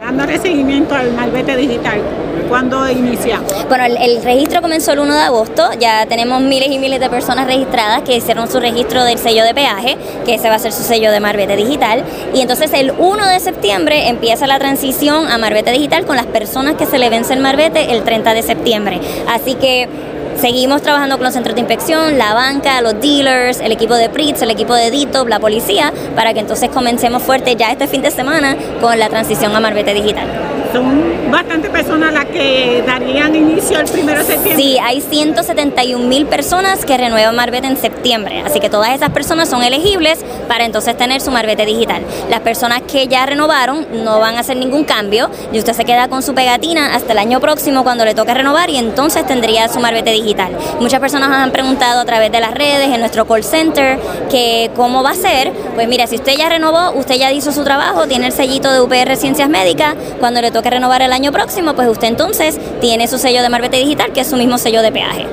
Dándole 0.00 0.38
seguimiento 0.38 0.92
al 0.96 1.12
malvete 1.12 1.56
digital, 1.56 2.00
¿cuándo 2.48 2.90
inicia? 2.90 3.40
Bueno, 3.68 3.84
el, 3.84 4.20
registro 4.24 4.60
comenzó 4.60 4.90
el 4.90 4.98
1 4.98 5.14
de 5.14 5.20
agosto, 5.20 5.70
ya 5.78 6.06
tenemos 6.06 6.42
miles 6.42 6.68
y 6.68 6.80
miles 6.80 6.98
de 6.98 7.08
personas 7.08 7.46
registradas 7.46 8.02
que 8.02 8.16
hicieron 8.16 8.50
su 8.50 8.58
registro 8.58 9.04
del 9.04 9.18
sello 9.18 9.44
de 9.44 9.54
peaje, 9.54 9.96
que 10.24 10.34
ese 10.34 10.48
va 10.48 10.56
a 10.56 10.58
ser 10.58 10.72
su 10.72 10.82
sello 10.82 11.12
de 11.12 11.20
marbete 11.20 11.54
digital, 11.54 12.02
y 12.34 12.40
entonces 12.40 12.72
el 12.72 12.90
1 12.90 13.28
de 13.28 13.38
septiembre 13.38 14.08
empieza 14.08 14.48
la 14.48 14.58
transición 14.58 15.28
a 15.28 15.38
marbete 15.38 15.70
digital 15.70 16.06
con 16.06 16.16
las 16.16 16.26
personas 16.26 16.74
que 16.74 16.86
se 16.86 16.98
le 16.98 17.08
vence 17.08 17.34
el 17.34 17.40
marbete 17.40 17.92
el 17.92 18.02
30 18.02 18.34
de 18.34 18.42
septiembre. 18.42 19.00
Así 19.28 19.54
que 19.54 19.88
Seguimos 20.36 20.82
trabajando 20.82 21.16
con 21.16 21.24
los 21.24 21.34
centros 21.34 21.54
de 21.54 21.60
inspección, 21.60 22.18
la 22.18 22.34
banca, 22.34 22.80
los 22.80 23.00
dealers, 23.00 23.60
el 23.60 23.72
equipo 23.72 23.94
de 23.94 24.08
PRITS, 24.10 24.42
el 24.42 24.50
equipo 24.50 24.74
de 24.74 24.90
DITO, 24.90 25.24
la 25.26 25.40
policía, 25.40 25.92
para 26.14 26.34
que 26.34 26.40
entonces 26.40 26.68
comencemos 26.70 27.22
fuerte 27.22 27.56
ya 27.56 27.70
este 27.70 27.86
fin 27.86 28.02
de 28.02 28.10
semana 28.10 28.56
con 28.80 28.98
la 28.98 29.08
transición 29.08 29.54
a 29.54 29.60
Marbete 29.60 29.94
Digital 29.94 30.53
son 30.74 31.30
bastantes 31.30 31.70
personas 31.70 32.12
las 32.12 32.24
que 32.24 32.82
darían 32.84 33.34
inicio 33.36 33.78
el 33.78 33.86
primero 33.86 34.18
de 34.18 34.24
septiembre. 34.24 34.56
Sí, 34.56 34.76
hay 34.82 35.00
171 35.00 36.04
mil 36.04 36.26
personas 36.26 36.84
que 36.84 36.96
renuevan 36.96 37.36
Marbete 37.36 37.68
en 37.68 37.76
septiembre, 37.76 38.42
así 38.44 38.58
que 38.58 38.68
todas 38.68 38.90
esas 38.90 39.10
personas 39.10 39.48
son 39.48 39.62
elegibles 39.62 40.24
para 40.48 40.64
entonces 40.64 40.96
tener 40.96 41.20
su 41.20 41.30
Marbete 41.30 41.64
digital. 41.64 42.02
Las 42.28 42.40
personas 42.40 42.82
que 42.82 43.06
ya 43.06 43.24
renovaron 43.24 43.86
no 44.04 44.18
van 44.18 44.36
a 44.36 44.40
hacer 44.40 44.56
ningún 44.56 44.82
cambio 44.82 45.30
y 45.52 45.58
usted 45.58 45.74
se 45.74 45.84
queda 45.84 46.08
con 46.08 46.24
su 46.24 46.34
pegatina 46.34 46.96
hasta 46.96 47.12
el 47.12 47.18
año 47.18 47.38
próximo 47.40 47.84
cuando 47.84 48.04
le 48.04 48.14
toque 48.14 48.34
renovar 48.34 48.68
y 48.68 48.76
entonces 48.76 49.24
tendría 49.26 49.68
su 49.68 49.78
Marbete 49.78 50.10
digital. 50.10 50.56
Muchas 50.80 50.98
personas 50.98 51.28
nos 51.28 51.38
han 51.38 51.52
preguntado 51.52 52.00
a 52.00 52.04
través 52.04 52.32
de 52.32 52.40
las 52.40 52.52
redes, 52.52 52.88
en 52.88 52.98
nuestro 52.98 53.26
call 53.26 53.44
center, 53.44 53.96
que 54.28 54.72
cómo 54.74 55.04
va 55.04 55.10
a 55.10 55.14
ser. 55.14 55.52
Pues 55.76 55.86
mira, 55.86 56.08
si 56.08 56.16
usted 56.16 56.32
ya 56.36 56.48
renovó, 56.48 56.90
usted 56.98 57.14
ya 57.14 57.30
hizo 57.30 57.52
su 57.52 57.62
trabajo, 57.62 58.08
tiene 58.08 58.26
el 58.26 58.32
sellito 58.32 58.72
de 58.72 58.80
UPR 58.80 59.16
Ciencias 59.16 59.48
Médicas, 59.48 59.94
cuando 60.18 60.40
le 60.40 60.50
toque 60.50 60.63
que 60.64 60.70
renovar 60.70 61.02
el 61.02 61.12
año 61.12 61.30
próximo, 61.30 61.74
pues 61.74 61.88
usted 61.88 62.08
entonces 62.08 62.58
tiene 62.80 63.06
su 63.06 63.18
sello 63.18 63.42
de 63.42 63.48
Marbete 63.50 63.76
Digital, 63.76 64.12
que 64.12 64.22
es 64.22 64.26
su 64.26 64.36
mismo 64.36 64.58
sello 64.58 64.82
de 64.82 64.90
peaje 64.90 65.26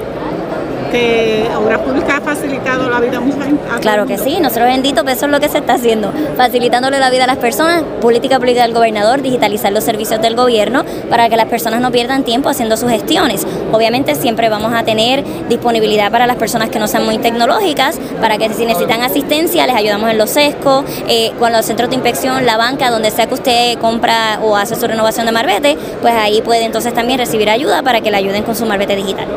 que 0.91 1.49
Obras 1.57 1.79
Públicas 1.79 2.15
ha 2.17 2.21
facilitado 2.21 2.89
la 2.89 2.99
vida 2.99 3.19
mucha 3.19 3.45
Claro 3.79 4.05
que 4.05 4.17
sí, 4.17 4.37
nosotros 4.39 4.67
bendito, 4.67 5.01
eso 5.07 5.25
es 5.25 5.31
lo 5.31 5.39
que 5.39 5.49
se 5.49 5.59
está 5.59 5.73
haciendo, 5.73 6.11
facilitándole 6.35 6.99
la 6.99 7.09
vida 7.09 7.23
a 7.23 7.27
las 7.27 7.37
personas, 7.37 7.83
política 8.01 8.37
pública 8.37 8.61
del 8.61 8.73
gobernador, 8.73 9.21
digitalizar 9.21 9.71
los 9.71 9.83
servicios 9.83 10.21
del 10.21 10.35
gobierno 10.35 10.83
para 11.09 11.29
que 11.29 11.37
las 11.37 11.47
personas 11.47 11.81
no 11.81 11.91
pierdan 11.91 12.23
tiempo 12.23 12.49
haciendo 12.49 12.77
sus 12.77 12.89
gestiones. 12.89 13.47
Obviamente 13.71 14.15
siempre 14.15 14.49
vamos 14.49 14.73
a 14.73 14.83
tener 14.83 15.23
disponibilidad 15.47 16.11
para 16.11 16.27
las 16.27 16.35
personas 16.35 16.69
que 16.69 16.79
no 16.79 16.87
sean 16.87 17.05
muy 17.05 17.17
tecnológicas, 17.17 17.97
para 18.19 18.37
que 18.37 18.49
si 18.53 18.65
necesitan 18.65 19.01
asistencia 19.01 19.65
les 19.65 19.75
ayudamos 19.75 20.11
en 20.11 20.17
los 20.17 20.29
sescos, 20.29 20.83
eh, 21.07 21.31
con 21.39 21.51
los 21.51 21.65
centros 21.65 21.89
de 21.89 21.95
inspección, 21.95 22.45
la 22.45 22.57
banca, 22.57 22.89
donde 22.91 23.09
sea 23.11 23.27
que 23.27 23.33
usted 23.33 23.79
compra 23.79 24.39
o 24.41 24.57
hace 24.57 24.75
su 24.75 24.85
renovación 24.85 25.25
de 25.25 25.31
marbete, 25.31 25.77
pues 26.01 26.13
ahí 26.13 26.41
puede 26.41 26.65
entonces 26.65 26.93
también 26.93 27.19
recibir 27.19 27.49
ayuda 27.49 27.81
para 27.81 28.01
que 28.01 28.11
le 28.11 28.17
ayuden 28.17 28.43
con 28.43 28.55
su 28.55 28.65
marbete 28.65 28.95
digital. 28.95 29.27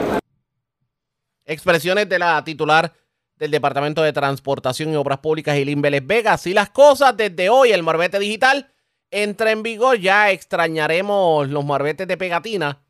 Expresiones 1.44 2.08
de 2.08 2.18
la 2.18 2.42
titular 2.44 2.92
del 3.36 3.50
Departamento 3.50 4.02
de 4.02 4.12
Transportación 4.12 4.92
y 4.92 4.96
Obras 4.96 5.18
Públicas, 5.18 5.56
Ilín 5.56 5.82
Vélez 5.82 6.06
Vega. 6.06 6.34
Así 6.34 6.54
las 6.54 6.70
cosas, 6.70 7.16
desde 7.16 7.50
hoy 7.50 7.72
el 7.72 7.82
marbete 7.82 8.18
digital 8.18 8.72
entra 9.10 9.50
en 9.50 9.62
vigor. 9.62 9.98
Ya 9.98 10.30
extrañaremos 10.30 11.48
los 11.48 11.64
marbetes 11.64 12.08
de 12.08 12.16
pegatina. 12.16 12.82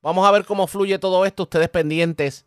Vamos 0.00 0.26
a 0.26 0.30
ver 0.30 0.44
cómo 0.44 0.66
fluye 0.66 0.98
todo 0.98 1.26
esto. 1.26 1.44
Ustedes 1.44 1.68
pendientes 1.68 2.46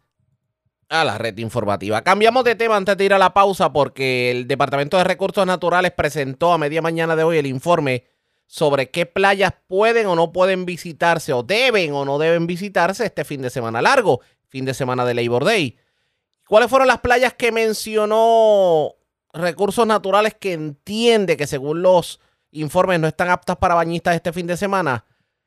a 0.90 1.04
la 1.04 1.18
red 1.18 1.38
informativa. 1.38 2.04
Cambiamos 2.04 2.44
de 2.44 2.56
tema 2.56 2.78
antes 2.78 2.98
de 2.98 3.06
ir 3.06 3.14
a 3.14 3.18
la 3.18 3.34
pausa 3.34 3.72
porque 3.74 4.32
el 4.32 4.48
Departamento 4.48 4.98
de 4.98 5.04
Recursos 5.04 5.46
Naturales 5.46 5.92
presentó 5.92 6.54
a 6.54 6.58
media 6.58 6.82
mañana 6.82 7.16
de 7.16 7.24
hoy 7.24 7.38
el 7.38 7.48
informe 7.48 8.06
sobre 8.48 8.92
qué 8.92 9.06
playas 9.06 9.54
pueden 9.68 10.06
o 10.06 10.16
no 10.16 10.32
pueden 10.32 10.66
visitarse 10.66 11.34
o 11.34 11.42
deben 11.42 11.94
o 11.94 12.06
no 12.06 12.20
deben 12.20 12.46
visitarse 12.46 13.06
este 13.06 13.26
fin 13.26 13.42
de 13.42 13.50
semana 13.50 13.82
largo 13.82 14.22
fin 14.56 14.64
de 14.64 14.74
semana 14.74 15.04
de 15.04 15.14
Labor 15.14 15.44
Day. 15.44 15.76
¿Cuáles 16.48 16.70
fueron 16.70 16.88
las 16.88 17.02
playas 17.02 17.34
que 17.34 17.52
mencionó 17.52 18.96
Recursos 19.34 19.86
Naturales 19.86 20.34
que 20.34 20.54
entiende 20.54 21.36
que 21.36 21.46
según 21.46 21.82
los 21.82 22.22
informes 22.52 23.02
no 23.02 23.08
están 23.10 23.30
aptas 23.30 23.58
para 23.58 23.76
bañistas 23.76 24.16
este 24.16 24.32
fin 24.32 24.48
de 24.48 24.56
semana? 24.56 25.04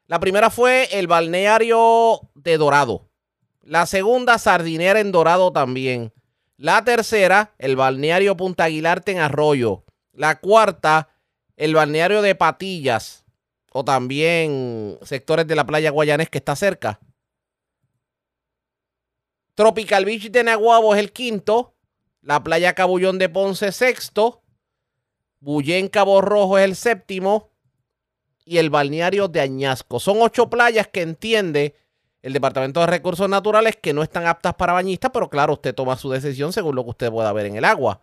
La 0.09 0.21
primera 0.21 0.51
fue 0.51 0.91
el 0.93 1.07
balneario 1.07 2.21
de 2.35 2.59
Dorado. 2.59 3.09
La 3.63 3.87
segunda, 3.87 4.37
Sardinera 4.37 5.01
en 5.01 5.11
Dorado 5.11 5.53
también. 5.53 6.13
La 6.59 6.85
tercera, 6.85 7.55
el 7.57 7.77
balneario 7.77 8.37
Punta 8.37 8.65
Aguilarte 8.65 9.13
en 9.13 9.21
Arroyo. 9.21 9.85
La 10.13 10.39
cuarta, 10.39 11.09
el 11.57 11.75
balneario 11.75 12.21
de 12.21 12.35
Patillas. 12.35 13.25
O 13.73 13.87
también 13.87 14.99
sectores 15.01 15.47
de 15.47 15.57
la 15.57 15.65
playa 15.65 15.93
Guayanés 15.93 16.29
que 16.29 16.37
está 16.37 16.55
cerca. 16.57 17.01
Tropical 19.59 20.05
Beach 20.05 20.31
de 20.31 20.45
Naguabo 20.45 20.95
es 20.95 21.01
el 21.01 21.11
quinto. 21.11 21.75
La 22.23 22.45
playa 22.45 22.75
Cabullón 22.75 23.19
de 23.19 23.29
Ponce 23.29 23.73
sexto. 23.73 24.41
Bullén 25.41 25.89
Cabo 25.89 26.21
Rojo 26.21 26.59
es 26.59 26.65
el 26.65 26.77
séptimo. 26.77 27.51
Y 28.45 28.59
el 28.59 28.71
balneario 28.71 29.27
de 29.27 29.41
Añasco. 29.41 29.99
Son 29.99 30.19
ocho 30.21 30.49
playas 30.49 30.87
que 30.87 31.03
entiende 31.03 31.75
el 32.23 32.35
Departamento 32.35 32.79
de 32.79 32.87
Recursos 32.87 33.29
Naturales 33.29 33.75
que 33.75 33.93
no 33.93 34.05
están 34.05 34.29
aptas 34.29 34.55
para 34.55 34.75
bañistas, 34.75 35.11
pero 35.13 35.29
claro, 35.29 35.55
usted 35.55 35.75
toma 35.75 35.97
su 35.97 36.09
decisión 36.09 36.53
según 36.53 36.77
lo 36.77 36.85
que 36.85 36.91
usted 36.91 37.11
pueda 37.11 37.33
ver 37.33 37.47
en 37.47 37.57
el 37.57 37.65
agua. 37.65 38.01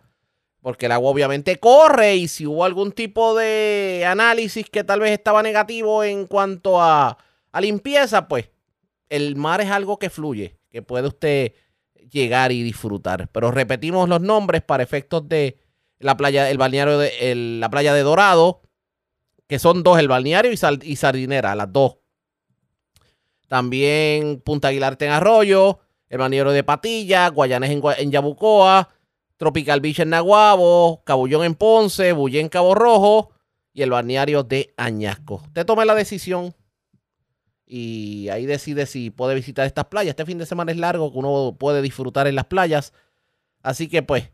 Porque 0.60 0.84
el 0.84 0.92
agua 0.92 1.10
obviamente 1.10 1.58
corre 1.58 2.16
y 2.16 2.28
si 2.28 2.46
hubo 2.46 2.66
algún 2.66 2.92
tipo 2.92 3.34
de 3.34 4.04
análisis 4.06 4.68
que 4.68 4.84
tal 4.84 5.00
vez 5.00 5.12
estaba 5.12 5.42
negativo 5.42 6.04
en 6.04 6.26
cuanto 6.26 6.82
a, 6.82 7.16
a 7.50 7.60
limpieza, 7.62 8.28
pues 8.28 8.50
el 9.08 9.36
mar 9.36 9.62
es 9.62 9.70
algo 9.70 9.98
que 9.98 10.10
fluye 10.10 10.58
puede 10.82 11.08
usted 11.08 11.52
llegar 12.10 12.52
y 12.52 12.62
disfrutar. 12.62 13.28
Pero 13.32 13.50
repetimos 13.50 14.08
los 14.08 14.20
nombres 14.20 14.62
para 14.62 14.82
efectos 14.82 15.28
de 15.28 15.58
la 15.98 16.16
playa, 16.16 16.50
el 16.50 16.58
balneario 16.58 16.98
de 16.98 17.34
la 17.34 17.70
playa 17.70 17.94
de 17.94 18.02
Dorado, 18.02 18.62
que 19.46 19.58
son 19.58 19.82
dos, 19.82 19.98
el 19.98 20.08
balneario 20.08 20.52
y, 20.52 20.96
Sardinera, 20.96 21.54
las 21.54 21.72
dos. 21.72 21.98
También 23.48 24.40
Punta 24.44 24.68
Aguilar 24.68 24.96
en 25.00 25.10
Arroyo, 25.10 25.78
el 26.08 26.18
balneario 26.18 26.52
de 26.52 26.64
Patilla, 26.64 27.28
Guayanes 27.28 27.70
en, 27.70 27.82
en 27.98 28.10
Yabucoa, 28.10 28.90
Tropical 29.36 29.80
Beach 29.80 30.00
en 30.00 30.10
Naguabo, 30.10 31.02
Cabullón 31.04 31.44
en 31.44 31.54
Ponce, 31.54 32.12
Bullé 32.12 32.40
en 32.40 32.48
Cabo 32.48 32.74
Rojo 32.74 33.30
y 33.72 33.82
el 33.82 33.90
balneario 33.90 34.42
de 34.42 34.72
Añasco. 34.76 35.42
Usted 35.44 35.66
tome 35.66 35.84
la 35.84 35.94
decisión 35.94 36.54
y 37.66 38.28
ahí 38.28 38.46
decide 38.46 38.86
si 38.86 39.10
puede 39.10 39.34
visitar 39.34 39.66
estas 39.66 39.86
playas. 39.86 40.10
Este 40.10 40.24
fin 40.24 40.38
de 40.38 40.46
semana 40.46 40.70
es 40.70 40.78
largo, 40.78 41.10
que 41.12 41.18
uno 41.18 41.56
puede 41.58 41.82
disfrutar 41.82 42.26
en 42.26 42.36
las 42.36 42.46
playas. 42.46 42.92
Así 43.62 43.88
que 43.88 44.02
pues, 44.02 44.30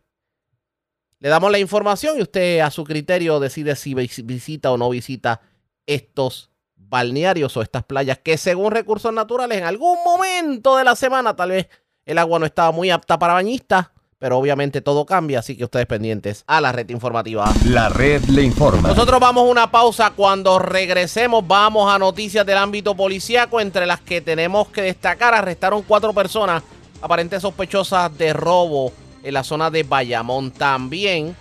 le 1.18 1.28
damos 1.28 1.50
la 1.50 1.58
información 1.58 2.18
y 2.18 2.22
usted 2.22 2.60
a 2.60 2.70
su 2.70 2.84
criterio 2.84 3.40
decide 3.40 3.74
si 3.76 3.94
visita 3.94 4.70
o 4.70 4.76
no 4.76 4.90
visita 4.90 5.40
estos 5.86 6.50
balnearios 6.74 7.56
o 7.56 7.62
estas 7.62 7.84
playas 7.84 8.18
que 8.18 8.36
según 8.36 8.70
recursos 8.70 9.12
naturales 9.12 9.58
en 9.58 9.64
algún 9.64 9.98
momento 10.04 10.76
de 10.76 10.84
la 10.84 10.94
semana 10.94 11.34
tal 11.34 11.50
vez 11.50 11.68
el 12.04 12.18
agua 12.18 12.38
no 12.38 12.44
estaba 12.44 12.70
muy 12.70 12.90
apta 12.90 13.18
para 13.18 13.32
bañistas 13.32 13.90
pero 14.22 14.38
obviamente 14.38 14.82
todo 14.82 15.04
cambia, 15.04 15.40
así 15.40 15.56
que 15.56 15.64
ustedes 15.64 15.86
pendientes 15.86 16.44
a 16.46 16.60
la 16.60 16.70
red 16.70 16.88
informativa. 16.90 17.52
La 17.64 17.88
red 17.88 18.22
le 18.26 18.44
informa. 18.44 18.90
Nosotros 18.90 19.18
vamos 19.18 19.42
a 19.42 19.50
una 19.50 19.70
pausa. 19.72 20.12
Cuando 20.14 20.60
regresemos, 20.60 21.44
vamos 21.44 21.92
a 21.92 21.98
noticias 21.98 22.46
del 22.46 22.56
ámbito 22.56 22.94
policíaco, 22.94 23.58
entre 23.58 23.84
las 23.84 24.00
que 24.00 24.20
tenemos 24.20 24.68
que 24.68 24.82
destacar. 24.82 25.34
Arrestaron 25.34 25.82
cuatro 25.82 26.12
personas 26.12 26.62
aparentes 27.00 27.42
sospechosas 27.42 28.16
de 28.16 28.32
robo 28.32 28.92
en 29.24 29.34
la 29.34 29.42
zona 29.42 29.72
de 29.72 29.82
Bayamón. 29.82 30.52
También 30.52 31.34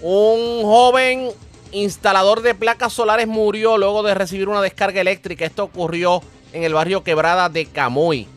un 0.00 0.62
joven 0.62 1.30
instalador 1.72 2.42
de 2.42 2.54
placas 2.54 2.92
solares 2.92 3.26
murió 3.26 3.76
luego 3.78 4.04
de 4.04 4.14
recibir 4.14 4.48
una 4.48 4.62
descarga 4.62 5.00
eléctrica. 5.00 5.44
Esto 5.44 5.64
ocurrió 5.64 6.22
en 6.52 6.62
el 6.62 6.72
barrio 6.72 7.02
Quebrada 7.02 7.48
de 7.48 7.66
Camuy. 7.66 8.28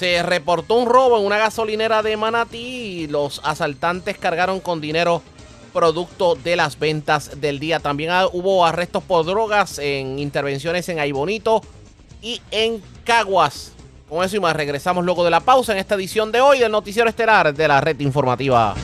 Se 0.00 0.22
reportó 0.22 0.76
un 0.76 0.88
robo 0.88 1.18
en 1.18 1.26
una 1.26 1.36
gasolinera 1.36 2.02
de 2.02 2.16
Manatí 2.16 2.56
y 2.56 3.06
los 3.06 3.38
asaltantes 3.44 4.16
cargaron 4.16 4.58
con 4.58 4.80
dinero 4.80 5.20
producto 5.74 6.36
de 6.36 6.56
las 6.56 6.78
ventas 6.78 7.38
del 7.38 7.58
día. 7.58 7.80
También 7.80 8.10
hubo 8.32 8.64
arrestos 8.64 9.02
por 9.02 9.26
drogas 9.26 9.78
en 9.78 10.18
intervenciones 10.18 10.88
en 10.88 11.00
Aibonito 11.00 11.60
y 12.22 12.40
en 12.50 12.82
Caguas. 13.04 13.72
Con 14.08 14.24
eso 14.24 14.38
y 14.38 14.40
más 14.40 14.56
regresamos 14.56 15.04
luego 15.04 15.22
de 15.22 15.32
la 15.32 15.40
pausa 15.40 15.72
en 15.72 15.78
esta 15.78 15.96
edición 15.96 16.32
de 16.32 16.40
hoy 16.40 16.60
del 16.60 16.72
Noticiero 16.72 17.10
Estelar 17.10 17.52
de 17.52 17.68
la 17.68 17.82
Red 17.82 18.00
Informativa. 18.00 18.74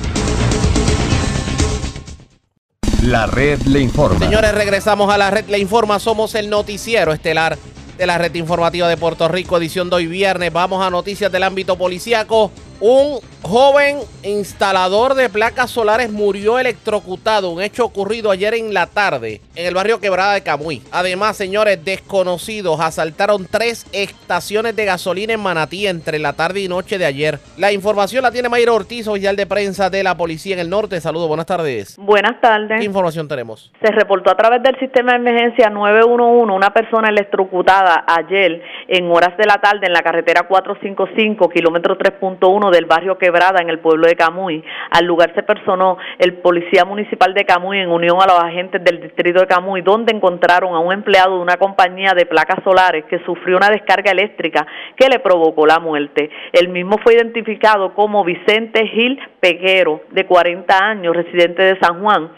La 3.05 3.25
Red 3.25 3.63
le 3.63 3.81
informa. 3.81 4.19
Señores, 4.19 4.55
regresamos 4.55 5.11
a 5.11 5.17
la 5.17 5.31
Red 5.31 5.47
le 5.49 5.61
informa. 5.61 5.99
Somos 5.99 6.35
el 6.35 6.51
Noticiero 6.51 7.15
Estelar 7.15 7.57
de 7.97 8.07
la 8.07 8.19
red 8.19 8.35
informativa 8.35 8.89
de 8.89 8.97
Puerto 8.97 9.29
Rico, 9.29 9.57
edición 9.57 9.89
de 9.91 9.97
hoy 9.97 10.07
viernes. 10.07 10.53
Vamos 10.53 10.85
a 10.85 10.91
noticias 10.91 11.31
del 11.33 11.43
ámbito 11.43 11.77
policíaco. 11.77 12.51
Un 12.81 13.21
joven 13.41 13.97
instalador 14.23 15.15
de 15.15 15.31
placas 15.31 15.71
solares 15.71 16.13
murió 16.13 16.59
electrocutado, 16.59 17.51
un 17.51 17.63
hecho 17.63 17.85
ocurrido 17.85 18.31
ayer 18.31 18.55
en 18.55 18.75
la 18.75 18.87
tarde 18.87 19.41
en 19.55 19.67
el 19.67 19.75
barrio 19.75 20.01
Quebrada 20.01 20.35
de 20.35 20.43
Camuy. 20.43 20.83
Además, 20.93 21.37
señores, 21.37 21.83
desconocidos 21.83 22.79
asaltaron 22.81 23.47
tres 23.51 23.87
estaciones 23.93 24.77
de 24.77 24.85
gasolina 24.85 25.33
en 25.33 25.41
Manatí 25.41 25.87
entre 25.87 26.19
la 26.19 26.35
tarde 26.35 26.61
y 26.61 26.69
noche 26.69 26.99
de 26.99 27.07
ayer. 27.07 27.39
La 27.57 27.73
información 27.73 28.23
la 28.23 28.31
tiene 28.31 28.51
Mayra 28.51 28.73
Ortiz, 28.73 29.09
oficial 29.09 29.37
de 29.37 29.47
prensa 29.47 29.89
de 29.89 30.03
la 30.03 30.17
policía 30.17 30.55
en 30.55 30.61
el 30.61 30.69
norte. 30.69 31.01
Saludos, 31.01 31.29
buenas 31.29 31.47
tardes. 31.47 31.97
Buenas 31.99 32.41
tardes. 32.41 32.79
¿Qué 32.79 32.85
información 32.85 33.27
tenemos? 33.27 33.73
Se 33.83 33.91
reportó 33.93 34.31
a 34.31 34.37
través 34.37 34.63
del 34.63 34.79
sistema 34.79 35.13
de 35.13 35.19
emergencia 35.19 35.71
911 35.71 36.53
una 36.53 36.71
persona 36.71 37.09
electrocutada 37.09 38.05
ayer 38.07 38.61
en 38.89 39.11
horas 39.11 39.37
de 39.39 39.47
la 39.47 39.55
tarde 39.61 39.87
en 39.87 39.93
la 39.93 40.03
carretera 40.03 40.47
455, 40.47 41.49
kilómetro 41.49 41.97
3.1 41.97 42.66
del 42.71 42.87
barrio 42.87 43.19
Quebrada 43.19 43.61
en 43.61 43.71
el 43.71 43.79
pueblo 43.79 44.07
de 44.07 44.17
Camuy. 44.17 44.63
Al 44.91 45.05
lugar 45.05 45.33
se 45.35 45.43
personó 45.43 45.99
el 46.19 46.35
policía 46.35 46.85
municipal 46.85 47.35
de 47.35 47.45
Camuy 47.45 47.79
en 47.79 47.91
unión 47.91 48.19
a 48.21 48.27
los 48.27 48.39
agentes 48.39 48.83
del 48.85 49.01
distrito 49.01 49.41
de 49.41 49.47
Camuy, 49.47 49.83
donde 49.83 50.15
encontraron 50.15 50.75
a 50.75 50.79
un 50.79 50.93
empleado 50.93 51.37
de 51.37 51.43
una 51.43 51.57
compañía 51.57 52.13
de 52.15 52.27
placas 52.27 52.63
solares 52.65 53.05
que 53.07 53.19
sufrió 53.25 53.57
una 53.57 53.71
descarga 53.71 54.11
eléctrica 54.11 54.67
que 54.97 55.09
le 55.09 55.19
provocó 55.19 55.67
la 55.67 55.79
muerte. 55.79 56.31
El 56.53 56.69
mismo 56.69 56.99
fue 56.99 57.15
identificado 57.15 57.95
como 57.95 58.25
Vicente 58.25 58.87
Gil 58.89 59.19
Peguero, 59.41 60.03
de 60.11 60.27
40 60.27 60.79
años, 60.79 61.17
residente 61.17 61.63
de 61.63 61.79
San 61.81 62.01
Juan 62.03 62.31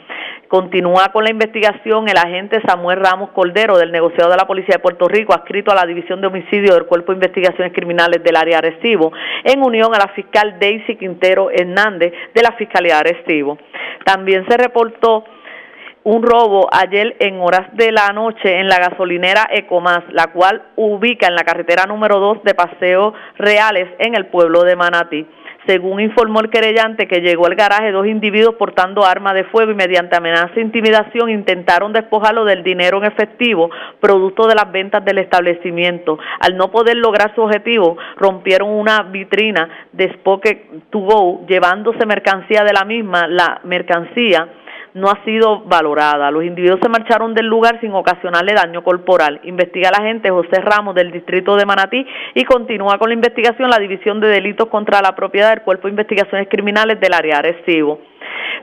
Continúa 0.49 1.13
con 1.13 1.25
la 1.25 1.31
investigación 1.31 2.09
el 2.09 2.17
agente 2.17 2.63
Samuel 2.67 3.01
Ramos 3.01 3.31
Cordero 3.33 3.77
del 3.77 3.93
negociado 3.93 4.31
de 4.31 4.39
la 4.39 4.47
Policía 4.47 4.77
de 4.77 4.79
Puerto 4.79 5.07
Rico, 5.07 5.35
adscrito 5.35 5.71
a 5.71 5.75
la 5.75 5.85
División 5.85 6.23
de 6.23 6.27
Homicidio 6.27 6.73
del 6.73 6.87
Cuerpo 6.87 7.13
de 7.13 7.17
Investigaciones 7.17 7.75
Criminales 7.75 8.25
del 8.25 8.35
área 8.35 8.57
Arecibo, 8.57 9.13
en 9.45 9.63
unión 9.63 9.95
a 9.95 9.99
la 9.99 10.09
fiscal 10.09 10.57
Daisy 10.59 10.97
Quintero 10.97 11.51
Hernández 11.51 12.15
de 12.35 12.43
la 12.43 12.53
Fiscalía 12.53 12.99
de. 12.99 13.59
También 14.07 14.47
se 14.49 14.57
reportó 14.57 15.25
un 16.05 16.23
robo 16.23 16.67
ayer 16.73 17.17
en 17.21 17.39
horas 17.43 17.69
de 17.75 17.93
la 17.93 18.09
noche 18.15 18.59
en 18.59 18.69
la 18.69 18.79
gasolinera 18.79 19.49
Ecomás, 19.53 20.05
la 20.13 20.29
cual 20.29 20.63
ubica 20.77 21.27
en 21.27 21.35
la 21.35 21.45
carretera 21.45 21.85
número 21.85 22.21
2 22.21 22.45
de 22.45 22.55
Paseo 22.55 23.13
Reales 23.37 23.89
en 23.99 24.15
el 24.15 24.27
pueblo 24.29 24.63
de 24.65 24.77
Manatí. 24.77 25.27
Según 25.69 26.01
informó 26.01 26.41
el 26.41 26.49
querellante 26.49 27.07
que 27.07 27.21
llegó 27.21 27.45
al 27.45 27.55
garaje 27.55 27.93
dos 27.93 28.07
individuos 28.07 28.55
portando 28.55 29.05
armas 29.05 29.35
de 29.35 29.45
fuego 29.45 29.71
y 29.71 29.75
mediante 29.75 30.17
amenaza 30.17 30.55
e 30.57 30.63
intimidación 30.63 31.29
intentaron 31.29 31.93
despojarlo 31.93 32.47
del 32.47 32.63
dinero 32.63 32.97
en 32.97 33.05
efectivo, 33.05 33.69
producto 34.01 34.47
de 34.47 34.55
las 34.55 34.73
ventas 34.73 35.05
del 35.05 35.19
establecimiento. 35.19 36.19
Al 36.41 36.57
no 36.57 36.71
poder 36.71 36.97
lograr 36.97 37.35
su 37.35 37.43
objetivo, 37.43 37.99
rompieron 38.17 38.71
una 38.71 39.03
vitrina 39.03 39.69
de 39.93 40.11
Spoke 40.15 40.71
to 40.89 41.01
Go, 41.01 41.47
llevándose 41.47 42.07
mercancía 42.07 42.65
de 42.65 42.73
la 42.73 42.87
misma, 42.87 43.27
la 43.29 43.61
mercancía 43.65 44.49
no 44.95 45.09
ha 45.09 45.25
sido 45.25 45.61
valorada. 45.61 46.31
Los 46.31 46.45
individuos 46.45 46.81
se 46.83 46.89
marcharon 46.89 47.35
del 47.35 47.47
lugar 47.47 47.81
sin 47.81 47.93
ocasionarle 47.93 48.55
daño 48.55 48.83
corporal. 48.83 49.41
Investiga 49.45 49.91
la 49.91 50.05
agente 50.05 50.31
José 50.31 50.61
Ramos 50.61 50.95
del 50.95 51.11
distrito 51.11 51.57
de 51.57 51.67
Manatí 51.67 52.07
y 52.35 52.45
continúa 52.45 52.99
con 52.99 53.09
la 53.09 53.15
investigación 53.15 53.71
la 53.71 53.79
División 53.79 54.21
de 54.21 54.29
Delitos 54.29 54.69
contra 54.69 55.01
la 55.01 55.15
Propiedad 55.15 55.51
del 55.51 55.63
Cuerpo 55.63 55.89
de 55.89 55.93
Investigaciones 55.93 56.49
Criminales 56.49 57.01
del 57.01 57.15
área 57.15 57.39
Arecibo. 57.39 58.01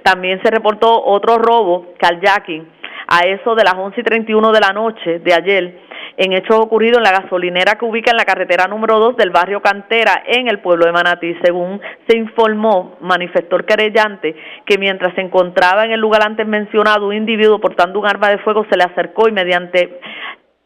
También 0.04 0.42
se 0.44 0.52
reportó 0.52 1.04
otro 1.04 1.38
robo, 1.38 1.94
carjacking, 1.98 2.68
a 3.08 3.20
eso 3.28 3.56
de 3.56 3.64
las 3.64 3.76
11 3.76 4.02
y 4.02 4.04
31 4.04 4.52
de 4.52 4.60
la 4.60 4.74
noche 4.74 5.20
de 5.20 5.34
ayer 5.34 5.80
en 6.18 6.34
hechos 6.34 6.58
ocurridos 6.58 6.98
en 6.98 7.04
la 7.04 7.12
gasolinera 7.12 7.76
que 7.76 7.86
ubica 7.86 8.12
en 8.12 8.18
la 8.18 8.26
carretera 8.26 8.68
número 8.68 9.00
2 9.00 9.18
del 9.18 9.32
barrio 9.32 9.62
Cantera 9.62 10.24
en 10.26 10.48
el 10.48 10.60
pueblo 10.60 10.86
de 10.86 10.92
Manatí. 10.92 11.36
Según 11.44 11.82
se 12.08 12.18
informó, 12.18 12.98
manifestó 13.02 13.58
el 13.58 13.66
querellante 13.66 14.36
que 14.66 14.78
mientras 14.78 15.14
se 15.16 15.22
encontraba 15.22 15.86
en 15.86 15.92
el 15.92 16.00
lugar 16.00 16.24
antes 16.24 16.48
mencionado, 16.48 17.08
un 17.08 17.16
individuo 17.16 17.60
portando 17.60 18.00
un 18.00 18.08
arma 18.08 18.30
de 18.30 18.38
fuego 18.40 18.66
se 18.70 18.78
le 18.78 18.84
acercó 18.84 19.28
y 19.28 19.32
mediante 19.32 20.00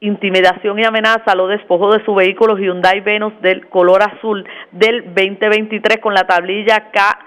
intimidación 0.02 0.80
y 0.80 0.86
amenaza 0.86 1.36
lo 1.36 1.48
despojó 1.48 1.92
de 1.92 2.06
su 2.06 2.16
vehículo 2.16 2.58
Hyundai 2.58 3.02
Venus 3.02 3.34
del 3.42 3.68
color 3.68 4.02
azul 4.02 4.48
del 4.72 5.14
2023 5.14 6.00
con 6.00 6.14
la 6.14 6.26
tablilla 6.26 6.90
K 6.92 7.20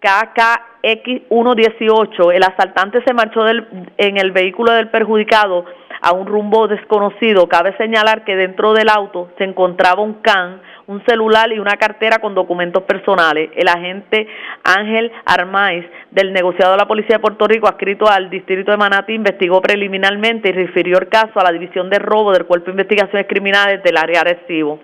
KKX118. 0.00 2.34
El 2.34 2.44
asaltante 2.44 3.02
se 3.04 3.12
marchó 3.14 3.44
del, 3.44 3.66
en 3.96 4.18
el 4.18 4.30
vehículo 4.30 4.72
del 4.72 4.88
perjudicado 4.88 5.64
a 6.06 6.12
un 6.12 6.24
rumbo 6.24 6.68
desconocido. 6.68 7.48
Cabe 7.48 7.76
señalar 7.78 8.22
que 8.24 8.36
dentro 8.36 8.72
del 8.74 8.88
auto 8.88 9.32
se 9.38 9.42
encontraba 9.42 10.02
un 10.02 10.14
can, 10.22 10.62
un 10.86 11.04
celular 11.04 11.50
y 11.52 11.58
una 11.58 11.78
cartera 11.78 12.20
con 12.20 12.32
documentos 12.32 12.84
personales. 12.84 13.50
El 13.56 13.66
agente 13.66 14.28
Ángel 14.62 15.10
Armaiz 15.24 15.84
del 16.12 16.32
negociado 16.32 16.72
de 16.72 16.78
la 16.78 16.86
Policía 16.86 17.16
de 17.16 17.22
Puerto 17.22 17.48
Rico, 17.48 17.66
adscrito 17.66 18.08
al 18.08 18.30
distrito 18.30 18.70
de 18.70 18.76
Manatí, 18.76 19.14
investigó 19.14 19.60
preliminarmente 19.60 20.50
y 20.50 20.52
refirió 20.52 20.96
el 20.98 21.08
caso 21.08 21.40
a 21.40 21.42
la 21.42 21.50
División 21.50 21.90
de 21.90 21.98
Robo 21.98 22.30
del 22.30 22.46
Cuerpo 22.46 22.66
de 22.66 22.82
Investigaciones 22.82 23.26
Criminales 23.28 23.82
del 23.82 23.96
área 23.96 24.20
Arecibo. 24.20 24.78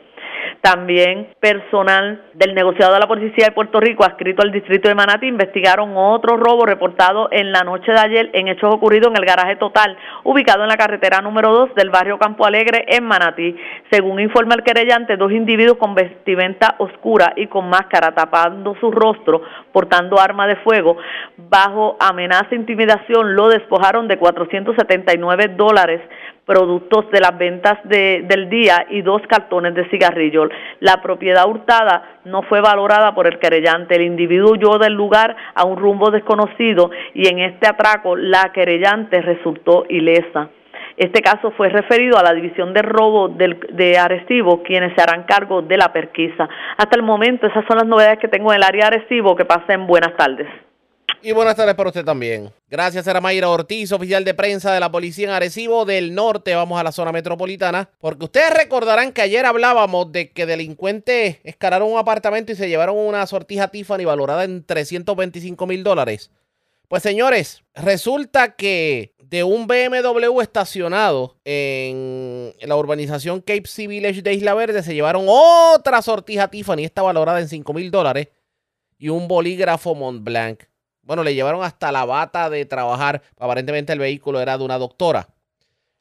También 0.62 1.34
personal 1.40 2.22
del 2.34 2.54
negociado 2.54 2.94
de 2.94 3.00
la 3.00 3.08
Policía 3.08 3.46
de 3.46 3.50
Puerto 3.50 3.80
Rico, 3.80 4.04
adscrito 4.04 4.42
al 4.42 4.52
distrito 4.52 4.88
de 4.88 4.94
Manatí, 4.94 5.26
investigaron 5.26 5.96
otro 5.96 6.36
robo 6.36 6.64
reportado 6.64 7.28
en 7.32 7.50
la 7.50 7.62
noche 7.64 7.90
de 7.90 7.98
ayer 7.98 8.30
en 8.32 8.46
hechos 8.46 8.72
ocurridos 8.72 9.10
en 9.10 9.16
el 9.16 9.24
garaje 9.24 9.56
total, 9.56 9.98
ubicado 10.22 10.62
en 10.62 10.68
la 10.68 10.76
carretera 10.76 11.20
número 11.20 11.52
2 11.52 11.74
del 11.74 11.90
barrio 11.90 12.16
Campo 12.16 12.46
Alegre 12.46 12.84
en 12.86 13.02
Manatí. 13.02 13.56
Según 13.90 14.20
informa 14.20 14.54
el 14.54 14.62
querellante, 14.62 15.16
dos 15.16 15.32
individuos 15.32 15.78
con 15.78 15.96
vestimenta 15.96 16.76
oscura 16.78 17.32
y 17.34 17.48
con 17.48 17.68
máscara 17.68 18.14
tapando 18.14 18.76
su 18.78 18.92
rostro, 18.92 19.42
portando 19.72 20.20
arma 20.20 20.46
de 20.46 20.54
fuego, 20.56 20.96
bajo 21.38 21.96
amenaza 21.98 22.50
e 22.52 22.54
intimidación, 22.54 23.34
lo 23.34 23.48
despojaron 23.48 24.06
de 24.06 24.16
479 24.16 25.48
dólares 25.56 26.02
productos 26.46 27.10
de 27.10 27.20
las 27.20 27.36
ventas 27.38 27.78
de, 27.84 28.24
del 28.26 28.48
día 28.48 28.86
y 28.90 29.02
dos 29.02 29.22
cartones 29.28 29.74
de 29.74 29.88
cigarrillos. 29.88 30.48
La 30.80 31.00
propiedad 31.00 31.48
hurtada 31.48 32.20
no 32.24 32.42
fue 32.42 32.60
valorada 32.60 33.14
por 33.14 33.26
el 33.26 33.38
querellante. 33.38 33.96
El 33.96 34.02
individuo 34.02 34.52
huyó 34.52 34.78
del 34.78 34.94
lugar 34.94 35.36
a 35.54 35.64
un 35.64 35.76
rumbo 35.76 36.10
desconocido 36.10 36.90
y 37.14 37.28
en 37.28 37.38
este 37.38 37.68
atraco 37.68 38.16
la 38.16 38.52
querellante 38.52 39.20
resultó 39.22 39.84
ilesa. 39.88 40.48
Este 40.96 41.22
caso 41.22 41.52
fue 41.52 41.68
referido 41.70 42.18
a 42.18 42.22
la 42.22 42.34
División 42.34 42.74
de 42.74 42.82
Robo 42.82 43.28
de 43.28 43.98
Arecibo, 43.98 44.62
quienes 44.62 44.94
se 44.94 45.02
harán 45.02 45.24
cargo 45.24 45.62
de 45.62 45.78
la 45.78 45.92
perquisa. 45.92 46.48
Hasta 46.76 46.96
el 46.96 47.02
momento, 47.02 47.46
esas 47.46 47.64
son 47.66 47.78
las 47.78 47.86
novedades 47.86 48.18
que 48.18 48.28
tengo 48.28 48.52
en 48.52 48.56
el 48.56 48.62
área 48.62 48.90
de 48.90 48.96
Arecibo. 48.96 49.34
Que 49.34 49.44
pasen 49.44 49.86
buenas 49.86 50.14
tardes. 50.16 50.48
Y 51.24 51.30
buenas 51.30 51.54
tardes 51.54 51.76
para 51.76 51.88
usted 51.88 52.04
también. 52.04 52.52
Gracias 52.68 53.06
a 53.06 53.20
Mayra 53.20 53.48
Ortiz, 53.48 53.92
oficial 53.92 54.24
de 54.24 54.34
prensa 54.34 54.72
de 54.72 54.80
la 54.80 54.90
Policía 54.90 55.28
en 55.28 55.30
Arecibo 55.32 55.84
del 55.84 56.16
Norte. 56.16 56.52
Vamos 56.56 56.80
a 56.80 56.82
la 56.82 56.90
zona 56.90 57.12
metropolitana. 57.12 57.90
Porque 58.00 58.24
ustedes 58.24 58.52
recordarán 58.52 59.12
que 59.12 59.22
ayer 59.22 59.46
hablábamos 59.46 60.10
de 60.10 60.32
que 60.32 60.46
delincuentes 60.46 61.38
escalaron 61.44 61.92
un 61.92 61.98
apartamento 61.98 62.50
y 62.50 62.56
se 62.56 62.68
llevaron 62.68 62.96
una 62.96 63.24
sortija 63.28 63.68
Tiffany 63.68 64.04
valorada 64.04 64.42
en 64.42 64.64
325 64.64 65.64
mil 65.68 65.84
dólares. 65.84 66.32
Pues 66.88 67.04
señores, 67.04 67.62
resulta 67.76 68.56
que 68.56 69.14
de 69.18 69.44
un 69.44 69.68
BMW 69.68 70.40
estacionado 70.40 71.36
en 71.44 72.52
la 72.62 72.74
urbanización 72.74 73.40
Cape 73.42 73.66
Sea 73.66 73.86
Village 73.86 74.22
de 74.22 74.34
Isla 74.34 74.54
Verde 74.54 74.82
se 74.82 74.92
llevaron 74.92 75.26
otra 75.28 76.02
sortija 76.02 76.48
Tiffany, 76.48 76.80
esta 76.80 77.02
valorada 77.02 77.40
en 77.40 77.48
5 77.48 77.72
mil 77.72 77.92
dólares, 77.92 78.26
y 78.98 79.08
un 79.08 79.28
bolígrafo 79.28 79.94
Montblanc. 79.94 80.64
Bueno, 81.02 81.24
le 81.24 81.34
llevaron 81.34 81.62
hasta 81.62 81.92
la 81.92 82.04
bata 82.04 82.48
de 82.48 82.64
trabajar. 82.64 83.22
Aparentemente 83.38 83.92
el 83.92 83.98
vehículo 83.98 84.40
era 84.40 84.56
de 84.56 84.64
una 84.64 84.78
doctora. 84.78 85.26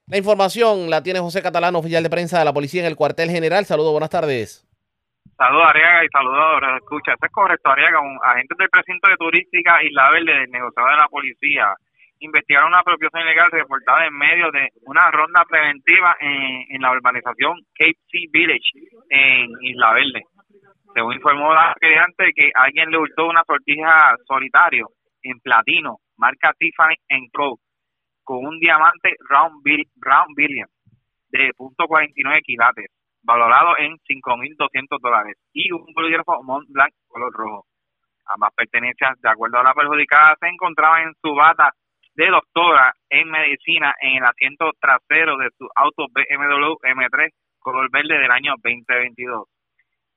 La 0.07 0.17
información 0.17 0.89
la 0.89 1.01
tiene 1.01 1.19
José 1.19 1.41
Catalán, 1.41 1.75
oficial 1.75 2.03
de 2.03 2.09
prensa 2.09 2.39
de 2.39 2.45
la 2.45 2.53
policía 2.53 2.81
en 2.81 2.87
el 2.87 2.95
cuartel 2.95 3.29
general. 3.29 3.65
Saludos, 3.65 3.91
buenas 3.91 4.09
tardes. 4.09 4.67
Saludos, 5.37 5.65
Ariaga, 5.69 6.05
y 6.05 6.09
saludos, 6.09 6.61
escucha. 6.77 7.13
Esto 7.13 7.25
es 7.25 7.31
correcto, 7.31 7.69
Ariaga. 7.69 7.99
agentes 8.23 8.57
del 8.57 8.69
precinto 8.69 9.09
de 9.09 9.17
turística 9.17 9.83
Isla 9.83 10.11
Verde, 10.11 10.33
del 10.39 10.51
negociador 10.51 10.91
de 10.91 10.97
la 10.97 11.07
policía, 11.07 11.73
investigaron 12.19 12.67
una 12.67 12.79
apropiación 12.79 13.23
ilegal 13.23 13.49
reportada 13.51 14.05
en 14.05 14.13
medio 14.13 14.51
de 14.51 14.69
una 14.81 15.09
ronda 15.09 15.43
preventiva 15.49 16.15
en, 16.19 16.75
en 16.75 16.81
la 16.81 16.91
urbanización 16.91 17.57
Cape 17.73 17.97
Sea 18.11 18.29
Village, 18.31 18.69
en 19.09 19.49
Isla 19.61 19.93
Verde. 19.93 20.21
Según 20.93 21.13
informó 21.13 21.53
la 21.53 21.73
cliente 21.79 22.33
que 22.35 22.51
alguien 22.53 22.91
le 22.91 22.97
hurtó 22.97 23.27
una 23.29 23.43
sortija 23.47 24.15
solitario 24.27 24.89
en 25.23 25.39
platino, 25.39 25.97
marca 26.17 26.53
Tiffany 26.57 26.95
Co, 27.31 27.59
con 28.23 28.45
un 28.45 28.59
diamante 28.59 29.15
Round, 29.29 29.63
Bill, 29.63 29.87
Round 30.01 30.35
Billion 30.35 30.67
de 31.29 31.51
.49 31.57 32.41
quilates, 32.43 32.91
valorado 33.23 33.77
en 33.77 33.97
5.200 33.99 34.99
dólares, 35.01 35.37
y 35.53 35.71
un 35.71 35.85
bolígrafo 35.93 36.43
Mont 36.43 36.67
Blanc 36.69 36.91
color 37.07 37.31
rojo. 37.31 37.65
Ambas 38.25 38.53
pertenencias, 38.53 39.19
de 39.21 39.29
acuerdo 39.29 39.59
a 39.59 39.63
la 39.63 39.73
perjudicada, 39.73 40.35
se 40.41 40.47
encontraban 40.47 41.03
en 41.03 41.13
su 41.21 41.33
bata 41.33 41.71
de 42.15 42.27
doctora 42.27 42.93
en 43.09 43.29
medicina 43.29 43.95
en 44.01 44.17
el 44.17 44.23
asiento 44.25 44.71
trasero 44.79 45.37
de 45.37 45.49
su 45.57 45.69
auto 45.73 46.07
BMW 46.13 46.75
M3 46.83 47.29
color 47.59 47.89
verde 47.89 48.19
del 48.19 48.31
año 48.31 48.55
2022 48.61 49.47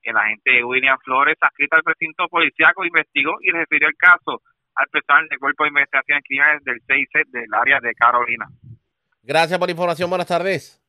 el 0.05 0.17
agente 0.17 0.63
William 0.63 0.97
Flores, 1.03 1.35
adscrito 1.41 1.75
al 1.75 1.83
precinto 1.83 2.27
policiaco, 2.27 2.85
investigó 2.85 3.37
y 3.41 3.51
refirió 3.51 3.87
el 3.87 3.95
caso 3.95 4.41
al 4.75 4.87
personal 4.87 5.27
del 5.29 5.39
Cuerpo 5.39 5.63
de 5.63 5.69
Investigaciones 5.69 6.23
Criminales 6.27 6.63
del 6.63 6.81
CIC 6.87 7.27
del 7.31 7.53
área 7.53 7.79
de 7.79 7.93
Carolina. 7.95 8.45
Gracias 9.23 9.57
por 9.57 9.67
la 9.67 9.71
información. 9.71 10.09
Buenas 10.09 10.27
tardes. 10.27 10.81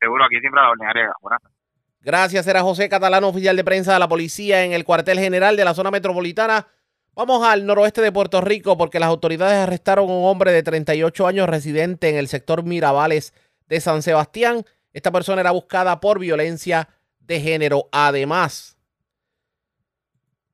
Seguro, 0.00 0.24
aquí 0.24 0.40
siempre 0.40 0.60
la 0.60 0.70
orden, 0.70 0.88
Buenas 1.20 1.42
tardes. 1.42 1.54
Gracias, 2.00 2.46
era 2.46 2.60
José 2.60 2.88
Catalán, 2.88 3.24
oficial 3.24 3.56
de 3.56 3.64
prensa 3.64 3.94
de 3.94 3.98
la 3.98 4.08
policía 4.08 4.64
en 4.64 4.72
el 4.72 4.84
cuartel 4.84 5.18
general 5.18 5.56
de 5.56 5.64
la 5.64 5.72
zona 5.72 5.90
metropolitana. 5.90 6.66
Vamos 7.14 7.46
al 7.46 7.64
noroeste 7.64 8.02
de 8.02 8.12
Puerto 8.12 8.40
Rico 8.40 8.76
porque 8.76 8.98
las 8.98 9.08
autoridades 9.08 9.56
arrestaron 9.56 10.10
a 10.10 10.12
un 10.12 10.24
hombre 10.26 10.52
de 10.52 10.62
38 10.62 11.26
años 11.26 11.48
residente 11.48 12.10
en 12.10 12.16
el 12.16 12.28
sector 12.28 12.64
Mirabales 12.64 13.32
de 13.68 13.80
San 13.80 14.02
Sebastián. 14.02 14.64
Esta 14.92 15.12
persona 15.12 15.40
era 15.40 15.52
buscada 15.52 16.00
por 16.00 16.18
violencia 16.18 16.88
de 17.26 17.40
género. 17.40 17.84
Además, 17.92 18.78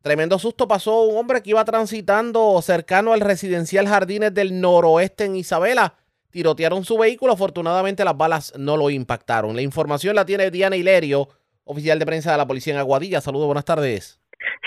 tremendo 0.03 0.39
susto 0.39 0.69
pasó 0.69 1.03
un 1.03 1.19
hombre 1.19 1.43
que 1.43 1.51
iba 1.51 1.65
transitando 1.65 2.61
cercano 2.63 3.13
al 3.13 3.21
residencial 3.21 3.87
Jardines 3.87 4.35
del 4.35 4.61
Noroeste 4.61 5.25
en 5.25 5.37
Isabela. 5.37 5.95
Tirotearon 6.31 6.85
su 6.85 6.97
vehículo, 6.97 7.33
afortunadamente 7.33 8.05
las 8.05 8.17
balas 8.17 8.53
no 8.57 8.77
lo 8.77 8.89
impactaron. 8.91 9.57
La 9.57 9.63
información 9.63 10.15
la 10.15 10.25
tiene 10.25 10.51
Diana 10.51 10.77
Hilerio, 10.77 11.29
oficial 11.65 11.99
de 11.99 12.07
prensa 12.07 12.33
de 12.33 12.39
la 12.39 12.47
policía 12.47 12.75
en 12.75 12.81
Aguadilla. 12.81 13.21
Saludos, 13.21 13.47
buenas 13.47 13.65
tardes. 13.65 14.21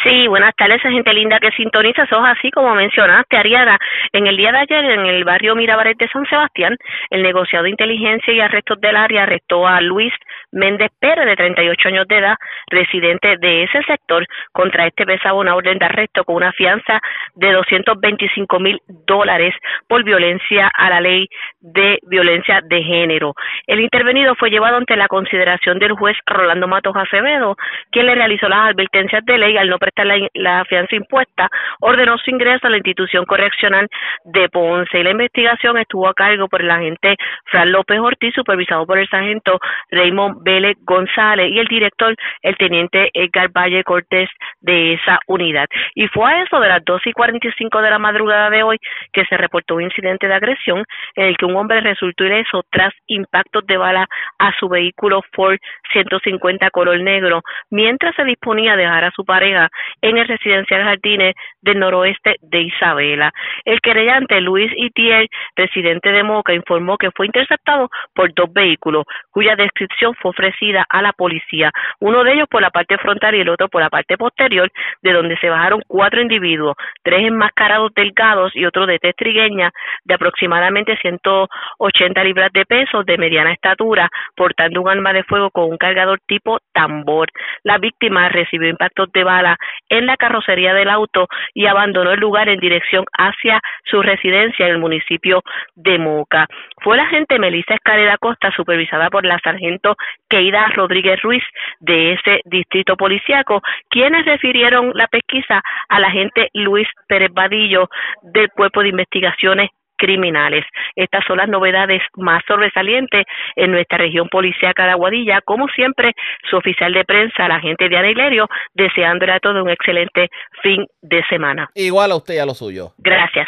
Sí, 0.03 0.27
buenas 0.27 0.53
tardes, 0.55 0.81
gente 0.81 1.13
linda 1.13 1.39
que 1.39 1.51
sintoniza. 1.51 2.05
Sos 2.07 2.23
así 2.25 2.51
como 2.51 2.75
mencionaste, 2.75 3.37
Ariana. 3.37 3.79
En 4.11 4.27
el 4.27 4.37
día 4.37 4.51
de 4.51 4.59
ayer, 4.59 4.85
en 4.85 5.05
el 5.05 5.23
barrio 5.23 5.55
Mirabaret 5.55 5.97
de 5.97 6.09
San 6.09 6.25
Sebastián, 6.27 6.77
el 7.09 7.23
negociado 7.23 7.63
de 7.63 7.71
inteligencia 7.71 8.33
y 8.33 8.39
arrestos 8.39 8.79
del 8.81 8.95
área 8.95 9.23
arrestó 9.23 9.65
a 9.65 9.81
Luis 9.81 10.13
Méndez 10.53 10.91
Pérez, 10.99 11.25
de 11.25 11.35
38 11.35 11.87
años 11.89 12.07
de 12.07 12.17
edad, 12.17 12.35
residente 12.67 13.37
de 13.37 13.63
ese 13.63 13.81
sector. 13.83 14.25
Contra 14.51 14.87
este 14.87 15.05
pesaba 15.05 15.39
una 15.39 15.55
orden 15.55 15.79
de 15.79 15.85
arresto 15.85 16.23
con 16.23 16.35
una 16.35 16.51
fianza 16.53 17.01
de 17.35 17.51
225 17.51 18.59
mil 18.59 18.79
dólares 19.07 19.53
por 19.87 20.03
violencia 20.03 20.71
a 20.73 20.89
la 20.89 21.01
ley 21.01 21.27
de 21.59 21.99
violencia 22.07 22.61
de 22.63 22.83
género. 22.83 23.33
El 23.67 23.79
intervenido 23.79 24.35
fue 24.35 24.49
llevado 24.49 24.77
ante 24.77 24.95
la 24.95 25.07
consideración 25.07 25.79
del 25.79 25.93
juez 25.93 26.15
Rolando 26.25 26.67
Matos 26.67 26.95
Acevedo, 26.95 27.55
quien 27.91 28.05
le 28.05 28.15
realizó 28.15 28.47
las 28.47 28.71
advertencias 28.71 29.25
de 29.25 29.37
ley 29.37 29.57
al 29.57 29.69
no 29.69 29.79
prestar 29.79 30.05
la, 30.33 30.65
fianza 30.65 30.95
impuesta, 30.95 31.49
ordenó 31.79 32.17
su 32.17 32.29
ingreso 32.29 32.67
a 32.67 32.69
la 32.69 32.77
institución 32.77 33.25
correccional 33.25 33.87
de 34.25 34.49
Ponce. 34.49 34.99
Y 34.99 35.03
la 35.03 35.11
investigación 35.11 35.77
estuvo 35.77 36.07
a 36.07 36.13
cargo 36.13 36.47
por 36.47 36.61
el 36.61 36.69
agente 36.69 37.15
Fran 37.45 37.71
López 37.71 37.99
Ortiz, 37.99 38.33
supervisado 38.35 38.85
por 38.85 38.99
el 38.99 39.07
sargento 39.07 39.59
Raymond 39.91 40.42
Vélez 40.43 40.77
González 40.81 41.51
y 41.51 41.59
el 41.59 41.67
director, 41.67 42.15
el 42.41 42.57
teniente 42.57 43.09
Edgar 43.13 43.49
Valle 43.49 43.83
Cortés 43.83 44.29
de 44.61 44.93
esa 44.93 45.19
unidad. 45.27 45.67
Y 45.95 46.07
fue 46.07 46.31
a 46.31 46.43
eso 46.43 46.59
de 46.59 46.69
las 46.69 46.83
2 46.85 47.01
y 47.05 47.13
45 47.13 47.81
de 47.81 47.89
la 47.89 47.99
madrugada 47.99 48.49
de 48.49 48.63
hoy 48.63 48.77
que 49.11 49.25
se 49.25 49.37
reportó 49.37 49.75
un 49.75 49.83
incidente 49.83 50.27
de 50.27 50.33
agresión 50.33 50.83
en 51.15 51.25
el 51.25 51.37
que 51.37 51.45
un 51.45 51.55
hombre 51.55 51.81
resultó 51.81 52.25
ileso 52.25 52.63
tras 52.69 52.93
impactos 53.07 53.65
de 53.65 53.77
bala 53.77 54.07
a 54.39 54.53
su 54.59 54.67
vehículo 54.69 55.21
Ford 55.33 55.57
150 55.91 56.69
color 56.71 56.99
negro 56.99 57.41
mientras 57.69 58.15
se 58.15 58.23
disponía 58.23 58.73
a 58.73 58.77
dejar 58.77 59.05
a 59.05 59.11
su 59.11 59.23
pareja 59.25 59.69
en 60.01 60.17
el 60.17 60.27
residencial 60.27 60.83
Jardines 60.83 61.35
del 61.61 61.79
noroeste 61.79 62.35
de 62.41 62.61
Isabela. 62.61 63.31
El 63.65 63.81
querellante 63.81 64.41
Luis 64.41 64.71
Itiel, 64.75 65.29
residente 65.55 66.11
de 66.11 66.23
Moca, 66.23 66.53
informó 66.53 66.97
que 66.97 67.11
fue 67.11 67.27
interceptado 67.27 67.89
por 68.13 68.33
dos 68.33 68.51
vehículos 68.51 69.05
cuya 69.31 69.55
descripción 69.55 70.13
fue 70.15 70.32
ofrecida 70.33 70.85
a 70.89 71.01
la 71.01 71.13
policía, 71.13 71.71
uno 71.99 72.23
de 72.23 72.33
ellos 72.33 72.47
por 72.49 72.61
la 72.61 72.69
parte 72.69 72.97
frontal 72.97 73.35
y 73.35 73.41
el 73.41 73.49
otro 73.49 73.69
por 73.69 73.81
la 73.81 73.89
parte 73.89 74.17
posterior, 74.17 74.69
de 75.01 75.13
donde 75.13 75.37
se 75.37 75.49
bajaron 75.49 75.81
cuatro 75.87 76.21
individuos, 76.21 76.75
tres 77.03 77.21
enmascarados 77.27 77.93
delgados 77.95 78.55
y 78.55 78.65
otro 78.65 78.85
de 78.85 78.99
tez 78.99 79.15
trigueña 79.15 79.71
de 80.03 80.13
aproximadamente 80.13 80.97
180 80.97 82.23
libras 82.23 82.51
de 82.53 82.65
peso 82.65 83.03
de 83.03 83.17
mediana 83.17 83.53
estatura, 83.53 84.09
portando 84.35 84.81
un 84.81 84.89
arma 84.89 85.13
de 85.13 85.23
fuego 85.23 85.51
con 85.51 85.69
un 85.69 85.77
cargador 85.77 86.19
tipo 86.27 86.59
tambor. 86.73 87.29
La 87.63 87.77
víctima 87.77 88.29
recibió 88.29 88.69
impactos 88.69 89.11
de 89.11 89.23
bala 89.23 89.57
en 89.89 90.05
la 90.05 90.17
carrocería 90.17 90.73
del 90.73 90.89
auto 90.89 91.27
y 91.53 91.67
abandonó 91.67 92.11
el 92.11 92.19
lugar 92.19 92.49
en 92.49 92.59
dirección 92.59 93.05
hacia 93.17 93.61
su 93.85 94.01
residencia 94.01 94.65
en 94.65 94.73
el 94.73 94.79
municipio 94.79 95.41
de 95.75 95.99
Moca. 95.99 96.47
Fue 96.81 96.97
la 96.97 97.03
agente 97.03 97.39
Melissa 97.39 97.75
Escalera 97.75 98.17
Costa, 98.17 98.51
supervisada 98.55 99.09
por 99.09 99.25
la 99.25 99.39
sargento 99.39 99.95
Keida 100.33 100.65
Rodríguez 100.69 101.21
Ruiz 101.21 101.43
de 101.79 102.13
ese 102.13 102.41
distrito 102.45 102.97
policiaco, 102.97 103.61
quienes 103.87 104.25
refirieron 104.25 104.91
la 104.95 105.05
pesquisa 105.05 105.61
al 105.89 106.03
agente 106.05 106.49
Luis 106.53 106.87
Pérez 107.07 107.29
Vadillo 107.31 107.87
del 108.23 108.49
Cuerpo 108.49 108.81
de 108.81 108.89
Investigaciones 108.89 109.69
criminales. 109.95 110.65
Estas 110.95 111.23
son 111.27 111.37
las 111.37 111.47
novedades 111.47 112.01
más 112.15 112.41
sobresalientes 112.47 113.25
en 113.55 113.73
nuestra 113.73 113.99
región 113.99 114.27
policíaca 114.27 114.85
de 114.85 114.91
Aguadilla. 114.93 115.41
Como 115.41 115.67
siempre, 115.67 116.13
su 116.49 116.57
oficial 116.57 116.93
de 116.93 117.05
prensa, 117.05 117.47
la 117.47 117.59
gente 117.59 117.87
de 117.87 118.11
Hilerio, 118.11 118.47
deseándole 118.73 119.33
a 119.33 119.39
todos 119.39 119.61
un 119.61 119.69
excelente 119.69 120.29
fin 120.63 120.83
de 121.03 121.23
semana. 121.29 121.69
Igual 121.75 122.11
a 122.11 122.15
usted 122.15 122.33
y 122.33 122.39
a 122.39 122.45
lo 122.47 122.55
suyo. 122.55 122.93
Gracias. 122.97 123.47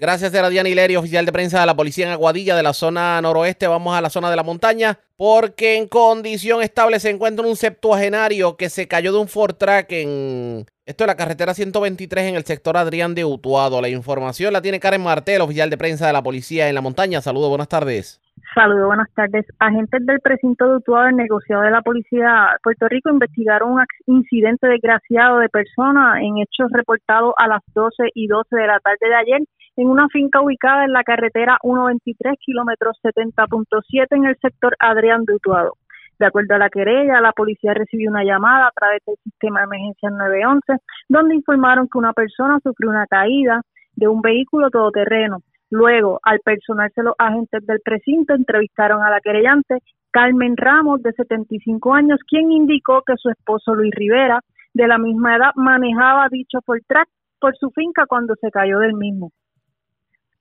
Gracias, 0.00 0.32
era 0.32 0.48
Diana 0.48 0.68
Hilerio, 0.68 1.00
oficial 1.00 1.26
de 1.26 1.32
prensa 1.32 1.58
de 1.58 1.66
la 1.66 1.74
policía 1.74 2.06
en 2.06 2.12
Aguadilla 2.12 2.54
de 2.54 2.62
la 2.62 2.72
zona 2.72 3.20
noroeste. 3.20 3.66
Vamos 3.66 3.96
a 3.96 4.00
la 4.00 4.10
zona 4.10 4.30
de 4.30 4.36
la 4.36 4.44
montaña, 4.44 4.96
porque 5.16 5.76
en 5.76 5.88
condición 5.88 6.62
estable 6.62 7.00
se 7.00 7.10
encuentra 7.10 7.44
un 7.44 7.56
septuagenario 7.56 8.56
que 8.56 8.70
se 8.70 8.86
cayó 8.86 9.12
de 9.12 9.18
un 9.18 9.26
Ford 9.26 9.56
Track 9.56 9.90
en 9.90 10.66
esto 10.88 11.04
es 11.04 11.08
la 11.08 11.16
carretera 11.16 11.52
123 11.52 12.30
en 12.30 12.34
el 12.36 12.44
sector 12.44 12.78
Adrián 12.78 13.14
de 13.14 13.22
Utuado. 13.22 13.82
La 13.82 13.90
información 13.90 14.54
la 14.54 14.62
tiene 14.62 14.80
Karen 14.80 15.02
Martel, 15.02 15.42
oficial 15.42 15.68
de 15.68 15.76
prensa 15.76 16.06
de 16.06 16.14
la 16.14 16.22
policía 16.22 16.66
en 16.66 16.74
la 16.74 16.80
montaña. 16.80 17.20
Saludos, 17.20 17.50
buenas 17.50 17.68
tardes. 17.68 18.22
Saludos, 18.54 18.86
buenas 18.86 19.12
tardes. 19.14 19.44
Agentes 19.58 20.06
del 20.06 20.18
precinto 20.20 20.66
de 20.66 20.76
Utuado 20.76 21.04
del 21.04 21.16
negociado 21.16 21.60
de 21.64 21.72
la 21.72 21.82
Policía 21.82 22.52
de 22.52 22.58
Puerto 22.62 22.88
Rico 22.88 23.10
investigaron 23.10 23.72
un 23.72 23.84
incidente 24.06 24.66
desgraciado 24.66 25.40
de 25.40 25.50
personas 25.50 26.22
en 26.22 26.38
hechos 26.38 26.72
reportados 26.72 27.34
a 27.36 27.48
las 27.48 27.60
12 27.74 28.04
y 28.14 28.26
12 28.26 28.56
de 28.56 28.66
la 28.66 28.80
tarde 28.80 29.08
de 29.08 29.14
ayer 29.14 29.42
en 29.78 29.88
una 29.88 30.08
finca 30.08 30.42
ubicada 30.42 30.84
en 30.84 30.92
la 30.92 31.04
carretera 31.04 31.56
123, 31.62 32.34
kilómetros 32.40 32.98
70.7 33.02 34.06
en 34.10 34.26
el 34.26 34.36
sector 34.42 34.76
Adrián 34.78 35.24
de 35.24 35.36
Utuado. 35.36 35.74
De 36.18 36.26
acuerdo 36.26 36.56
a 36.56 36.58
la 36.58 36.68
querella, 36.68 37.20
la 37.20 37.32
policía 37.32 37.74
recibió 37.74 38.10
una 38.10 38.24
llamada 38.24 38.66
a 38.66 38.72
través 38.72 39.00
del 39.06 39.16
sistema 39.22 39.60
de 39.60 39.66
emergencia 39.66 40.10
911, 40.10 40.82
donde 41.08 41.36
informaron 41.36 41.88
que 41.90 41.96
una 41.96 42.12
persona 42.12 42.58
sufrió 42.60 42.90
una 42.90 43.06
caída 43.06 43.62
de 43.94 44.08
un 44.08 44.20
vehículo 44.20 44.68
todoterreno 44.68 45.38
Luego, 45.70 46.18
al 46.22 46.40
personarse 46.40 47.02
los 47.02 47.14
agentes 47.18 47.64
del 47.66 47.80
precinto, 47.80 48.34
entrevistaron 48.34 49.02
a 49.02 49.10
la 49.10 49.20
querellante 49.20 49.78
Carmen 50.10 50.56
Ramos, 50.56 51.02
de 51.02 51.12
75 51.12 51.94
años, 51.94 52.18
quien 52.26 52.50
indicó 52.50 53.02
que 53.06 53.14
su 53.16 53.28
esposo 53.28 53.74
Luis 53.74 53.92
Rivera, 53.94 54.40
de 54.72 54.88
la 54.88 54.98
misma 54.98 55.36
edad, 55.36 55.50
manejaba 55.56 56.28
dicho 56.30 56.60
track 56.86 57.08
por 57.38 57.54
su 57.56 57.70
finca 57.70 58.06
cuando 58.06 58.34
se 58.40 58.50
cayó 58.50 58.78
del 58.78 58.94
mismo. 58.94 59.30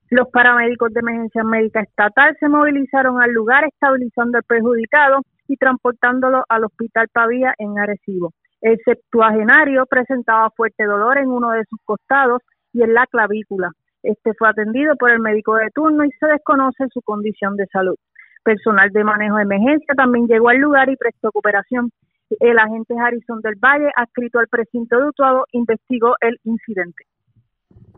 Los 0.10 0.30
paramédicos 0.30 0.94
de 0.94 1.02
emergencia 1.02 1.44
médica 1.44 1.82
estatal 1.82 2.36
se 2.40 2.48
movilizaron 2.48 3.22
al 3.22 3.32
lugar 3.32 3.66
estabilizando 3.66 4.38
al 4.38 4.44
perjudicado 4.44 5.22
y 5.48 5.58
transportándolo 5.58 6.46
al 6.48 6.64
hospital 6.64 7.08
Pavía 7.12 7.54
en 7.58 7.78
Arecibo. 7.78 8.32
El 8.62 8.78
septuagenario 8.86 9.86
presentaba 9.86 10.50
fuerte 10.52 10.86
dolor 10.86 11.18
en 11.18 11.28
uno 11.28 11.52
de 11.52 11.64
sus 11.70 11.80
costados 11.84 12.42
y 12.74 12.84
en 12.84 12.94
la 12.94 13.06
clavícula. 13.08 13.72
Este 14.02 14.34
fue 14.34 14.48
atendido 14.50 14.96
por 14.96 15.12
el 15.12 15.20
médico 15.20 15.56
de 15.56 15.70
turno 15.76 16.06
y 16.06 16.12
se 16.20 16.28
desconoce 16.28 16.86
su 16.94 17.02
condición 17.02 17.58
de 17.58 17.68
salud. 17.68 17.96
Personal 18.44 18.90
de 18.92 19.04
manejo 19.04 19.36
de 19.36 19.44
emergencia 19.44 19.94
también 19.96 20.28
llegó 20.28 20.50
al 20.50 20.58
lugar 20.58 20.90
y 20.90 20.96
prestó 20.96 21.32
cooperación. 21.32 21.92
El 22.40 22.60
agente 22.60 22.94
Harrison 22.98 23.42
del 23.42 23.56
Valle, 23.56 23.92
adscrito 23.96 24.40
al 24.40 24.48
precinto 24.48 24.98
de 24.98 25.08
Utuado, 25.08 25.46
investigó 25.52 26.16
el 26.22 26.38
incidente. 26.44 27.04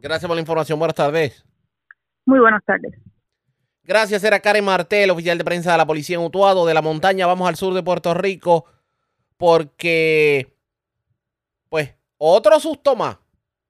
Gracias 0.01 0.28
por 0.28 0.36
la 0.36 0.41
información. 0.41 0.80
Buenas 0.80 0.95
tardes. 0.95 1.49
Muy 2.30 2.40
buenas 2.40 2.64
tardes. 2.64 2.94
Gracias, 3.84 4.24
era 4.24 4.40
Karen 4.40 4.64
Martel, 4.64 5.10
oficial 5.10 5.40
de 5.40 5.44
prensa 5.44 5.72
de 5.72 5.80
la 5.80 5.88
policía 5.88 6.16
en 6.16 6.22
Utuado. 6.22 6.64
De 6.68 6.76
la 6.76 6.84
montaña 6.84 7.26
vamos 7.26 7.50
al 7.50 7.56
sur 7.56 7.74
de 7.74 7.82
Puerto 7.82 8.14
Rico 8.14 8.66
porque, 9.36 10.54
pues, 11.70 11.96
otro 12.20 12.60
susto 12.60 12.96
más. 12.96 13.18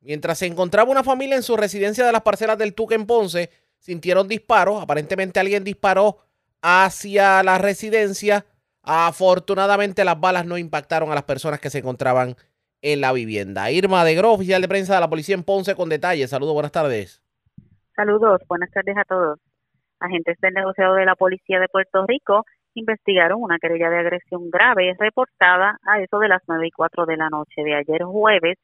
Mientras 0.01 0.39
se 0.39 0.45
encontraba 0.45 0.91
una 0.91 1.05
familia 1.05 1.37
en 1.37 1.43
su 1.43 1.55
residencia 1.55 2.05
de 2.05 2.11
las 2.11 2.21
parcelas 2.21 2.57
del 2.57 2.73
Tuque 2.73 2.95
en 2.95 3.05
Ponce, 3.05 3.49
sintieron 3.77 4.27
disparos. 4.27 4.83
Aparentemente 4.83 5.39
alguien 5.39 5.63
disparó 5.63 6.17
hacia 6.61 7.41
la 7.43 7.59
residencia. 7.59 8.45
Afortunadamente 8.83 10.03
las 10.03 10.19
balas 10.19 10.45
no 10.45 10.57
impactaron 10.57 11.13
a 11.13 11.15
las 11.15 11.23
personas 11.23 11.61
que 11.61 11.69
se 11.69 11.77
encontraban 11.77 12.35
en 12.81 12.99
la 12.99 13.13
vivienda. 13.13 13.71
Irma 13.71 14.03
de 14.03 14.15
Gro, 14.15 14.33
oficial 14.33 14.61
de 14.61 14.67
prensa 14.67 14.95
de 14.95 14.99
la 14.99 15.09
policía 15.09 15.35
en 15.35 15.43
Ponce, 15.43 15.75
con 15.75 15.87
detalles. 15.87 16.31
Saludos, 16.31 16.53
buenas 16.53 16.73
tardes. 16.73 17.21
Saludos, 17.99 18.41
buenas 18.47 18.71
tardes 18.71 18.95
a 18.95 19.03
todos. 19.03 19.41
Agentes 19.99 20.37
del 20.39 20.53
negociado 20.53 20.95
de 20.95 21.03
la 21.03 21.15
policía 21.15 21.59
de 21.59 21.67
Puerto 21.67 22.05
Rico 22.07 22.45
investigaron 22.73 23.41
una 23.41 23.57
querella 23.59 23.89
de 23.89 23.97
agresión 23.97 24.49
grave 24.49 24.95
reportada 24.97 25.77
a 25.85 25.99
eso 25.99 26.17
de 26.19 26.29
las 26.29 26.41
nueve 26.47 26.67
y 26.67 26.71
cuatro 26.71 27.05
de 27.05 27.17
la 27.17 27.27
noche 27.27 27.61
de 27.61 27.75
ayer 27.75 28.03
jueves 28.03 28.57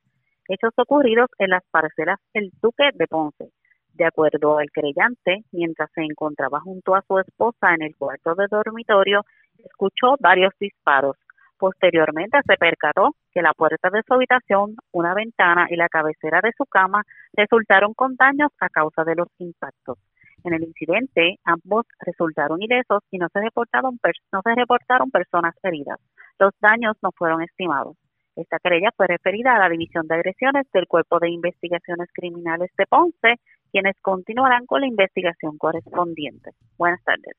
hechos 0.47 0.71
ocurridos 0.77 1.27
en 1.37 1.49
las 1.49 1.63
parcelas 1.69 2.17
El 2.33 2.49
Duque 2.61 2.91
de 2.93 3.07
Ponce. 3.07 3.49
De 3.93 4.05
acuerdo 4.05 4.57
al 4.57 4.71
creyente, 4.71 5.43
mientras 5.51 5.91
se 5.91 6.03
encontraba 6.03 6.61
junto 6.61 6.95
a 6.95 7.01
su 7.01 7.19
esposa 7.19 7.73
en 7.73 7.81
el 7.81 7.95
cuarto 7.97 8.35
de 8.35 8.47
dormitorio, 8.49 9.25
escuchó 9.65 10.15
varios 10.21 10.53
disparos. 10.61 11.17
Posteriormente 11.65 12.37
se 12.45 12.57
percató 12.57 13.15
que 13.33 13.41
la 13.41 13.51
puerta 13.53 13.89
de 13.89 14.03
su 14.05 14.13
habitación, 14.13 14.75
una 14.91 15.15
ventana 15.15 15.65
y 15.67 15.75
la 15.75 15.89
cabecera 15.89 16.39
de 16.43 16.51
su 16.55 16.63
cama 16.65 17.01
resultaron 17.33 17.95
con 17.95 18.15
daños 18.15 18.51
a 18.59 18.69
causa 18.69 19.03
de 19.03 19.15
los 19.15 19.29
impactos. 19.39 19.97
En 20.43 20.53
el 20.53 20.61
incidente, 20.61 21.39
ambos 21.43 21.87
resultaron 22.01 22.61
ilesos 22.61 23.01
y 23.09 23.17
no 23.17 23.29
se 23.33 23.41
reportaron, 23.41 23.97
no 24.31 24.41
se 24.43 24.53
reportaron 24.53 25.09
personas 25.09 25.55
heridas. 25.63 25.97
Los 26.37 26.51
daños 26.61 26.97
no 27.01 27.09
fueron 27.17 27.41
estimados. 27.41 27.97
Esta 28.35 28.59
querella 28.59 28.91
fue 28.95 29.07
referida 29.07 29.55
a 29.55 29.59
la 29.59 29.69
División 29.69 30.05
de 30.05 30.13
Agresiones 30.13 30.67
del 30.71 30.85
Cuerpo 30.85 31.17
de 31.17 31.31
Investigaciones 31.31 32.09
Criminales 32.13 32.69
de 32.77 32.85
Ponce, 32.85 33.39
quienes 33.71 33.95
continuarán 34.03 34.67
con 34.67 34.81
la 34.81 34.87
investigación 34.87 35.57
correspondiente. 35.57 36.51
Buenas 36.77 37.03
tardes. 37.03 37.35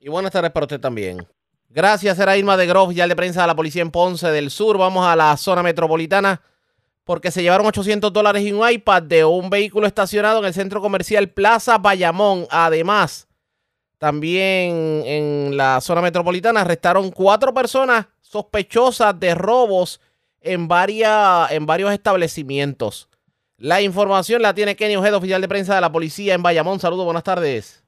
Y 0.00 0.08
buenas 0.08 0.32
tardes 0.32 0.50
para 0.50 0.64
usted 0.64 0.80
también. 0.80 1.18
Gracias, 1.76 2.18
era 2.18 2.38
Irma 2.38 2.56
de 2.56 2.66
Groff, 2.66 2.94
ya 2.94 3.06
de 3.06 3.14
prensa 3.14 3.42
de 3.42 3.48
la 3.48 3.54
policía 3.54 3.82
en 3.82 3.90
Ponce 3.90 4.30
del 4.30 4.48
Sur. 4.48 4.78
Vamos 4.78 5.06
a 5.06 5.14
la 5.14 5.36
zona 5.36 5.62
metropolitana 5.62 6.40
porque 7.04 7.30
se 7.30 7.42
llevaron 7.42 7.66
800 7.66 8.10
dólares 8.14 8.42
y 8.44 8.50
un 8.50 8.66
iPad 8.66 9.02
de 9.02 9.26
un 9.26 9.50
vehículo 9.50 9.86
estacionado 9.86 10.38
en 10.38 10.46
el 10.46 10.54
centro 10.54 10.80
comercial 10.80 11.28
Plaza 11.28 11.76
Bayamón. 11.76 12.46
Además, 12.48 13.28
también 13.98 15.02
en 15.04 15.58
la 15.58 15.82
zona 15.82 16.00
metropolitana 16.00 16.62
arrestaron 16.62 17.10
cuatro 17.10 17.52
personas 17.52 18.06
sospechosas 18.22 19.20
de 19.20 19.34
robos 19.34 20.00
en, 20.40 20.70
en 20.70 21.66
varios 21.66 21.92
establecimientos. 21.92 23.10
La 23.58 23.82
información 23.82 24.40
la 24.40 24.54
tiene 24.54 24.76
Kenny 24.76 24.96
Ojeda, 24.96 25.18
oficial 25.18 25.42
de 25.42 25.48
prensa 25.48 25.74
de 25.74 25.82
la 25.82 25.92
policía 25.92 26.32
en 26.32 26.42
Bayamón. 26.42 26.80
Saludos, 26.80 27.04
buenas 27.04 27.24
tardes. 27.24 27.84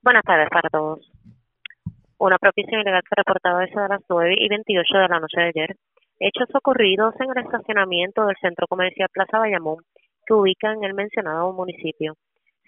Buenas 0.00 0.22
tardes 0.22 0.48
para 0.48 0.70
todos. 0.70 1.09
Una 2.20 2.36
propicia 2.36 2.78
ilegal 2.78 3.00
fue 3.08 3.16
reportada 3.16 3.64
eso 3.64 3.80
de 3.80 3.88
las 3.88 4.02
9 4.06 4.34
y 4.36 4.48
28 4.50 4.98
de 4.98 5.08
la 5.08 5.20
noche 5.20 5.40
de 5.40 5.46
ayer. 5.46 5.76
Hechos 6.18 6.54
ocurridos 6.54 7.14
en 7.18 7.30
el 7.30 7.44
estacionamiento 7.46 8.26
del 8.26 8.36
centro 8.42 8.66
comercial 8.68 9.08
Plaza 9.10 9.38
Bayamón, 9.38 9.78
que 10.26 10.34
ubica 10.34 10.70
en 10.70 10.84
el 10.84 10.92
mencionado 10.92 11.50
municipio. 11.54 12.12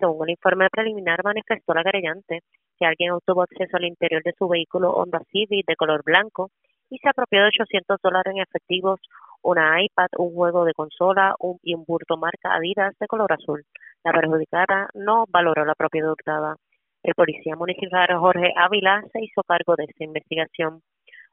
Según 0.00 0.26
el 0.26 0.36
informe 0.36 0.70
preliminar, 0.72 1.22
manifestó 1.22 1.74
la 1.74 1.84
querellante 1.84 2.40
que 2.78 2.86
alguien 2.86 3.10
obtuvo 3.10 3.42
acceso 3.42 3.76
al 3.76 3.84
interior 3.84 4.22
de 4.22 4.32
su 4.38 4.48
vehículo 4.48 4.90
Honda 4.90 5.20
Civic 5.30 5.66
de 5.66 5.76
color 5.76 6.02
blanco 6.02 6.48
y 6.88 6.96
se 6.96 7.10
apropió 7.10 7.42
de 7.42 7.48
800 7.48 7.98
dólares 8.02 8.32
en 8.34 8.40
efectivos, 8.40 9.00
una 9.42 9.82
iPad, 9.82 10.08
un 10.16 10.32
juego 10.32 10.64
de 10.64 10.72
consola 10.72 11.34
y 11.62 11.74
un 11.74 11.84
burto 11.84 12.16
marca 12.16 12.54
Adidas 12.54 12.94
de 12.98 13.06
color 13.06 13.30
azul. 13.30 13.62
La 14.02 14.12
perjudicada 14.12 14.88
no 14.94 15.26
valoró 15.28 15.66
la 15.66 15.74
propiedad 15.74 16.10
hurtada. 16.10 16.56
El 17.02 17.14
policía 17.14 17.56
municipal 17.56 18.06
Jorge 18.16 18.52
Ávila 18.54 19.02
se 19.12 19.24
hizo 19.24 19.42
cargo 19.42 19.74
de 19.76 19.84
esta 19.84 20.04
investigación. 20.04 20.82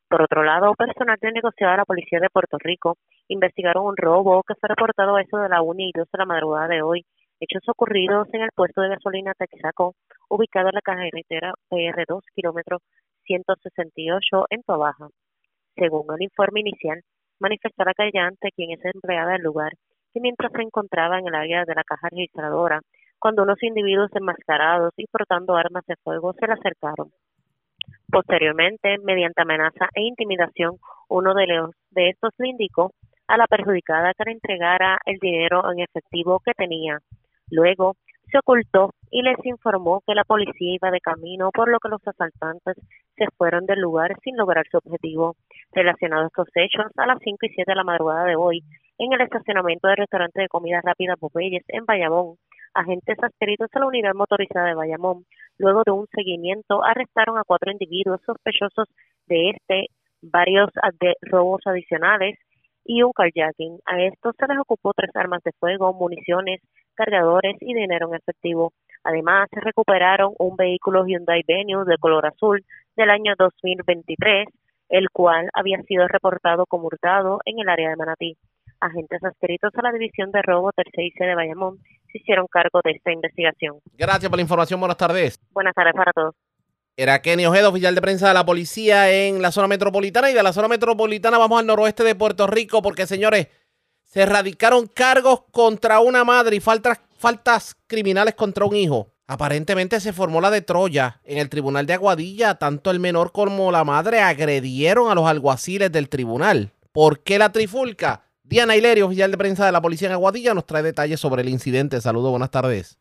Por 0.09 0.24
otro 0.24 0.43
lado, 0.43 0.74
personal 0.74 1.17
de 1.22 1.32
negociado 1.32 1.74
de 1.74 1.78
la 1.78 1.86
Policía 1.86 2.20
de 2.20 2.32
Puerto 2.32 2.57
Rico 2.57 2.97
investigaron 3.28 3.86
un 3.86 3.95
robo 3.95 4.41
que 4.41 4.55
fue 4.55 4.67
reportado 4.67 5.15
a 5.15 5.22
eso 5.22 5.38
de 5.38 5.47
la 5.47 5.61
1 5.61 5.80
y 5.80 5.91
2 5.95 6.07
de 6.11 6.17
la 6.17 6.26
madrugada 6.26 6.67
de 6.67 6.82
hoy. 6.82 7.05
Hechos 7.39 7.61
ocurridos 7.67 8.28
en 8.34 8.41
el 8.41 8.49
puesto 8.55 8.82
de 8.82 8.89
gasolina 8.89 9.36
Texaco, 9.38 9.93
ubicado 10.28 10.70
en 10.70 10.76
la 10.76 10.82
carretera 10.82 11.53
PR2, 11.70 12.22
kilómetro 12.34 12.80
168 13.26 14.45
en 14.49 14.63
Tobaja. 14.63 15.09
Según 15.76 16.07
el 16.15 16.24
informe 16.24 16.61
inicial, 16.61 17.01
manifestó 17.39 17.84
la 17.84 17.93
callante, 17.93 18.49
quien 18.55 18.72
es 18.72 18.84
empleada 18.84 19.34
del 19.34 19.43
lugar, 19.43 19.74
que 20.11 20.20
mientras 20.20 20.51
se 20.51 20.63
encontraba 20.63 21.20
en 21.20 21.28
el 21.28 21.36
área 21.36 21.63
de 21.63 21.76
la 21.76 21.84
caja 21.84 22.09
registradora, 22.09 22.82
cuando 23.20 23.43
unos 23.43 23.61
individuos 23.61 24.09
enmascarados 24.15 24.93
y 24.97 25.05
portando 25.07 25.55
armas 25.55 25.86
de 25.86 25.95
fuego 26.03 26.34
se 26.34 26.47
le 26.47 26.53
acercaron. 26.53 27.11
Posteriormente, 28.11 28.97
mediante 29.03 29.41
amenaza 29.41 29.88
e 29.93 30.01
intimidación, 30.01 30.78
uno 31.09 31.34
de, 31.34 31.47
los, 31.47 31.72
de 31.91 32.09
estos 32.09 32.34
le 32.38 32.49
indicó 32.49 32.91
a 33.28 33.38
la 33.38 33.45
perjudicada 33.45 34.13
que 34.15 34.24
le 34.26 34.32
entregara 34.32 34.97
el 35.05 35.20
dinero 35.20 35.72
en 35.72 35.80
efectivo 35.80 36.39
que 36.43 36.53
tenía. 36.53 36.99
Luego, 37.51 37.95
se 38.32 38.38
ocultó 38.39 38.93
y 39.11 39.22
les 39.24 39.38
informó 39.43 40.01
que 40.05 40.13
la 40.13 40.24
policía 40.24 40.76
iba 40.76 40.91
de 40.91 40.99
camino, 40.99 41.49
por 41.51 41.70
lo 41.70 41.80
que 41.80 41.89
los 41.89 42.05
asaltantes 42.07 42.76
se 43.15 43.26
fueron 43.38 43.65
del 43.65 43.80
lugar 43.80 44.15
sin 44.24 44.38
lograr 44.38 44.65
su 44.70 44.78
objetivo. 44.78 45.36
Relacionados 45.72 46.28
estos 46.28 46.47
hechos, 46.55 46.91
a 46.97 47.05
las 47.05 47.20
5 47.24 47.38
y 47.45 47.49
7 47.49 47.72
de 47.72 47.76
la 47.76 47.84
madrugada 47.84 48.26
de 48.26 48.36
hoy, 48.36 48.63
en 48.97 49.13
el 49.13 49.22
estacionamiento 49.22 49.88
del 49.88 49.97
restaurante 49.97 50.41
de 50.41 50.47
comida 50.47 50.82
rápida 50.84 51.15
Popeyes 51.15 51.63
en 51.67 51.86
Bayamón, 51.86 52.36
agentes 52.74 53.17
adscritos 53.22 53.70
a 53.74 53.80
la 53.80 53.88
unidad 53.88 54.13
motorizada 54.13 54.67
de 54.67 54.76
Bayamón, 54.76 55.26
luego 55.57 55.84
de 55.86 55.91
un 55.91 56.07
seguimiento, 56.13 56.84
arrestaron 56.84 57.38
a 57.38 57.43
cuatro 57.43 57.72
individuos 57.72 58.22
sospechosos 58.26 58.88
de 59.28 59.51
este, 59.51 59.88
varios 60.22 60.70
de 60.99 61.15
robos 61.22 61.61
adicionales 61.65 62.38
y 62.86 63.03
un 63.03 63.11
carjacking. 63.11 63.80
A 63.86 64.01
estos 64.01 64.36
se 64.38 64.47
les 64.47 64.57
ocupó 64.57 64.93
tres 64.93 65.11
armas 65.15 65.43
de 65.43 65.51
fuego, 65.59 65.93
municiones, 65.93 66.61
cargadores 66.95 67.55
y 67.61 67.74
dinero 67.74 68.09
en 68.09 68.15
efectivo. 68.15 68.74
Además, 69.03 69.47
se 69.53 69.61
recuperaron 69.61 70.34
un 70.39 70.55
vehículo 70.55 71.05
Hyundai 71.05 71.43
Venue 71.47 71.86
de 71.86 71.97
color 71.97 72.26
azul 72.26 72.65
del 72.95 73.09
año 73.09 73.34
2023, 73.38 74.47
el 74.89 75.09
cual 75.11 75.49
había 75.53 75.82
sido 75.84 76.07
reportado 76.07 76.65
como 76.65 76.88
hurtado 76.88 77.39
en 77.45 77.59
el 77.59 77.70
área 77.70 77.89
de 77.89 77.95
Manatí. 77.95 78.38
Agentes 78.82 79.24
adscritos 79.24 79.72
a 79.76 79.82
la 79.82 79.91
División 79.91 80.32
de 80.32 80.41
Robo 80.41 80.72
Tercer 80.72 81.11
de 81.15 81.36
Bayamón 81.36 81.78
se 82.12 82.18
hicieron 82.18 82.47
cargo 82.47 82.82
de 82.84 82.91
esta 82.91 83.12
investigación. 83.12 83.80
Gracias 83.97 84.30
por 84.30 84.38
la 84.38 84.41
información. 84.41 84.80
Buenas 84.80 84.97
tardes. 84.97 85.39
Buenas 85.51 85.74
tardes 85.74 85.93
para 85.93 86.12
todos. 86.14 86.36
Era 86.95 87.22
Kenny 87.22 87.45
Ojeda, 87.45 87.70
oficial 87.70 87.95
de 87.95 88.01
prensa 88.01 88.28
de 88.28 88.34
la 88.34 88.45
policía 88.45 89.10
en 89.10 89.41
la 89.41 89.51
zona 89.51 89.68
metropolitana. 89.68 90.30
Y 90.32 90.34
de 90.34 90.43
la 90.43 90.51
zona 90.51 90.68
metropolitana 90.68 91.38
vamos 91.38 91.60
al 91.60 91.66
noroeste 91.66 92.03
de 92.03 92.16
Puerto 92.16 92.45
Rico 92.45 92.82
porque, 92.82 93.07
señores, 93.07 93.47
se 94.03 94.22
erradicaron 94.24 94.88
cargos 94.88 95.43
contra 95.51 95.99
una 96.01 96.24
madre 96.24 96.57
y 96.57 96.60
faltas, 96.60 96.99
faltas 97.18 97.76
criminales 97.88 98.36
contra 98.36 98.66
un 98.66 98.76
hijo. 98.76 99.14
Aparentemente 99.28 99.99
se 99.99 100.12
formó 100.12 100.41
la 100.41 100.49
de 100.49 100.62
Troya 100.62 101.22
en 101.24 101.38
el 101.38 101.49
tribunal 101.49 101.86
de 101.86 101.93
Aguadilla. 101.93 102.55
Tanto 102.55 102.91
el 102.91 102.99
menor 102.99 103.32
como 103.32 103.72
la 103.72 103.84
madre 103.84 104.20
agredieron 104.20 105.12
a 105.12 105.16
los 105.16 105.28
alguaciles 105.28 105.91
del 105.91 106.10
tribunal. 106.10 106.74
¿Por 106.91 107.22
qué 107.22 107.38
la 107.38 107.51
trifulca? 107.51 108.24
Diana 108.50 108.76
Hilerio, 108.76 109.06
oficial 109.06 109.30
de 109.30 109.38
prensa 109.38 109.64
de 109.64 109.72
la 109.72 109.80
policía 109.80 110.08
en 110.08 110.14
Aguadilla, 110.14 110.56
nos 110.56 110.66
trae 110.66 110.82
detalles 110.82 111.20
sobre 111.20 111.43
el 111.43 111.50
incidente. 111.50 112.02
Saludos, 112.02 112.32
buenas 112.32 112.50
tardes. 112.50 112.97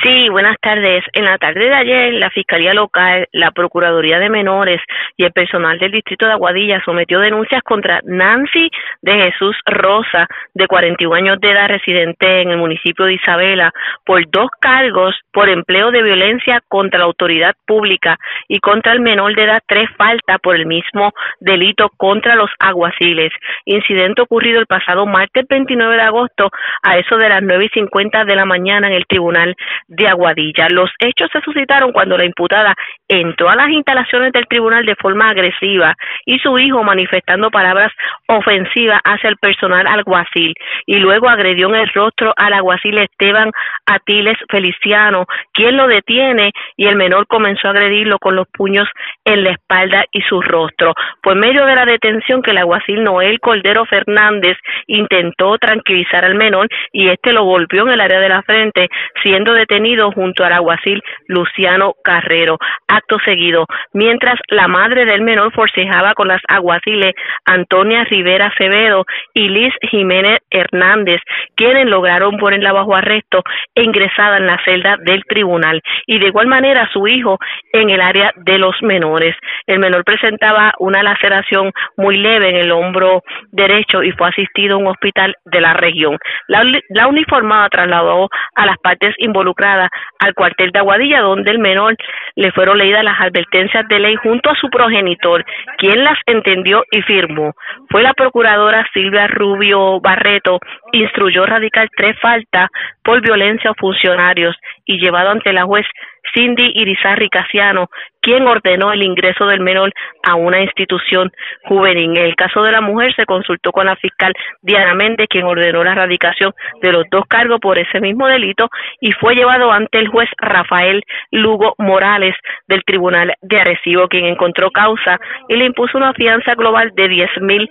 Sí, 0.00 0.28
buenas 0.30 0.56
tardes. 0.60 1.04
En 1.12 1.26
la 1.26 1.36
tarde 1.38 1.68
de 1.68 1.74
ayer, 1.74 2.14
la 2.14 2.30
Fiscalía 2.30 2.72
Local, 2.72 3.28
la 3.30 3.50
Procuraduría 3.50 4.18
de 4.18 4.30
Menores 4.30 4.80
y 5.16 5.24
el 5.24 5.32
personal 5.32 5.78
del 5.78 5.92
Distrito 5.92 6.26
de 6.26 6.32
Aguadilla 6.32 6.82
sometió 6.84 7.20
denuncias 7.20 7.62
contra 7.62 8.00
Nancy 8.04 8.70
de 9.02 9.12
Jesús 9.12 9.54
Rosa, 9.66 10.26
de 10.54 10.66
41 10.66 11.14
años 11.14 11.40
de 11.40 11.50
edad, 11.50 11.68
residente 11.68 12.40
en 12.40 12.50
el 12.50 12.56
municipio 12.56 13.04
de 13.04 13.14
Isabela, 13.14 13.70
por 14.04 14.28
dos 14.30 14.50
cargos 14.60 15.14
por 15.30 15.50
empleo 15.50 15.90
de 15.90 16.02
violencia 16.02 16.62
contra 16.68 16.98
la 16.98 17.04
autoridad 17.04 17.54
pública 17.66 18.18
y 18.48 18.60
contra 18.60 18.94
el 18.94 19.00
menor 19.00 19.36
de 19.36 19.44
edad 19.44 19.62
tres 19.66 19.90
faltas 19.96 20.38
por 20.42 20.56
el 20.56 20.66
mismo 20.66 21.12
delito 21.38 21.90
contra 21.96 22.34
los 22.34 22.50
aguaciles. 22.58 23.30
Incidente 23.66 24.22
ocurrido 24.22 24.58
el 24.58 24.66
pasado 24.66 25.06
martes 25.06 25.46
29 25.48 25.96
de 25.96 26.02
agosto 26.02 26.50
a 26.82 26.98
eso 26.98 27.18
de 27.18 27.28
las 27.28 27.42
nueve 27.42 27.66
y 27.66 27.68
cincuenta 27.68 28.24
de 28.24 28.34
la 28.34 28.46
mañana 28.46 28.88
en 28.88 28.94
el 28.94 29.06
Tribunal 29.06 29.54
de 29.88 30.08
Aguadilla. 30.08 30.68
Los 30.70 30.90
hechos 30.98 31.28
se 31.32 31.40
suscitaron 31.40 31.92
cuando 31.92 32.16
la 32.16 32.24
imputada 32.24 32.74
entró 33.08 33.50
a 33.50 33.56
las 33.56 33.68
instalaciones 33.70 34.32
del 34.32 34.46
tribunal 34.46 34.86
de 34.86 34.96
forma 34.96 35.28
agresiva 35.28 35.94
y 36.24 36.38
su 36.38 36.58
hijo 36.58 36.82
manifestando 36.82 37.50
palabras 37.50 37.92
ofensivas 38.26 39.00
hacia 39.04 39.30
el 39.30 39.36
personal 39.36 39.86
alguacil 39.86 40.54
y 40.86 40.96
luego 40.96 41.28
agredió 41.28 41.68
en 41.68 41.76
el 41.76 41.88
rostro 41.88 42.32
al 42.36 42.52
alguacil 42.52 42.98
Esteban 42.98 43.50
Atiles 43.86 44.38
Feliciano, 44.48 45.26
quien 45.52 45.76
lo 45.76 45.86
detiene 45.86 46.52
y 46.76 46.86
el 46.86 46.96
menor 46.96 47.26
comenzó 47.26 47.68
a 47.68 47.72
agredirlo 47.72 48.18
con 48.18 48.36
los 48.36 48.46
puños 48.48 48.88
en 49.24 49.44
la 49.44 49.50
espalda 49.50 50.04
y 50.12 50.22
su 50.22 50.40
rostro. 50.40 50.94
Por 51.22 51.36
medio 51.36 51.66
de 51.66 51.74
la 51.74 51.84
detención 51.84 52.42
que 52.42 52.52
el 52.52 52.58
alguacil 52.58 53.02
Noel 53.02 53.40
Cordero 53.40 53.84
Fernández 53.84 54.56
intentó 54.86 55.58
tranquilizar 55.58 56.24
al 56.24 56.34
menor 56.34 56.68
y 56.92 57.08
este 57.08 57.32
lo 57.32 57.44
golpeó 57.44 57.82
en 57.82 57.92
el 57.94 58.00
área 58.00 58.20
de 58.20 58.28
la 58.28 58.42
frente, 58.42 58.88
siendo 59.22 59.52
detenido 59.52 59.71
junto 60.14 60.44
al 60.44 60.52
alguacil 60.52 61.02
Luciano 61.28 61.94
Carrero. 62.04 62.58
Acto 62.88 63.18
seguido, 63.24 63.66
mientras 63.94 64.38
la 64.48 64.68
madre 64.68 65.06
del 65.06 65.22
menor 65.22 65.52
forcejaba 65.52 66.14
con 66.14 66.28
las 66.28 66.42
aguaciles 66.48 67.14
Antonia 67.46 68.04
Rivera 68.04 68.46
Acevedo 68.46 69.06
y 69.32 69.48
Liz 69.48 69.72
Jiménez 69.90 70.40
Hernández, 70.50 71.20
quienes 71.56 71.86
lograron 71.88 72.36
ponerla 72.36 72.72
bajo 72.72 72.94
arresto 72.94 73.42
e 73.74 73.82
ingresada 73.82 74.36
en 74.36 74.46
la 74.46 74.60
celda 74.64 74.96
del 74.98 75.24
tribunal. 75.24 75.80
Y 76.06 76.18
de 76.18 76.26
igual 76.26 76.48
manera 76.48 76.88
su 76.92 77.06
hijo 77.06 77.38
en 77.72 77.88
el 77.90 78.00
área 78.00 78.32
de 78.36 78.58
los 78.58 78.74
menores. 78.82 79.34
El 79.66 79.78
menor 79.78 80.04
presentaba 80.04 80.72
una 80.78 81.02
laceración 81.02 81.72
muy 81.96 82.18
leve 82.18 82.50
en 82.50 82.56
el 82.56 82.72
hombro 82.72 83.22
derecho 83.52 84.02
y 84.02 84.12
fue 84.12 84.28
asistido 84.28 84.74
a 84.74 84.78
un 84.78 84.88
hospital 84.88 85.34
de 85.46 85.60
la 85.60 85.72
región. 85.72 86.18
La, 86.48 86.62
la 86.90 87.06
uniformada 87.06 87.68
trasladó 87.70 88.28
a 88.54 88.66
las 88.66 88.76
partes 88.78 89.14
involucradas 89.18 89.61
al 89.62 90.34
cuartel 90.34 90.70
de 90.70 90.78
Aguadilla, 90.78 91.20
donde 91.20 91.50
el 91.50 91.58
menor 91.58 91.96
le 92.34 92.52
fueron 92.52 92.78
leídas 92.78 93.04
las 93.04 93.20
advertencias 93.20 93.86
de 93.88 93.98
ley 93.98 94.16
junto 94.16 94.50
a 94.50 94.56
su 94.56 94.68
progenitor, 94.68 95.44
quien 95.78 96.04
las 96.04 96.18
entendió 96.26 96.84
y 96.90 97.02
firmó. 97.02 97.54
Fue 97.90 98.02
la 98.02 98.14
procuradora 98.14 98.86
Silvia 98.92 99.26
Rubio 99.26 100.00
Barreto, 100.00 100.58
instruyó 100.92 101.46
radical 101.46 101.88
tres 101.96 102.18
faltas 102.20 102.68
por 103.02 103.20
violencia 103.20 103.70
a 103.70 103.74
funcionarios 103.74 104.56
y 104.84 104.98
llevado 104.98 105.30
ante 105.30 105.52
la 105.52 105.64
juez 105.64 105.86
Cindy 106.34 106.72
Irizarri 106.74 107.28
Casiano, 107.28 107.90
quien 108.20 108.46
ordenó 108.46 108.92
el 108.92 109.02
ingreso 109.02 109.46
del 109.46 109.60
menor 109.60 109.92
a 110.22 110.36
una 110.36 110.60
institución 110.60 111.30
juvenil. 111.64 112.16
En 112.16 112.24
el 112.24 112.36
caso 112.36 112.62
de 112.62 112.70
la 112.72 112.80
mujer 112.80 113.14
se 113.14 113.26
consultó 113.26 113.72
con 113.72 113.86
la 113.86 113.96
fiscal 113.96 114.32
Diana 114.62 114.94
Méndez, 114.94 115.26
quien 115.28 115.44
ordenó 115.44 115.82
la 115.82 115.92
erradicación 115.92 116.52
de 116.80 116.92
los 116.92 117.04
dos 117.10 117.24
cargos 117.28 117.58
por 117.60 117.78
ese 117.78 118.00
mismo 118.00 118.28
delito 118.28 118.70
y 119.00 119.12
fue 119.12 119.34
llevado 119.34 119.72
ante 119.72 119.98
el 119.98 120.08
juez 120.08 120.28
Rafael 120.38 121.02
Lugo 121.32 121.74
Morales 121.78 122.36
del 122.68 122.84
Tribunal 122.84 123.34
de 123.42 123.60
Arecibo, 123.60 124.08
quien 124.08 124.26
encontró 124.26 124.70
causa 124.70 125.18
y 125.48 125.56
le 125.56 125.66
impuso 125.66 125.98
una 125.98 126.14
fianza 126.14 126.54
global 126.54 126.92
de 126.94 127.08
10 127.08 127.30
mil 127.40 127.68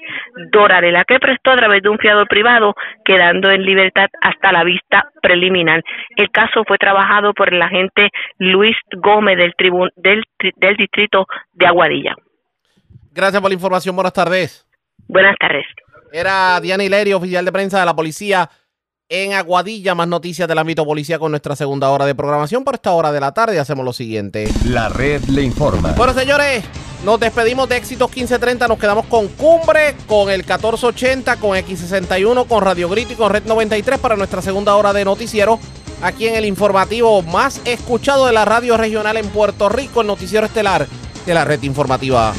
dólares, 0.51 0.91
la 0.91 1.05
que 1.05 1.20
prestó 1.20 1.51
a 1.51 1.57
través 1.57 1.82
de 1.82 1.89
un 1.89 1.97
fiador 1.97 2.28
privado, 2.28 2.76
quedando 3.05 3.49
en 3.49 3.64
libertad 3.64 4.09
hasta 4.22 4.51
la 4.51 4.64
vista 4.64 5.05
preliminar. 5.22 5.82
El 6.18 6.30
caso 6.32 6.64
fue 6.66 6.78
trabajado 6.78 7.01
por 7.36 7.54
el 7.54 7.62
agente 7.62 8.10
Luis 8.38 8.76
Gómez 8.97 9.38
del, 9.38 9.54
del, 9.95 10.24
del 10.56 10.76
distrito 10.78 11.26
de 11.54 11.68
Aguadilla. 11.68 12.16
Gracias 13.14 13.41
por 13.41 13.49
la 13.49 13.56
información. 13.56 13.95
Buenas 13.95 14.14
tardes. 14.14 14.68
Buenas 15.08 15.36
tardes. 15.39 15.66
Era 16.12 16.60
Diana 16.62 16.84
Hilerio, 16.84 17.18
oficial 17.18 17.45
de 17.45 17.52
prensa 17.52 17.80
de 17.80 17.86
la 17.86 17.95
policía 17.95 18.49
en 19.10 19.34
Aguadilla. 19.34 19.95
Más 19.95 20.08
noticias 20.08 20.47
del 20.47 20.58
ámbito 20.58 20.86
policía 20.86 21.20
con 21.20 21.32
nuestra 21.32 21.56
segunda 21.56 21.89
hora 21.89 22.06
de 22.06 22.16
programación. 22.16 22.64
Por 22.64 22.76
esta 22.76 22.91
hora 22.91 23.12
de 23.12 23.20
la 23.20 23.34
tarde 23.34 23.60
hacemos 23.60 23.86
lo 23.86 23.93
siguiente. 23.93 24.47
La 24.66 24.89
red 24.89 25.24
le 25.26 25.43
informa. 25.43 25.93
Bueno, 25.97 26.14
señores, 26.14 26.64
nos 27.04 27.20
despedimos 27.20 27.68
de 27.68 27.78
Éxitos 27.78 28.10
1530. 28.10 28.68
Nos 28.68 28.80
quedamos 28.80 29.06
con 29.08 29.28
Cumbre, 29.30 29.95
con 30.08 30.30
el 30.30 30.39
1480, 30.39 31.38
con 31.38 31.58
X61, 31.58 32.47
con 32.47 32.64
Radio 32.64 32.89
Grito 32.89 33.14
y 33.14 33.16
con 33.16 33.32
Red 33.32 33.43
93 33.45 33.99
para 33.99 34.16
nuestra 34.16 34.41
segunda 34.41 34.76
hora 34.76 34.93
de 34.93 35.04
noticiero 35.04 35.60
aquí 36.02 36.28
en 36.28 36.36
el 36.36 36.45
informativo 36.45 37.22
más 37.22 37.62
escuchado 37.66 38.26
de 38.26 38.34
la 38.34 38.45
radio 38.45 38.78
regional 38.78 39.18
en 39.18 39.28
Puerto 39.28 39.70
Rico, 39.70 40.02
el 40.02 40.08
noticiero 40.08 40.45
estelar 40.45 40.88
de 41.26 41.34
la 41.34 41.45
red 41.45 41.62
informativa. 41.64 42.34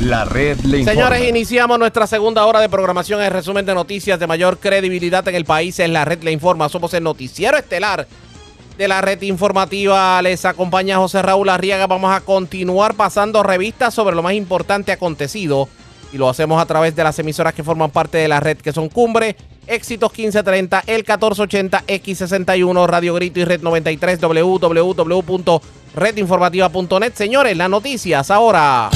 La 0.00 0.24
red 0.24 0.58
le 0.60 0.82
Señores, 0.82 1.28
iniciamos 1.28 1.78
nuestra 1.78 2.06
segunda 2.06 2.46
hora 2.46 2.60
de 2.60 2.70
programación. 2.70 3.20
El 3.20 3.30
resumen 3.30 3.66
de 3.66 3.74
noticias 3.74 4.18
de 4.18 4.26
mayor 4.26 4.58
credibilidad 4.58 5.26
en 5.28 5.34
el 5.34 5.44
país 5.44 5.78
es 5.78 5.90
la 5.90 6.06
red 6.06 6.22
le 6.22 6.32
informa. 6.32 6.70
Somos 6.70 6.94
el 6.94 7.02
noticiero 7.02 7.58
estelar 7.58 8.08
de 8.78 8.88
la 8.88 9.02
red 9.02 9.20
informativa. 9.20 10.22
Les 10.22 10.46
acompaña 10.46 10.96
José 10.96 11.20
Raúl 11.20 11.50
Arriaga. 11.50 11.86
Vamos 11.86 12.16
a 12.16 12.22
continuar 12.22 12.94
pasando 12.94 13.42
revistas 13.42 13.92
sobre 13.92 14.16
lo 14.16 14.22
más 14.22 14.32
importante 14.32 14.90
acontecido. 14.90 15.68
Y 16.14 16.16
lo 16.16 16.30
hacemos 16.30 16.60
a 16.60 16.64
través 16.64 16.96
de 16.96 17.04
las 17.04 17.18
emisoras 17.18 17.52
que 17.52 17.62
forman 17.62 17.90
parte 17.90 18.16
de 18.16 18.26
la 18.26 18.40
red, 18.40 18.56
que 18.56 18.72
son 18.72 18.88
Cumbre, 18.88 19.36
Éxitos 19.66 20.10
1530, 20.10 20.84
el 20.86 20.98
1480, 20.98 21.84
X61, 21.86 22.86
Radio 22.86 23.14
Grito 23.14 23.40
y 23.40 23.44
Red 23.44 23.62
93, 23.62 24.20
www.redinformativa.net. 24.20 27.14
Señores, 27.14 27.56
las 27.56 27.70
noticias 27.70 28.30
ahora. 28.30 28.90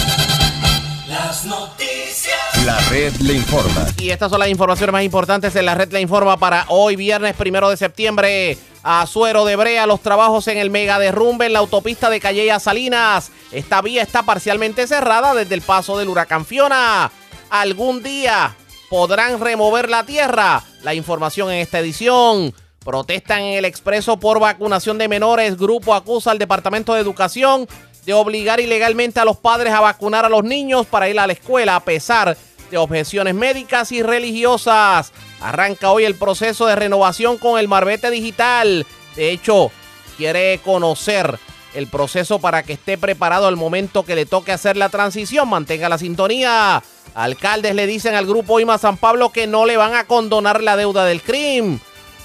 Las 1.08 1.44
noticias. 1.44 2.36
La 2.64 2.78
red 2.88 3.12
le 3.20 3.34
informa. 3.34 3.86
Y 3.98 4.10
estas 4.10 4.30
son 4.30 4.40
las 4.40 4.48
informaciones 4.48 4.92
más 4.92 5.02
importantes 5.02 5.54
en 5.54 5.66
la 5.66 5.74
red 5.74 5.92
le 5.92 6.00
informa 6.00 6.38
para 6.38 6.64
hoy, 6.68 6.96
viernes 6.96 7.36
primero 7.36 7.68
de 7.68 7.76
septiembre. 7.76 8.56
A 8.82 9.06
Suero 9.06 9.44
de 9.44 9.56
Brea, 9.56 9.86
los 9.86 10.00
trabajos 10.00 10.48
en 10.48 10.58
el 10.58 10.70
mega 10.70 10.98
derrumbe 10.98 11.46
en 11.46 11.52
la 11.52 11.60
autopista 11.60 12.10
de 12.10 12.20
Calle 12.20 12.50
a 12.50 12.60
Salinas. 12.60 13.30
Esta 13.52 13.80
vía 13.80 14.02
está 14.02 14.24
parcialmente 14.24 14.86
cerrada 14.86 15.34
desde 15.34 15.54
el 15.54 15.62
paso 15.62 15.98
del 15.98 16.08
huracán 16.08 16.44
Fiona. 16.44 17.10
Algún 17.50 18.02
día 18.02 18.54
podrán 18.94 19.40
remover 19.40 19.90
la 19.90 20.06
tierra. 20.06 20.62
La 20.84 20.94
información 20.94 21.50
en 21.50 21.58
esta 21.58 21.80
edición. 21.80 22.54
Protestan 22.84 23.40
en 23.40 23.54
el 23.54 23.64
expreso 23.64 24.20
por 24.20 24.38
vacunación 24.38 24.98
de 24.98 25.08
menores. 25.08 25.58
Grupo 25.58 25.94
acusa 25.94 26.30
al 26.30 26.38
Departamento 26.38 26.94
de 26.94 27.00
Educación 27.00 27.66
de 28.06 28.14
obligar 28.14 28.60
ilegalmente 28.60 29.18
a 29.18 29.24
los 29.24 29.36
padres 29.36 29.72
a 29.72 29.80
vacunar 29.80 30.24
a 30.24 30.28
los 30.28 30.44
niños 30.44 30.86
para 30.86 31.08
ir 31.08 31.18
a 31.18 31.26
la 31.26 31.32
escuela 31.32 31.74
a 31.74 31.80
pesar 31.80 32.36
de 32.70 32.78
objeciones 32.78 33.34
médicas 33.34 33.90
y 33.90 34.00
religiosas. 34.00 35.12
Arranca 35.40 35.90
hoy 35.90 36.04
el 36.04 36.14
proceso 36.14 36.66
de 36.66 36.76
renovación 36.76 37.36
con 37.36 37.58
el 37.58 37.66
Marbete 37.66 38.12
Digital. 38.12 38.86
De 39.16 39.32
hecho, 39.32 39.72
quiere 40.16 40.60
conocer 40.64 41.36
el 41.74 41.88
proceso 41.88 42.38
para 42.38 42.62
que 42.62 42.74
esté 42.74 42.96
preparado 42.96 43.48
al 43.48 43.56
momento 43.56 44.04
que 44.04 44.14
le 44.14 44.24
toque 44.24 44.52
hacer 44.52 44.76
la 44.76 44.88
transición. 44.88 45.48
Mantenga 45.48 45.88
la 45.88 45.98
sintonía. 45.98 46.80
Alcaldes 47.14 47.74
le 47.74 47.86
dicen 47.86 48.14
al 48.14 48.26
grupo 48.26 48.58
IMA 48.58 48.78
San 48.78 48.96
Pablo 48.96 49.30
que 49.30 49.46
no 49.46 49.66
le 49.66 49.76
van 49.76 49.94
a 49.94 50.04
condonar 50.04 50.62
la 50.62 50.76
deuda 50.76 51.04
del 51.04 51.22
crimen. 51.22 51.80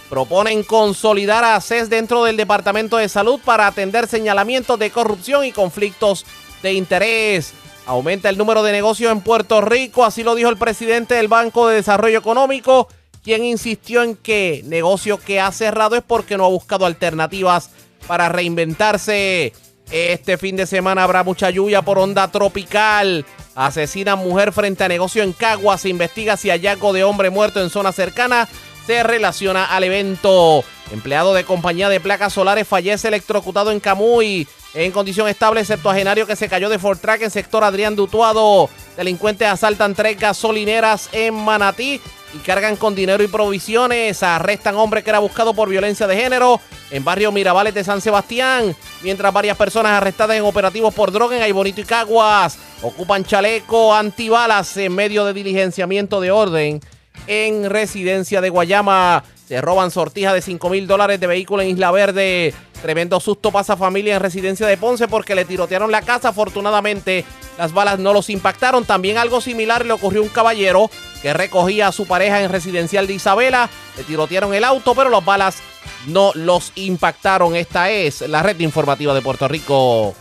Proponen 0.09 0.63
consolidar 0.63 1.43
a 1.43 1.61
CES 1.61 1.89
dentro 1.89 2.23
del 2.23 2.35
Departamento 2.35 2.97
de 2.97 3.07
Salud 3.07 3.39
para 3.45 3.67
atender 3.67 4.07
señalamientos 4.07 4.79
de 4.79 4.89
corrupción 4.89 5.45
y 5.45 5.51
conflictos 5.51 6.25
de 6.63 6.73
interés. 6.73 7.53
Aumenta 7.85 8.29
el 8.29 8.37
número 8.37 8.63
de 8.63 8.71
negocios 8.71 9.11
en 9.11 9.21
Puerto 9.21 9.61
Rico, 9.61 10.03
así 10.03 10.23
lo 10.23 10.33
dijo 10.33 10.49
el 10.49 10.57
presidente 10.57 11.15
del 11.15 11.27
Banco 11.27 11.67
de 11.67 11.75
Desarrollo 11.75 12.17
Económico, 12.17 12.87
quien 13.23 13.43
insistió 13.43 14.01
en 14.01 14.15
que 14.15 14.63
negocio 14.65 15.19
que 15.19 15.39
ha 15.39 15.51
cerrado 15.51 15.95
es 15.95 16.03
porque 16.05 16.37
no 16.37 16.45
ha 16.45 16.49
buscado 16.49 16.87
alternativas 16.87 17.69
para 18.07 18.29
reinventarse. 18.29 19.53
Este 19.91 20.37
fin 20.37 20.55
de 20.55 20.67
semana 20.67 21.03
habrá 21.03 21.23
mucha 21.23 21.49
lluvia 21.49 21.81
por 21.81 21.97
onda 21.97 22.27
tropical. 22.27 23.25
Asesina 23.55 24.15
mujer 24.15 24.53
frente 24.53 24.83
a 24.83 24.87
negocio 24.87 25.23
en 25.23 25.33
Cagua. 25.33 25.77
Se 25.77 25.89
investiga 25.89 26.37
si 26.37 26.49
hallazgo 26.49 26.93
de 26.93 27.03
hombre 27.03 27.29
muerto 27.29 27.61
en 27.61 27.69
zona 27.69 27.91
cercana 27.91 28.47
se 28.89 29.03
relaciona 29.03 29.65
al 29.65 29.83
evento. 29.83 30.63
Empleado 30.91 31.35
de 31.35 31.43
compañía 31.43 31.89
de 31.89 31.99
placas 31.99 32.33
solares 32.33 32.67
fallece 32.67 33.07
electrocutado 33.07 33.71
en 33.71 33.79
Camuy. 33.79 34.47
En 34.73 34.91
condición 34.91 35.27
estable, 35.27 35.65
septuagenario 35.65 36.25
que 36.25 36.35
se 36.35 36.49
cayó 36.49 36.69
de 36.69 36.79
Fortrack 36.79 37.21
en 37.21 37.29
sector 37.29 37.63
Adrián 37.63 37.95
Dutuado. 37.95 38.67
Delincuentes 38.97 39.47
asaltan 39.47 39.93
tres 39.93 40.19
gasolineras 40.19 41.09
en 41.11 41.35
Manatí 41.35 42.01
y 42.34 42.38
cargan 42.39 42.75
con 42.75 42.95
dinero 42.95 43.23
y 43.23 43.27
provisiones. 43.27 44.23
Arrestan 44.23 44.75
hombre 44.75 45.03
que 45.03 45.09
era 45.09 45.19
buscado 45.19 45.53
por 45.53 45.69
violencia 45.69 46.07
de 46.07 46.15
género 46.15 46.59
en 46.91 47.03
barrio 47.03 47.32
Mirabales 47.32 47.73
de 47.73 47.84
San 47.84 48.01
Sebastián. 48.01 48.75
Mientras 49.01 49.34
varias 49.34 49.57
personas 49.57 49.93
arrestadas 49.93 50.38
en 50.38 50.43
operativos 50.43 50.93
por 50.93 51.11
droga 51.11 51.38
en 51.38 51.43
Aybonito 51.43 51.82
y 51.82 51.86
Caguas 51.86 52.57
ocupan 52.82 53.23
chaleco 53.23 53.93
antibalas 53.93 54.77
en 54.77 54.93
medio 54.93 55.25
de 55.25 55.34
diligenciamiento 55.34 56.21
de 56.21 56.32
orden 56.32 56.80
en 57.27 57.69
residencia 57.69 58.41
de 58.41 58.49
Guayama. 58.49 59.23
Se 59.50 59.60
roban 59.62 59.89
sortijas 59.89 60.36
de 60.36 60.43
5 60.43 60.70
mil 60.70 60.86
dólares 60.86 61.20
de 61.20 61.26
vehículo 61.26 61.64
en 61.64 61.70
Isla 61.70 61.89
Verde. 61.89 62.54
Tremendo 62.84 63.20
susto 63.20 63.50
pasa 63.52 63.76
familia 63.76 64.14
en 64.14 64.22
residencia 64.22 64.68
de 64.68 64.78
Ponce 64.78 65.08
porque 65.08 65.34
le 65.34 65.43
tirotearon 65.43 65.89
la 65.89 66.04
casa. 66.04 66.30
Afortunadamente, 66.30 67.26
las 67.58 67.74
balas 67.74 67.97
no 67.97 68.14
los 68.14 68.30
impactaron. 68.30 68.86
También 68.86 69.18
algo 69.18 69.41
similar 69.41 69.88
le 69.88 69.93
ocurrió 69.93 70.22
a 70.22 70.26
un 70.26 70.30
caballero 70.30 70.91
que 71.24 71.34
recogía 71.34 71.88
a 71.88 71.91
su 71.91 72.06
pareja 72.06 72.43
en 72.43 72.52
residencial 72.52 73.08
de 73.08 73.14
Isabela. 73.14 73.72
Le 73.97 74.04
tirotearon 74.04 74.54
el 74.54 74.64
auto, 74.64 74.93
pero 74.93 75.10
las 75.10 75.26
balas 75.26 75.64
no 76.06 76.32
los 76.36 76.72
impactaron. 76.76 77.56
Esta 77.56 77.89
es 77.89 78.22
la 78.22 78.43
red 78.43 78.60
informativa 78.60 79.16
de 79.16 79.24
Puerto 79.24 79.47
Rico. 79.47 80.14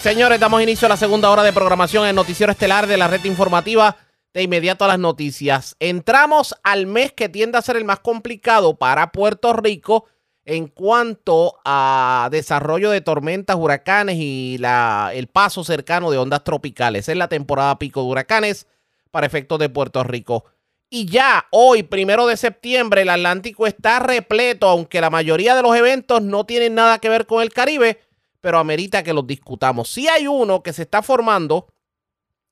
Señores, 0.00 0.38
damos 0.38 0.62
inicio 0.62 0.86
a 0.86 0.90
la 0.90 0.96
segunda 0.96 1.30
hora 1.30 1.42
de 1.42 1.52
programación 1.52 2.06
en 2.06 2.14
Noticiero 2.14 2.52
Estelar 2.52 2.86
de 2.86 2.96
la 2.96 3.08
red 3.08 3.24
informativa 3.24 3.96
de 4.36 4.42
inmediato 4.42 4.84
a 4.84 4.88
las 4.88 4.98
noticias. 4.98 5.76
Entramos 5.80 6.54
al 6.62 6.86
mes 6.86 7.10
que 7.10 7.30
tiende 7.30 7.56
a 7.56 7.62
ser 7.62 7.76
el 7.76 7.86
más 7.86 8.00
complicado 8.00 8.76
para 8.76 9.10
Puerto 9.10 9.54
Rico 9.54 10.04
en 10.44 10.66
cuanto 10.66 11.58
a 11.64 12.28
desarrollo 12.30 12.90
de 12.90 13.00
tormentas, 13.00 13.56
huracanes 13.56 14.16
y 14.18 14.58
la, 14.58 15.10
el 15.14 15.28
paso 15.28 15.64
cercano 15.64 16.10
de 16.10 16.18
ondas 16.18 16.44
tropicales. 16.44 17.08
Es 17.08 17.16
la 17.16 17.28
temporada 17.28 17.78
pico 17.78 18.02
de 18.02 18.08
huracanes 18.08 18.66
para 19.10 19.26
efectos 19.26 19.58
de 19.58 19.70
Puerto 19.70 20.04
Rico. 20.04 20.44
Y 20.90 21.06
ya 21.06 21.46
hoy, 21.50 21.82
primero 21.82 22.26
de 22.26 22.36
septiembre, 22.36 23.02
el 23.02 23.08
Atlántico 23.08 23.66
está 23.66 24.00
repleto, 24.00 24.68
aunque 24.68 25.00
la 25.00 25.08
mayoría 25.08 25.56
de 25.56 25.62
los 25.62 25.74
eventos 25.74 26.20
no 26.20 26.44
tienen 26.44 26.74
nada 26.74 26.98
que 26.98 27.08
ver 27.08 27.24
con 27.24 27.40
el 27.40 27.54
Caribe, 27.54 28.02
pero 28.42 28.58
amerita 28.58 29.02
que 29.02 29.14
los 29.14 29.26
discutamos. 29.26 29.88
Si 29.88 30.08
hay 30.08 30.26
uno 30.26 30.62
que 30.62 30.74
se 30.74 30.82
está 30.82 31.00
formando 31.00 31.68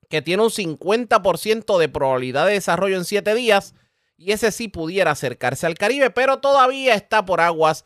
que 0.08 0.22
tiene 0.22 0.42
un 0.42 0.50
50% 0.50 1.78
de 1.78 1.88
probabilidad 1.88 2.46
de 2.46 2.54
desarrollo 2.54 2.96
en 2.96 3.04
7 3.04 3.34
días 3.34 3.74
y 4.16 4.32
ese 4.32 4.52
sí 4.52 4.68
pudiera 4.68 5.10
acercarse 5.10 5.66
al 5.66 5.74
Caribe, 5.74 6.10
pero 6.10 6.38
todavía 6.38 6.94
está 6.94 7.24
por 7.24 7.40
aguas 7.40 7.84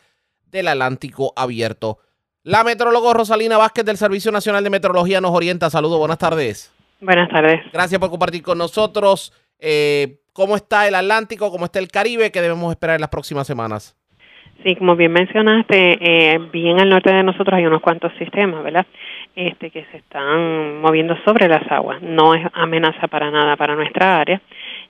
del 0.51 0.69
Atlántico 0.69 1.33
abierto. 1.37 1.99
La 2.43 2.65
metrólogo 2.65 3.13
Rosalina 3.13 3.59
Vázquez 3.59 3.85
del 3.85 3.97
Servicio 3.97 4.33
Nacional 4.33 4.65
de 4.65 4.71
Meteorología 4.71 5.21
nos 5.21 5.33
orienta. 5.33 5.71
Saludos, 5.71 5.99
buenas 5.99 6.19
tardes. 6.19 6.73
Buenas 7.01 7.29
tardes. 7.29 7.61
Gracias 7.73 8.01
por 8.01 8.11
compartir 8.11 8.43
con 8.43 8.59
nosotros. 8.59 9.33
Eh, 9.59 10.21
¿Cómo 10.33 10.57
está 10.57 10.87
el 10.87 10.95
Atlántico? 10.95 11.51
¿Cómo 11.51 11.65
está 11.65 11.79
el 11.79 11.89
Caribe? 11.89 12.31
¿Qué 12.31 12.41
debemos 12.41 12.71
esperar 12.71 12.97
en 12.97 13.01
las 13.01 13.11
próximas 13.11 13.47
semanas? 13.47 13.97
Sí, 14.65 14.75
como 14.75 14.97
bien 14.97 15.13
mencionaste, 15.13 15.99
eh, 16.01 16.39
bien 16.53 16.81
al 16.81 16.89
norte 16.89 17.13
de 17.13 17.23
nosotros 17.23 17.57
hay 17.57 17.67
unos 17.67 17.81
cuantos 17.81 18.13
sistemas, 18.19 18.65
¿verdad? 18.65 18.87
Este 19.35 19.71
que 19.71 19.85
se 19.93 19.99
están 19.99 20.81
moviendo 20.81 21.17
sobre 21.25 21.49
las 21.49 21.71
aguas. 21.71 22.03
No 22.03 22.35
es 22.35 22.45
amenaza 22.55 23.07
para 23.07 23.31
nada 23.31 23.57
para 23.57 23.77
nuestra 23.77 24.19
área. 24.21 24.41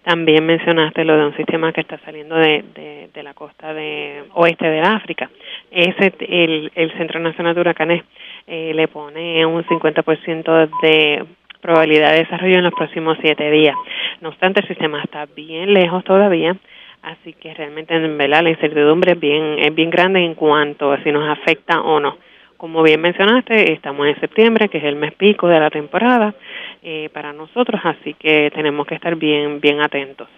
También 0.02 0.46
mencionaste 0.46 1.04
lo 1.04 1.16
de 1.16 1.26
un 1.26 1.36
sistema 1.36 1.72
que 1.72 1.82
está 1.82 1.98
saliendo 1.98 2.34
de, 2.36 2.64
de, 3.12 3.22
la 3.22 3.34
costa 3.34 3.74
de 3.74 4.24
oeste 4.34 4.66
de 4.66 4.80
África. 4.80 5.28
Ese 5.70 6.14
el, 6.20 6.72
el 6.74 6.92
Centro 6.96 7.20
Nacional 7.20 7.54
de 7.54 7.60
Huracanes 7.60 8.04
eh, 8.46 8.72
le 8.74 8.88
pone 8.88 9.44
un 9.44 9.64
50% 9.64 10.70
de 10.82 11.24
probabilidad 11.60 12.12
de 12.12 12.18
desarrollo 12.20 12.58
en 12.58 12.64
los 12.64 12.74
próximos 12.74 13.18
siete 13.20 13.50
días. 13.50 13.74
No 14.20 14.30
obstante, 14.30 14.60
el 14.60 14.68
sistema 14.68 15.02
está 15.02 15.26
bien 15.26 15.74
lejos 15.74 16.04
todavía 16.04 16.56
Así 17.02 17.32
que 17.32 17.54
realmente 17.54 17.94
en 17.94 18.18
verdad 18.18 18.42
la 18.42 18.50
incertidumbre 18.50 19.12
es 19.12 19.20
bien, 19.20 19.58
es 19.58 19.74
bien 19.74 19.90
grande 19.90 20.24
en 20.24 20.34
cuanto 20.34 20.92
a 20.92 21.02
si 21.02 21.12
nos 21.12 21.28
afecta 21.28 21.80
o 21.80 22.00
no. 22.00 22.18
Como 22.58 22.82
bien 22.82 23.00
mencionaste, 23.00 23.72
estamos 23.72 24.06
en 24.06 24.20
septiembre, 24.20 24.68
que 24.68 24.78
es 24.78 24.84
el 24.84 24.96
mes 24.96 25.14
pico 25.14 25.48
de 25.48 25.60
la 25.60 25.70
temporada 25.70 26.34
eh, 26.82 27.08
para 27.14 27.32
nosotros, 27.32 27.80
así 27.84 28.14
que 28.14 28.50
tenemos 28.52 28.86
que 28.86 28.96
estar 28.96 29.14
bien, 29.14 29.60
bien 29.60 29.80
atentos. 29.80 30.28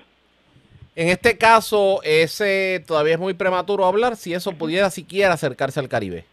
En 0.95 1.09
este 1.09 1.39
caso, 1.39 2.01
ese 2.05 2.85
todavía 2.87 3.15
es 3.15 3.19
muy 3.19 3.33
prematuro 3.33 3.87
hablar 3.87 4.17
si 4.17 4.35
eso 4.35 4.53
pudiera 4.53 4.91
siquiera 4.91 5.33
acercarse 5.33 5.81
al 5.81 5.89
Caribe. 5.89 6.25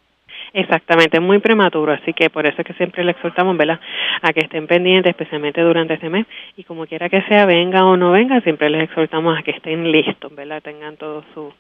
Exactamente, 0.53 1.17
es 1.17 1.23
muy 1.23 1.39
prematuro, 1.39 1.93
así 1.93 2.13
que 2.13 2.29
por 2.29 2.45
eso 2.45 2.61
es 2.61 2.67
que 2.67 2.73
siempre 2.73 3.03
le 3.03 3.11
exhortamos, 3.11 3.55
¿verdad?, 3.55 3.79
a 4.21 4.33
que 4.33 4.41
estén 4.41 4.65
pendientes, 4.67 5.11
especialmente 5.11 5.61
durante 5.61 5.93
este 5.93 6.09
mes, 6.09 6.25
y 6.55 6.63
como 6.63 6.85
quiera 6.85 7.09
que 7.09 7.21
sea, 7.23 7.45
venga 7.45 7.85
o 7.85 7.95
no 7.95 8.11
venga, 8.11 8.41
siempre 8.41 8.69
les 8.69 8.83
exhortamos 8.83 9.37
a 9.37 9.43
que 9.43 9.51
estén 9.51 9.91
listos, 9.91 10.33
¿verdad?, 10.35 10.61
tengan 10.61 10.97
todo 10.97 11.23
su, 11.33 11.53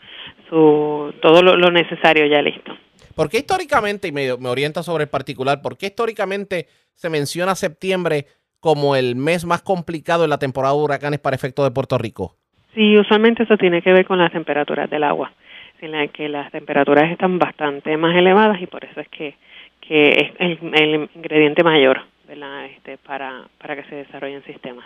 su 0.49 1.13
todo 1.21 1.43
lo, 1.43 1.71
necesario 1.71 2.25
ya 2.25 2.41
listo. 2.41 2.75
¿Por 3.17 3.29
qué 3.29 3.39
históricamente, 3.39 4.07
y 4.07 4.11
me, 4.11 4.31
orienta 4.31 4.83
sobre 4.83 5.05
el 5.05 5.09
particular, 5.09 5.59
por 5.63 5.75
qué 5.75 5.87
históricamente 5.87 6.67
se 6.93 7.09
menciona 7.09 7.55
septiembre 7.55 8.27
como 8.59 8.95
el 8.95 9.15
mes 9.15 9.43
más 9.43 9.63
complicado 9.63 10.23
en 10.23 10.29
la 10.29 10.37
temporada 10.37 10.75
de 10.75 10.81
huracanes 10.81 11.19
para 11.19 11.35
efectos 11.35 11.65
de 11.65 11.71
Puerto 11.71 11.97
Rico? 11.97 12.35
Sí, 12.75 12.95
usualmente 12.95 13.41
eso 13.41 13.57
tiene 13.57 13.81
que 13.81 13.91
ver 13.91 14.05
con 14.05 14.19
las 14.19 14.31
temperaturas 14.31 14.87
del 14.91 15.03
agua 15.03 15.33
en 15.81 15.93
la 15.93 16.07
que 16.09 16.29
las 16.29 16.51
temperaturas 16.51 17.11
están 17.11 17.39
bastante 17.39 17.97
más 17.97 18.15
elevadas 18.15 18.61
y 18.61 18.67
por 18.67 18.85
eso 18.85 19.01
es 19.01 19.07
que, 19.09 19.35
es 19.89 20.31
el, 20.39 21.09
ingrediente 21.15 21.63
mayor 21.63 22.01
Este, 22.29 22.99
para 22.99 23.75
que 23.75 23.83
se 23.89 23.95
desarrollen 23.95 24.43
sistemas. 24.43 24.85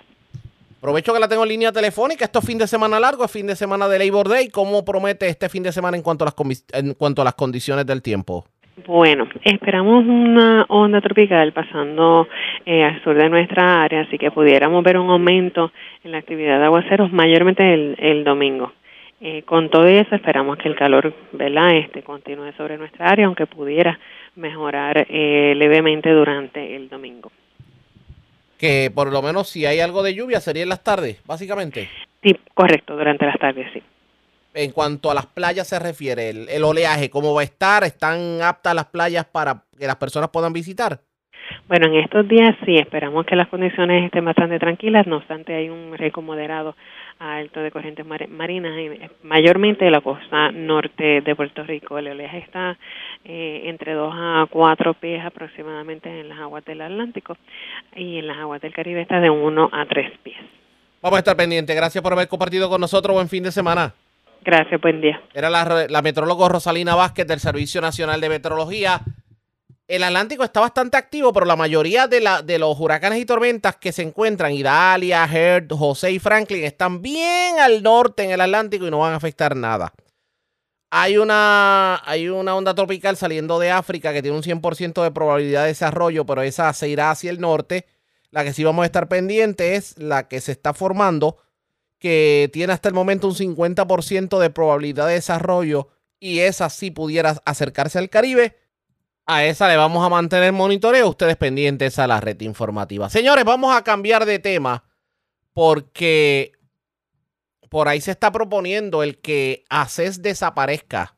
Aprovecho 0.82 1.14
que 1.14 1.20
la 1.20 1.28
tengo 1.28 1.44
en 1.44 1.50
línea 1.50 1.72
telefónica. 1.72 2.26
Esto 2.26 2.40
es 2.40 2.48
fin 2.48 2.58
de 2.58 2.66
semana 2.66 3.00
largo, 3.00 3.24
es 3.24 3.32
fin 3.32 3.46
de 3.46 3.56
semana 3.56 3.88
de 3.88 4.00
Labor 4.00 4.28
Day. 4.28 4.50
¿Cómo 4.50 4.84
promete 4.84 5.28
este 5.28 5.48
fin 5.48 5.62
de 5.62 5.72
semana 5.72 5.96
en 5.96 6.02
cuanto 6.02 6.26
a 6.26 6.34
las, 6.34 6.66
en 6.74 6.96
cuanto 6.96 7.22
a 7.22 7.26
las 7.26 7.36
condiciones 7.36 7.86
del 7.86 8.02
tiempo? 8.02 8.46
Bueno, 8.88 9.28
esperamos 9.44 10.04
una 10.06 10.66
onda 10.70 11.00
tropical 11.00 11.54
pasando 11.54 12.28
eh, 12.66 12.84
al 12.84 13.04
sur 13.04 13.16
de 13.16 13.30
nuestra 13.30 13.84
área, 13.84 14.02
así 14.02 14.18
que 14.18 14.32
pudiéramos 14.32 14.84
ver 14.84 14.98
un 14.98 15.12
aumento 15.12 15.72
en 16.04 16.14
la 16.14 16.18
actividad 16.18 16.58
de 16.58 16.66
aguaceros 16.66 17.14
mayormente 17.14 17.76
el, 17.76 17.96
el 18.00 18.24
domingo. 18.24 18.74
Eh, 19.22 19.44
con 19.44 19.70
todo 19.70 19.86
eso 19.86 20.16
esperamos 20.16 20.58
que 20.58 20.68
el 20.68 20.76
calor 20.76 21.14
¿verdad? 21.32 21.76
Este, 21.76 22.02
continúe 22.02 22.54
sobre 22.58 22.80
nuestra 22.80 23.06
área, 23.06 23.28
aunque 23.28 23.46
pudiera 23.46 24.00
mejorar 24.36 25.06
eh, 25.08 25.54
levemente 25.56 26.10
durante 26.10 26.76
el 26.76 26.90
domingo. 26.90 27.32
Que 28.62 28.92
por 28.94 29.12
lo 29.12 29.24
menos 29.24 29.50
si 29.50 29.66
hay 29.66 29.80
algo 29.80 30.04
de 30.04 30.14
lluvia 30.14 30.40
sería 30.40 30.64
en 30.64 30.70
las 30.70 30.84
tardes, 30.84 31.22
básicamente. 31.26 31.90
Sí, 32.24 32.40
correcto, 32.54 32.96
durante 32.96 33.26
las 33.26 33.40
tardes, 33.40 33.68
sí. 33.74 33.82
En 34.54 34.72
cuanto 34.72 35.10
a 35.10 35.16
las 35.16 35.26
playas 35.26 35.68
se 35.68 35.80
refiere, 35.80 36.30
el, 36.30 36.48
el 36.48 36.64
oleaje, 36.64 37.10
¿cómo 37.10 37.34
va 37.34 37.42
a 37.42 37.46
estar? 37.46 37.84
¿Están 37.84 38.40
aptas 38.44 38.76
las 38.76 38.86
playas 38.86 39.26
para 39.26 39.64
que 39.80 39.88
las 39.88 39.96
personas 39.96 40.30
puedan 40.30 40.54
visitar? 40.54 41.00
Bueno, 41.68 41.88
en 41.88 41.96
estos 41.96 42.28
días 42.28 42.56
sí, 42.66 42.78
esperamos 42.78 43.26
que 43.26 43.36
las 43.36 43.48
condiciones 43.48 44.06
estén 44.06 44.26
bastante 44.26 44.60
tranquilas, 44.60 45.08
no 45.08 45.18
obstante 45.18 45.56
hay 45.56 45.70
un 45.70 45.98
riesgo 45.98 46.22
moderado 46.22 46.76
alto 47.22 47.62
de 47.62 47.72
corrientes 47.72 48.06
marinas, 48.06 48.74
eh, 48.78 49.10
mayormente 49.24 49.86
de 49.86 49.92
la 49.92 50.02
costa 50.02 50.52
norte 50.52 51.22
de 51.22 51.36
Puerto 51.36 51.64
Rico. 51.64 51.98
El 51.98 52.08
oleaje 52.08 52.40
está 52.40 52.78
eh, 53.24 53.62
entre 53.66 53.94
2 53.94 54.14
a 54.14 54.48
4 54.50 54.94
pies 54.96 55.24
aproximadamente 55.24 56.10
en 56.22 56.30
las 56.30 56.40
aguas 56.40 56.66
del 56.66 56.82
Atlántico 56.82 57.38
y 57.96 58.18
en 58.18 58.28
las 58.28 58.38
aguas 58.38 58.62
del 58.62 58.74
Caribe 58.74 59.02
está 59.02 59.20
de 59.20 59.30
1 59.30 59.70
a 59.72 59.86
3 59.86 60.12
pies. 60.24 60.38
Vamos 61.02 61.18
a 61.18 61.20
estar 61.20 61.38
pendientes. 61.38 61.76
Gracias 61.76 62.04
por 62.04 62.14
haber 62.14 62.28
compartido 62.28 62.70
con 62.70 62.82
nosotros. 62.82 63.16
Buen 63.16 63.30
fin 63.30 63.44
de 63.44 63.52
semana. 63.52 63.94
Gracias, 64.44 64.82
buen 64.82 65.02
día. 65.02 65.22
Era 65.34 65.52
la, 65.52 65.86
la 65.88 66.02
metrólogo 66.02 66.50
Rosalina 66.50 66.96
Vázquez 66.96 67.28
del 67.28 67.40
Servicio 67.40 67.80
Nacional 67.82 68.20
de 68.20 68.30
Meteorología 68.30 69.02
el 69.92 70.04
Atlántico 70.04 70.46
está 70.46 70.62
bastante 70.62 70.96
activo, 70.96 71.34
pero 71.34 71.46
la 71.46 71.58
mayoría 71.58 72.08
de, 72.08 72.22
los 72.58 72.80
huracanes 72.80 73.20
y 73.20 73.26
tormentas 73.26 73.76
que 73.76 73.92
se 73.92 74.02
encuentran, 74.02 74.54
Idalia, 74.54 75.26
Herd, 75.26 75.70
José 75.74 76.14
y 76.14 76.20
Franklin, 76.20 76.64
están 76.64 77.02
bien 77.02 77.60
al 77.60 77.84
norte 77.84 78.24
en 78.24 78.32
el 78.32 78.40
Atlántico 78.40 78.88
y 78.88 78.90
no 78.90 79.00
van 79.00 79.12
a 79.12 79.18
afectar 79.18 79.54
nada. 79.54 79.94
Hay 80.92 81.18
una, 81.18 82.02
hay 82.06 82.30
una 82.30 82.56
onda 82.56 82.74
tropical 82.74 83.18
saliendo 83.18 83.60
de 83.60 83.72
África 83.72 84.14
que 84.14 84.22
tiene 84.22 84.38
un 84.38 84.44
100% 84.44 85.04
de 85.04 85.12
probabilidad 85.12 85.64
de 85.64 85.68
desarrollo, 85.68 86.26
pero 86.26 86.42
esa 86.42 86.72
se 86.72 86.88
irá 86.88 87.12
hacia 87.12 87.30
el 87.30 87.42
norte. 87.42 87.86
La 88.30 88.46
que 88.46 88.54
sí 88.54 88.64
vamos 88.64 88.84
a 88.84 88.86
estar 88.86 89.10
pendiente 89.10 89.76
es 89.76 89.98
la 89.98 90.30
que 90.30 90.40
se 90.40 90.54
está 90.54 90.74
formando, 90.74 91.36
que 92.00 92.50
tiene 92.54 92.72
hasta 92.72 92.88
el 92.88 92.96
momento 92.96 93.28
un 93.28 93.36
50% 93.36 94.40
de 94.40 94.50
probabilidad 94.52 95.08
de 95.08 95.16
desarrollo 95.16 95.90
y 96.18 96.40
esa 96.40 96.70
sí 96.70 96.92
pudiera 96.92 97.42
acercarse 97.44 98.00
al 98.00 98.10
Caribe. 98.10 98.56
A 99.34 99.46
esa 99.46 99.70
le 99.70 99.78
vamos 99.78 100.06
a 100.06 100.10
mantener 100.10 100.52
monitoreo. 100.52 101.08
Ustedes 101.08 101.38
pendientes 101.38 101.98
a 102.00 102.06
la 102.06 102.20
red 102.20 102.42
informativa. 102.42 103.10
Señores, 103.10 103.46
vamos 103.46 103.74
a 103.74 103.82
cambiar 103.82 104.26
de 104.26 104.40
tema 104.40 104.84
porque 105.54 106.52
por 107.70 107.88
ahí 107.88 108.02
se 108.02 108.12
está 108.12 108.30
proponiendo 108.34 109.04
el 109.04 109.22
que 109.22 109.64
ACES 109.70 110.22
desaparezca 110.22 111.16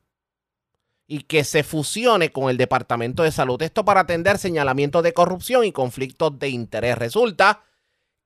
y 1.07 1.21
que 1.21 1.43
se 1.43 1.63
fusione 1.63 2.31
con 2.31 2.51
el 2.51 2.57
Departamento 2.57 3.23
de 3.23 3.31
Salud. 3.31 3.59
Esto 3.63 3.83
para 3.83 4.01
atender 4.01 4.37
señalamientos 4.37 5.01
de 5.01 5.13
corrupción 5.13 5.65
y 5.65 5.71
conflictos 5.71 6.37
de 6.37 6.49
interés. 6.49 6.95
Resulta 6.95 7.63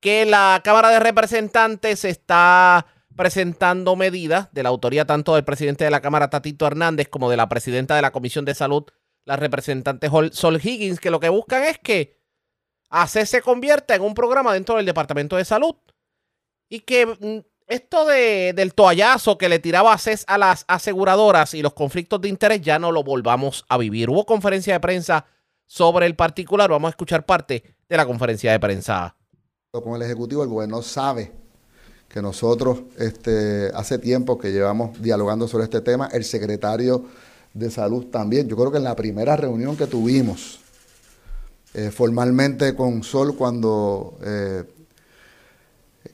que 0.00 0.26
la 0.26 0.60
Cámara 0.62 0.90
de 0.90 1.00
Representantes 1.00 2.04
está 2.04 2.84
presentando 3.16 3.96
medidas 3.96 4.52
de 4.52 4.64
la 4.64 4.68
autoría 4.68 5.06
tanto 5.06 5.34
del 5.34 5.44
presidente 5.44 5.84
de 5.84 5.90
la 5.90 6.02
Cámara, 6.02 6.28
Tatito 6.28 6.66
Hernández, 6.66 7.08
como 7.08 7.30
de 7.30 7.38
la 7.38 7.48
presidenta 7.48 7.96
de 7.96 8.02
la 8.02 8.12
Comisión 8.12 8.44
de 8.44 8.54
Salud, 8.54 8.84
la 9.28 9.36
representante 9.36 10.08
Sol 10.32 10.58
Higgins, 10.62 11.00
que 11.00 11.10
lo 11.10 11.20
que 11.20 11.28
buscan 11.28 11.62
es 11.64 11.78
que 11.78 12.18
ACES 12.88 13.28
se 13.28 13.42
convierta 13.42 13.94
en 13.94 14.00
un 14.00 14.14
programa 14.14 14.54
dentro 14.54 14.76
del 14.76 14.86
Departamento 14.86 15.36
de 15.36 15.44
Salud 15.44 15.76
y 16.70 16.80
que 16.80 17.04
mm, 17.04 17.46
esto 17.66 18.06
de, 18.06 18.54
del 18.56 18.72
toallazo 18.72 19.36
que 19.36 19.50
le 19.50 19.58
tiraba 19.58 19.92
ACES 19.92 20.24
a 20.28 20.38
las 20.38 20.64
aseguradoras 20.66 21.52
y 21.52 21.60
los 21.60 21.74
conflictos 21.74 22.22
de 22.22 22.30
interés 22.30 22.62
ya 22.62 22.78
no 22.78 22.90
lo 22.90 23.04
volvamos 23.04 23.66
a 23.68 23.76
vivir. 23.76 24.08
Hubo 24.08 24.24
conferencia 24.24 24.72
de 24.72 24.80
prensa 24.80 25.26
sobre 25.66 26.06
el 26.06 26.16
particular. 26.16 26.70
Vamos 26.70 26.88
a 26.88 26.92
escuchar 26.92 27.26
parte 27.26 27.62
de 27.86 27.96
la 27.98 28.06
conferencia 28.06 28.50
de 28.50 28.58
prensa. 28.58 29.14
Con 29.70 29.94
el 29.94 30.00
Ejecutivo, 30.00 30.42
el 30.42 30.48
gobierno 30.48 30.80
sabe 30.80 31.32
que 32.08 32.22
nosotros 32.22 32.80
este, 32.96 33.70
hace 33.74 33.98
tiempo 33.98 34.38
que 34.38 34.52
llevamos 34.52 35.02
dialogando 35.02 35.46
sobre 35.46 35.64
este 35.64 35.82
tema. 35.82 36.08
El 36.10 36.24
secretario 36.24 37.04
de 37.58 37.70
Salud 37.70 38.06
también. 38.06 38.48
Yo 38.48 38.56
creo 38.56 38.70
que 38.70 38.78
en 38.78 38.84
la 38.84 38.96
primera 38.96 39.36
reunión 39.36 39.76
que 39.76 39.86
tuvimos 39.86 40.60
eh, 41.74 41.90
formalmente 41.90 42.74
con 42.74 43.02
Sol 43.02 43.36
cuando... 43.36 44.18
Eh, 44.22 44.64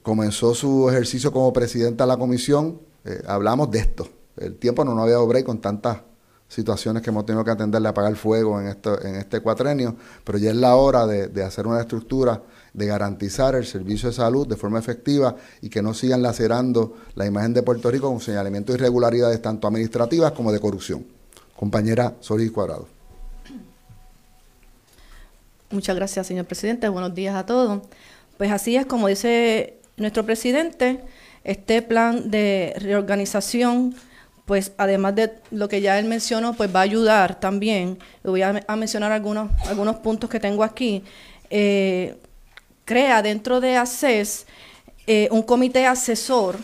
comenzó 0.04 0.54
su 0.54 0.88
ejercicio 0.90 1.32
como 1.32 1.52
presidenta 1.52 2.04
de 2.04 2.08
la 2.08 2.18
comisión, 2.18 2.78
eh, 3.04 3.22
hablamos 3.26 3.70
de 3.70 3.78
esto. 3.78 4.06
El 4.36 4.56
tiempo 4.56 4.84
no 4.84 4.94
nos 4.94 5.04
había 5.04 5.14
dado 5.14 5.26
break 5.26 5.46
con 5.46 5.60
tantas 5.60 5.98
situaciones 6.46 7.02
que 7.02 7.08
hemos 7.08 7.24
tenido 7.24 7.42
que 7.42 7.50
atenderle 7.50 7.88
a 7.88 7.92
apagar 7.92 8.14
fuego 8.16 8.60
en, 8.60 8.66
en 8.66 9.14
este 9.16 9.40
cuatrenio, 9.40 9.96
pero 10.22 10.36
ya 10.36 10.50
es 10.50 10.56
la 10.56 10.76
hora 10.76 11.06
de, 11.06 11.42
hacer 11.42 11.66
una 11.66 11.80
estructura 11.80 12.42
de 12.74 12.86
garantizar 12.86 13.54
el 13.54 13.64
servicio 13.64 14.10
de 14.10 14.14
salud 14.14 14.46
de 14.46 14.56
forma 14.56 14.78
efectiva 14.78 15.36
y 15.62 15.70
que 15.70 15.80
no 15.80 15.94
sigan 15.94 16.20
lacerando 16.20 16.96
la 17.14 17.24
imagen 17.24 17.54
de 17.54 17.62
Puerto 17.62 17.90
Rico 17.90 18.10
con 18.10 18.20
señalamiento 18.20 18.72
de 18.72 18.78
irregularidades 18.78 19.40
tanto 19.40 19.66
administrativas 19.66 20.32
como 20.32 20.52
de 20.52 20.60
corrupción. 20.60 21.13
Compañera 21.56 22.14
Solís 22.20 22.50
Cuadrado. 22.50 22.88
Muchas 25.70 25.96
gracias, 25.96 26.26
señor 26.26 26.44
presidente. 26.46 26.88
Buenos 26.88 27.14
días 27.14 27.34
a 27.34 27.46
todos. 27.46 27.82
Pues 28.36 28.50
así 28.50 28.76
es 28.76 28.86
como 28.86 29.08
dice 29.08 29.78
nuestro 29.96 30.24
presidente, 30.24 31.00
este 31.44 31.82
plan 31.82 32.30
de 32.30 32.74
reorganización, 32.78 33.94
pues 34.44 34.72
además 34.76 35.14
de 35.14 35.32
lo 35.50 35.68
que 35.68 35.80
ya 35.80 35.98
él 35.98 36.06
mencionó, 36.06 36.54
pues 36.54 36.74
va 36.74 36.80
a 36.80 36.82
ayudar 36.82 37.40
también, 37.40 37.98
voy 38.22 38.42
a, 38.42 38.62
mencionar 38.76 39.12
algunos, 39.12 39.50
algunos 39.66 39.96
puntos 39.96 40.28
que 40.28 40.40
tengo 40.40 40.64
aquí, 40.64 41.02
eh, 41.50 42.16
crea 42.84 43.22
dentro 43.22 43.60
de 43.60 43.76
ACES 43.76 44.46
eh, 45.06 45.28
un 45.30 45.42
comité 45.42 45.86
asesor 45.86 46.56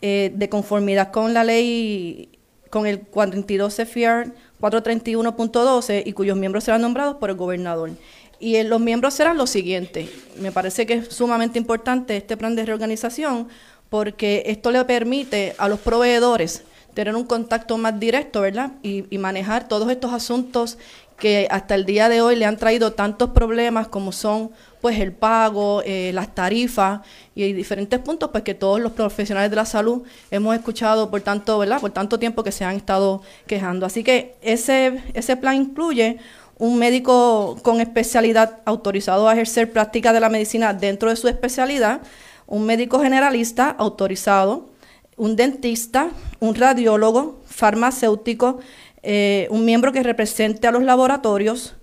eh, 0.00 0.32
de 0.34 0.48
conformidad 0.48 1.10
con 1.10 1.34
la 1.34 1.44
ley, 1.44 2.35
con 2.70 2.86
el 2.86 3.00
42 3.00 3.74
CFR 3.74 4.32
431.12 4.60 6.02
y 6.06 6.12
cuyos 6.12 6.36
miembros 6.36 6.64
serán 6.64 6.82
nombrados 6.82 7.16
por 7.16 7.30
el 7.30 7.36
gobernador. 7.36 7.90
Y 8.38 8.62
los 8.62 8.80
miembros 8.80 9.14
serán 9.14 9.36
los 9.36 9.50
siguientes. 9.50 10.10
Me 10.38 10.52
parece 10.52 10.86
que 10.86 10.94
es 10.94 11.08
sumamente 11.08 11.58
importante 11.58 12.16
este 12.16 12.36
plan 12.36 12.54
de 12.54 12.66
reorganización 12.66 13.48
porque 13.88 14.42
esto 14.46 14.70
le 14.70 14.84
permite 14.84 15.54
a 15.58 15.68
los 15.68 15.80
proveedores 15.80 16.64
tener 16.94 17.14
un 17.14 17.24
contacto 17.24 17.76
más 17.76 18.00
directo, 18.00 18.40
¿verdad? 18.40 18.72
Y, 18.82 19.04
manejar 19.18 19.68
todos 19.68 19.90
estos 19.90 20.12
asuntos 20.12 20.78
que 21.18 21.46
hasta 21.50 21.74
el 21.74 21.84
día 21.84 22.08
de 22.08 22.22
hoy 22.22 22.36
le 22.36 22.46
han 22.46 22.56
traído 22.56 22.92
tantos 22.94 23.30
problemas 23.30 23.88
como 23.88 24.12
son 24.12 24.50
pues 24.80 24.98
el 25.00 25.12
pago, 25.12 25.82
eh, 25.84 26.10
las 26.14 26.34
tarifas 26.34 27.00
y 27.34 27.52
diferentes 27.52 27.98
puntos 28.00 28.30
pues 28.30 28.44
que 28.44 28.54
todos 28.54 28.80
los 28.80 28.92
profesionales 28.92 29.50
de 29.50 29.56
la 29.56 29.66
salud 29.66 30.02
hemos 30.30 30.54
escuchado 30.54 31.10
por 31.10 31.20
tanto, 31.22 31.58
¿verdad? 31.58 31.80
Por 31.80 31.90
tanto 31.90 32.18
tiempo 32.18 32.42
que 32.42 32.52
se 32.52 32.64
han 32.64 32.76
estado 32.76 33.22
quejando. 33.46 33.86
Así 33.86 34.04
que 34.04 34.36
ese 34.42 35.02
ese 35.14 35.36
plan 35.36 35.56
incluye 35.56 36.18
un 36.58 36.78
médico 36.78 37.58
con 37.62 37.80
especialidad 37.80 38.60
autorizado 38.64 39.28
a 39.28 39.34
ejercer 39.34 39.72
práctica 39.72 40.12
de 40.12 40.20
la 40.20 40.28
medicina 40.28 40.72
dentro 40.72 41.10
de 41.10 41.16
su 41.16 41.28
especialidad, 41.28 42.00
un 42.46 42.64
médico 42.64 43.00
generalista 43.00 43.70
autorizado, 43.70 44.70
un 45.16 45.36
dentista, 45.36 46.10
un 46.40 46.54
radiólogo, 46.54 47.40
farmacéutico, 47.46 48.58
eh, 49.02 49.46
un 49.50 49.64
miembro 49.64 49.92
que 49.92 50.02
represente 50.02 50.66
a 50.66 50.72
los 50.72 50.82
laboratorios, 50.82 51.75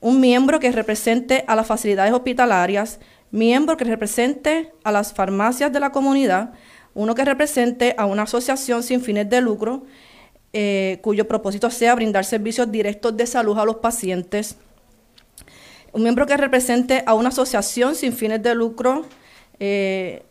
un 0.00 0.20
miembro 0.20 0.60
que 0.60 0.70
represente 0.72 1.44
a 1.46 1.56
las 1.56 1.66
facilidades 1.66 2.12
hospitalarias, 2.12 3.00
miembro 3.30 3.76
que 3.76 3.84
represente 3.84 4.72
a 4.84 4.92
las 4.92 5.12
farmacias 5.12 5.72
de 5.72 5.80
la 5.80 5.90
comunidad, 5.90 6.52
uno 6.94 7.14
que 7.14 7.24
represente 7.24 7.94
a 7.98 8.06
una 8.06 8.22
asociación 8.22 8.82
sin 8.82 9.00
fines 9.00 9.28
de 9.28 9.40
lucro, 9.40 9.84
eh, 10.52 10.98
cuyo 11.02 11.28
propósito 11.28 11.70
sea 11.70 11.94
brindar 11.94 12.24
servicios 12.24 12.70
directos 12.70 13.16
de 13.16 13.26
salud 13.26 13.58
a 13.58 13.64
los 13.64 13.76
pacientes. 13.76 14.56
Un 15.92 16.02
miembro 16.02 16.26
que 16.26 16.36
represente 16.36 17.02
a 17.06 17.14
una 17.14 17.30
asociación 17.30 17.94
sin 17.94 18.12
fines 18.12 18.42
de 18.42 18.54
lucro, 18.54 19.04
eh, 19.58 20.22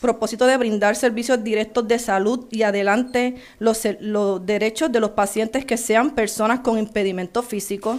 propósito 0.00 0.46
de 0.46 0.56
brindar 0.56 0.94
servicios 0.94 1.42
directos 1.42 1.88
de 1.88 1.98
salud 1.98 2.46
y 2.50 2.62
adelante 2.62 3.36
los, 3.58 3.82
los 4.00 4.44
derechos 4.44 4.92
de 4.92 5.00
los 5.00 5.10
pacientes 5.10 5.64
que 5.64 5.76
sean 5.76 6.14
personas 6.14 6.60
con 6.60 6.78
impedimento 6.78 7.42
físico 7.42 7.98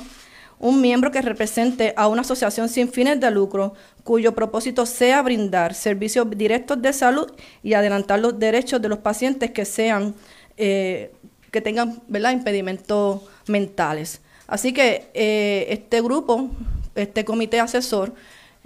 un 0.60 0.82
miembro 0.82 1.12
que 1.12 1.22
represente 1.22 1.94
a 1.96 2.08
una 2.08 2.22
asociación 2.22 2.70
sin 2.70 2.90
fines 2.90 3.20
de 3.20 3.30
lucro 3.30 3.74
cuyo 4.04 4.34
propósito 4.34 4.86
sea 4.86 5.22
brindar 5.22 5.74
servicios 5.74 6.28
directos 6.32 6.82
de 6.82 6.94
salud 6.94 7.32
y 7.62 7.74
adelantar 7.74 8.20
los 8.20 8.40
derechos 8.40 8.82
de 8.82 8.90
los 8.90 9.00
pacientes 9.00 9.52
que 9.52 9.66
sean 9.66 10.16
eh, 10.58 11.12
que 11.52 11.62
tengan 11.62 12.02
¿verdad? 12.08 12.32
impedimentos 12.32 13.22
mentales. 13.48 14.22
Así 14.48 14.74
que 14.74 15.10
eh, 15.14 15.68
este 15.70 16.02
grupo, 16.02 16.50
este 16.96 17.26
comité 17.26 17.60
asesor, 17.60 18.14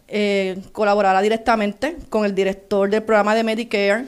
eh, 0.08 0.62
colaborará 0.72 1.22
directamente 1.22 1.98
con 2.10 2.26
el 2.26 2.36
director 2.36 2.90
del 2.90 3.04
programa 3.04 3.34
de 3.34 3.44
Medicare, 3.44 4.06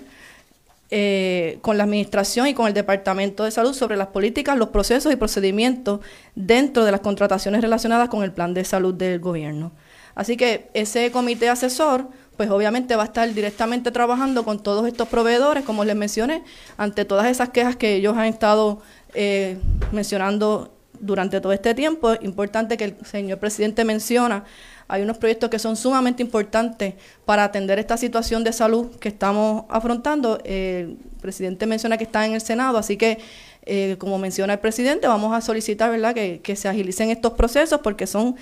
con 1.62 1.78
la 1.78 1.84
administración 1.84 2.48
y 2.48 2.54
con 2.54 2.68
el 2.68 2.74
Departamento 2.74 3.44
de 3.44 3.52
Salud 3.52 3.74
sobre 3.74 3.98
las 3.98 4.08
políticas, 4.08 4.58
los 4.58 4.70
procesos 4.70 5.12
y 5.12 5.16
procedimientos 5.16 6.02
dentro 6.36 6.86
de 6.86 6.91
las 6.91 7.02
contrataciones 7.02 7.62
relacionadas 7.62 8.10
con 8.10 8.24
el 8.24 8.32
plan 8.32 8.54
de 8.54 8.64
salud 8.64 8.94
del 8.94 9.20
gobierno. 9.20 9.72
Así 10.16 10.38
que 10.38 10.70
ese 10.74 11.12
comité 11.12 11.50
asesor 11.50 12.08
pues 12.38 12.50
obviamente 12.50 12.96
va 12.96 13.04
a 13.04 13.06
estar 13.06 13.32
directamente 13.34 13.91
trabajando 13.91 14.44
con 14.44 14.62
todos 14.62 14.88
estos 14.88 15.08
proveedores, 15.08 15.64
como 15.64 15.86
les 15.86 15.96
mencioné, 15.96 16.44
ante 16.78 17.06
todas 17.06 17.28
esas 17.28 17.50
quejas 17.50 17.76
que 17.76 17.96
ellos 17.96 18.18
han 18.18 18.26
estado 18.26 18.82
eh, 19.14 19.58
mencionando 19.91 20.74
durante 21.00 21.41
todo 21.41 21.54
este 21.54 21.76
tiempo. 21.76 22.14
Es 22.14 22.24
importante 22.24 22.78
que 22.78 22.86
el 22.86 22.98
señor 23.06 23.38
presidente 23.38 23.86
menciona, 23.86 24.46
hay 24.94 25.02
unos 25.02 25.18
proyectos 25.18 25.50
que 25.50 25.58
son 25.58 25.76
sumamente 25.76 26.22
importantes 26.22 26.94
para 27.26 27.44
atender 27.44 27.80
esta 27.80 27.98
situación 27.98 28.44
de 28.44 28.54
salud 28.54 28.96
que 28.98 29.10
estamos 29.10 29.66
afrontando. 29.68 30.38
el 30.44 30.98
presidente 31.20 31.66
menciona 31.66 31.98
que 31.98 32.04
está 32.04 32.24
en 32.28 32.34
el 32.34 32.41
Senado, 32.41 32.78
así 32.78 32.96
que 32.96 33.18
eh, 33.66 33.96
como 33.98 34.20
menciona 34.20 34.54
el 34.54 34.60
presidente, 34.60 35.08
vamos 35.08 35.34
a 35.34 35.41
solicitar 35.41 35.89
¿verdad? 35.89 36.14
Que, 36.14 36.56
se 36.56 36.68
agilicen 36.68 37.10
estos 37.10 37.34
procesos 37.34 37.80
porque 37.82 38.06
son 38.06 38.36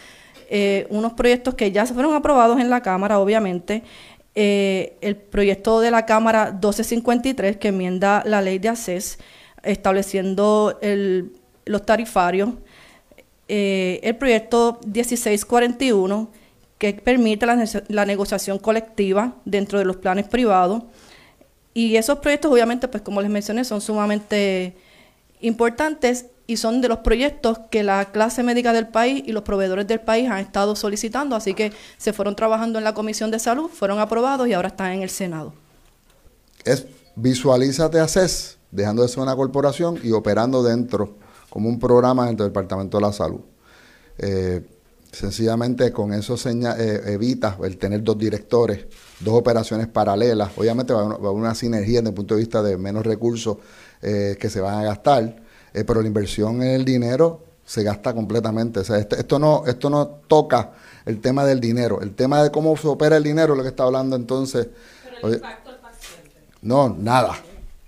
eh, 0.49 0.87
unos 0.89 1.13
proyectos 1.13 1.53
que 1.53 1.71
ya 1.71 1.85
fueron 1.85 2.15
aprobados 2.15 2.59
en 2.59 2.69
la 2.69 2.81
Cámara, 2.81 3.17
obviamente. 3.17 3.83
Eh, 4.35 4.97
el 4.99 5.15
proyecto 5.15 5.79
de 5.79 5.89
la 5.89 6.05
Cámara 6.05 6.51
1253, 6.51 7.55
que 7.55 7.69
enmienda 7.69 8.23
la 8.25 8.41
ley 8.41 8.59
de 8.59 8.67
ACES, 8.67 9.19
estableciendo 9.63 10.77
los 11.63 11.85
tarifarios. 11.85 12.49
El 13.47 14.15
proyecto 14.15 14.79
1641, 14.85 16.40
que 16.81 16.95
permite 16.95 17.45
la, 17.45 18.05
negociación 18.05 18.57
colectiva 18.57 19.35
dentro 19.45 19.77
de 19.77 19.85
los 19.85 19.97
planes 19.97 20.27
privados. 20.27 20.81
Y 21.75 21.95
esos 21.95 22.17
proyectos, 22.17 22.51
obviamente, 22.51 22.87
pues 22.87 23.03
como 23.03 23.21
les 23.21 23.29
mencioné, 23.29 23.63
son 23.65 23.81
sumamente 23.81 24.75
importantes 25.41 26.25
y 26.47 26.57
son 26.57 26.81
de 26.81 26.87
los 26.87 26.97
proyectos 26.97 27.59
que 27.69 27.83
la 27.83 28.05
clase 28.05 28.41
médica 28.41 28.73
del 28.73 28.87
país 28.87 29.21
y 29.27 29.31
los 29.31 29.43
proveedores 29.43 29.85
del 29.85 29.99
país 29.99 30.27
han 30.27 30.39
estado 30.39 30.75
solicitando, 30.75 31.35
así 31.35 31.53
que 31.53 31.71
se 31.97 32.13
fueron 32.13 32.35
trabajando 32.35 32.79
en 32.79 32.83
la 32.83 32.95
Comisión 32.95 33.29
de 33.29 33.37
Salud, 33.37 33.69
fueron 33.69 33.99
aprobados 33.99 34.47
y 34.47 34.53
ahora 34.53 34.69
están 34.69 34.93
en 34.93 35.03
el 35.03 35.11
Senado. 35.11 35.53
Es 36.65 36.87
visualízate 37.15 37.99
ACES 37.99 38.57
dejando 38.71 39.03
de 39.03 39.07
ser 39.07 39.19
una 39.19 39.35
corporación 39.35 39.99
y 40.01 40.13
operando 40.13 40.63
dentro 40.63 41.13
como 41.47 41.69
un 41.69 41.77
programa 41.77 42.25
dentro 42.25 42.43
del 42.43 42.51
Departamento 42.51 42.97
de 42.97 43.01
la 43.03 43.13
Salud. 43.13 43.41
Eh, 44.17 44.65
sencillamente 45.11 45.91
con 45.91 46.13
eso 46.13 46.37
seña, 46.37 46.75
eh, 46.77 47.13
evita 47.13 47.57
el 47.63 47.77
tener 47.77 48.03
dos 48.03 48.17
directores, 48.17 48.85
dos 49.19 49.35
operaciones 49.35 49.87
paralelas. 49.87 50.51
Obviamente 50.55 50.93
va 50.93 51.01
a, 51.01 51.05
haber 51.05 51.31
una 51.31 51.55
sinergia 51.55 51.99
desde 51.99 52.09
el 52.09 52.15
punto 52.15 52.35
de 52.35 52.41
vista 52.41 52.63
de 52.63 52.77
menos 52.77 53.05
recursos 53.05 53.57
eh, 54.01 54.37
que 54.39 54.49
se 54.49 54.61
van 54.61 54.79
a 54.79 54.83
gastar, 54.83 55.35
pero 55.73 56.01
la 56.01 56.07
inversión 56.07 56.61
en 56.61 56.69
el 56.69 56.85
dinero 56.85 57.51
se 57.65 57.83
gasta 57.83 58.13
completamente. 58.13 58.81
O 58.81 58.83
sea, 58.83 58.97
este, 58.97 59.17
esto, 59.17 59.39
no, 59.39 59.63
esto 59.65 59.89
no 59.89 60.05
toca 60.27 60.71
el 61.05 61.21
tema 61.21 61.45
del 61.45 61.61
dinero. 61.61 62.01
El 62.01 62.13
tema 62.13 62.43
de 62.43 62.51
cómo 62.51 62.75
se 62.75 62.87
opera 62.87 63.17
el 63.17 63.23
dinero 63.23 63.53
es 63.53 63.57
lo 63.57 63.63
que 63.63 63.69
está 63.69 63.83
hablando 63.83 64.15
entonces. 64.15 64.67
Pero 65.03 65.27
el 65.29 65.33
impacto 65.35 65.69
al 65.69 65.79
paciente. 65.79 66.31
No, 66.61 66.89
nada. 66.89 67.37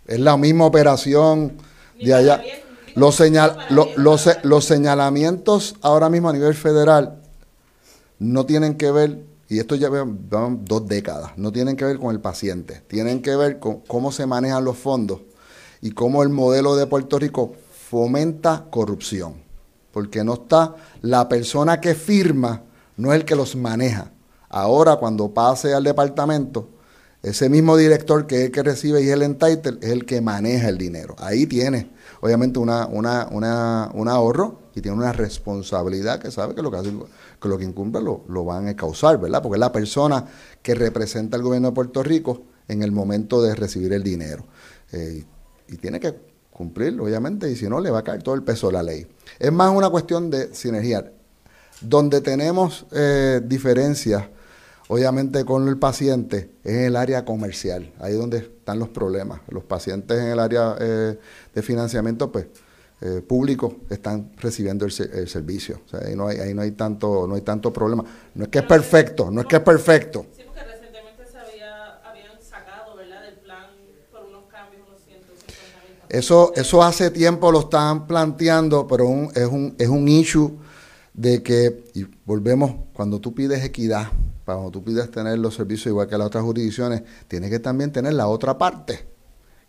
Es 0.07 0.19
la 0.19 0.37
misma 0.37 0.65
operación 0.65 1.57
de 2.01 2.13
allá. 2.13 2.41
Los, 2.95 3.15
señal, 3.15 3.57
los, 3.69 4.65
señalamientos 4.65 5.75
ahora 5.81 6.09
mismo 6.09 6.29
a 6.29 6.33
nivel 6.33 6.53
federal 6.53 7.21
no 8.19 8.45
tienen 8.45 8.75
que 8.75 8.91
ver, 8.91 9.25
y 9.49 9.59
esto 9.59 9.75
ya 9.75 9.89
van 9.89 10.65
dos 10.65 10.87
décadas, 10.87 11.31
no 11.37 11.51
tienen 11.51 11.75
que 11.75 11.85
ver 11.85 11.97
con 11.97 12.11
el 12.11 12.21
paciente, 12.21 12.81
tienen 12.87 13.21
que 13.21 13.35
ver 13.35 13.59
con 13.59 13.81
cómo 13.81 14.11
se 14.11 14.25
manejan 14.25 14.63
los 14.63 14.77
fondos 14.77 15.21
y 15.81 15.91
cómo 15.91 16.23
el 16.23 16.29
modelo 16.29 16.75
de 16.75 16.87
Puerto 16.87 17.19
Rico 17.19 17.53
fomenta 17.89 18.65
corrupción. 18.69 19.43
Porque 19.91 20.23
no 20.23 20.33
está 20.33 20.75
la 21.01 21.29
persona 21.29 21.79
que 21.79 21.93
firma, 21.93 22.63
no 22.97 23.13
es 23.13 23.19
el 23.19 23.25
que 23.25 23.35
los 23.35 23.55
maneja. 23.55 24.11
Ahora, 24.49 24.95
cuando 24.95 25.31
pase 25.33 25.73
al 25.73 25.83
departamento, 25.83 26.69
ese 27.23 27.49
mismo 27.49 27.77
director 27.77 28.27
que 28.27 28.35
es 28.35 28.45
el 28.45 28.51
que 28.51 28.63
recibe 28.63 29.01
y 29.01 29.07
es 29.07 29.13
el 29.13 29.23
entitled 29.23 29.81
es 29.81 29.91
el 29.91 30.05
que 30.05 30.19
maneja 30.19 30.67
el 30.67 30.77
dinero. 30.77 31.15
Ahí 31.19 31.47
tiene 31.47 31.89
obviamente 32.19 32.59
una, 32.59 32.85
un 32.87 34.07
ahorro 34.07 34.59
y 34.75 34.81
tiene 34.81 34.97
una 34.97 35.13
responsabilidad 35.13 36.19
que 36.19 36.31
sabe 36.31 36.53
que 36.53 36.61
lo 36.61 36.69
que, 36.69 36.77
hace, 36.77 36.91
lo 36.91 37.61
incumple 37.61 38.01
lo 38.01 38.45
van 38.45 38.67
a 38.67 38.75
causar, 38.75 39.19
¿verdad? 39.19 39.41
Porque 39.41 39.55
es 39.55 39.61
la 39.61 39.71
persona 39.71 40.25
que 40.61 40.75
representa 40.75 41.37
al 41.37 41.43
gobierno 41.43 41.69
de 41.69 41.73
Puerto 41.73 42.03
Rico 42.03 42.43
en 42.67 42.83
el 42.83 42.91
momento 42.91 43.41
de 43.41 43.55
recibir 43.55 43.93
el 43.93 44.03
dinero. 44.03 44.45
Eh, 44.91 45.23
y 45.69 45.77
tiene 45.77 45.99
que 45.99 46.15
cumplirlo, 46.51 47.05
obviamente, 47.05 47.49
y 47.49 47.55
si 47.55 47.67
no, 47.67 47.79
le 47.79 47.89
va 47.89 47.99
a 47.99 48.03
caer 48.03 48.21
todo 48.21 48.35
el 48.35 48.43
peso 48.43 48.67
de 48.67 48.73
la 48.73 48.83
ley. 48.83 49.07
Es 49.39 49.51
más 49.51 49.73
una 49.75 49.89
cuestión 49.89 50.29
de 50.29 50.53
sinergia. 50.53 51.11
Donde 51.81 52.21
tenemos 52.21 52.85
eh, 52.91 53.41
diferencias 53.43 54.25
Obviamente 54.89 55.45
con 55.45 55.67
el 55.67 55.77
paciente 55.77 56.49
es 56.63 56.73
en 56.73 56.83
el 56.85 56.95
área 56.95 57.23
comercial, 57.23 57.93
ahí 57.99 58.13
es 58.13 58.19
donde 58.19 58.39
están 58.39 58.79
los 58.79 58.89
problemas. 58.89 59.39
Los 59.49 59.63
pacientes 59.63 60.19
en 60.19 60.27
el 60.27 60.39
área 60.39 60.75
eh, 60.79 61.17
de 61.53 61.61
financiamiento 61.61 62.31
pues, 62.31 62.47
eh, 63.01 63.21
público 63.21 63.77
están 63.89 64.31
recibiendo 64.37 64.85
el, 64.85 64.91
servicio. 64.91 65.81
O 65.85 65.89
sea, 65.89 66.01
ahí 66.07 66.15
no 66.15 66.27
hay, 66.27 66.37
ahí 66.39 66.53
no 66.53 66.61
hay 66.61 66.71
tanto, 66.71 67.25
no 67.27 67.35
hay 67.35 67.41
tanto 67.41 67.71
problema. 67.71 68.03
No 68.35 68.43
es 68.43 68.49
que 68.49 68.59
es 68.59 68.65
perfecto, 68.65 69.31
no 69.31 69.41
es 69.41 69.47
que 69.47 69.55
es 69.55 69.61
perfecto. 69.61 70.25
Sí, 70.35 70.43
porque 70.45 70.63
recientemente 70.63 71.25
se 71.31 71.37
había, 71.37 71.95
habían 72.03 72.41
sacado 72.41 72.95
¿verdad? 72.97 73.21
del 73.23 73.35
plan 73.35 73.67
por 74.11 74.25
unos 74.25 74.45
cambios, 74.51 74.85
unos 74.87 75.01
150 75.01 75.47
mil. 75.87 76.17
Eso, 76.17 76.53
eso 76.55 76.83
hace 76.83 77.09
tiempo 77.09 77.51
lo 77.53 77.61
están 77.61 78.05
planteando, 78.05 78.85
pero 78.85 79.05
es, 79.33 79.47
un, 79.47 79.75
es 79.77 79.87
un 79.87 80.07
issue 80.09 80.57
de 81.13 81.41
que, 81.41 81.85
y 81.93 82.05
volvemos, 82.25 82.75
cuando 82.93 83.19
tú 83.19 83.33
pides 83.33 83.63
equidad, 83.63 84.07
cuando 84.45 84.71
tú 84.71 84.83
pides 84.83 85.09
tener 85.09 85.39
los 85.39 85.55
servicios 85.55 85.87
igual 85.87 86.07
que 86.07 86.17
las 86.17 86.27
otras 86.27 86.43
jurisdicciones, 86.43 87.03
tienes 87.27 87.49
que 87.49 87.59
también 87.59 87.91
tener 87.91 88.13
la 88.13 88.27
otra 88.27 88.57
parte, 88.57 89.05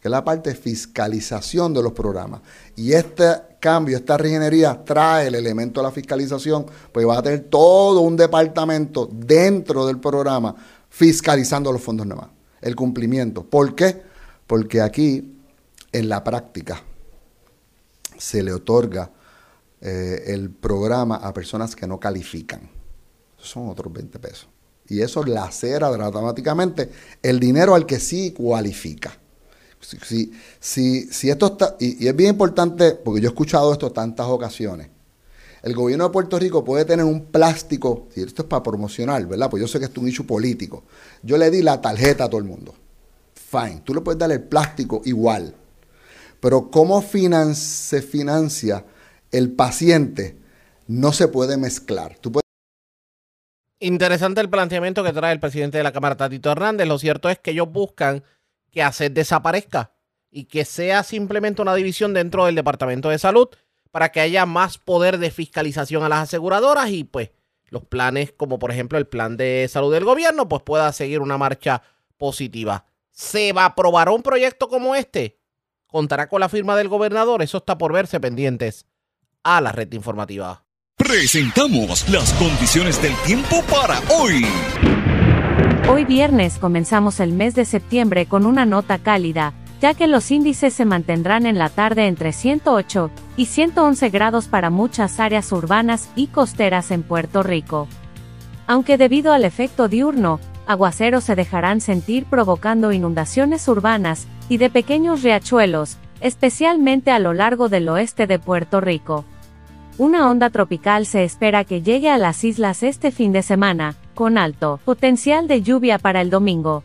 que 0.01 0.09
es 0.09 0.11
la 0.11 0.25
parte 0.25 0.51
de 0.51 0.57
fiscalización 0.57 1.73
de 1.73 1.83
los 1.83 1.93
programas. 1.93 2.41
Y 2.75 2.93
este 2.93 3.25
cambio, 3.61 3.97
esta 3.97 4.17
regenería 4.17 4.85
trae 4.85 5.29
el 5.29 5.37
elemento 5.37 5.81
de 5.81 5.87
la 5.87 5.93
fiscalización, 5.93 6.67
pues 6.91 7.07
va 7.07 7.19
a 7.19 7.23
tener 7.23 7.45
todo 7.45 8.01
un 8.01 8.17
departamento 8.17 9.09
dentro 9.13 9.87
del 9.87 10.01
programa 10.01 10.55
fiscalizando 10.89 11.73
los 11.73 11.81
fondos 11.81 12.07
nuevos, 12.07 12.27
el 12.61 12.75
cumplimiento. 12.75 13.45
¿Por 13.45 13.75
qué? 13.75 14.03
Porque 14.47 14.81
aquí, 14.81 15.39
en 15.93 16.09
la 16.09 16.25
práctica, 16.25 16.83
se 18.19 18.43
le 18.43 18.53
otorga 18.53 19.11
eh, 19.81 20.25
el 20.27 20.51
programa 20.51 21.17
a 21.17 21.33
personas 21.33 21.77
que 21.77 21.87
no 21.87 22.01
califican. 22.01 22.69
Son 23.37 23.69
otros 23.69 23.93
20 23.93 24.19
pesos 24.19 24.49
y 24.89 25.01
eso 25.01 25.25
lacera 25.25 25.91
dramáticamente 25.91 26.91
el 27.23 27.41
dinero 27.41 27.75
al 27.75 27.87
que 27.87 28.01
sí 28.01 28.33
cualifica. 28.33 29.19
Si, 29.81 30.33
si, 30.61 31.03
si, 31.11 31.31
esto 31.31 31.47
está, 31.47 31.77
y, 31.79 32.07
es 32.07 32.17
bien 32.17 32.31
importante, 32.31 32.93
porque 32.93 33.21
yo 33.21 33.29
he 33.29 33.33
escuchado 33.33 33.73
esto 33.73 33.93
tantas 33.93 34.27
ocasiones, 34.27 34.89
el 35.63 35.75
gobierno 35.75 36.05
de 36.05 36.11
Puerto 36.11 36.39
Rico 36.39 36.65
puede 36.65 36.85
tener 36.85 37.05
un 37.05 37.27
plástico, 37.27 38.09
y 38.15 38.23
esto 38.23 38.43
es 38.43 38.49
para 38.49 38.63
promocionar, 38.63 39.27
¿verdad? 39.27 39.51
Pues 39.51 39.61
yo 39.61 39.69
sé 39.69 39.79
que 39.79 39.87
es 39.87 39.97
un 39.97 40.09
hecho 40.09 40.27
político. 40.27 40.85
Yo 41.23 41.39
le 41.39 41.51
di 41.51 41.63
la 41.63 41.81
tarjeta 41.81 42.25
a 42.25 42.29
todo 42.29 42.39
el 42.39 42.47
mundo. 42.47 42.75
Fine, 43.35 43.83
tú 43.85 43.95
le 43.95 44.01
puedes 44.01 44.19
dar 44.19 44.31
el 44.31 44.43
plástico 44.43 45.01
igual. 45.05 45.55
Pero 46.41 46.71
cómo 46.71 47.03
se 47.03 48.03
financia 48.03 48.85
el 49.31 49.53
paciente 49.53 50.37
no 50.87 51.13
se 51.13 51.29
puede 51.29 51.57
mezclar. 51.57 52.19
Tú 52.21 52.31
Interesante 53.85 54.41
el 54.41 54.49
planteamiento 54.49 55.05
que 55.05 55.13
trae 55.13 55.35
el 55.35 55.41
presidente 55.41 55.77
de 55.77 55.85
la 55.85 55.93
Cámara, 55.93 56.17
Tatito 56.17 56.51
Hernández. 56.51 56.89
Lo 56.89 56.99
cierto 56.99 57.29
es 57.29 57.39
que 57.39 57.51
ellos 57.51 57.71
buscan 57.71 58.25
que 58.71 58.83
hacer 58.83 59.13
desaparezca 59.13 59.93
y 60.31 60.45
que 60.47 60.65
sea 60.65 61.03
simplemente 61.03 61.61
una 61.61 61.75
división 61.75 62.15
dentro 62.15 62.47
del 62.47 62.55
Departamento 62.55 63.11
de 63.11 63.19
Salud 63.19 63.51
para 63.91 64.09
que 64.11 64.21
haya 64.21 64.47
más 64.47 64.79
poder 64.79 65.19
de 65.19 65.31
fiscalización 65.31 66.03
a 66.03 66.09
las 66.09 66.21
aseguradoras 66.21 66.89
y 66.89 67.05
pues 67.05 67.33
los 67.67 67.85
planes 67.85 68.33
como 68.33 68.59
por 68.59 68.71
ejemplo 68.71 68.97
el 68.97 69.07
plan 69.07 69.37
de 69.37 69.69
salud 69.69 69.93
del 69.93 70.07
gobierno 70.07 70.49
pues 70.49 70.63
pueda 70.63 70.91
seguir 70.93 71.21
una 71.21 71.37
marcha 71.37 71.83
positiva. 72.17 72.87
¿Se 73.11 73.53
va 73.53 73.65
a 73.65 73.67
aprobar 73.67 74.09
un 74.09 74.23
proyecto 74.23 74.71
como 74.71 74.95
este? 74.95 75.39
¿Contará 75.89 76.31
con 76.31 76.41
la 76.41 76.49
firma 76.49 76.75
del 76.75 76.89
gobernador? 76.89 77.43
Eso 77.43 77.59
está 77.59 77.77
por 77.77 77.93
verse 77.93 78.19
pendientes 78.19 78.87
a 79.43 79.61
la 79.61 79.73
red 79.73 79.93
informativa. 79.93 80.64
Presentamos 81.05 82.09
las 82.09 82.33
condiciones 82.33 83.01
del 83.03 83.15
tiempo 83.27 83.63
para 83.71 84.01
hoy. 84.09 84.47
Hoy 85.87 86.07
viernes 86.07 86.57
comenzamos 86.57 87.21
el 87.21 87.35
mes 87.35 87.55
de 87.55 87.67
septiembre 87.67 88.25
con 88.25 88.47
una 88.47 88.65
nota 88.65 88.99
cálida, 88.99 89.53
ya 89.83 89.93
que 89.93 90.07
los 90.07 90.31
índices 90.31 90.73
se 90.73 90.87
mantendrán 90.87 91.45
en 91.45 91.59
la 91.59 91.69
tarde 91.69 92.07
entre 92.07 92.33
108 92.33 93.11
y 93.37 93.45
111 93.45 94.09
grados 94.09 94.49
para 94.49 94.71
muchas 94.71 95.21
áreas 95.21 95.53
urbanas 95.53 96.09
y 96.17 96.29
costeras 96.29 96.91
en 96.91 97.03
Puerto 97.03 97.43
Rico. 97.43 97.87
Aunque 98.67 98.97
debido 98.97 99.35
al 99.35 99.45
efecto 99.45 99.89
diurno, 99.89 100.41
aguaceros 100.67 101.25
se 101.25 101.37
dejarán 101.37 101.83
sentir 101.83 102.25
provocando 102.25 102.93
inundaciones 102.93 103.69
urbanas 103.69 104.27
y 104.49 104.57
de 104.57 104.71
pequeños 104.71 105.23
riachuelos, 105.23 105.99
especialmente 106.23 107.11
a 107.11 107.19
lo 107.19 107.35
largo 107.35 107.69
del 107.69 107.91
oeste 107.91 108.27
de 108.27 108.39
Puerto 108.39 108.81
Rico. 108.81 109.27
Una 109.97 110.29
onda 110.29 110.51
tropical 110.51 111.07
se 111.07 111.23
espera 111.23 111.63
que 111.63 111.81
llegue 111.81 112.11
a 112.11 112.19
las 112.19 112.43
islas 112.43 112.83
este 112.83 113.13
fin 113.13 113.31
de 113.31 113.43
semana, 113.43 113.95
con 114.15 114.39
alto 114.39 114.81
potencial 114.85 115.47
de 115.47 115.63
lluvia 115.63 115.99
para 115.99 116.21
el 116.21 116.31
domingo. 116.31 116.83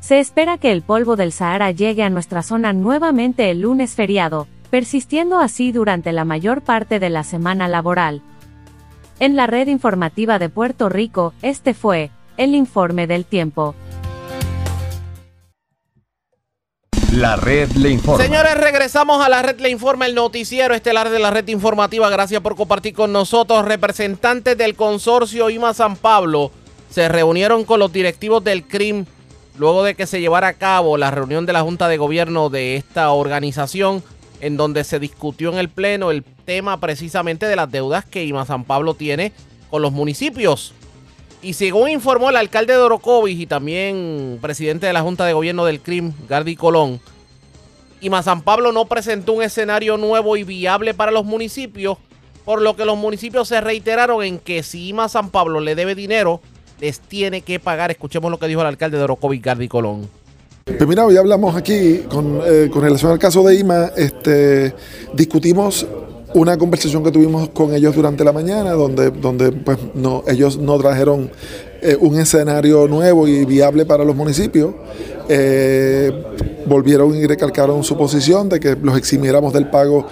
Se 0.00 0.20
espera 0.20 0.58
que 0.58 0.70
el 0.70 0.82
polvo 0.82 1.16
del 1.16 1.32
Sahara 1.32 1.70
llegue 1.70 2.02
a 2.02 2.10
nuestra 2.10 2.42
zona 2.42 2.74
nuevamente 2.74 3.50
el 3.50 3.62
lunes 3.62 3.94
feriado, 3.94 4.48
persistiendo 4.68 5.38
así 5.38 5.72
durante 5.72 6.12
la 6.12 6.26
mayor 6.26 6.60
parte 6.60 7.00
de 7.00 7.08
la 7.08 7.24
semana 7.24 7.68
laboral. 7.68 8.20
En 9.18 9.34
la 9.34 9.46
red 9.46 9.68
informativa 9.68 10.38
de 10.38 10.50
Puerto 10.50 10.90
Rico, 10.90 11.32
este 11.40 11.72
fue 11.72 12.10
el 12.36 12.54
informe 12.54 13.06
del 13.06 13.24
tiempo. 13.24 13.74
La 17.16 17.34
red 17.34 17.70
le 17.72 17.88
informa. 17.88 18.22
Señores, 18.22 18.58
regresamos 18.58 19.24
a 19.24 19.30
la 19.30 19.40
red 19.40 19.58
le 19.58 19.70
informa, 19.70 20.04
el 20.04 20.14
noticiero 20.14 20.74
estelar 20.74 21.08
de 21.08 21.18
la 21.18 21.30
red 21.30 21.48
informativa. 21.48 22.10
Gracias 22.10 22.42
por 22.42 22.56
compartir 22.56 22.92
con 22.92 23.10
nosotros. 23.10 23.64
Representantes 23.64 24.58
del 24.58 24.74
consorcio 24.74 25.48
IMA 25.48 25.72
San 25.72 25.96
Pablo 25.96 26.50
se 26.90 27.08
reunieron 27.08 27.64
con 27.64 27.80
los 27.80 27.90
directivos 27.90 28.44
del 28.44 28.64
CRIM 28.64 29.06
luego 29.56 29.82
de 29.82 29.94
que 29.94 30.06
se 30.06 30.20
llevara 30.20 30.48
a 30.48 30.52
cabo 30.52 30.98
la 30.98 31.10
reunión 31.10 31.46
de 31.46 31.54
la 31.54 31.62
Junta 31.62 31.88
de 31.88 31.96
Gobierno 31.96 32.50
de 32.50 32.76
esta 32.76 33.10
organización, 33.12 34.02
en 34.42 34.58
donde 34.58 34.84
se 34.84 34.98
discutió 34.98 35.50
en 35.50 35.56
el 35.56 35.70
Pleno 35.70 36.10
el 36.10 36.22
tema 36.22 36.80
precisamente 36.80 37.46
de 37.46 37.56
las 37.56 37.72
deudas 37.72 38.04
que 38.04 38.26
IMA 38.26 38.44
San 38.44 38.64
Pablo 38.64 38.92
tiene 38.92 39.32
con 39.70 39.80
los 39.80 39.92
municipios. 39.92 40.74
Y 41.42 41.52
según 41.52 41.90
informó 41.90 42.30
el 42.30 42.36
alcalde 42.36 42.72
de 42.72 42.78
Orocovis 42.78 43.38
y 43.38 43.46
también 43.46 44.38
presidente 44.40 44.86
de 44.86 44.92
la 44.92 45.02
Junta 45.02 45.24
de 45.26 45.32
Gobierno 45.32 45.64
del 45.64 45.80
CRIM, 45.80 46.12
Gardi 46.28 46.56
Colón, 46.56 47.00
Ima 48.00 48.22
San 48.22 48.42
Pablo 48.42 48.72
no 48.72 48.86
presentó 48.86 49.32
un 49.34 49.42
escenario 49.42 49.96
nuevo 49.96 50.36
y 50.36 50.44
viable 50.44 50.94
para 50.94 51.12
los 51.12 51.24
municipios, 51.24 51.98
por 52.44 52.60
lo 52.62 52.76
que 52.76 52.84
los 52.84 52.96
municipios 52.96 53.48
se 53.48 53.60
reiteraron 53.60 54.22
en 54.22 54.38
que 54.38 54.62
si 54.62 54.88
Ima 54.88 55.08
San 55.08 55.30
Pablo 55.30 55.60
le 55.60 55.74
debe 55.74 55.94
dinero, 55.94 56.40
les 56.80 57.00
tiene 57.00 57.40
que 57.40 57.58
pagar. 57.58 57.90
Escuchemos 57.90 58.30
lo 58.30 58.38
que 58.38 58.48
dijo 58.48 58.60
el 58.60 58.66
alcalde 58.66 58.98
de 58.98 59.04
Orocovis, 59.04 59.42
Gardi 59.42 59.68
Colón. 59.68 60.08
Pues 60.64 60.86
mira, 60.86 61.06
hoy 61.06 61.16
hablamos 61.16 61.54
aquí 61.54 62.00
con, 62.08 62.40
eh, 62.44 62.68
con 62.72 62.82
relación 62.82 63.12
al 63.12 63.20
caso 63.20 63.42
de 63.44 63.54
IMA, 63.54 63.92
este, 63.96 64.74
discutimos 65.14 65.86
una 66.36 66.58
conversación 66.58 67.02
que 67.02 67.10
tuvimos 67.10 67.48
con 67.48 67.74
ellos 67.74 67.94
durante 67.94 68.22
la 68.22 68.30
mañana, 68.30 68.72
donde, 68.72 69.10
donde 69.10 69.52
pues, 69.52 69.78
ellos 70.28 70.58
no 70.58 70.78
trajeron 70.78 71.30
eh, 71.80 71.96
un 71.98 72.18
escenario 72.20 72.86
nuevo 72.86 73.26
y 73.26 73.46
viable 73.46 73.86
para 73.86 74.04
los 74.04 74.14
municipios. 74.14 74.74
Eh, 75.30 76.12
volvieron 76.66 77.14
y 77.16 77.26
recalcaron 77.26 77.82
su 77.82 77.96
posición 77.96 78.50
de 78.50 78.60
que 78.60 78.76
los 78.76 78.98
eximiéramos 78.98 79.54
del 79.54 79.70
pago 79.70 80.08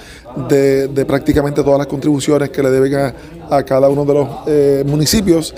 de, 0.49 0.89
prácticamente 1.07 1.63
todas 1.63 1.79
las 1.79 1.89
contribuciones 1.89 2.49
que 2.49 2.63
le 2.63 2.71
deben 2.71 2.95
a, 2.95 3.15
a 3.51 3.63
cada 3.63 3.91
uno 3.91 4.07
de 4.07 4.15
los 4.15 4.29
eh, 4.47 4.85
municipios. 4.87 5.55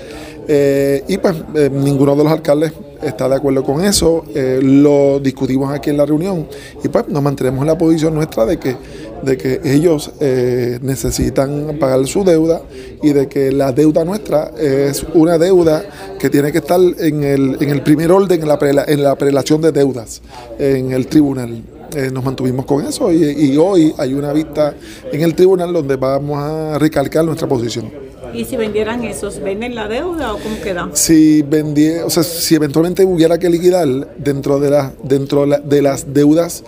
Y 0.49 1.17
pues 1.17 1.35
ninguno 1.71 2.15
de 2.15 2.23
los 2.23 2.31
alcaldes 2.31 2.71
está 3.03 3.27
de 3.27 3.35
acuerdo 3.35 3.63
con 3.63 3.83
eso. 3.83 4.23
Lo 4.61 5.19
discutimos 5.19 5.73
aquí 5.73 5.89
en 5.89 5.97
la 5.97 6.05
reunión 6.05 6.47
y 6.81 6.87
pues 6.87 7.09
nos 7.09 7.21
mantenemos 7.21 7.61
en 7.61 7.67
la 7.67 7.77
posición 7.77 8.15
nuestra 8.15 8.45
de 8.45 8.57
que, 8.57 8.77
de 9.23 9.37
que 9.37 9.59
ellos 9.63 10.11
eh, 10.19 10.79
necesitan 10.81 11.77
pagar 11.79 12.05
su 12.07 12.23
deuda 12.23 12.61
y 13.01 13.13
de 13.13 13.27
que 13.27 13.51
la 13.51 13.71
deuda 13.71 14.03
nuestra 14.05 14.51
es 14.59 15.05
una 15.13 15.37
deuda 15.37 15.83
que 16.19 16.29
tiene 16.29 16.51
que 16.51 16.59
estar 16.59 16.79
en 16.99 17.23
el, 17.23 17.57
en 17.59 17.69
el 17.69 17.81
primer 17.83 18.11
orden 18.11 18.41
en 18.41 18.47
la, 18.47 18.59
prela- 18.59 18.85
en 18.87 19.03
la 19.03 19.15
prelación 19.15 19.61
de 19.61 19.71
deudas 19.71 20.21
en 20.59 20.91
el 20.91 21.07
tribunal. 21.07 21.61
Eh, 21.95 22.09
nos 22.11 22.23
mantuvimos 22.23 22.65
con 22.65 22.85
eso 22.85 23.11
y, 23.13 23.23
y 23.23 23.57
hoy 23.57 23.93
hay 23.97 24.13
una 24.13 24.33
vista 24.33 24.73
en 25.11 25.21
el 25.21 25.33
tribunal 25.35 25.71
donde 25.71 25.95
vamos 25.95 26.37
a 26.37 26.77
recalcar 26.77 27.23
nuestra 27.25 27.47
posición. 27.47 27.89
¿Y 28.33 28.43
si 28.43 28.57
vendieran 28.57 29.05
esos, 29.05 29.39
venden 29.41 29.73
la 29.73 29.87
deuda 29.87 30.33
o 30.33 30.37
cómo 30.37 30.59
queda? 30.61 30.89
Si 30.93 31.43
vendie, 31.43 32.03
o 32.03 32.09
sea, 32.09 32.23
si 32.23 32.55
eventualmente 32.55 33.05
hubiera 33.05 33.37
que 33.39 33.49
liquidar 33.49 33.87
dentro 34.17 34.59
de 34.59 34.69
las 34.69 34.91
dentro 35.01 35.41
de 35.41 35.47
la- 35.47 35.59
de 35.59 35.81
las 35.81 36.13
deudas 36.13 36.63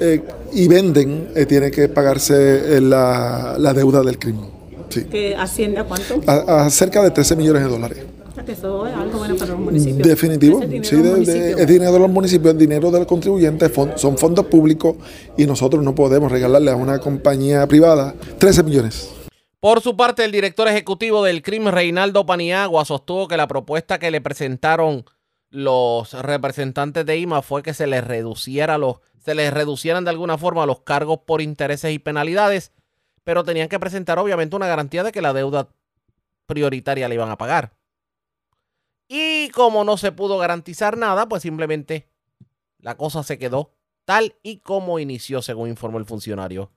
eh, 0.00 0.22
y 0.52 0.68
venden, 0.68 1.28
eh, 1.34 1.46
tiene 1.46 1.70
que 1.70 1.88
pagarse 1.88 2.76
eh, 2.76 2.80
la, 2.80 3.56
la 3.58 3.72
deuda 3.74 4.02
del 4.02 4.18
crimen. 4.18 4.46
Sí. 4.88 5.04
¿Que 5.04 5.34
asciende 5.36 5.78
a 5.80 5.84
cuánto? 5.84 6.20
A, 6.26 6.64
a 6.66 6.70
cerca 6.70 7.02
de 7.02 7.10
13 7.10 7.36
millones 7.36 7.62
de 7.64 7.68
dólares. 7.68 7.98
O 8.30 8.34
sea, 8.34 8.44
que 8.44 8.52
eso 8.52 8.86
es 8.86 8.94
algo 8.94 9.18
bueno 9.18 9.34
para 9.36 9.52
los 9.52 9.60
municipios. 9.60 10.06
Definitivo. 10.06 10.60
Dinero 10.60 10.84
Sí, 10.84 10.96
de 10.96 11.02
de- 11.02 11.08
los 11.08 11.26
de- 11.26 11.32
municipios. 11.34 11.60
es 11.60 11.66
dinero 11.66 11.92
de 11.92 11.98
los 11.98 12.10
municipios, 12.10 12.52
es 12.54 12.58
dinero 12.60 12.90
del 12.90 13.06
contribuyente, 13.06 13.68
fon- 13.72 13.92
son 13.96 14.16
fondos 14.18 14.46
públicos 14.46 14.96
y 15.36 15.46
nosotros 15.46 15.82
no 15.82 15.94
podemos 15.94 16.30
regalarle 16.30 16.70
a 16.70 16.76
una 16.76 16.98
compañía 16.98 17.66
privada 17.66 18.14
13 18.38 18.62
millones. 18.62 19.10
Por 19.58 19.80
su 19.80 19.96
parte, 19.96 20.24
el 20.24 20.30
director 20.32 20.68
ejecutivo 20.68 21.24
del 21.24 21.42
CRIM, 21.42 21.68
Reinaldo 21.68 22.24
Paniagua, 22.26 22.84
sostuvo 22.84 23.26
que 23.26 23.36
la 23.36 23.48
propuesta 23.48 23.98
que 23.98 24.10
le 24.10 24.20
presentaron 24.20 25.04
los 25.50 26.12
representantes 26.12 27.06
de 27.06 27.18
IMA 27.18 27.42
fue 27.42 27.62
que 27.62 27.74
se 27.74 27.86
les 27.86 28.04
reduciera 28.04 28.78
los, 28.78 29.00
se 29.18 29.34
les 29.34 29.52
reducieran 29.52 30.04
de 30.04 30.10
alguna 30.10 30.38
forma 30.38 30.66
los 30.66 30.80
cargos 30.80 31.20
por 31.26 31.40
intereses 31.40 31.92
y 31.92 31.98
penalidades, 31.98 32.72
pero 33.24 33.44
tenían 33.44 33.68
que 33.68 33.80
presentar 33.80 34.18
obviamente 34.18 34.56
una 34.56 34.66
garantía 34.66 35.02
de 35.02 35.12
que 35.12 35.22
la 35.22 35.32
deuda 35.32 35.68
prioritaria 36.46 37.08
le 37.08 37.16
iban 37.16 37.30
a 37.30 37.38
pagar. 37.38 37.76
Y 39.08 39.50
como 39.50 39.84
no 39.84 39.96
se 39.96 40.12
pudo 40.12 40.38
garantizar 40.38 40.96
nada, 40.96 41.28
pues 41.28 41.42
simplemente 41.42 42.08
la 42.78 42.96
cosa 42.96 43.22
se 43.22 43.38
quedó 43.38 43.72
tal 44.04 44.36
y 44.42 44.58
como 44.58 44.98
inició, 44.98 45.42
según 45.42 45.68
informó 45.68 45.98
el 45.98 46.06
funcionario. 46.06 46.70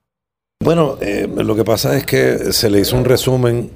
Bueno, 0.61 0.97
eh, 0.99 1.25
lo 1.37 1.55
que 1.55 1.63
pasa 1.63 1.95
es 1.95 2.05
que 2.05 2.51
se 2.51 2.69
le 2.69 2.81
hizo 2.81 2.97
un 2.97 3.05
resumen 3.05 3.69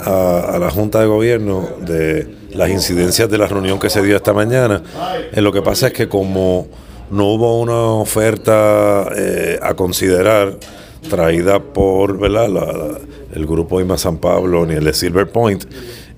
a, 0.00 0.56
la 0.58 0.70
Junta 0.70 0.98
de 1.00 1.06
Gobierno 1.06 1.68
de 1.84 2.26
las 2.54 2.70
incidencias 2.70 3.28
de 3.28 3.36
la 3.36 3.46
reunión 3.46 3.78
que 3.78 3.90
se 3.90 4.02
dio 4.02 4.16
esta 4.16 4.32
mañana. 4.32 4.82
Eh, 5.30 5.42
lo 5.42 5.52
que 5.52 5.60
pasa 5.60 5.88
es 5.88 5.92
que 5.92 6.08
como 6.08 6.68
no 7.10 7.26
hubo 7.34 7.60
una 7.60 7.74
oferta 7.82 9.10
eh, 9.14 9.58
a 9.60 9.74
considerar 9.74 10.56
traída 11.10 11.60
por 11.62 12.18
el 13.34 13.46
grupo 13.46 13.82
IMA 13.82 13.98
San 13.98 14.16
Pablo 14.16 14.64
ni 14.64 14.72
el 14.72 14.84
de 14.84 14.94
Silver 14.94 15.30
Point, 15.30 15.66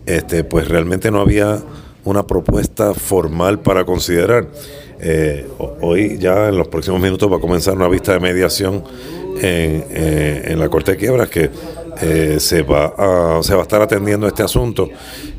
este, 0.06 0.44
pues 0.44 0.68
realmente 0.68 1.10
no 1.10 1.22
había 1.22 1.58
una 2.04 2.24
propuesta 2.24 2.94
formal 2.94 3.58
para 3.58 3.84
considerar. 3.84 4.46
Eh, 5.00 5.44
ho- 5.58 5.76
hoy 5.80 6.18
ya 6.18 6.48
en 6.50 6.56
los 6.56 6.68
próximos 6.68 7.00
minutos 7.00 7.30
va 7.32 7.38
a 7.38 7.40
comenzar 7.40 7.74
una 7.74 7.88
vista 7.88 8.12
de 8.12 8.20
mediación 8.20 8.84
en, 9.36 9.85
eh, 9.90 10.43
en 10.47 10.59
la 10.59 10.69
Corte 10.69 10.93
de 10.93 10.97
Quiebras 10.97 11.28
que 11.28 11.51
eh, 12.01 12.36
se, 12.40 12.62
va 12.62 12.94
a, 12.97 13.43
se 13.43 13.55
va 13.55 13.61
a 13.61 13.62
estar 13.62 13.82
atendiendo 13.82 14.27
este 14.27 14.43
asunto. 14.43 14.89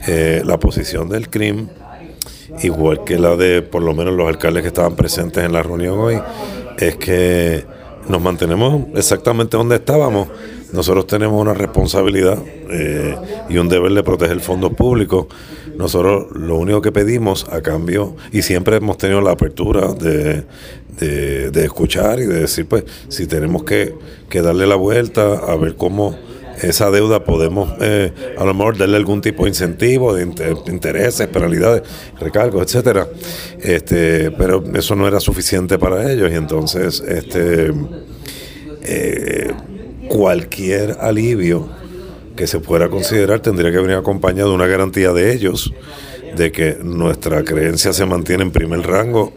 Eh, 0.08 0.42
la 0.46 0.58
posición 0.60 1.10
del 1.10 1.30
CRIM, 1.30 1.68
igual 2.64 3.04
que 3.04 3.20
la 3.20 3.36
de 3.36 3.62
por 3.62 3.82
lo 3.82 3.94
menos 3.94 4.14
los 4.14 4.28
alcaldes 4.28 4.62
que 4.62 4.68
estaban 4.70 4.96
presentes 4.96 5.44
en 5.44 5.54
la 5.54 5.64
reunión 5.64 6.00
hoy, 6.00 6.20
es 6.78 6.96
que 6.96 7.66
nos 8.08 8.22
mantenemos 8.22 8.84
exactamente 8.96 9.58
donde 9.58 9.76
estábamos. 9.76 10.30
Nosotros 10.76 11.08
tenemos 11.08 11.42
una 11.42 11.54
responsabilidad 11.54 12.38
eh, 12.70 13.16
y 13.50 13.58
un 13.58 13.70
deber 13.70 13.94
de 13.94 14.04
proteger 14.04 14.40
fondos 14.42 14.74
públicos. 14.74 15.28
Nosotros 15.78 16.28
lo 16.36 16.58
único 16.58 16.82
que 16.82 16.92
pedimos 16.92 17.48
a 17.50 17.62
cambio, 17.62 18.16
y 18.32 18.42
siempre 18.42 18.78
hemos 18.78 18.98
tenido 18.98 19.22
la 19.22 19.32
apertura 19.32 19.94
de, 19.94 20.44
de- 21.00 21.64
escuchar 21.66 22.20
y 22.20 22.26
de 22.26 22.42
decir, 22.42 22.66
pues, 22.68 22.84
si 23.10 23.26
tenemos 23.28 23.64
que, 23.64 23.94
que 24.30 24.42
darle 24.42 24.68
la 24.68 24.76
vuelta 24.76 25.34
a 25.34 25.56
ver 25.56 25.76
cómo 25.76 26.18
esa 26.62 26.90
deuda 26.90 27.26
podemos 27.26 27.74
eh, 27.82 28.14
a 28.38 28.46
lo 28.46 28.54
mejor 28.54 28.78
darle 28.78 28.96
algún 28.96 29.20
tipo 29.20 29.44
de 29.44 29.50
incentivo, 29.50 30.14
de 30.14 30.24
inter- 30.24 30.56
intereses, 30.68 31.28
penalidades, 31.28 31.84
recargos, 32.20 32.64
etcétera. 32.64 33.08
Este, 33.62 34.32
pero 34.32 34.64
eso 34.76 34.96
no 34.96 35.06
era 35.08 35.20
suficiente 35.20 35.78
para 35.78 36.10
ellos 36.12 36.32
y 36.32 36.36
entonces 36.36 37.02
este 37.06 37.72
eh, 38.84 39.52
cualquier 40.10 40.98
alivio 41.00 41.70
que 42.36 42.48
se 42.48 42.60
pueda 42.60 42.90
considerar 42.90 43.40
tendría 43.40 43.72
que 43.72 43.78
venir 43.78 43.96
acompañado 43.96 44.50
de 44.50 44.56
una 44.56 44.68
garantía 44.68 45.14
de 45.14 45.34
ellos 45.34 45.74
de 46.36 46.52
que 46.52 46.78
nuestra 46.84 47.44
creencia 47.44 47.94
se 47.94 48.06
mantiene 48.06 48.44
en 48.44 48.52
primer 48.52 48.82
rango 48.82 49.34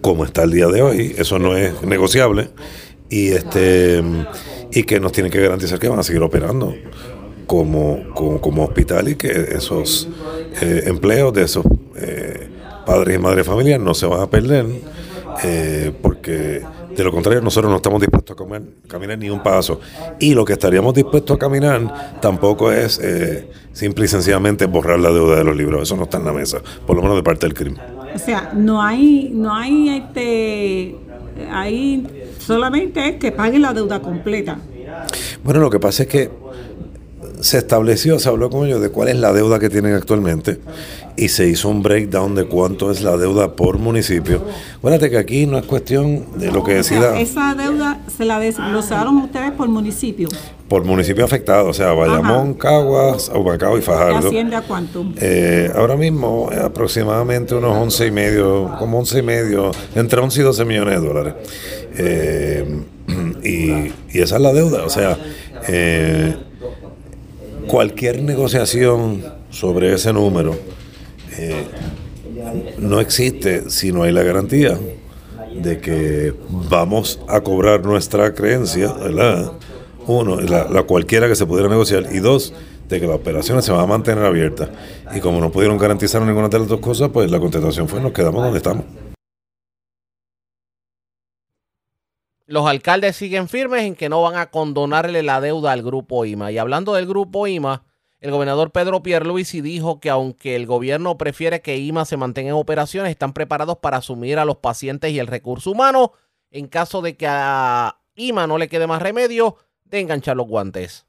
como 0.00 0.24
está 0.24 0.44
el 0.44 0.50
día 0.50 0.66
de 0.68 0.82
hoy, 0.82 1.14
eso 1.18 1.38
no 1.38 1.56
es 1.56 1.82
negociable. 1.82 2.50
Y 3.08 3.28
este 3.28 4.02
y 4.72 4.82
que 4.82 4.98
nos 4.98 5.12
tienen 5.12 5.30
que 5.30 5.40
garantizar 5.40 5.78
que 5.78 5.88
van 5.88 6.00
a 6.00 6.02
seguir 6.02 6.22
operando 6.22 6.74
como, 7.46 8.02
como, 8.14 8.64
hospital 8.64 9.08
y 9.08 9.14
que 9.14 9.28
esos 9.28 10.08
eh, 10.60 10.84
empleos 10.86 11.32
de 11.32 11.42
esos 11.42 11.64
eh, 11.96 12.48
padres 12.84 13.16
y 13.16 13.18
madres 13.18 13.46
de 13.46 13.50
familia 13.52 13.78
no 13.78 13.94
se 13.94 14.06
van 14.06 14.20
a 14.20 14.28
perder 14.28 14.66
eh, 15.44 15.92
porque 16.02 16.62
de 16.96 17.04
lo 17.04 17.10
contrario 17.10 17.40
nosotros 17.40 17.70
no 17.70 17.76
estamos 17.76 18.00
dispuestos 18.00 18.34
a 18.34 18.36
comer, 18.36 18.62
caminar 18.88 19.18
ni 19.18 19.30
un 19.30 19.42
paso 19.42 19.80
y 20.18 20.34
lo 20.34 20.44
que 20.44 20.54
estaríamos 20.54 20.94
dispuestos 20.94 21.36
a 21.36 21.38
caminar 21.38 22.20
tampoco 22.20 22.72
es 22.72 22.98
eh, 23.02 23.48
simple 23.72 24.04
y 24.04 24.08
sencillamente 24.08 24.66
borrar 24.66 24.98
la 24.98 25.10
deuda 25.10 25.36
de 25.36 25.44
los 25.44 25.56
libros, 25.56 25.82
eso 25.82 25.96
no 25.96 26.04
está 26.04 26.18
en 26.18 26.24
la 26.24 26.32
mesa, 26.32 26.58
por 26.86 26.96
lo 26.96 27.02
menos 27.02 27.16
de 27.16 27.22
parte 27.22 27.46
del 27.46 27.54
crimen. 27.54 27.80
O 28.14 28.18
sea, 28.18 28.52
no 28.54 28.82
hay, 28.82 29.30
no 29.32 29.54
hay 29.54 29.88
este, 29.88 30.96
hay 31.50 32.06
solamente 32.38 33.08
es 33.08 33.16
que 33.16 33.32
paguen 33.32 33.62
la 33.62 33.72
deuda 33.72 34.00
completa. 34.00 34.58
Bueno, 35.42 35.60
lo 35.60 35.70
que 35.70 35.80
pasa 35.80 36.04
es 36.04 36.08
que 36.08 36.30
se 37.44 37.58
estableció, 37.58 38.18
se 38.18 38.30
habló 38.30 38.48
con 38.48 38.66
ellos 38.66 38.80
de 38.80 38.88
cuál 38.88 39.08
es 39.08 39.16
la 39.16 39.30
deuda 39.34 39.58
que 39.58 39.68
tienen 39.68 39.92
actualmente 39.92 40.60
y 41.14 41.28
se 41.28 41.46
hizo 41.46 41.68
un 41.68 41.82
breakdown 41.82 42.34
de 42.34 42.46
cuánto 42.46 42.90
es 42.90 43.02
la 43.02 43.18
deuda 43.18 43.54
por 43.54 43.76
municipio. 43.76 44.42
Acuérdate 44.78 45.10
que 45.10 45.18
aquí 45.18 45.44
no 45.44 45.58
es 45.58 45.66
cuestión 45.66 46.24
de 46.38 46.50
lo 46.50 46.64
que 46.64 46.78
O 46.78 46.82
sea, 46.82 46.98
decida 47.12 47.20
esa 47.20 47.54
deuda 47.54 48.00
se 48.16 48.24
la 48.24 48.40
desglosaron 48.40 49.18
ustedes 49.18 49.52
por 49.52 49.68
municipio. 49.68 50.28
por 50.68 50.84
municipio 50.84 51.22
afectado, 51.22 51.68
o 51.68 51.74
sea, 51.74 51.92
Bayamón, 51.92 52.54
Caguas, 52.54 53.30
Humacao 53.34 53.76
y 53.76 53.80
¿Y 53.80 53.82
Fajardo. 53.82 54.26
asciende 54.26 54.56
a 54.56 54.62
cuánto? 54.62 55.04
Eh, 55.20 55.70
ahora 55.76 55.96
mismo 55.96 56.48
aproximadamente 56.50 57.54
unos 57.54 57.76
11 57.76 58.06
y 58.06 58.10
medio, 58.10 58.74
como 58.78 58.98
11 59.00 59.18
y 59.18 59.22
medio, 59.22 59.70
entre 59.94 60.18
11 60.18 60.40
y 60.40 60.42
12 60.44 60.64
millones 60.64 60.98
de 61.02 61.06
dólares. 61.06 61.34
Eh, 61.98 62.80
y, 63.44 63.70
y 64.16 64.22
esa 64.22 64.36
es 64.36 64.40
la 64.40 64.54
deuda, 64.54 64.84
o 64.86 64.88
sea, 64.88 65.18
eh, 65.68 66.34
cualquier 67.66 68.22
negociación 68.22 69.24
sobre 69.50 69.92
ese 69.94 70.12
número 70.12 70.56
eh, 71.38 71.64
no 72.78 73.00
existe 73.00 73.70
si 73.70 73.92
no 73.92 74.02
hay 74.02 74.12
la 74.12 74.22
garantía 74.22 74.78
de 75.54 75.78
que 75.78 76.34
vamos 76.48 77.20
a 77.28 77.40
cobrar 77.40 77.84
nuestra 77.84 78.34
creencia, 78.34 78.92
¿verdad? 78.92 79.52
Uno, 80.06 80.40
la, 80.40 80.68
la 80.68 80.82
cualquiera 80.82 81.28
que 81.28 81.34
se 81.34 81.46
pudiera 81.46 81.68
negociar, 81.68 82.08
y 82.12 82.18
dos, 82.18 82.52
de 82.88 83.00
que 83.00 83.06
las 83.06 83.16
operaciones 83.16 83.64
se 83.64 83.72
van 83.72 83.80
a 83.82 83.86
mantener 83.86 84.24
abiertas. 84.24 84.68
Y 85.14 85.20
como 85.20 85.40
no 85.40 85.50
pudieron 85.50 85.78
garantizar 85.78 86.20
ninguna 86.22 86.48
de 86.48 86.58
las 86.58 86.68
dos 86.68 86.80
cosas, 86.80 87.10
pues 87.12 87.30
la 87.30 87.40
contestación 87.40 87.88
fue 87.88 88.00
nos 88.00 88.12
quedamos 88.12 88.42
donde 88.42 88.58
estamos. 88.58 88.84
Los 92.46 92.66
alcaldes 92.66 93.16
siguen 93.16 93.48
firmes 93.48 93.84
en 93.84 93.94
que 93.94 94.10
no 94.10 94.20
van 94.20 94.36
a 94.36 94.50
condonarle 94.50 95.22
la 95.22 95.40
deuda 95.40 95.72
al 95.72 95.82
grupo 95.82 96.26
IMA. 96.26 96.52
Y 96.52 96.58
hablando 96.58 96.92
del 96.94 97.06
grupo 97.06 97.46
IMA, 97.46 97.84
El 98.20 98.30
gobernador 98.30 98.70
Pedro 98.70 99.02
Pierluisi 99.02 99.60
dijo 99.60 100.00
que 100.00 100.08
aunque 100.08 100.56
el 100.56 100.64
gobierno 100.64 101.18
prefiere 101.18 101.60
que 101.60 101.76
IMA 101.76 102.06
se 102.06 102.16
mantenga 102.16 102.50
en 102.50 102.54
operaciones, 102.54 103.10
están 103.10 103.34
preparados 103.34 103.78
para 103.78 103.98
asumir 103.98 104.38
a 104.38 104.46
los 104.46 104.56
pacientes 104.56 105.12
y 105.12 105.18
el 105.18 105.26
recurso 105.26 105.70
humano 105.70 106.12
en 106.50 106.66
caso 106.68 107.02
de 107.02 107.16
que 107.16 107.26
a 107.28 107.98
IMA 108.14 108.46
no 108.46 108.56
le 108.56 108.68
quede 108.68 108.86
más 108.86 109.02
remedio 109.02 109.56
de 109.84 110.00
enganchar 110.00 110.36
los 110.36 110.46
guantes. 110.46 111.04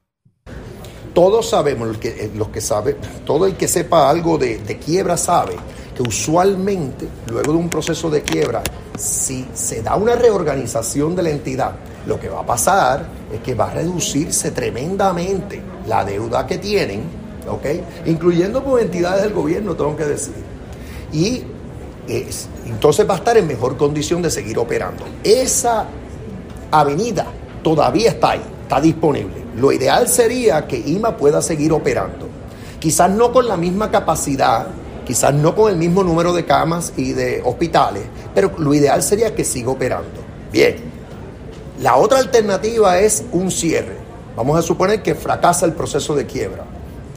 Todos 1.14 1.50
sabemos, 1.50 1.88
los 1.88 1.98
que, 2.00 2.32
los 2.36 2.50
que 2.50 2.60
sabe, 2.60 2.98
todo 3.26 3.46
el 3.46 3.56
que 3.56 3.70
sepa 3.70 4.10
algo 4.10 4.38
de, 4.38 4.58
de 4.58 4.78
quiebra 4.78 5.16
sabe 5.16 5.56
que 5.96 6.04
usualmente, 6.04 7.08
luego 7.32 7.54
de 7.54 7.58
un 7.58 7.70
proceso 7.70 8.10
de 8.10 8.22
quiebra, 8.22 8.62
si 8.98 9.48
se 9.54 9.82
da 9.82 9.96
una 9.96 10.16
reorganización 10.16 11.16
de 11.16 11.24
la 11.24 11.30
entidad, 11.30 11.72
lo 12.06 12.20
que 12.20 12.30
va 12.30 12.42
a 12.42 12.46
pasar 12.46 13.06
es 13.34 13.40
que 13.40 13.56
va 13.56 13.72
a 13.72 13.74
reducirse 13.74 14.52
tremendamente 14.52 15.62
la 15.88 16.04
deuda 16.04 16.46
que 16.46 16.58
tienen, 16.58 17.04
¿ok? 17.50 17.66
Incluyendo 18.08 18.64
con 18.64 18.80
entidades 18.80 19.24
del 19.24 19.34
gobierno, 19.34 19.76
tengo 19.76 19.96
que 19.96 20.06
decir. 20.06 20.36
Y 21.14 21.44
es, 22.08 22.48
entonces 22.66 23.10
va 23.10 23.16
a 23.16 23.18
estar 23.18 23.38
en 23.38 23.48
mejor 23.48 23.78
condición 23.78 24.22
de 24.22 24.30
seguir 24.30 24.60
operando. 24.60 25.06
Esa 25.24 25.86
avenida 26.72 27.26
todavía 27.64 28.12
está 28.12 28.32
ahí, 28.32 28.42
está 28.64 28.82
disponible. 28.82 29.46
Lo 29.56 29.72
ideal 29.72 30.08
sería 30.10 30.68
que 30.68 30.78
IMA 30.78 31.16
pueda 31.16 31.42
seguir 31.42 31.72
operando. 31.72 32.28
Quizás 32.80 33.10
no 33.10 33.32
con 33.32 33.48
la 33.48 33.56
misma 33.58 33.90
capacidad 33.90 34.68
quizás 35.06 35.34
no 35.34 35.56
con 35.56 35.72
el 35.72 35.78
mismo 35.78 36.04
número 36.04 36.34
de 36.34 36.46
camas 36.46 36.94
y 36.98 37.14
de 37.14 37.42
hospitales, 37.46 38.04
pero 38.34 38.52
lo 38.58 38.74
ideal 38.74 39.02
sería 39.02 39.34
que 39.34 39.46
siga 39.46 39.70
operando. 39.70 40.26
Bien, 40.52 40.76
la 41.82 41.96
otra 41.96 42.20
alternativa 42.20 43.00
es 43.00 43.24
un 43.32 43.52
cierre. 43.52 43.98
Vamos 44.36 44.58
a 44.58 44.62
suponer 44.62 45.02
que 45.02 45.16
fracasa 45.16 45.66
el 45.66 45.74
proceso 45.74 46.16
de 46.16 46.26
quiebra 46.26 46.66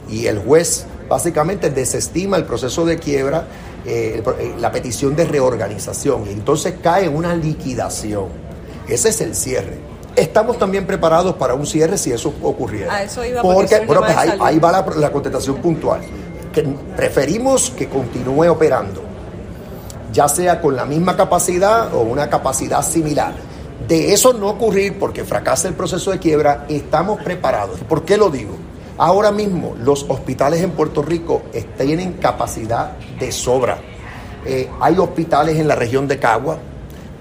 y 0.09 0.27
el 0.27 0.39
juez 0.39 0.85
básicamente 1.09 1.69
desestima 1.69 2.37
el 2.37 2.45
proceso 2.45 2.85
de 2.85 2.97
quiebra, 2.97 3.45
eh, 3.85 4.23
eh, 4.39 4.55
la 4.59 4.71
petición 4.71 5.15
de 5.15 5.25
reorganización 5.25 6.27
y 6.27 6.33
entonces 6.33 6.75
cae 6.81 7.05
en 7.05 7.15
una 7.15 7.35
liquidación. 7.35 8.27
Ese 8.87 9.09
es 9.09 9.21
el 9.21 9.35
cierre. 9.35 9.77
Estamos 10.15 10.57
también 10.57 10.85
preparados 10.85 11.35
para 11.35 11.53
un 11.53 11.65
cierre 11.65 11.97
si 11.97 12.11
eso 12.11 12.33
ocurriera. 12.41 12.93
A 12.93 13.03
eso 13.03 13.23
iba 13.23 13.41
porque, 13.41 13.79
bueno, 13.85 14.01
pues 14.01 14.17
ahí, 14.17 14.31
ahí, 14.39 14.59
va 14.59 14.71
la, 14.71 14.85
la 14.97 15.11
contestación 15.11 15.57
puntual 15.57 16.01
que 16.53 16.63
preferimos 16.95 17.69
que 17.71 17.87
continúe 17.87 18.49
operando, 18.49 19.03
ya 20.11 20.27
sea 20.27 20.61
con 20.61 20.75
la 20.75 20.85
misma 20.85 21.15
capacidad 21.15 21.93
o 21.93 22.01
una 22.01 22.29
capacidad 22.29 22.81
similar. 22.81 23.33
De 23.87 24.13
eso 24.13 24.33
no 24.33 24.49
ocurrir 24.49 24.99
porque 24.99 25.23
fracasa 25.23 25.67
el 25.67 25.73
proceso 25.73 26.11
de 26.11 26.19
quiebra, 26.19 26.65
estamos 26.69 27.21
preparados. 27.23 27.79
¿Por 27.87 28.03
qué 28.03 28.17
lo 28.17 28.29
digo? 28.29 28.55
Ahora 28.97 29.31
mismo 29.31 29.75
los 29.81 30.05
hospitales 30.09 30.61
en 30.61 30.71
Puerto 30.71 31.01
Rico 31.01 31.43
tienen 31.77 32.13
capacidad 32.13 32.97
de 33.19 33.31
sobra. 33.31 33.77
Eh, 34.45 34.69
hay 34.79 34.97
hospitales 34.97 35.57
en 35.57 35.67
la 35.67 35.75
región 35.75 36.07
de 36.07 36.19
Cagua, 36.19 36.59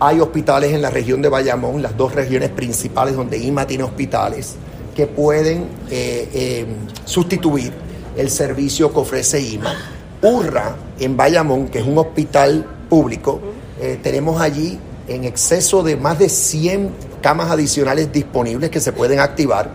hay 0.00 0.20
hospitales 0.20 0.72
en 0.72 0.82
la 0.82 0.90
región 0.90 1.22
de 1.22 1.28
Bayamón, 1.28 1.82
las 1.82 1.96
dos 1.96 2.14
regiones 2.14 2.50
principales 2.50 3.16
donde 3.16 3.38
IMA 3.38 3.66
tiene 3.66 3.84
hospitales, 3.84 4.56
que 4.94 5.06
pueden 5.06 5.68
eh, 5.90 6.28
eh, 6.32 6.66
sustituir 7.04 7.72
el 8.18 8.30
servicio 8.30 8.92
que 8.92 8.98
ofrece 8.98 9.40
IMA. 9.40 9.74
Urra, 10.22 10.76
en 10.98 11.16
Bayamón, 11.16 11.68
que 11.68 11.78
es 11.78 11.86
un 11.86 11.96
hospital 11.98 12.66
público, 12.90 13.40
eh, 13.80 13.98
tenemos 14.02 14.40
allí 14.40 14.78
en 15.06 15.24
exceso 15.24 15.82
de 15.84 15.96
más 15.96 16.18
de 16.18 16.28
100 16.28 16.90
camas 17.22 17.50
adicionales 17.50 18.12
disponibles 18.12 18.70
que 18.70 18.80
se 18.80 18.92
pueden 18.92 19.20
activar. 19.20 19.70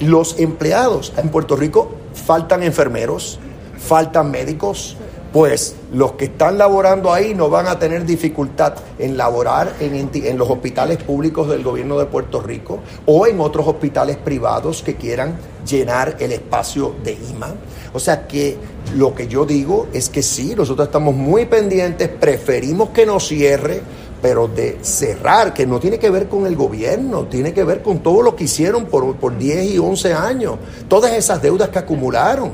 Los 0.00 0.40
empleados 0.40 1.12
en 1.18 1.28
Puerto 1.28 1.54
Rico 1.54 1.92
faltan 2.14 2.62
enfermeros, 2.62 3.38
faltan 3.78 4.30
médicos, 4.30 4.96
pues 5.32 5.76
los 5.92 6.12
que 6.12 6.26
están 6.26 6.58
laborando 6.58 7.12
ahí 7.12 7.34
no 7.34 7.48
van 7.48 7.66
a 7.66 7.78
tener 7.78 8.04
dificultad 8.04 8.74
en 8.98 9.16
laborar 9.16 9.72
en, 9.80 10.38
los 10.38 10.50
hospitales 10.50 10.98
públicos 10.98 11.48
del 11.48 11.62
gobierno 11.62 11.98
de 11.98 12.06
Puerto 12.06 12.40
Rico 12.40 12.80
o 13.06 13.26
en 13.26 13.40
otros 13.40 13.66
hospitales 13.66 14.18
privados 14.18 14.82
que 14.82 14.96
quieran 14.96 15.36
llenar 15.66 16.16
el 16.20 16.32
espacio 16.32 16.94
de 17.02 17.12
IMA. 17.30 17.54
O 17.94 17.98
sea 17.98 18.26
que 18.26 18.56
lo 18.94 19.14
que 19.14 19.26
yo 19.26 19.46
digo 19.46 19.86
es 19.92 20.10
que 20.10 20.22
sí, 20.22 20.54
nosotros 20.54 20.88
estamos 20.88 21.14
muy 21.14 21.46
pendientes, 21.46 22.08
preferimos 22.08 22.90
que 22.90 23.06
no 23.06 23.18
cierre, 23.18 23.80
pero 24.20 24.48
de 24.48 24.78
cerrar, 24.82 25.54
que 25.54 25.66
no 25.66 25.80
tiene 25.80 25.98
que 25.98 26.10
ver 26.10 26.28
con 26.28 26.46
el 26.46 26.56
gobierno, 26.56 27.24
tiene 27.24 27.52
que 27.54 27.64
ver 27.64 27.82
con 27.82 28.00
todo 28.00 28.22
lo 28.22 28.36
que 28.36 28.44
hicieron 28.44 28.84
por, 28.86 29.16
por 29.16 29.36
10 29.36 29.72
y 29.72 29.78
11 29.78 30.14
años, 30.14 30.56
todas 30.88 31.12
esas 31.14 31.40
deudas 31.40 31.70
que 31.70 31.78
acumularon. 31.78 32.52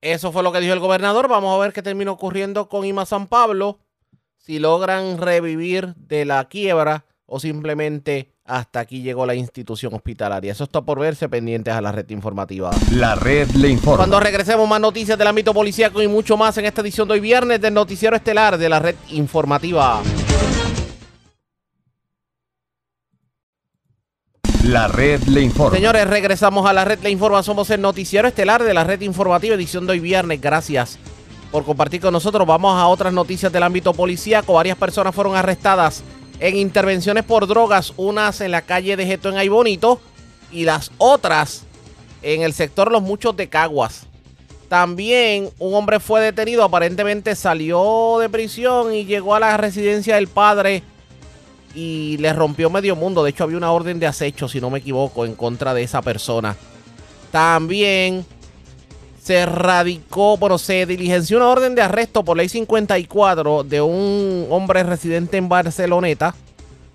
Eso 0.00 0.30
fue 0.30 0.42
lo 0.42 0.52
que 0.52 0.60
dijo 0.60 0.72
el 0.72 0.80
gobernador. 0.80 1.28
Vamos 1.28 1.54
a 1.54 1.60
ver 1.60 1.72
qué 1.72 1.82
termina 1.82 2.12
ocurriendo 2.12 2.68
con 2.68 2.84
IMA 2.84 3.04
San 3.04 3.26
Pablo. 3.26 3.78
Si 4.36 4.58
logran 4.58 5.18
revivir 5.18 5.94
de 5.96 6.24
la 6.24 6.48
quiebra 6.48 7.04
o 7.26 7.40
simplemente 7.40 8.32
hasta 8.44 8.80
aquí 8.80 9.02
llegó 9.02 9.26
la 9.26 9.34
institución 9.34 9.92
hospitalaria. 9.92 10.52
Eso 10.52 10.64
está 10.64 10.80
por 10.80 10.98
verse 10.98 11.28
pendientes 11.28 11.74
a 11.74 11.82
la 11.82 11.92
red 11.92 12.08
informativa. 12.08 12.70
La 12.92 13.14
red 13.14 13.50
le 13.50 13.68
informa. 13.68 13.98
Cuando 13.98 14.20
regresemos 14.20 14.66
más 14.66 14.80
noticias 14.80 15.18
del 15.18 15.26
ámbito 15.26 15.52
policíaco 15.52 16.00
y 16.00 16.08
mucho 16.08 16.36
más 16.38 16.56
en 16.56 16.64
esta 16.64 16.80
edición 16.80 17.06
de 17.08 17.14
hoy 17.14 17.20
viernes 17.20 17.60
del 17.60 17.74
noticiero 17.74 18.16
estelar 18.16 18.56
de 18.56 18.68
la 18.68 18.78
red 18.78 18.94
informativa. 19.10 20.00
La 24.68 24.86
red 24.86 25.22
le 25.22 25.40
informa. 25.40 25.74
Señores, 25.74 26.06
regresamos 26.06 26.68
a 26.68 26.74
la 26.74 26.84
red 26.84 26.98
le 27.02 27.08
informa. 27.08 27.42
Somos 27.42 27.70
el 27.70 27.80
noticiero 27.80 28.28
estelar 28.28 28.62
de 28.62 28.74
la 28.74 28.84
red 28.84 29.00
informativa, 29.00 29.54
edición 29.54 29.86
de 29.86 29.92
hoy 29.92 29.98
viernes. 29.98 30.42
Gracias 30.42 30.98
por 31.50 31.64
compartir 31.64 32.02
con 32.02 32.12
nosotros. 32.12 32.46
Vamos 32.46 32.78
a 32.78 32.86
otras 32.86 33.14
noticias 33.14 33.50
del 33.50 33.62
ámbito 33.62 33.94
policíaco. 33.94 34.52
Varias 34.52 34.76
personas 34.76 35.14
fueron 35.14 35.36
arrestadas 35.36 36.02
en 36.38 36.58
intervenciones 36.58 37.24
por 37.24 37.46
drogas, 37.46 37.94
unas 37.96 38.42
en 38.42 38.50
la 38.50 38.60
calle 38.60 38.94
de 38.98 39.06
Geto 39.06 39.30
en 39.30 39.38
Aybonito 39.38 40.02
y 40.52 40.64
las 40.64 40.92
otras 40.98 41.62
en 42.20 42.42
el 42.42 42.52
sector 42.52 42.92
Los 42.92 43.00
Muchos 43.00 43.34
de 43.38 43.48
Caguas. 43.48 44.02
También 44.68 45.48
un 45.58 45.74
hombre 45.76 45.98
fue 45.98 46.20
detenido, 46.20 46.62
aparentemente 46.62 47.34
salió 47.36 48.18
de 48.20 48.28
prisión 48.28 48.92
y 48.92 49.06
llegó 49.06 49.34
a 49.34 49.40
la 49.40 49.56
residencia 49.56 50.16
del 50.16 50.28
padre 50.28 50.82
y 51.74 52.16
le 52.18 52.32
rompió 52.32 52.70
medio 52.70 52.96
mundo. 52.96 53.22
De 53.22 53.30
hecho, 53.30 53.44
había 53.44 53.56
una 53.56 53.72
orden 53.72 53.98
de 53.98 54.06
acecho, 54.06 54.48
si 54.48 54.60
no 54.60 54.70
me 54.70 54.78
equivoco, 54.78 55.24
en 55.24 55.34
contra 55.34 55.74
de 55.74 55.82
esa 55.82 56.02
persona. 56.02 56.56
También 57.30 58.24
se 59.18 59.44
radicó, 59.44 60.38
bueno, 60.38 60.56
se 60.56 60.86
diligenció 60.86 61.36
una 61.36 61.48
orden 61.48 61.74
de 61.74 61.82
arresto 61.82 62.24
por 62.24 62.36
ley 62.36 62.48
54 62.48 63.62
de 63.64 63.80
un 63.80 64.46
hombre 64.50 64.82
residente 64.82 65.36
en 65.36 65.48
Barceloneta. 65.48 66.34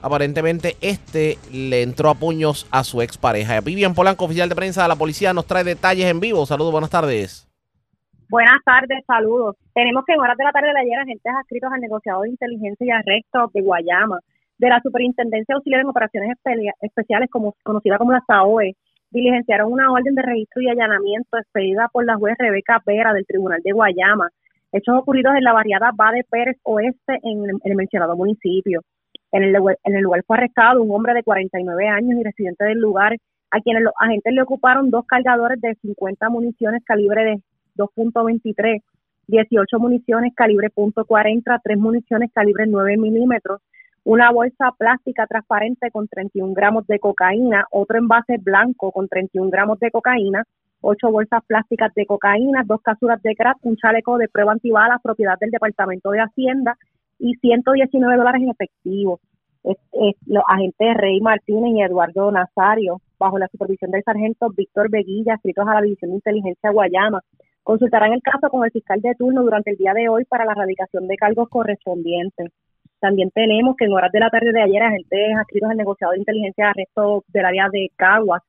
Aparentemente 0.01 0.75
este 0.81 1.37
le 1.51 1.83
entró 1.83 2.09
a 2.09 2.15
puños 2.15 2.67
a 2.71 2.83
su 2.83 3.01
expareja. 3.01 3.61
Vivian 3.61 3.93
Polanco, 3.93 4.25
oficial 4.25 4.49
de 4.49 4.55
prensa 4.55 4.81
de 4.81 4.87
la 4.87 4.95
policía, 4.95 5.33
nos 5.33 5.45
trae 5.45 5.63
detalles 5.63 6.07
en 6.07 6.19
vivo. 6.19 6.45
Saludos, 6.45 6.71
buenas 6.71 6.89
tardes. 6.89 7.47
Buenas 8.29 8.61
tardes, 8.65 9.05
saludos. 9.05 9.55
Tenemos 9.75 10.03
que 10.05 10.13
en 10.13 10.19
horas 10.19 10.35
de 10.35 10.43
la 10.43 10.51
tarde 10.51 10.73
de 10.73 10.79
ayer 10.79 10.99
agentes 10.99 11.31
adscritos 11.39 11.71
al 11.71 11.81
negociador 11.81 12.23
de 12.23 12.31
inteligencia 12.31 12.87
y 12.87 12.89
arresto 12.89 13.51
de 13.53 13.61
Guayama 13.61 14.19
de 14.57 14.69
la 14.69 14.79
Superintendencia 14.81 15.55
Auxiliar 15.55 15.81
en 15.81 15.87
Operaciones 15.87 16.37
Especiales, 16.81 17.29
como, 17.29 17.55
conocida 17.63 17.97
como 17.97 18.11
la 18.11 18.23
SAOE, 18.25 18.75
diligenciaron 19.11 19.71
una 19.71 19.91
orden 19.91 20.15
de 20.15 20.21
registro 20.23 20.61
y 20.61 20.69
allanamiento 20.69 21.37
expedida 21.37 21.87
por 21.91 22.05
la 22.05 22.15
juez 22.15 22.35
Rebeca 22.37 22.81
Vera 22.85 23.13
del 23.13 23.25
Tribunal 23.25 23.61
de 23.63 23.71
Guayama, 23.71 24.29
hechos 24.71 24.97
ocurridos 24.97 25.35
en 25.35 25.43
la 25.43 25.53
variada 25.53 25.91
Bade 25.95 26.25
Pérez 26.29 26.57
Oeste 26.63 27.19
en 27.21 27.43
el, 27.63 27.75
mencionado 27.75 28.15
municipio. 28.15 28.81
En 29.31 29.43
el, 29.43 29.55
en 29.55 29.95
el 29.95 30.01
lugar 30.01 30.23
fue 30.25 30.37
arrestado 30.37 30.81
un 30.81 30.91
hombre 30.91 31.13
de 31.13 31.23
49 31.23 31.87
años 31.87 32.19
y 32.19 32.23
residente 32.23 32.65
del 32.65 32.79
lugar, 32.79 33.15
a 33.51 33.59
quienes 33.61 33.83
los 33.83 33.93
agentes 33.99 34.33
le 34.33 34.41
ocuparon 34.41 34.89
dos 34.89 35.05
cargadores 35.05 35.61
de 35.61 35.75
50 35.75 36.29
municiones 36.29 36.83
calibre 36.83 37.23
de 37.23 37.35
2.23, 37.77 38.81
18 39.27 39.79
municiones 39.79 40.33
calibre 40.35 40.69
.40, 40.75 41.59
3 41.63 41.77
municiones 41.77 42.31
calibre 42.33 42.65
9 42.67 42.97
milímetros, 42.97 43.61
una 44.05 44.31
bolsa 44.31 44.71
plástica 44.77 45.25
transparente 45.27 45.89
con 45.91 46.07
31 46.07 46.53
gramos 46.53 46.85
de 46.87 46.99
cocaína, 46.99 47.65
otro 47.71 47.97
envase 47.97 48.37
blanco 48.37 48.91
con 48.91 49.07
31 49.07 49.49
gramos 49.49 49.79
de 49.79 49.91
cocaína, 49.91 50.43
ocho 50.81 51.09
bolsas 51.09 51.43
plásticas 51.47 51.93
de 51.93 52.05
cocaína, 52.05 52.63
dos 52.65 52.81
casuras 52.81 53.21
de 53.21 53.35
crack, 53.35 53.57
un 53.61 53.77
chaleco 53.77 54.17
de 54.17 54.27
prueba 54.27 54.51
antibalas, 54.51 55.01
propiedad 55.01 55.37
del 55.39 55.51
Departamento 55.51 56.11
de 56.11 56.19
Hacienda 56.19 56.77
y 57.17 57.35
119 57.35 58.17
dólares 58.17 58.41
en 58.41 58.49
efectivo. 58.49 59.19
los 60.25 60.43
agentes 60.47 60.97
Rey 60.97 61.21
Martínez 61.21 61.73
y 61.73 61.81
Eduardo 61.81 62.29
Nazario, 62.31 62.99
bajo 63.17 63.39
la 63.39 63.47
supervisión 63.47 63.91
del 63.91 64.03
sargento 64.03 64.49
Víctor 64.49 64.89
Veguilla, 64.89 65.35
escritos 65.35 65.65
a 65.65 65.75
la 65.75 65.81
División 65.81 66.11
de 66.11 66.15
Inteligencia 66.15 66.71
Guayama, 66.71 67.21
consultarán 67.63 68.11
el 68.11 68.21
caso 68.21 68.49
con 68.49 68.65
el 68.65 68.71
fiscal 68.71 68.99
de 68.99 69.15
turno 69.15 69.41
durante 69.41 69.71
el 69.71 69.77
día 69.77 69.93
de 69.93 70.09
hoy 70.09 70.25
para 70.25 70.43
la 70.43 70.51
erradicación 70.51 71.07
de 71.07 71.15
cargos 71.15 71.47
correspondientes. 71.47 72.51
También 73.03 73.31
tenemos 73.31 73.75
que 73.75 73.83
en 73.83 73.91
horas 73.91 74.13
de 74.13 74.19
la 74.21 74.29
tarde 74.29 74.53
de 74.53 74.61
ayer 74.61 74.81
agentes 74.81 75.35
adscritos 75.37 75.69
al 75.69 75.75
negociado 75.75 76.13
de 76.13 76.19
inteligencia 76.19 76.63
de 76.63 76.69
arresto 76.69 77.25
del 77.27 77.45
área 77.45 77.67
de 77.69 77.89
Caguas 77.97 78.41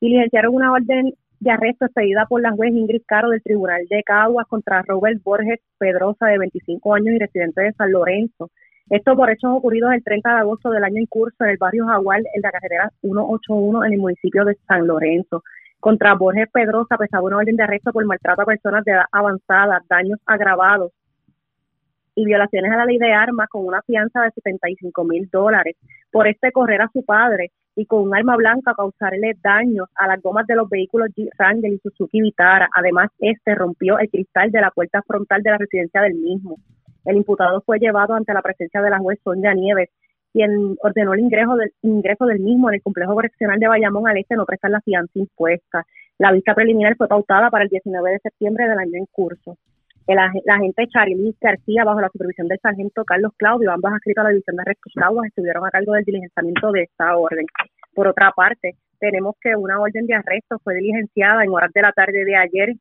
diligenciaron 0.00 0.54
una 0.54 0.72
orden 0.72 1.12
de 1.40 1.50
arresto 1.50 1.84
expedida 1.84 2.24
por 2.24 2.40
la 2.40 2.52
juez 2.52 2.72
Ingrid 2.72 3.02
Caro 3.06 3.28
del 3.28 3.42
Tribunal 3.42 3.82
de 3.90 4.02
Caguas 4.02 4.46
contra 4.48 4.80
Robert 4.80 5.22
Borges 5.22 5.60
Pedrosa, 5.76 6.24
de 6.24 6.38
25 6.38 6.94
años 6.94 7.16
y 7.16 7.18
residente 7.18 7.60
de 7.60 7.72
San 7.74 7.92
Lorenzo. 7.92 8.50
Esto 8.88 9.14
por 9.14 9.28
hechos 9.28 9.50
ocurridos 9.54 9.92
el 9.92 10.02
30 10.02 10.26
de 10.26 10.40
agosto 10.40 10.70
del 10.70 10.84
año 10.84 10.96
en 10.96 11.04
curso 11.04 11.44
en 11.44 11.50
el 11.50 11.58
barrio 11.58 11.84
Jaguar, 11.84 12.20
en 12.20 12.40
la 12.40 12.50
carretera 12.50 12.90
181 13.02 13.84
en 13.84 13.92
el 13.92 13.98
municipio 13.98 14.46
de 14.46 14.56
San 14.66 14.86
Lorenzo. 14.86 15.42
Contra 15.80 16.14
Borges 16.14 16.48
Pedrosa 16.50 16.96
pesaba 16.96 17.24
una 17.24 17.36
orden 17.36 17.56
de 17.56 17.64
arresto 17.64 17.92
por 17.92 18.06
maltrato 18.06 18.40
a 18.40 18.46
personas 18.46 18.86
de 18.86 18.92
edad 18.92 19.04
avanzada, 19.12 19.82
daños 19.86 20.18
agravados 20.24 20.92
y 22.14 22.24
violaciones 22.24 22.70
a 22.72 22.76
la 22.76 22.84
ley 22.84 22.98
de 22.98 23.12
armas 23.12 23.48
con 23.48 23.64
una 23.64 23.82
fianza 23.82 24.22
de 24.22 24.30
75 24.32 25.04
mil 25.04 25.28
dólares 25.30 25.76
por 26.10 26.26
este 26.28 26.52
correr 26.52 26.82
a 26.82 26.90
su 26.92 27.04
padre 27.04 27.50
y 27.74 27.86
con 27.86 28.02
un 28.02 28.14
arma 28.14 28.36
blanca 28.36 28.74
causarle 28.74 29.32
daños 29.42 29.88
a 29.94 30.06
las 30.06 30.20
gomas 30.20 30.46
de 30.46 30.56
los 30.56 30.68
vehículos 30.68 31.08
Jeep 31.16 31.30
Wrangler 31.38 31.72
y 31.72 31.78
Suzuki 31.78 32.20
Vitara. 32.20 32.68
Además, 32.76 33.10
este 33.18 33.54
rompió 33.54 33.98
el 33.98 34.10
cristal 34.10 34.50
de 34.50 34.60
la 34.60 34.70
puerta 34.70 35.02
frontal 35.06 35.42
de 35.42 35.50
la 35.50 35.58
residencia 35.58 36.02
del 36.02 36.14
mismo. 36.14 36.56
El 37.04 37.16
imputado 37.16 37.62
fue 37.62 37.78
llevado 37.78 38.14
ante 38.14 38.34
la 38.34 38.42
presencia 38.42 38.82
de 38.82 38.90
la 38.90 38.98
juez 38.98 39.18
Sonia 39.24 39.54
Nieves, 39.54 39.88
quien 40.32 40.76
ordenó 40.82 41.14
el 41.14 41.20
ingreso 41.20 41.56
del, 41.56 41.72
ingreso 41.82 42.26
del 42.26 42.40
mismo 42.40 42.68
en 42.68 42.76
el 42.76 42.82
complejo 42.82 43.14
correccional 43.14 43.58
de 43.58 43.68
Bayamón 43.68 44.06
al 44.06 44.18
este 44.18 44.36
no 44.36 44.46
prestar 44.46 44.70
la 44.70 44.80
fianza 44.80 45.18
impuesta. 45.18 45.84
La 46.18 46.30
vista 46.32 46.54
preliminar 46.54 46.96
fue 46.96 47.08
pautada 47.08 47.50
para 47.50 47.64
el 47.64 47.70
19 47.70 48.12
de 48.12 48.18
septiembre 48.18 48.68
del 48.68 48.78
año 48.78 48.92
en 48.94 49.06
curso. 49.06 49.56
El, 50.06 50.16
la 50.16 50.54
agente 50.54 50.88
Charilis 50.88 51.36
García, 51.40 51.84
bajo 51.84 52.00
la 52.00 52.08
supervisión 52.08 52.48
del 52.48 52.58
sargento 52.60 53.04
Carlos 53.04 53.32
Claudio, 53.36 53.70
ambos 53.70 53.92
adscritos 53.92 54.22
a 54.22 54.24
la 54.24 54.30
división 54.30 54.56
de 54.56 54.62
arrestos 54.62 54.92
Caguas, 54.94 55.26
estuvieron 55.28 55.64
a 55.64 55.70
cargo 55.70 55.92
del 55.92 56.04
diligenciamiento 56.04 56.72
de 56.72 56.82
esta 56.82 57.16
orden. 57.16 57.46
Por 57.94 58.08
otra 58.08 58.32
parte, 58.32 58.74
tenemos 58.98 59.36
que 59.40 59.54
una 59.54 59.80
orden 59.80 60.06
de 60.06 60.14
arresto 60.14 60.58
fue 60.64 60.74
diligenciada 60.74 61.44
en 61.44 61.50
horas 61.50 61.70
de 61.72 61.82
la 61.82 61.92
tarde 61.92 62.24
de 62.24 62.36
ayer 62.36 62.74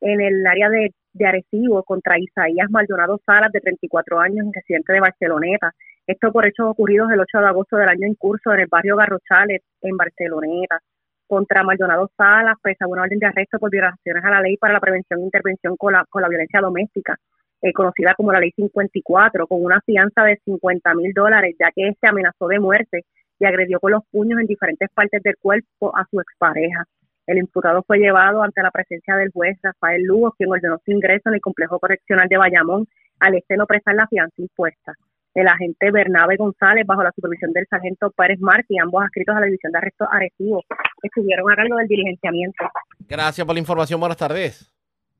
en 0.00 0.20
el 0.20 0.46
área 0.46 0.68
de, 0.68 0.90
de 1.12 1.26
Arecibo 1.26 1.82
contra 1.84 2.18
Isaías 2.18 2.68
Maldonado 2.70 3.20
Salas, 3.24 3.52
de 3.52 3.60
34 3.60 4.18
años, 4.20 4.46
residente 4.52 4.92
de 4.92 5.00
Barceloneta. 5.00 5.72
Esto 6.06 6.32
por 6.32 6.46
hechos 6.46 6.66
ocurridos 6.68 7.10
el 7.12 7.20
8 7.20 7.38
de 7.38 7.46
agosto 7.46 7.76
del 7.76 7.88
año 7.88 8.06
en 8.06 8.14
curso 8.14 8.52
en 8.52 8.60
el 8.60 8.68
barrio 8.68 8.96
Garrochales, 8.96 9.62
en 9.82 9.96
Barceloneta 9.96 10.80
contra 11.26 11.62
Maldonado 11.62 12.10
Salas, 12.16 12.56
pesa 12.62 12.86
una 12.86 13.02
orden 13.02 13.18
de 13.18 13.26
arresto 13.26 13.58
por 13.58 13.70
violaciones 13.70 14.24
a 14.24 14.30
la 14.30 14.40
ley 14.40 14.56
para 14.56 14.74
la 14.74 14.80
prevención 14.80 15.20
e 15.20 15.24
intervención 15.24 15.76
con 15.76 15.92
la, 15.92 16.04
con 16.08 16.22
la 16.22 16.28
violencia 16.28 16.60
doméstica, 16.60 17.16
eh, 17.62 17.72
conocida 17.72 18.14
como 18.14 18.32
la 18.32 18.40
ley 18.40 18.52
54, 18.54 19.46
con 19.46 19.64
una 19.64 19.80
fianza 19.80 20.24
de 20.24 20.38
50 20.44 20.94
mil 20.94 21.12
dólares, 21.12 21.56
ya 21.58 21.70
que 21.74 21.88
este 21.88 22.08
amenazó 22.08 22.48
de 22.48 22.60
muerte 22.60 23.04
y 23.38 23.44
agredió 23.44 23.80
con 23.80 23.92
los 23.92 24.02
puños 24.10 24.40
en 24.40 24.46
diferentes 24.46 24.88
partes 24.94 25.22
del 25.22 25.36
cuerpo 25.40 25.96
a 25.96 26.06
su 26.10 26.20
expareja. 26.20 26.84
El 27.26 27.38
imputado 27.38 27.82
fue 27.86 27.98
llevado 27.98 28.42
ante 28.42 28.62
la 28.62 28.70
presencia 28.70 29.16
del 29.16 29.32
juez 29.32 29.58
Rafael 29.62 30.02
Lugo, 30.04 30.32
quien 30.38 30.50
ordenó 30.50 30.78
su 30.84 30.92
ingreso 30.92 31.28
en 31.28 31.34
el 31.34 31.40
complejo 31.40 31.78
correccional 31.78 32.28
de 32.28 32.36
Bayamón 32.36 32.86
al 33.18 33.34
este 33.34 33.56
no 33.56 33.66
prestar 33.66 33.94
la 33.94 34.06
fianza 34.06 34.34
impuesta 34.38 34.94
el 35.36 35.48
agente 35.48 35.90
Bernabe 35.90 36.36
González, 36.36 36.86
bajo 36.86 37.02
la 37.02 37.12
supervisión 37.12 37.52
del 37.52 37.66
sargento 37.68 38.10
Pérez 38.10 38.40
Martí, 38.40 38.78
ambos 38.78 39.02
adscritos 39.04 39.36
a 39.36 39.40
la 39.40 39.46
División 39.46 39.70
de 39.70 39.78
Arrestos 39.78 40.08
Arecibo, 40.10 40.64
estuvieron 41.02 41.52
a 41.52 41.56
cargo 41.56 41.76
del 41.76 41.86
diligenciamiento. 41.86 42.64
Gracias 43.00 43.46
por 43.46 43.54
la 43.54 43.60
información. 43.60 44.00
Buenas 44.00 44.16
tardes. 44.16 44.72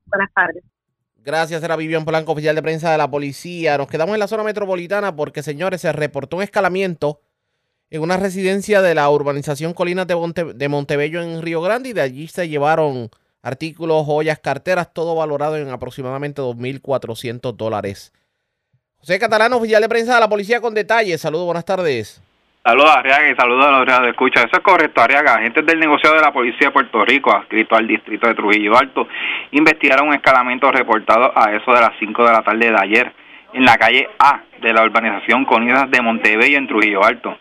Buenas 0.07 0.33
tardes. 0.33 0.65
Gracias, 1.23 1.63
era 1.63 1.77
Vivian 1.77 2.07
Blanco, 2.07 2.33
oficial 2.33 2.55
de 2.55 2.63
prensa 2.63 2.91
de 2.91 2.97
la 2.97 3.11
policía. 3.11 3.77
Nos 3.77 3.89
quedamos 3.89 4.15
en 4.15 4.21
la 4.21 4.27
zona 4.27 4.43
metropolitana 4.43 5.15
porque, 5.15 5.43
señores, 5.43 5.83
se 5.83 5.93
reportó 5.93 6.39
un 6.39 6.45
escalamiento 6.45 7.21
en 7.91 8.01
una 8.01 8.17
residencia 8.17 8.81
de 8.81 8.95
la 8.95 9.11
urbanización 9.11 9.75
Colinas 9.75 10.07
de, 10.07 10.55
de 10.55 10.69
Montebello 10.69 11.21
en 11.21 11.43
Río 11.43 11.61
Grande 11.61 11.91
y 11.91 11.93
de 11.93 12.01
allí 12.01 12.27
se 12.29 12.49
llevaron 12.49 13.11
artículos, 13.43 14.07
joyas, 14.07 14.39
carteras, 14.39 14.95
todo 14.95 15.15
valorado 15.15 15.59
en 15.59 15.69
aproximadamente 15.69 16.41
2.400 16.41 17.55
dólares. 17.55 18.13
José 19.07 19.21
Catalán, 19.21 19.53
oficial 19.53 19.81
de 19.81 19.89
prensa 19.89 20.15
de 20.17 20.21
la 20.21 20.29
policía 20.29 20.61
con 20.61 20.75
detalles. 20.75 21.21
Saludos, 21.21 21.45
buenas 21.45 21.65
tardes. 21.65 22.21
Saludos, 22.65 22.91
Arriaga, 22.91 23.31
y 23.31 23.37
saludos 23.37 23.65
a 23.65 23.71
los 23.71 24.03
de 24.03 24.09
escucha. 24.09 24.41
Eso 24.41 24.57
es 24.57 24.63
correcto, 24.65 25.01
Arriaga. 25.01 25.35
Agentes 25.37 25.65
del 25.65 25.79
negociado 25.79 26.17
de 26.17 26.23
la 26.23 26.33
Policía 26.33 26.67
de 26.67 26.71
Puerto 26.73 27.05
Rico, 27.05 27.33
adscrito 27.33 27.77
al 27.77 27.87
distrito 27.87 28.27
de 28.27 28.35
Trujillo 28.35 28.77
Alto, 28.77 29.07
investigaron 29.53 30.09
un 30.09 30.15
escalamiento 30.15 30.73
reportado 30.73 31.31
a 31.37 31.55
eso 31.55 31.73
de 31.73 31.83
las 31.83 31.93
5 32.01 32.25
de 32.25 32.33
la 32.33 32.43
tarde 32.43 32.69
de 32.69 32.77
ayer 32.77 33.13
en 33.53 33.65
la 33.65 33.77
calle 33.77 34.09
A 34.19 34.41
de 34.61 34.73
la 34.73 34.83
urbanización 34.83 35.45
Conidas 35.45 35.89
de 35.89 36.03
Montebello 36.03 36.59
en 36.59 36.67
Trujillo 36.67 37.05
Alto. 37.05 37.39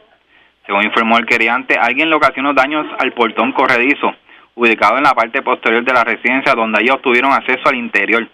Según 0.67 0.83
informó 0.83 1.17
el 1.17 1.25
queriante, 1.25 1.79
alguien 1.79 2.11
le 2.11 2.15
ocasionó 2.15 2.53
daños 2.53 2.85
al 2.99 3.11
portón 3.13 3.53
corredizo, 3.53 4.13
ubicado 4.53 4.97
en 4.97 5.03
la 5.03 5.15
parte 5.15 5.41
posterior 5.41 5.83
de 5.83 5.93
la 5.93 6.03
residencia, 6.03 6.53
donde 6.53 6.83
ellos 6.83 6.97
obtuvieron 6.97 7.33
acceso 7.33 7.67
al 7.69 7.75
interior 7.75 8.27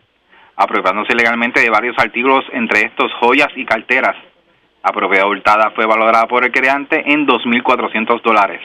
apropiándose 0.62 1.16
legalmente 1.16 1.60
de 1.60 1.70
varios 1.70 1.98
artículos, 1.98 2.46
entre 2.54 2.82
estos 2.82 3.12
joyas 3.20 3.48
y 3.56 3.66
carteras. 3.66 4.16
La 4.84 4.92
propiedad 4.92 5.28
hurtada 5.28 5.72
fue 5.72 5.88
valorada 5.88 6.28
por 6.28 6.44
el 6.44 6.52
creante 6.52 7.02
en 7.12 7.26
2.400 7.26 8.22
dólares. 8.22 8.62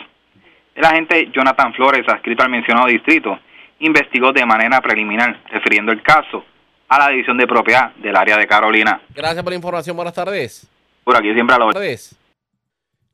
El 0.75 0.85
agente 0.85 1.31
Jonathan 1.33 1.73
Flores, 1.73 2.07
adscrito 2.07 2.43
al 2.43 2.51
mencionado 2.51 2.89
distrito, 2.89 3.39
investigó 3.79 4.33
de 4.33 4.45
manera 4.45 4.81
preliminar, 4.83 5.41
refiriendo 5.51 5.91
el 5.91 6.03
caso 6.03 6.45
a 6.89 6.99
la 6.99 7.09
división 7.09 7.39
de 7.39 7.47
propiedad 7.47 7.95
del 7.97 8.15
área 8.15 8.37
de 8.37 8.47
Carolina. 8.47 9.01
Gracias 9.15 9.43
por 9.43 9.53
la 9.53 9.57
información. 9.57 9.97
Buenas 9.97 10.15
tardes. 10.15 10.69
Por 11.03 11.17
aquí 11.17 11.33
siempre 11.33 11.57
a 11.57 11.59
la 11.59 11.73
tardes. 11.73 12.15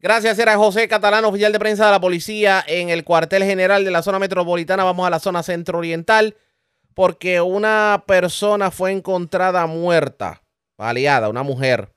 Gracias, 0.01 0.37
era 0.41 0.57
José 0.57 0.89
Catalán, 0.89 1.25
oficial 1.25 1.53
de 1.53 1.61
prensa 1.61 1.87
de 1.87 1.93
la 1.93 2.01
policía 2.01 2.65
en 2.67 2.89
el 2.89 3.05
cuartel 3.05 3.45
general 3.45 3.85
de 3.85 3.93
la 3.93 4.03
zona 4.03 4.19
metropolitana. 4.19 4.83
Vamos 4.83 5.07
a 5.07 5.11
la 5.11 5.21
zona 5.21 5.45
centro-oriental 5.45 6.35
porque 6.95 7.41
una 7.41 8.05
persona 8.07 8.71
fue 8.71 8.93
encontrada 8.93 9.67
muerta, 9.67 10.43
baleada, 10.77 11.29
una 11.29 11.43
mujer. 11.43 11.93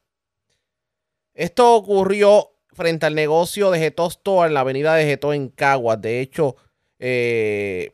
Esto 1.34 1.76
ocurrió 1.76 2.52
frente 2.72 3.06
al 3.06 3.16
negocio 3.16 3.72
de 3.72 3.80
Getó 3.80 4.08
Store 4.08 4.48
en 4.48 4.54
la 4.54 4.62
avenida 4.62 4.96
de 4.96 5.06
Getó 5.06 5.34
en 5.34 5.50
Caguas. 5.50 6.02
De 6.02 6.22
hecho, 6.22 6.56
eh, 7.00 7.94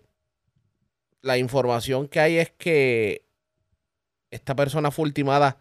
la 1.21 1.37
información 1.37 2.07
que 2.07 2.19
hay 2.19 2.37
es 2.37 2.51
que 2.51 3.25
esta 4.31 4.55
persona 4.55 4.91
fue 4.91 5.03
ultimada 5.03 5.57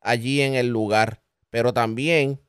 allí 0.00 0.40
en 0.42 0.54
el 0.54 0.68
lugar. 0.68 1.22
Pero 1.50 1.72
también, 1.72 2.40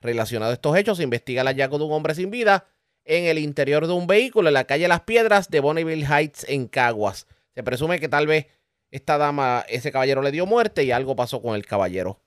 relacionado 0.00 0.50
a 0.50 0.54
estos 0.54 0.76
hechos, 0.76 0.98
se 0.98 1.04
investiga 1.04 1.42
el 1.42 1.48
hallazgo 1.48 1.78
de 1.78 1.84
un 1.84 1.92
hombre 1.92 2.14
sin 2.14 2.30
vida 2.30 2.66
en 3.04 3.24
el 3.24 3.38
interior 3.38 3.86
de 3.86 3.92
un 3.92 4.06
vehículo 4.06 4.48
en 4.48 4.54
la 4.54 4.64
calle 4.64 4.88
Las 4.88 5.02
Piedras 5.02 5.50
de 5.50 5.60
Bonneville 5.60 6.06
Heights 6.06 6.44
en 6.48 6.66
Caguas. 6.66 7.26
Se 7.56 7.62
presume 7.62 7.98
que 7.98 8.10
tal 8.10 8.26
vez 8.26 8.48
esta 8.90 9.16
dama, 9.16 9.62
ese 9.70 9.90
caballero 9.90 10.20
le 10.20 10.30
dio 10.30 10.44
muerte 10.44 10.84
y 10.84 10.90
algo 10.90 11.16
pasó 11.16 11.40
con 11.40 11.54
el 11.56 11.64
caballero. 11.64 12.18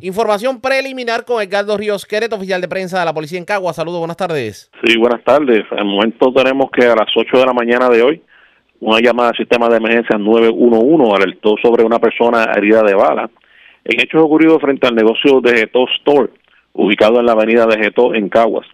Información 0.00 0.62
preliminar 0.62 1.26
con 1.26 1.42
Edgardo 1.42 1.76
Ríos 1.76 2.06
Queret, 2.06 2.32
oficial 2.32 2.62
de 2.62 2.68
prensa 2.68 2.98
de 2.98 3.04
la 3.04 3.12
policía 3.12 3.38
en 3.38 3.44
Cagua. 3.44 3.74
Saludos, 3.74 3.98
buenas 3.98 4.16
tardes. 4.16 4.70
Sí, 4.82 4.96
buenas 4.96 5.22
tardes. 5.24 5.60
Al 5.72 5.84
momento 5.84 6.32
tenemos 6.32 6.70
que 6.70 6.86
a 6.86 6.94
las 6.94 7.10
8 7.14 7.38
de 7.38 7.44
la 7.44 7.52
mañana 7.52 7.90
de 7.90 8.02
hoy, 8.02 8.22
una 8.80 8.98
llamada 9.00 9.28
al 9.28 9.36
sistema 9.36 9.68
de 9.68 9.76
emergencia 9.76 10.16
911 10.16 11.16
alertó 11.16 11.54
sobre 11.62 11.84
una 11.84 11.98
persona 11.98 12.44
herida 12.56 12.82
de 12.82 12.94
bala 12.94 13.30
en 13.84 14.00
hechos 14.00 14.22
ocurridos 14.22 14.58
frente 14.62 14.86
al 14.86 14.94
negocio 14.94 15.42
de 15.42 15.54
Geto 15.54 15.84
Store, 15.98 16.30
ubicado 16.72 17.20
en 17.20 17.26
la 17.26 17.32
avenida 17.32 17.66
de 17.66 17.76
Geto 17.76 18.14
en 18.14 18.30
Caguas. 18.30 18.66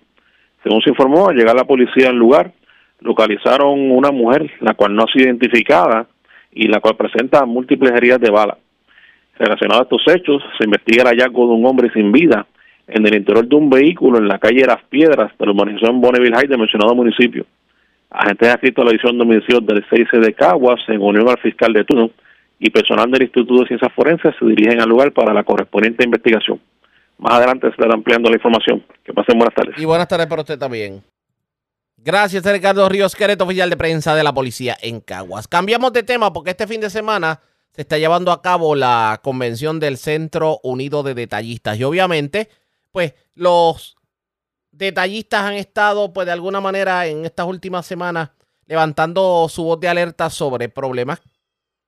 Según 0.62 0.80
se 0.80 0.90
informó, 0.90 1.28
al 1.28 1.34
llegar 1.34 1.56
la 1.56 1.64
policía 1.64 2.10
al 2.10 2.16
lugar, 2.16 2.52
localizaron 3.00 3.90
una 3.90 4.10
mujer, 4.10 4.50
la 4.60 4.74
cual 4.74 4.94
no 4.94 5.04
ha 5.04 5.12
sido 5.12 5.26
identificada 5.26 6.06
y 6.52 6.68
la 6.68 6.80
cual 6.80 6.96
presenta 6.96 7.44
múltiples 7.44 7.92
heridas 7.92 8.20
de 8.20 8.30
bala. 8.30 8.58
Relacionado 9.38 9.80
a 9.80 9.84
estos 9.84 10.02
hechos, 10.12 10.42
se 10.58 10.64
investiga 10.64 11.02
el 11.02 11.08
hallazgo 11.08 11.46
de 11.46 11.54
un 11.54 11.66
hombre 11.66 11.90
sin 11.92 12.10
vida 12.10 12.46
en 12.88 13.06
el 13.06 13.14
interior 13.14 13.46
de 13.46 13.54
un 13.54 13.70
vehículo 13.70 14.18
en 14.18 14.26
la 14.26 14.38
calle 14.38 14.66
Las 14.66 14.82
Piedras 14.84 15.30
de 15.38 15.46
la 15.46 15.52
urbanización 15.52 16.00
Bonneville 16.00 16.34
High 16.34 16.48
del 16.48 16.58
mencionado 16.58 16.94
municipio. 16.94 17.44
Agentes 18.10 18.48
adscritos 18.48 18.82
a 18.82 18.86
la 18.86 18.92
división 18.92 19.66
de 19.66 19.74
del 19.74 19.84
6 19.88 20.08
de 20.22 20.32
Caguas, 20.32 20.80
en 20.88 21.00
unión 21.00 21.28
al 21.28 21.38
fiscal 21.38 21.72
de 21.72 21.84
turno 21.84 22.10
y 22.58 22.70
personal 22.70 23.10
del 23.10 23.22
Instituto 23.22 23.60
de 23.60 23.68
Ciencias 23.68 23.92
Forenses, 23.92 24.34
se 24.38 24.46
dirigen 24.46 24.80
al 24.80 24.88
lugar 24.88 25.12
para 25.12 25.34
la 25.34 25.44
correspondiente 25.44 26.04
investigación. 26.04 26.58
Más 27.18 27.34
adelante 27.34 27.66
se 27.66 27.72
estará 27.72 27.94
ampliando 27.94 28.30
la 28.30 28.36
información. 28.36 28.82
Que 29.04 29.12
pasen 29.12 29.38
buenas 29.38 29.54
tardes. 29.54 29.78
Y 29.78 29.84
buenas 29.84 30.08
tardes 30.08 30.26
para 30.26 30.42
usted 30.42 30.58
también. 30.58 31.02
Gracias, 32.08 32.42
Ricardo 32.42 32.88
Ríos 32.88 33.14
Quereto, 33.14 33.44
oficial 33.44 33.68
de 33.68 33.76
prensa 33.76 34.14
de 34.14 34.22
la 34.22 34.32
policía 34.32 34.78
en 34.80 35.02
Caguas. 35.02 35.46
Cambiamos 35.46 35.92
de 35.92 36.02
tema 36.02 36.32
porque 36.32 36.52
este 36.52 36.66
fin 36.66 36.80
de 36.80 36.88
semana 36.88 37.42
se 37.70 37.82
está 37.82 37.98
llevando 37.98 38.32
a 38.32 38.40
cabo 38.40 38.74
la 38.74 39.20
convención 39.22 39.78
del 39.78 39.98
Centro 39.98 40.58
Unido 40.62 41.02
de 41.02 41.12
Detallistas. 41.12 41.78
Y 41.78 41.84
obviamente, 41.84 42.48
pues 42.92 43.12
los 43.34 43.98
detallistas 44.70 45.42
han 45.42 45.52
estado, 45.52 46.14
pues 46.14 46.24
de 46.24 46.32
alguna 46.32 46.62
manera, 46.62 47.06
en 47.06 47.26
estas 47.26 47.44
últimas 47.44 47.84
semanas 47.84 48.30
levantando 48.64 49.46
su 49.50 49.64
voz 49.64 49.78
de 49.78 49.88
alerta 49.88 50.30
sobre 50.30 50.70
problemas 50.70 51.20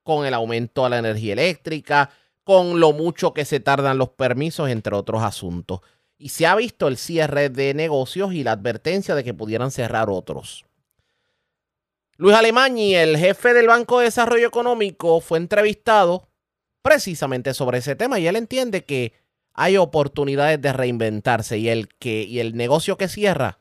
con 0.03 0.27
el 0.27 0.35
aumento 0.35 0.85
de 0.85 0.91
la 0.91 0.99
energía 0.99 1.33
eléctrica, 1.33 2.11
con 2.45 2.79
lo 2.79 2.93
mucho 2.93 3.33
que 3.33 3.47
se 3.47 3.59
tardan 3.59 3.97
los 3.97 4.11
permisos, 4.11 4.69
entre 4.69 4.95
otros 4.95 5.23
asuntos 5.23 5.81
y 6.21 6.29
se 6.29 6.47
ha 6.47 6.55
visto 6.55 6.87
el 6.87 6.99
cierre 6.99 7.49
de 7.49 7.73
negocios 7.73 8.35
y 8.35 8.45
la 8.45 8.53
advertencia 8.53 9.15
de 9.15 9.25
que 9.25 9.33
pudieran 9.33 9.71
cerrar 9.71 10.11
otros. 10.11 10.67
Luis 12.19 12.37
Alemán 12.37 12.77
y 12.77 12.95
el 12.95 13.17
jefe 13.17 13.55
del 13.55 13.67
Banco 13.67 13.99
de 13.99 14.05
Desarrollo 14.05 14.47
Económico, 14.47 15.23
fue 15.23 15.39
entrevistado 15.39 16.29
precisamente 16.83 17.55
sobre 17.55 17.79
ese 17.79 17.97
tema 17.97 18.19
y 18.19 18.27
él 18.27 18.37
entiende 18.37 18.85
que 18.85 19.15
hay 19.55 19.79
oportunidades 19.79 20.61
de 20.61 20.75
reinventarse 20.75 21.57
y 21.57 21.71
el 21.71 21.89
que 21.89 22.23
y 22.23 22.41
el 22.41 22.55
negocio 22.55 22.99
que 22.99 23.09
cierra 23.09 23.59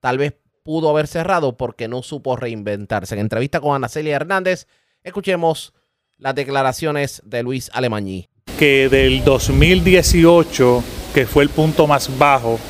tal 0.00 0.18
vez 0.18 0.34
pudo 0.64 0.90
haber 0.90 1.06
cerrado 1.06 1.56
porque 1.56 1.86
no 1.86 2.02
supo 2.02 2.34
reinventarse. 2.34 3.14
En 3.14 3.20
entrevista 3.20 3.60
con 3.60 3.76
Ana 3.76 3.88
Celia 3.88 4.16
Hernández, 4.16 4.66
escuchemos 5.04 5.74
las 6.18 6.34
declaraciones 6.34 7.22
de 7.24 7.44
Luis 7.44 7.70
Alemañí. 7.72 8.29
Que 8.60 8.88
del 8.88 9.24
2018, 9.24 10.84
que 11.12 11.26
fue 11.26 11.42
el 11.42 11.48
punto 11.48 11.88
más 11.88 12.16
bajo 12.16 12.60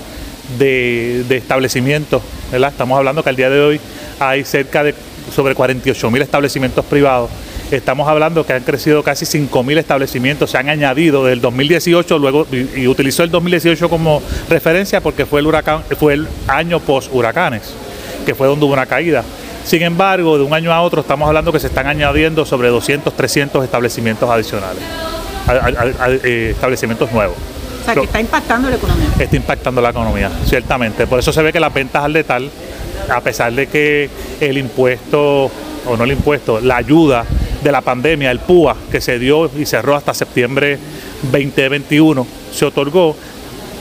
de, 0.59 1.25
de 1.29 1.37
establecimientos, 1.37 2.23
¿verdad? 2.51 2.71
Estamos 2.71 2.97
hablando 2.97 3.23
que 3.23 3.29
al 3.29 3.37
día 3.37 3.51
de 3.51 3.61
hoy 3.61 3.81
hay 4.21 4.45
cerca 4.45 4.83
de 4.85 4.95
sobre 5.35 5.55
48 5.55 6.11
mil 6.11 6.23
establecimientos 6.23 6.85
privados. 6.85 7.31
Estamos 7.71 8.09
hablando 8.09 8.45
que 8.45 8.53
han 8.53 8.63
crecido 8.63 9.03
casi 9.03 9.25
5 9.25 9.63
mil 9.63 9.79
establecimientos, 9.79 10.51
se 10.51 10.59
han 10.59 10.69
añadido 10.69 11.25
del 11.25 11.41
2018, 11.41 12.19
luego 12.19 12.47
y, 12.51 12.87
utilizó 12.89 13.23
el 13.23 13.31
2018 13.31 13.89
como 13.89 14.23
referencia 14.49 15.01
porque 15.01 15.25
fue 15.25 15.41
el 15.41 15.47
huracán, 15.47 15.83
fue 15.99 16.15
el 16.15 16.29
año 16.49 16.81
post 16.81 17.13
huracanes, 17.13 17.75
que 18.27 18.35
fue 18.35 18.49
donde 18.49 18.65
hubo 18.65 18.73
una 18.73 18.87
caída. 18.87 19.23
Sin 19.65 19.83
embargo, 19.83 20.37
de 20.37 20.45
un 20.45 20.53
año 20.53 20.73
a 20.73 20.81
otro 20.81 21.03
estamos 21.03 21.29
hablando 21.29 21.53
que 21.53 21.61
se 21.61 21.69
están 21.69 21.87
añadiendo 21.87 22.45
sobre 22.45 22.69
200, 22.69 23.15
300 23.15 23.63
establecimientos 23.63 24.29
adicionales, 24.29 24.83
a, 25.51 26.05
a, 26.05 26.05
a, 26.05 26.11
establecimientos 26.11 27.11
nuevos. 27.13 27.37
O 27.81 27.85
sea, 27.85 27.95
que 27.95 28.01
está 28.03 28.21
impactando 28.21 28.69
la 28.69 28.77
economía. 28.77 29.09
Está 29.19 29.37
impactando 29.37 29.81
la 29.81 29.91
economía, 29.91 30.31
ciertamente. 30.45 31.07
Por 31.07 31.19
eso 31.19 31.33
se 31.33 31.43
ve 31.43 31.53
que 31.53 31.61
las 31.61 31.73
ventas 31.73 32.05
al 32.05 32.13
letal 32.13 32.51
a 33.09 33.21
pesar 33.21 33.53
de 33.53 33.67
que 33.67 34.09
el 34.41 34.59
impuesto, 34.59 35.51
o 35.87 35.97
no 35.97 36.05
el 36.05 36.13
impuesto, 36.13 36.61
la 36.61 36.77
ayuda 36.77 37.25
de 37.63 37.73
la 37.73 37.81
pandemia, 37.81 38.31
el 38.31 38.39
PUA, 38.39 38.77
que 38.91 39.01
se 39.01 39.19
dio 39.19 39.51
y 39.59 39.67
cerró 39.67 39.97
hasta 39.97 40.15
septiembre 40.15 40.79
2021, 41.23 42.27
se 42.53 42.65
otorgó, 42.65 43.17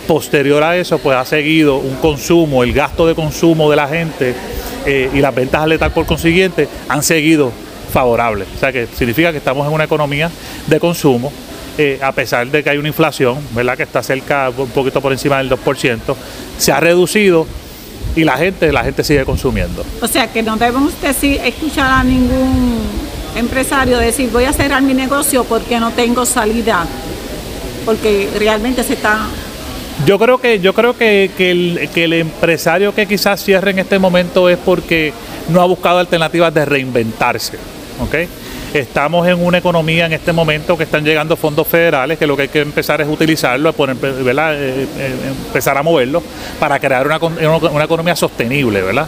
posterior 0.07 0.63
a 0.63 0.75
eso, 0.75 0.97
pues 0.97 1.15
ha 1.15 1.25
seguido 1.25 1.77
un 1.77 1.95
consumo, 1.97 2.63
el 2.63 2.73
gasto 2.73 3.05
de 3.05 3.13
consumo 3.13 3.69
de 3.69 3.75
la 3.75 3.87
gente 3.87 4.33
eh, 4.85 5.09
y 5.13 5.19
las 5.19 5.35
ventas 5.35 5.61
al 5.61 5.69
letal 5.69 5.91
por 5.91 6.07
consiguiente 6.07 6.67
han 6.87 7.03
seguido 7.03 7.51
favorables. 7.93 8.47
O 8.55 8.59
sea 8.59 8.71
que 8.71 8.87
significa 8.87 9.31
que 9.31 9.37
estamos 9.37 9.67
en 9.67 9.73
una 9.73 9.83
economía 9.83 10.31
de 10.65 10.79
consumo, 10.79 11.31
eh, 11.77 11.99
a 12.01 12.11
pesar 12.11 12.47
de 12.47 12.63
que 12.63 12.69
hay 12.69 12.77
una 12.77 12.87
inflación, 12.87 13.37
¿verdad? 13.51 13.77
Que 13.77 13.83
está 13.83 14.03
cerca, 14.03 14.49
un 14.55 14.69
poquito 14.69 15.01
por 15.01 15.11
encima 15.11 15.37
del 15.37 15.49
2%, 15.49 16.15
se 16.57 16.71
ha 16.71 16.79
reducido 16.79 17.45
y 18.15 18.23
la 18.23 18.37
gente, 18.37 18.71
la 18.71 18.83
gente 18.83 19.03
sigue 19.03 19.23
consumiendo. 19.25 19.85
O 20.01 20.07
sea 20.07 20.27
que 20.27 20.43
no 20.43 20.57
debemos 20.57 20.99
decir, 21.01 21.39
escuchar 21.43 21.91
a 21.91 22.03
ningún 22.03 22.79
empresario 23.35 23.97
decir 23.99 24.29
voy 24.31 24.45
a 24.45 24.53
cerrar 24.53 24.81
mi 24.81 24.93
negocio 24.93 25.43
porque 25.43 25.79
no 25.79 25.91
tengo 25.91 26.25
salida, 26.25 26.85
porque 27.85 28.29
realmente 28.37 28.83
se 28.83 28.93
está 28.93 29.27
yo 30.05 30.17
creo 30.17 30.37
que 30.37 30.59
yo 30.61 30.73
creo 30.73 30.97
que, 30.97 31.29
que, 31.35 31.51
el, 31.51 31.89
que, 31.93 32.05
el, 32.05 32.13
empresario 32.13 32.95
que 32.95 33.05
quizás 33.05 33.43
cierre 33.43 33.71
en 33.71 33.79
este 33.79 33.99
momento 33.99 34.47
es 34.47 34.57
porque 34.57 35.11
no 35.49 35.61
ha 35.61 35.65
buscado 35.65 35.99
alternativas 35.99 36.53
de 36.53 36.63
reinventarse. 36.63 37.57
¿okay? 38.01 38.27
Estamos 38.73 39.27
en 39.27 39.43
una 39.43 39.57
economía 39.57 40.05
en 40.05 40.13
este 40.13 40.31
momento 40.31 40.77
que 40.77 40.83
están 40.83 41.03
llegando 41.03 41.35
fondos 41.35 41.67
federales, 41.67 42.19
que 42.19 42.27
lo 42.27 42.35
que 42.35 42.43
hay 42.43 42.47
que 42.49 42.61
empezar 42.61 43.01
es 43.01 43.07
utilizarlo, 43.07 43.73
poner. 43.73 43.95
Eh, 43.95 44.87
eh, 44.97 45.15
empezar 45.47 45.75
a 45.75 45.81
moverlo 45.81 46.21
para 46.59 46.79
crear 46.79 47.07
una, 47.07 47.17
una 47.17 47.83
economía 47.83 48.15
sostenible, 48.15 48.81
¿verdad? 48.83 49.07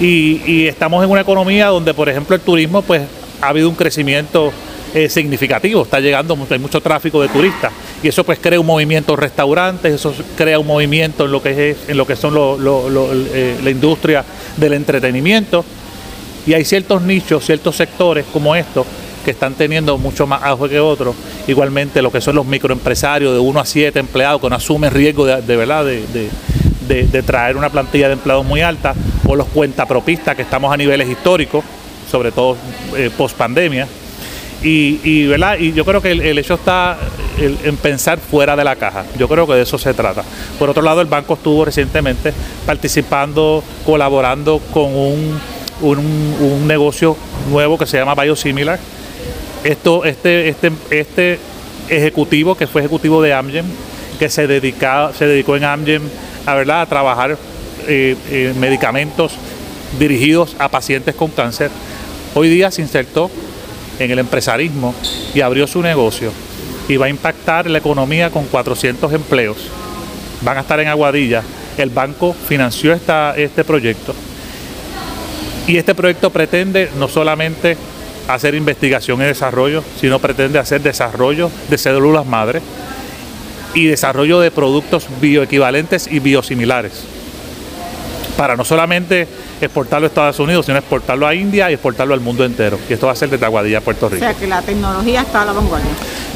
Y, 0.00 0.66
estamos 0.66 1.04
en 1.04 1.10
una 1.10 1.20
economía 1.20 1.66
donde, 1.66 1.92
por 1.92 2.08
ejemplo, 2.08 2.34
el 2.34 2.40
turismo, 2.40 2.80
pues 2.80 3.02
ha 3.42 3.48
habido 3.48 3.68
un 3.68 3.74
crecimiento 3.74 4.52
eh, 4.94 5.10
significativo, 5.10 5.82
está 5.82 6.00
llegando, 6.00 6.38
hay 6.48 6.58
mucho 6.58 6.80
tráfico 6.80 7.20
de 7.20 7.28
turistas 7.28 7.72
y 8.02 8.08
eso 8.08 8.24
pues 8.24 8.38
crea 8.38 8.58
un 8.58 8.66
movimiento 8.66 9.12
en 9.12 9.18
restaurantes, 9.18 9.92
eso 9.92 10.14
crea 10.36 10.58
un 10.58 10.66
movimiento 10.66 11.26
en 11.26 11.32
lo 11.32 11.42
que 11.42 11.70
es 11.70 11.76
en 11.88 11.96
lo 11.98 12.06
que 12.06 12.16
son 12.16 12.32
lo, 12.32 12.56
lo, 12.56 12.88
la 12.88 13.70
industria 13.70 14.24
del 14.56 14.72
entretenimiento 14.72 15.62
y 16.46 16.54
hay 16.54 16.64
ciertos 16.64 17.02
nichos, 17.02 17.44
ciertos 17.44 17.76
sectores 17.76 18.24
como 18.32 18.54
estos 18.54 18.86
que 19.24 19.32
están 19.32 19.54
teniendo 19.54 19.98
mucho 19.98 20.26
más 20.26 20.42
auge 20.42 20.70
que 20.70 20.80
otros. 20.80 21.14
Igualmente 21.46 22.00
lo 22.00 22.10
que 22.10 22.20
son 22.20 22.36
los 22.36 22.46
microempresarios 22.46 23.32
de 23.32 23.38
1 23.38 23.60
a 23.60 23.64
7 23.64 23.98
empleados 23.98 24.40
que 24.40 24.48
no 24.48 24.56
asumen 24.56 24.90
riesgo 24.90 25.26
de, 25.26 25.56
verdad 25.56 25.84
de, 25.84 26.30
de, 26.88 27.22
traer 27.22 27.56
una 27.56 27.68
plantilla 27.68 28.06
de 28.06 28.14
empleados 28.14 28.46
muy 28.46 28.62
alta, 28.62 28.94
o 29.26 29.36
los 29.36 29.46
cuentapropistas 29.48 30.34
que 30.34 30.42
estamos 30.42 30.72
a 30.72 30.76
niveles 30.76 31.08
históricos, 31.08 31.64
sobre 32.10 32.32
todo 32.32 32.56
eh, 32.96 33.10
post 33.16 33.36
pandemia. 33.36 33.86
Y, 34.60 35.26
¿verdad? 35.26 35.56
y 35.58 35.72
yo 35.72 35.84
creo 35.84 36.02
que 36.02 36.10
el, 36.10 36.36
hecho 36.36 36.54
está 36.54 36.98
en 37.38 37.76
pensar 37.76 38.18
fuera 38.18 38.56
de 38.56 38.64
la 38.64 38.74
caja. 38.74 39.04
Yo 39.16 39.28
creo 39.28 39.46
que 39.46 39.52
de 39.52 39.62
eso 39.62 39.78
se 39.78 39.94
trata. 39.94 40.24
Por 40.58 40.68
otro 40.68 40.82
lado, 40.82 41.00
el 41.00 41.06
banco 41.06 41.34
estuvo 41.34 41.64
recientemente 41.64 42.32
participando, 42.66 43.62
colaborando 43.86 44.58
con 44.72 44.86
un, 44.96 45.38
un, 45.80 45.98
un 45.98 46.66
negocio 46.66 47.16
nuevo 47.50 47.78
que 47.78 47.86
se 47.86 47.98
llama 47.98 48.14
Biosimilar. 48.14 48.78
Esto, 49.64 50.04
este, 50.04 50.48
este, 50.48 50.72
este 50.90 51.38
ejecutivo, 51.88 52.56
que 52.56 52.66
fue 52.66 52.80
ejecutivo 52.80 53.22
de 53.22 53.32
Amgen, 53.32 53.64
que 54.18 54.28
se, 54.28 54.46
se 54.46 55.26
dedicó 55.26 55.56
en 55.56 55.64
Amgen 55.64 56.02
a, 56.46 56.54
¿verdad? 56.54 56.82
a 56.82 56.86
trabajar 56.86 57.36
eh, 57.86 58.16
eh, 58.30 58.54
medicamentos 58.58 59.32
dirigidos 59.98 60.54
a 60.58 60.68
pacientes 60.68 61.14
con 61.14 61.30
cáncer, 61.30 61.70
hoy 62.34 62.48
día 62.48 62.70
se 62.70 62.82
insertó 62.82 63.30
en 63.98 64.10
el 64.10 64.18
empresarismo 64.18 64.94
y 65.34 65.40
abrió 65.40 65.66
su 65.66 65.82
negocio 65.82 66.30
y 66.88 66.96
va 66.96 67.06
a 67.06 67.10
impactar 67.10 67.68
la 67.68 67.78
economía 67.78 68.30
con 68.30 68.44
400 68.44 69.12
empleos. 69.12 69.56
Van 70.42 70.56
a 70.56 70.60
estar 70.60 70.78
en 70.80 70.88
Aguadilla. 70.88 71.42
El 71.76 71.90
banco 71.90 72.32
financió 72.32 72.92
esta, 72.92 73.34
este 73.36 73.64
proyecto 73.64 74.14
y 75.68 75.76
este 75.76 75.94
proyecto 75.94 76.30
pretende 76.30 76.90
no 76.98 77.08
solamente 77.08 77.76
hacer 78.26 78.54
investigación 78.54 79.20
y 79.20 79.24
desarrollo, 79.24 79.84
sino 80.00 80.18
pretende 80.18 80.58
hacer 80.58 80.80
desarrollo 80.80 81.50
de 81.68 81.78
células 81.78 82.26
madre 82.26 82.60
y 83.74 83.84
desarrollo 83.84 84.40
de 84.40 84.50
productos 84.50 85.06
bioequivalentes 85.20 86.08
y 86.10 86.20
biosimilares. 86.20 87.04
Para 88.36 88.56
no 88.56 88.64
solamente 88.64 89.28
exportarlo 89.60 90.06
a 90.06 90.08
Estados 90.08 90.38
Unidos, 90.38 90.64
sino 90.64 90.78
exportarlo 90.78 91.26
a 91.26 91.34
India 91.34 91.70
y 91.70 91.74
exportarlo 91.74 92.14
al 92.14 92.20
mundo 92.20 92.44
entero. 92.44 92.78
Y 92.88 92.94
esto 92.94 93.06
va 93.06 93.12
a 93.12 93.16
ser 93.16 93.28
desde 93.28 93.44
Aguadilla, 93.44 93.82
Puerto 93.82 94.08
Rico. 94.08 94.24
O 94.24 94.28
sea 94.28 94.38
que 94.38 94.46
la 94.46 94.62
tecnología 94.62 95.20
está 95.20 95.42
a 95.42 95.44
la 95.44 95.52
vanguardia. 95.52 95.90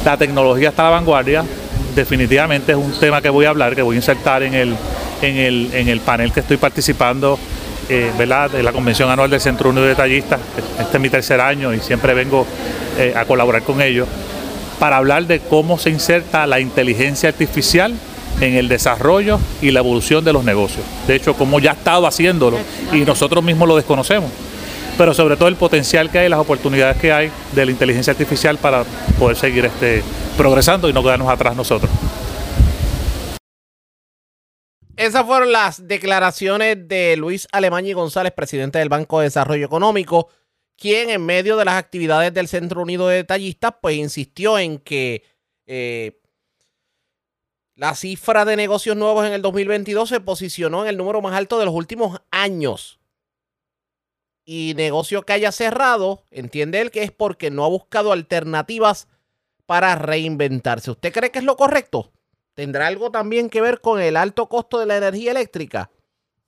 La 0.04 0.16
tecnología 0.18 0.68
está 0.70 0.82
a 0.82 0.90
la 0.90 0.96
vanguardia. 0.96 1.44
Definitivamente 1.94 2.72
es 2.72 2.78
un 2.78 2.92
tema 2.98 3.22
que 3.22 3.30
voy 3.30 3.46
a 3.46 3.50
hablar, 3.50 3.74
que 3.74 3.82
voy 3.82 3.96
a 3.96 3.98
insertar 3.98 4.42
en 4.42 4.54
el, 4.54 4.76
en 5.22 5.36
el, 5.36 5.70
en 5.72 5.88
el 5.88 6.00
panel 6.00 6.32
que 6.32 6.40
estoy 6.40 6.58
participando 6.58 7.38
eh, 7.94 8.10
¿verdad? 8.16 8.50
de 8.50 8.62
la 8.62 8.72
Convención 8.72 9.10
Anual 9.10 9.28
del 9.28 9.38
Centro 9.38 9.68
Unido 9.68 9.82
de 9.82 9.90
Detallistas. 9.90 10.40
Este 10.80 10.96
es 10.96 11.00
mi 11.00 11.10
tercer 11.10 11.42
año 11.42 11.74
y 11.74 11.80
siempre 11.80 12.14
vengo 12.14 12.46
eh, 12.98 13.12
a 13.14 13.26
colaborar 13.26 13.60
con 13.64 13.82
ellos 13.82 14.08
para 14.78 14.96
hablar 14.96 15.26
de 15.26 15.40
cómo 15.40 15.78
se 15.78 15.90
inserta 15.90 16.46
la 16.46 16.58
inteligencia 16.58 17.28
artificial 17.28 17.92
en 18.40 18.54
el 18.54 18.68
desarrollo 18.68 19.38
y 19.60 19.72
la 19.72 19.80
evolución 19.80 20.24
de 20.24 20.32
los 20.32 20.42
negocios. 20.42 20.86
De 21.06 21.14
hecho, 21.14 21.34
como 21.34 21.60
ya 21.60 21.72
ha 21.72 21.74
estado 21.74 22.06
haciéndolo 22.06 22.56
y 22.94 23.00
nosotros 23.00 23.44
mismos 23.44 23.68
lo 23.68 23.76
desconocemos. 23.76 24.30
Pero 24.96 25.12
sobre 25.12 25.36
todo 25.36 25.48
el 25.48 25.56
potencial 25.56 26.08
que 26.08 26.18
hay, 26.18 26.30
las 26.30 26.40
oportunidades 26.40 26.96
que 26.96 27.12
hay 27.12 27.30
de 27.54 27.66
la 27.66 27.72
inteligencia 27.72 28.12
artificial 28.12 28.56
para 28.56 28.84
poder 29.18 29.36
seguir 29.36 29.66
este, 29.66 30.02
progresando 30.38 30.88
y 30.88 30.94
no 30.94 31.02
quedarnos 31.02 31.28
atrás 31.28 31.54
nosotros. 31.54 31.90
Esas 35.02 35.26
fueron 35.26 35.50
las 35.50 35.88
declaraciones 35.88 36.86
de 36.86 37.16
Luis 37.16 37.48
Alemañi 37.50 37.92
González, 37.92 38.32
presidente 38.32 38.78
del 38.78 38.88
Banco 38.88 39.18
de 39.18 39.24
Desarrollo 39.24 39.66
Económico, 39.66 40.28
quien 40.76 41.10
en 41.10 41.26
medio 41.26 41.56
de 41.56 41.64
las 41.64 41.74
actividades 41.74 42.32
del 42.32 42.46
Centro 42.46 42.82
Unido 42.82 43.08
de 43.08 43.16
Detallistas, 43.16 43.74
pues 43.82 43.96
insistió 43.96 44.60
en 44.60 44.78
que 44.78 45.24
eh, 45.66 46.20
la 47.74 47.96
cifra 47.96 48.44
de 48.44 48.54
negocios 48.54 48.96
nuevos 48.96 49.26
en 49.26 49.32
el 49.32 49.42
2022 49.42 50.08
se 50.08 50.20
posicionó 50.20 50.84
en 50.84 50.90
el 50.90 50.98
número 50.98 51.20
más 51.20 51.34
alto 51.34 51.58
de 51.58 51.64
los 51.64 51.74
últimos 51.74 52.20
años. 52.30 53.00
Y 54.44 54.74
negocio 54.76 55.22
que 55.22 55.32
haya 55.32 55.50
cerrado, 55.50 56.22
entiende 56.30 56.80
él 56.80 56.92
que 56.92 57.02
es 57.02 57.10
porque 57.10 57.50
no 57.50 57.64
ha 57.64 57.68
buscado 57.68 58.12
alternativas 58.12 59.08
para 59.66 59.96
reinventarse. 59.96 60.92
¿Usted 60.92 61.12
cree 61.12 61.32
que 61.32 61.40
es 61.40 61.44
lo 61.44 61.56
correcto? 61.56 62.12
¿Tendrá 62.54 62.86
algo 62.86 63.10
también 63.10 63.48
que 63.48 63.62
ver 63.62 63.80
con 63.80 63.98
el 63.98 64.14
alto 64.14 64.46
costo 64.46 64.78
de 64.78 64.84
la 64.84 64.98
energía 64.98 65.30
eléctrica? 65.30 65.90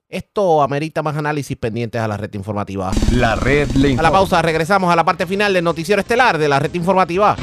Esto 0.06 0.62
amerita 0.62 1.02
más 1.02 1.16
análisis 1.16 1.56
pendientes 1.56 1.98
a 1.98 2.06
la 2.06 2.18
red 2.18 2.32
informativa. 2.34 2.90
La 3.12 3.36
red 3.36 3.70
le 3.70 3.88
informa. 3.88 4.08
A 4.08 4.10
la 4.10 4.18
pausa, 4.18 4.42
regresamos 4.42 4.92
a 4.92 4.96
la 4.96 5.02
parte 5.02 5.26
final 5.26 5.54
del 5.54 5.64
noticiero 5.64 6.00
estelar 6.00 6.36
de 6.36 6.46
la 6.46 6.60
red 6.60 6.74
informativa. 6.74 7.36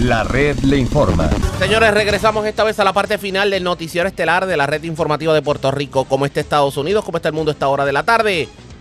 La 0.00 0.24
red 0.24 0.58
le 0.60 0.78
informa. 0.78 1.28
Señores, 1.58 1.92
regresamos 1.92 2.46
esta 2.46 2.64
vez 2.64 2.80
a 2.80 2.84
la 2.84 2.94
parte 2.94 3.18
final 3.18 3.50
del 3.50 3.62
noticiero 3.62 4.08
estelar 4.08 4.46
de 4.46 4.56
la 4.56 4.66
red 4.66 4.82
informativa 4.84 5.34
de 5.34 5.42
Puerto 5.42 5.70
Rico. 5.70 6.06
¿Cómo 6.06 6.24
está 6.24 6.40
Estados 6.40 6.78
Unidos? 6.78 7.04
¿Cómo 7.04 7.18
está 7.18 7.28
el 7.28 7.34
mundo 7.34 7.50
a 7.50 7.52
esta 7.52 7.68
hora 7.68 7.84
de 7.84 7.92
la 7.92 8.04
tarde? 8.04 8.48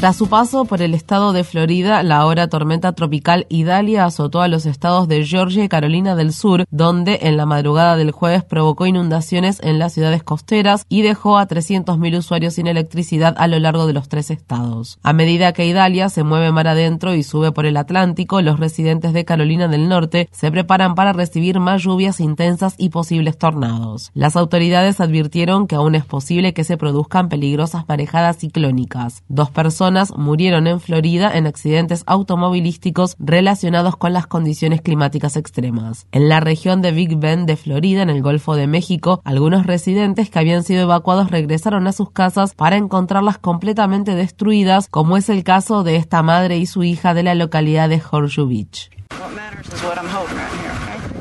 Tras 0.00 0.16
su 0.16 0.28
paso 0.30 0.64
por 0.64 0.80
el 0.80 0.94
estado 0.94 1.34
de 1.34 1.44
Florida, 1.44 2.02
la 2.02 2.20
ahora 2.20 2.48
tormenta 2.48 2.94
tropical 2.94 3.44
Idalia 3.50 4.06
azotó 4.06 4.40
a 4.40 4.48
los 4.48 4.64
estados 4.64 5.08
de 5.08 5.26
Georgia 5.26 5.62
y 5.62 5.68
Carolina 5.68 6.16
del 6.16 6.32
Sur, 6.32 6.64
donde 6.70 7.18
en 7.24 7.36
la 7.36 7.44
madrugada 7.44 7.98
del 7.98 8.10
jueves 8.10 8.42
provocó 8.42 8.86
inundaciones 8.86 9.60
en 9.62 9.78
las 9.78 9.92
ciudades 9.92 10.22
costeras 10.22 10.86
y 10.88 11.02
dejó 11.02 11.36
a 11.36 11.46
300.000 11.46 12.16
usuarios 12.16 12.54
sin 12.54 12.66
electricidad 12.66 13.34
a 13.36 13.46
lo 13.46 13.58
largo 13.58 13.86
de 13.86 13.92
los 13.92 14.08
tres 14.08 14.30
estados. 14.30 14.98
A 15.02 15.12
medida 15.12 15.52
que 15.52 15.66
Idalia 15.66 16.08
se 16.08 16.24
mueve 16.24 16.50
mar 16.50 16.68
adentro 16.68 17.14
y 17.14 17.22
sube 17.22 17.52
por 17.52 17.66
el 17.66 17.76
Atlántico, 17.76 18.40
los 18.40 18.58
residentes 18.58 19.12
de 19.12 19.26
Carolina 19.26 19.68
del 19.68 19.90
Norte 19.90 20.30
se 20.32 20.50
preparan 20.50 20.94
para 20.94 21.12
recibir 21.12 21.60
más 21.60 21.82
lluvias 21.82 22.20
intensas 22.20 22.74
y 22.78 22.88
posibles 22.88 23.36
tornados. 23.36 24.12
Las 24.14 24.36
autoridades 24.36 24.98
advirtieron 24.98 25.66
que 25.66 25.74
aún 25.74 25.94
es 25.94 26.06
posible 26.06 26.54
que 26.54 26.64
se 26.64 26.78
produzcan 26.78 27.28
peligrosas 27.28 27.86
marejadas 27.86 28.38
ciclónicas. 28.38 29.24
Dos 29.28 29.50
personas 29.50 29.89
murieron 30.16 30.66
en 30.66 30.80
Florida 30.80 31.36
en 31.36 31.46
accidentes 31.46 32.04
automovilísticos 32.06 33.16
relacionados 33.18 33.96
con 33.96 34.12
las 34.12 34.26
condiciones 34.26 34.80
climáticas 34.82 35.36
extremas. 35.36 36.06
En 36.12 36.28
la 36.28 36.40
región 36.40 36.82
de 36.82 36.92
Big 36.92 37.16
Bend 37.16 37.46
de 37.46 37.56
Florida, 37.56 38.02
en 38.02 38.10
el 38.10 38.22
Golfo 38.22 38.54
de 38.54 38.66
México, 38.66 39.20
algunos 39.24 39.66
residentes 39.66 40.30
que 40.30 40.38
habían 40.38 40.62
sido 40.62 40.82
evacuados 40.82 41.30
regresaron 41.30 41.86
a 41.86 41.92
sus 41.92 42.10
casas 42.10 42.54
para 42.54 42.76
encontrarlas 42.76 43.38
completamente 43.38 44.14
destruidas, 44.14 44.88
como 44.88 45.16
es 45.16 45.28
el 45.28 45.44
caso 45.44 45.82
de 45.82 45.96
esta 45.96 46.22
madre 46.22 46.58
y 46.58 46.66
su 46.66 46.84
hija 46.84 47.14
de 47.14 47.22
la 47.22 47.34
localidad 47.34 47.88
de 47.88 48.00
Horseshoe 48.10 48.46
Beach. 48.46 48.90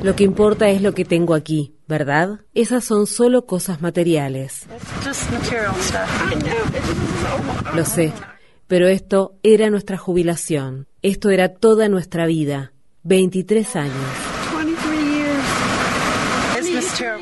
Lo 0.02 0.16
que 0.16 0.24
importa 0.24 0.70
es 0.70 0.82
lo 0.82 0.94
que 0.94 1.04
tengo 1.04 1.34
aquí, 1.34 1.76
¿verdad? 1.88 2.40
Esas 2.54 2.86
son 2.86 3.06
solo 3.06 3.46
cosas 3.46 3.82
materiales. 3.82 4.66
Lo 7.76 7.84
sé, 7.84 8.14
pero 8.70 8.88
esto 8.88 9.34
era 9.42 9.72
nuestra 9.72 9.98
jubilación. 9.98 10.88
Esto 11.02 11.32
era 11.32 11.56
toda 11.56 11.90
nuestra 11.90 12.28
vida. 12.28 12.72
23 13.02 13.76
años. 13.76 13.96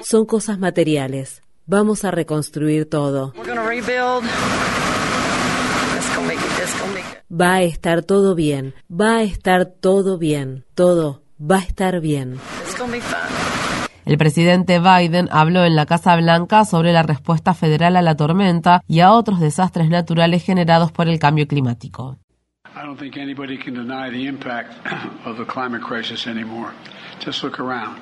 Son 0.04 0.26
cosas 0.26 0.60
materiales. 0.60 1.42
Vamos 1.66 2.04
a 2.04 2.12
reconstruir 2.12 2.90
todo. 2.90 3.34
Va 7.32 7.54
a 7.54 7.64
estar 7.64 8.04
todo 8.04 8.36
bien. 8.36 8.76
Va 8.92 9.18
a 9.20 9.24
estar 9.24 9.68
todo 9.68 10.18
bien. 10.18 10.66
Todo 10.76 11.24
va 11.40 11.60
a 11.60 11.62
estar 11.62 12.02
bien. 12.02 12.42
El 14.08 14.18
presidente 14.18 14.80
Biden 14.80 15.28
habló 15.34 15.66
en 15.66 15.76
la 15.76 15.86
Casa 15.86 16.16
Blanca 16.16 16.64
sobre 16.64 16.94
la 16.94 17.04
respuesta 17.04 17.54
federal 17.54 17.98
a 17.98 18.02
la 18.02 18.16
tormenta 18.16 18.82
y 18.88 19.02
a 19.02 19.12
otros 19.12 19.42
desastres 19.42 19.90
naturales 19.90 20.46
generados 20.46 20.94
por 20.94 21.10
el 21.10 21.20
cambio 21.20 21.46
climático. 21.46 22.18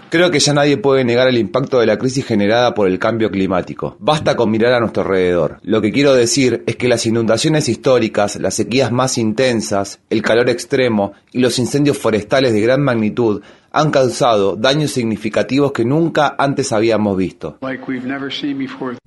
Creo 0.09 0.29
que 0.29 0.39
ya 0.39 0.53
nadie 0.53 0.77
puede 0.77 1.03
negar 1.03 1.27
el 1.27 1.37
impacto 1.39 1.79
de 1.79 1.85
la 1.87 1.97
crisis 1.97 2.25
generada 2.25 2.75
por 2.75 2.87
el 2.87 2.99
cambio 2.99 3.31
climático. 3.31 3.97
Basta 3.99 4.35
con 4.35 4.51
mirar 4.51 4.73
a 4.73 4.79
nuestro 4.79 5.01
alrededor. 5.01 5.57
Lo 5.63 5.81
que 5.81 5.91
quiero 5.91 6.13
decir 6.13 6.63
es 6.67 6.75
que 6.75 6.87
las 6.87 7.07
inundaciones 7.07 7.67
históricas, 7.67 8.35
las 8.35 8.53
sequías 8.53 8.91
más 8.91 9.17
intensas, 9.17 10.01
el 10.11 10.21
calor 10.21 10.49
extremo 10.49 11.13
y 11.31 11.39
los 11.39 11.57
incendios 11.57 11.97
forestales 11.97 12.53
de 12.53 12.61
gran 12.61 12.81
magnitud 12.81 13.41
han 13.75 13.91
causado 13.91 14.55
daños 14.55 14.91
significativos 14.91 15.73
que 15.73 15.83
nunca 15.83 16.33
antes 16.37 16.71
habíamos 16.71 17.17
visto. 17.17 17.57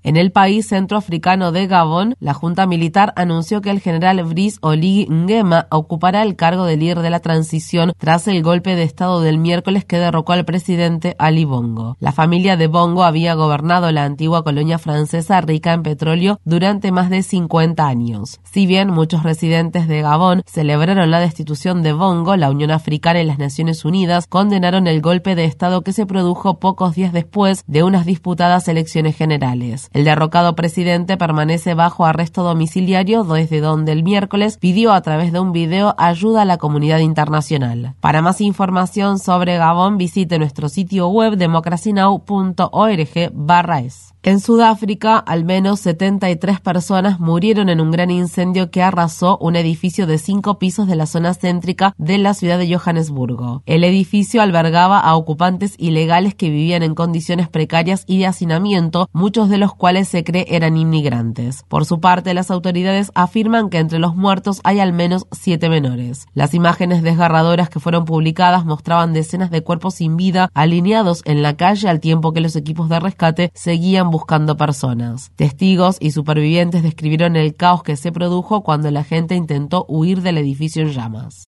En 0.02 0.16
el 0.18 0.30
país 0.30 0.68
centroafricano 0.68 1.52
de 1.52 1.66
Gabón, 1.66 2.16
la 2.20 2.34
Junta 2.34 2.66
Militar 2.66 3.14
anunció 3.16 3.62
que 3.62 3.70
el 3.70 3.80
general 3.80 4.22
Brice 4.24 4.58
Oligui 4.60 5.06
Nguema 5.08 5.68
ocupará 5.70 6.22
el 6.22 6.36
cargo 6.36 6.66
de 6.66 6.76
líder 6.76 6.98
de 7.00 7.08
la 7.08 7.20
transición 7.20 7.92
tras 7.96 8.28
el 8.28 8.42
golpe 8.42 8.76
de 8.76 8.82
Estado 8.82 9.22
del 9.22 9.38
miércoles 9.38 9.86
que 9.86 9.96
derrocó 9.96 10.34
al 10.34 10.44
presidente 10.44 11.16
Ali 11.18 11.46
Bongo. 11.46 11.96
La 11.98 12.12
familia 12.12 12.58
de 12.58 12.66
Bongo 12.66 13.04
había 13.04 13.32
gobernado 13.32 13.90
la 13.90 14.04
antigua 14.04 14.44
colonia 14.44 14.78
francesa 14.78 15.40
rica 15.40 15.72
en 15.72 15.82
petróleo 15.82 16.40
durante 16.44 16.92
más 16.92 17.08
de 17.08 17.22
50 17.22 17.86
años. 17.86 18.38
Si 18.44 18.66
bien 18.66 18.90
muchos 18.90 19.22
residentes 19.22 19.88
de 19.88 20.02
Gabón 20.02 20.42
celebraron 20.44 21.10
la 21.10 21.20
destitución 21.20 21.82
de 21.82 21.94
Bongo, 21.94 22.36
la 22.36 22.50
Unión 22.50 22.70
Africana 22.70 23.22
y 23.22 23.24
las 23.24 23.38
Naciones 23.38 23.86
Unidas 23.86 24.26
condenaron 24.26 24.57
el 24.64 25.00
golpe 25.00 25.34
de 25.34 25.44
Estado 25.44 25.82
que 25.82 25.92
se 25.92 26.04
produjo 26.04 26.58
pocos 26.58 26.94
días 26.94 27.12
después 27.12 27.62
de 27.66 27.84
unas 27.84 28.06
disputadas 28.06 28.66
elecciones 28.68 29.16
generales. 29.16 29.88
El 29.92 30.04
derrocado 30.04 30.56
presidente 30.56 31.16
permanece 31.16 31.74
bajo 31.74 32.04
arresto 32.04 32.42
domiciliario 32.42 33.22
desde 33.24 33.60
donde 33.60 33.92
el 33.92 34.02
miércoles 34.02 34.58
pidió 34.58 34.92
a 34.92 35.00
través 35.00 35.32
de 35.32 35.40
un 35.40 35.52
video 35.52 35.94
ayuda 35.96 36.42
a 36.42 36.44
la 36.44 36.58
comunidad 36.58 36.98
internacional. 36.98 37.94
Para 38.00 38.20
más 38.20 38.40
información 38.40 39.20
sobre 39.20 39.58
Gabón 39.58 39.96
visite 39.96 40.38
nuestro 40.38 40.68
sitio 40.68 41.08
web 41.08 41.36
democracynow.org/es. 41.36 44.14
En 44.24 44.40
Sudáfrica, 44.40 45.16
al 45.16 45.44
menos 45.44 45.78
73 45.80 46.60
personas 46.60 47.20
murieron 47.20 47.68
en 47.68 47.80
un 47.80 47.92
gran 47.92 48.10
incendio 48.10 48.68
que 48.68 48.82
arrasó 48.82 49.38
un 49.38 49.54
edificio 49.54 50.08
de 50.08 50.18
cinco 50.18 50.58
pisos 50.58 50.88
de 50.88 50.96
la 50.96 51.06
zona 51.06 51.34
céntrica 51.34 51.94
de 51.98 52.18
la 52.18 52.34
ciudad 52.34 52.58
de 52.58 52.74
Johannesburgo. 52.74 53.62
El 53.64 53.84
edificio 53.84 54.42
albergaba 54.42 54.98
a 54.98 55.14
ocupantes 55.14 55.76
ilegales 55.78 56.34
que 56.34 56.50
vivían 56.50 56.82
en 56.82 56.96
condiciones 56.96 57.48
precarias 57.48 58.02
y 58.08 58.18
de 58.18 58.26
hacinamiento, 58.26 59.08
muchos 59.12 59.48
de 59.48 59.58
los 59.58 59.72
cuales 59.72 60.08
se 60.08 60.24
cree 60.24 60.46
eran 60.48 60.76
inmigrantes. 60.76 61.64
Por 61.68 61.84
su 61.84 62.00
parte, 62.00 62.34
las 62.34 62.50
autoridades 62.50 63.12
afirman 63.14 63.70
que 63.70 63.78
entre 63.78 64.00
los 64.00 64.16
muertos 64.16 64.60
hay 64.64 64.80
al 64.80 64.92
menos 64.92 65.28
siete 65.30 65.68
menores. 65.68 66.26
Las 66.34 66.54
imágenes 66.54 67.04
desgarradoras 67.04 67.70
que 67.70 67.78
fueron 67.78 68.04
publicadas 68.04 68.64
mostraban 68.64 69.12
decenas 69.12 69.52
de 69.52 69.62
cuerpos 69.62 69.94
sin 69.94 70.16
vida 70.16 70.50
alineados 70.54 71.22
en 71.24 71.42
la 71.42 71.56
calle 71.56 71.88
al 71.88 72.00
tiempo 72.00 72.32
que 72.32 72.40
los 72.40 72.56
equipos 72.56 72.88
de 72.88 72.98
rescate 72.98 73.52
seguían 73.54 74.07
buscando 74.10 74.56
personas. 74.56 75.30
Testigos 75.36 75.96
y 76.00 76.10
supervivientes 76.10 76.82
describieron 76.82 77.36
el 77.36 77.54
caos 77.54 77.82
que 77.82 77.96
se 77.96 78.12
produjo 78.12 78.62
cuando 78.62 78.90
la 78.90 79.04
gente 79.04 79.34
intentó 79.34 79.84
huir 79.88 80.22
del 80.22 80.38
edificio 80.38 80.82
en 80.82 80.92
llamas. 80.92 81.44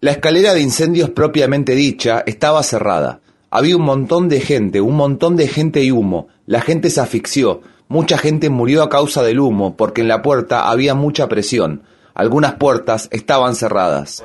La 0.00 0.10
escalera 0.10 0.54
de 0.54 0.60
incendios 0.60 1.10
propiamente 1.10 1.74
dicha 1.74 2.22
estaba 2.26 2.62
cerrada. 2.62 3.20
Había 3.50 3.76
un 3.76 3.82
montón 3.82 4.28
de 4.28 4.40
gente, 4.40 4.80
un 4.80 4.96
montón 4.96 5.36
de 5.36 5.46
gente 5.46 5.82
y 5.82 5.90
humo. 5.90 6.28
La 6.46 6.60
gente 6.60 6.90
se 6.90 7.00
asfixió. 7.00 7.60
Mucha 7.88 8.16
gente 8.16 8.48
murió 8.48 8.82
a 8.82 8.88
causa 8.88 9.22
del 9.22 9.40
humo 9.40 9.76
porque 9.76 10.00
en 10.00 10.08
la 10.08 10.22
puerta 10.22 10.70
había 10.70 10.94
mucha 10.94 11.28
presión. 11.28 11.82
Algunas 12.14 12.54
puertas 12.54 13.08
estaban 13.10 13.54
cerradas. 13.54 14.22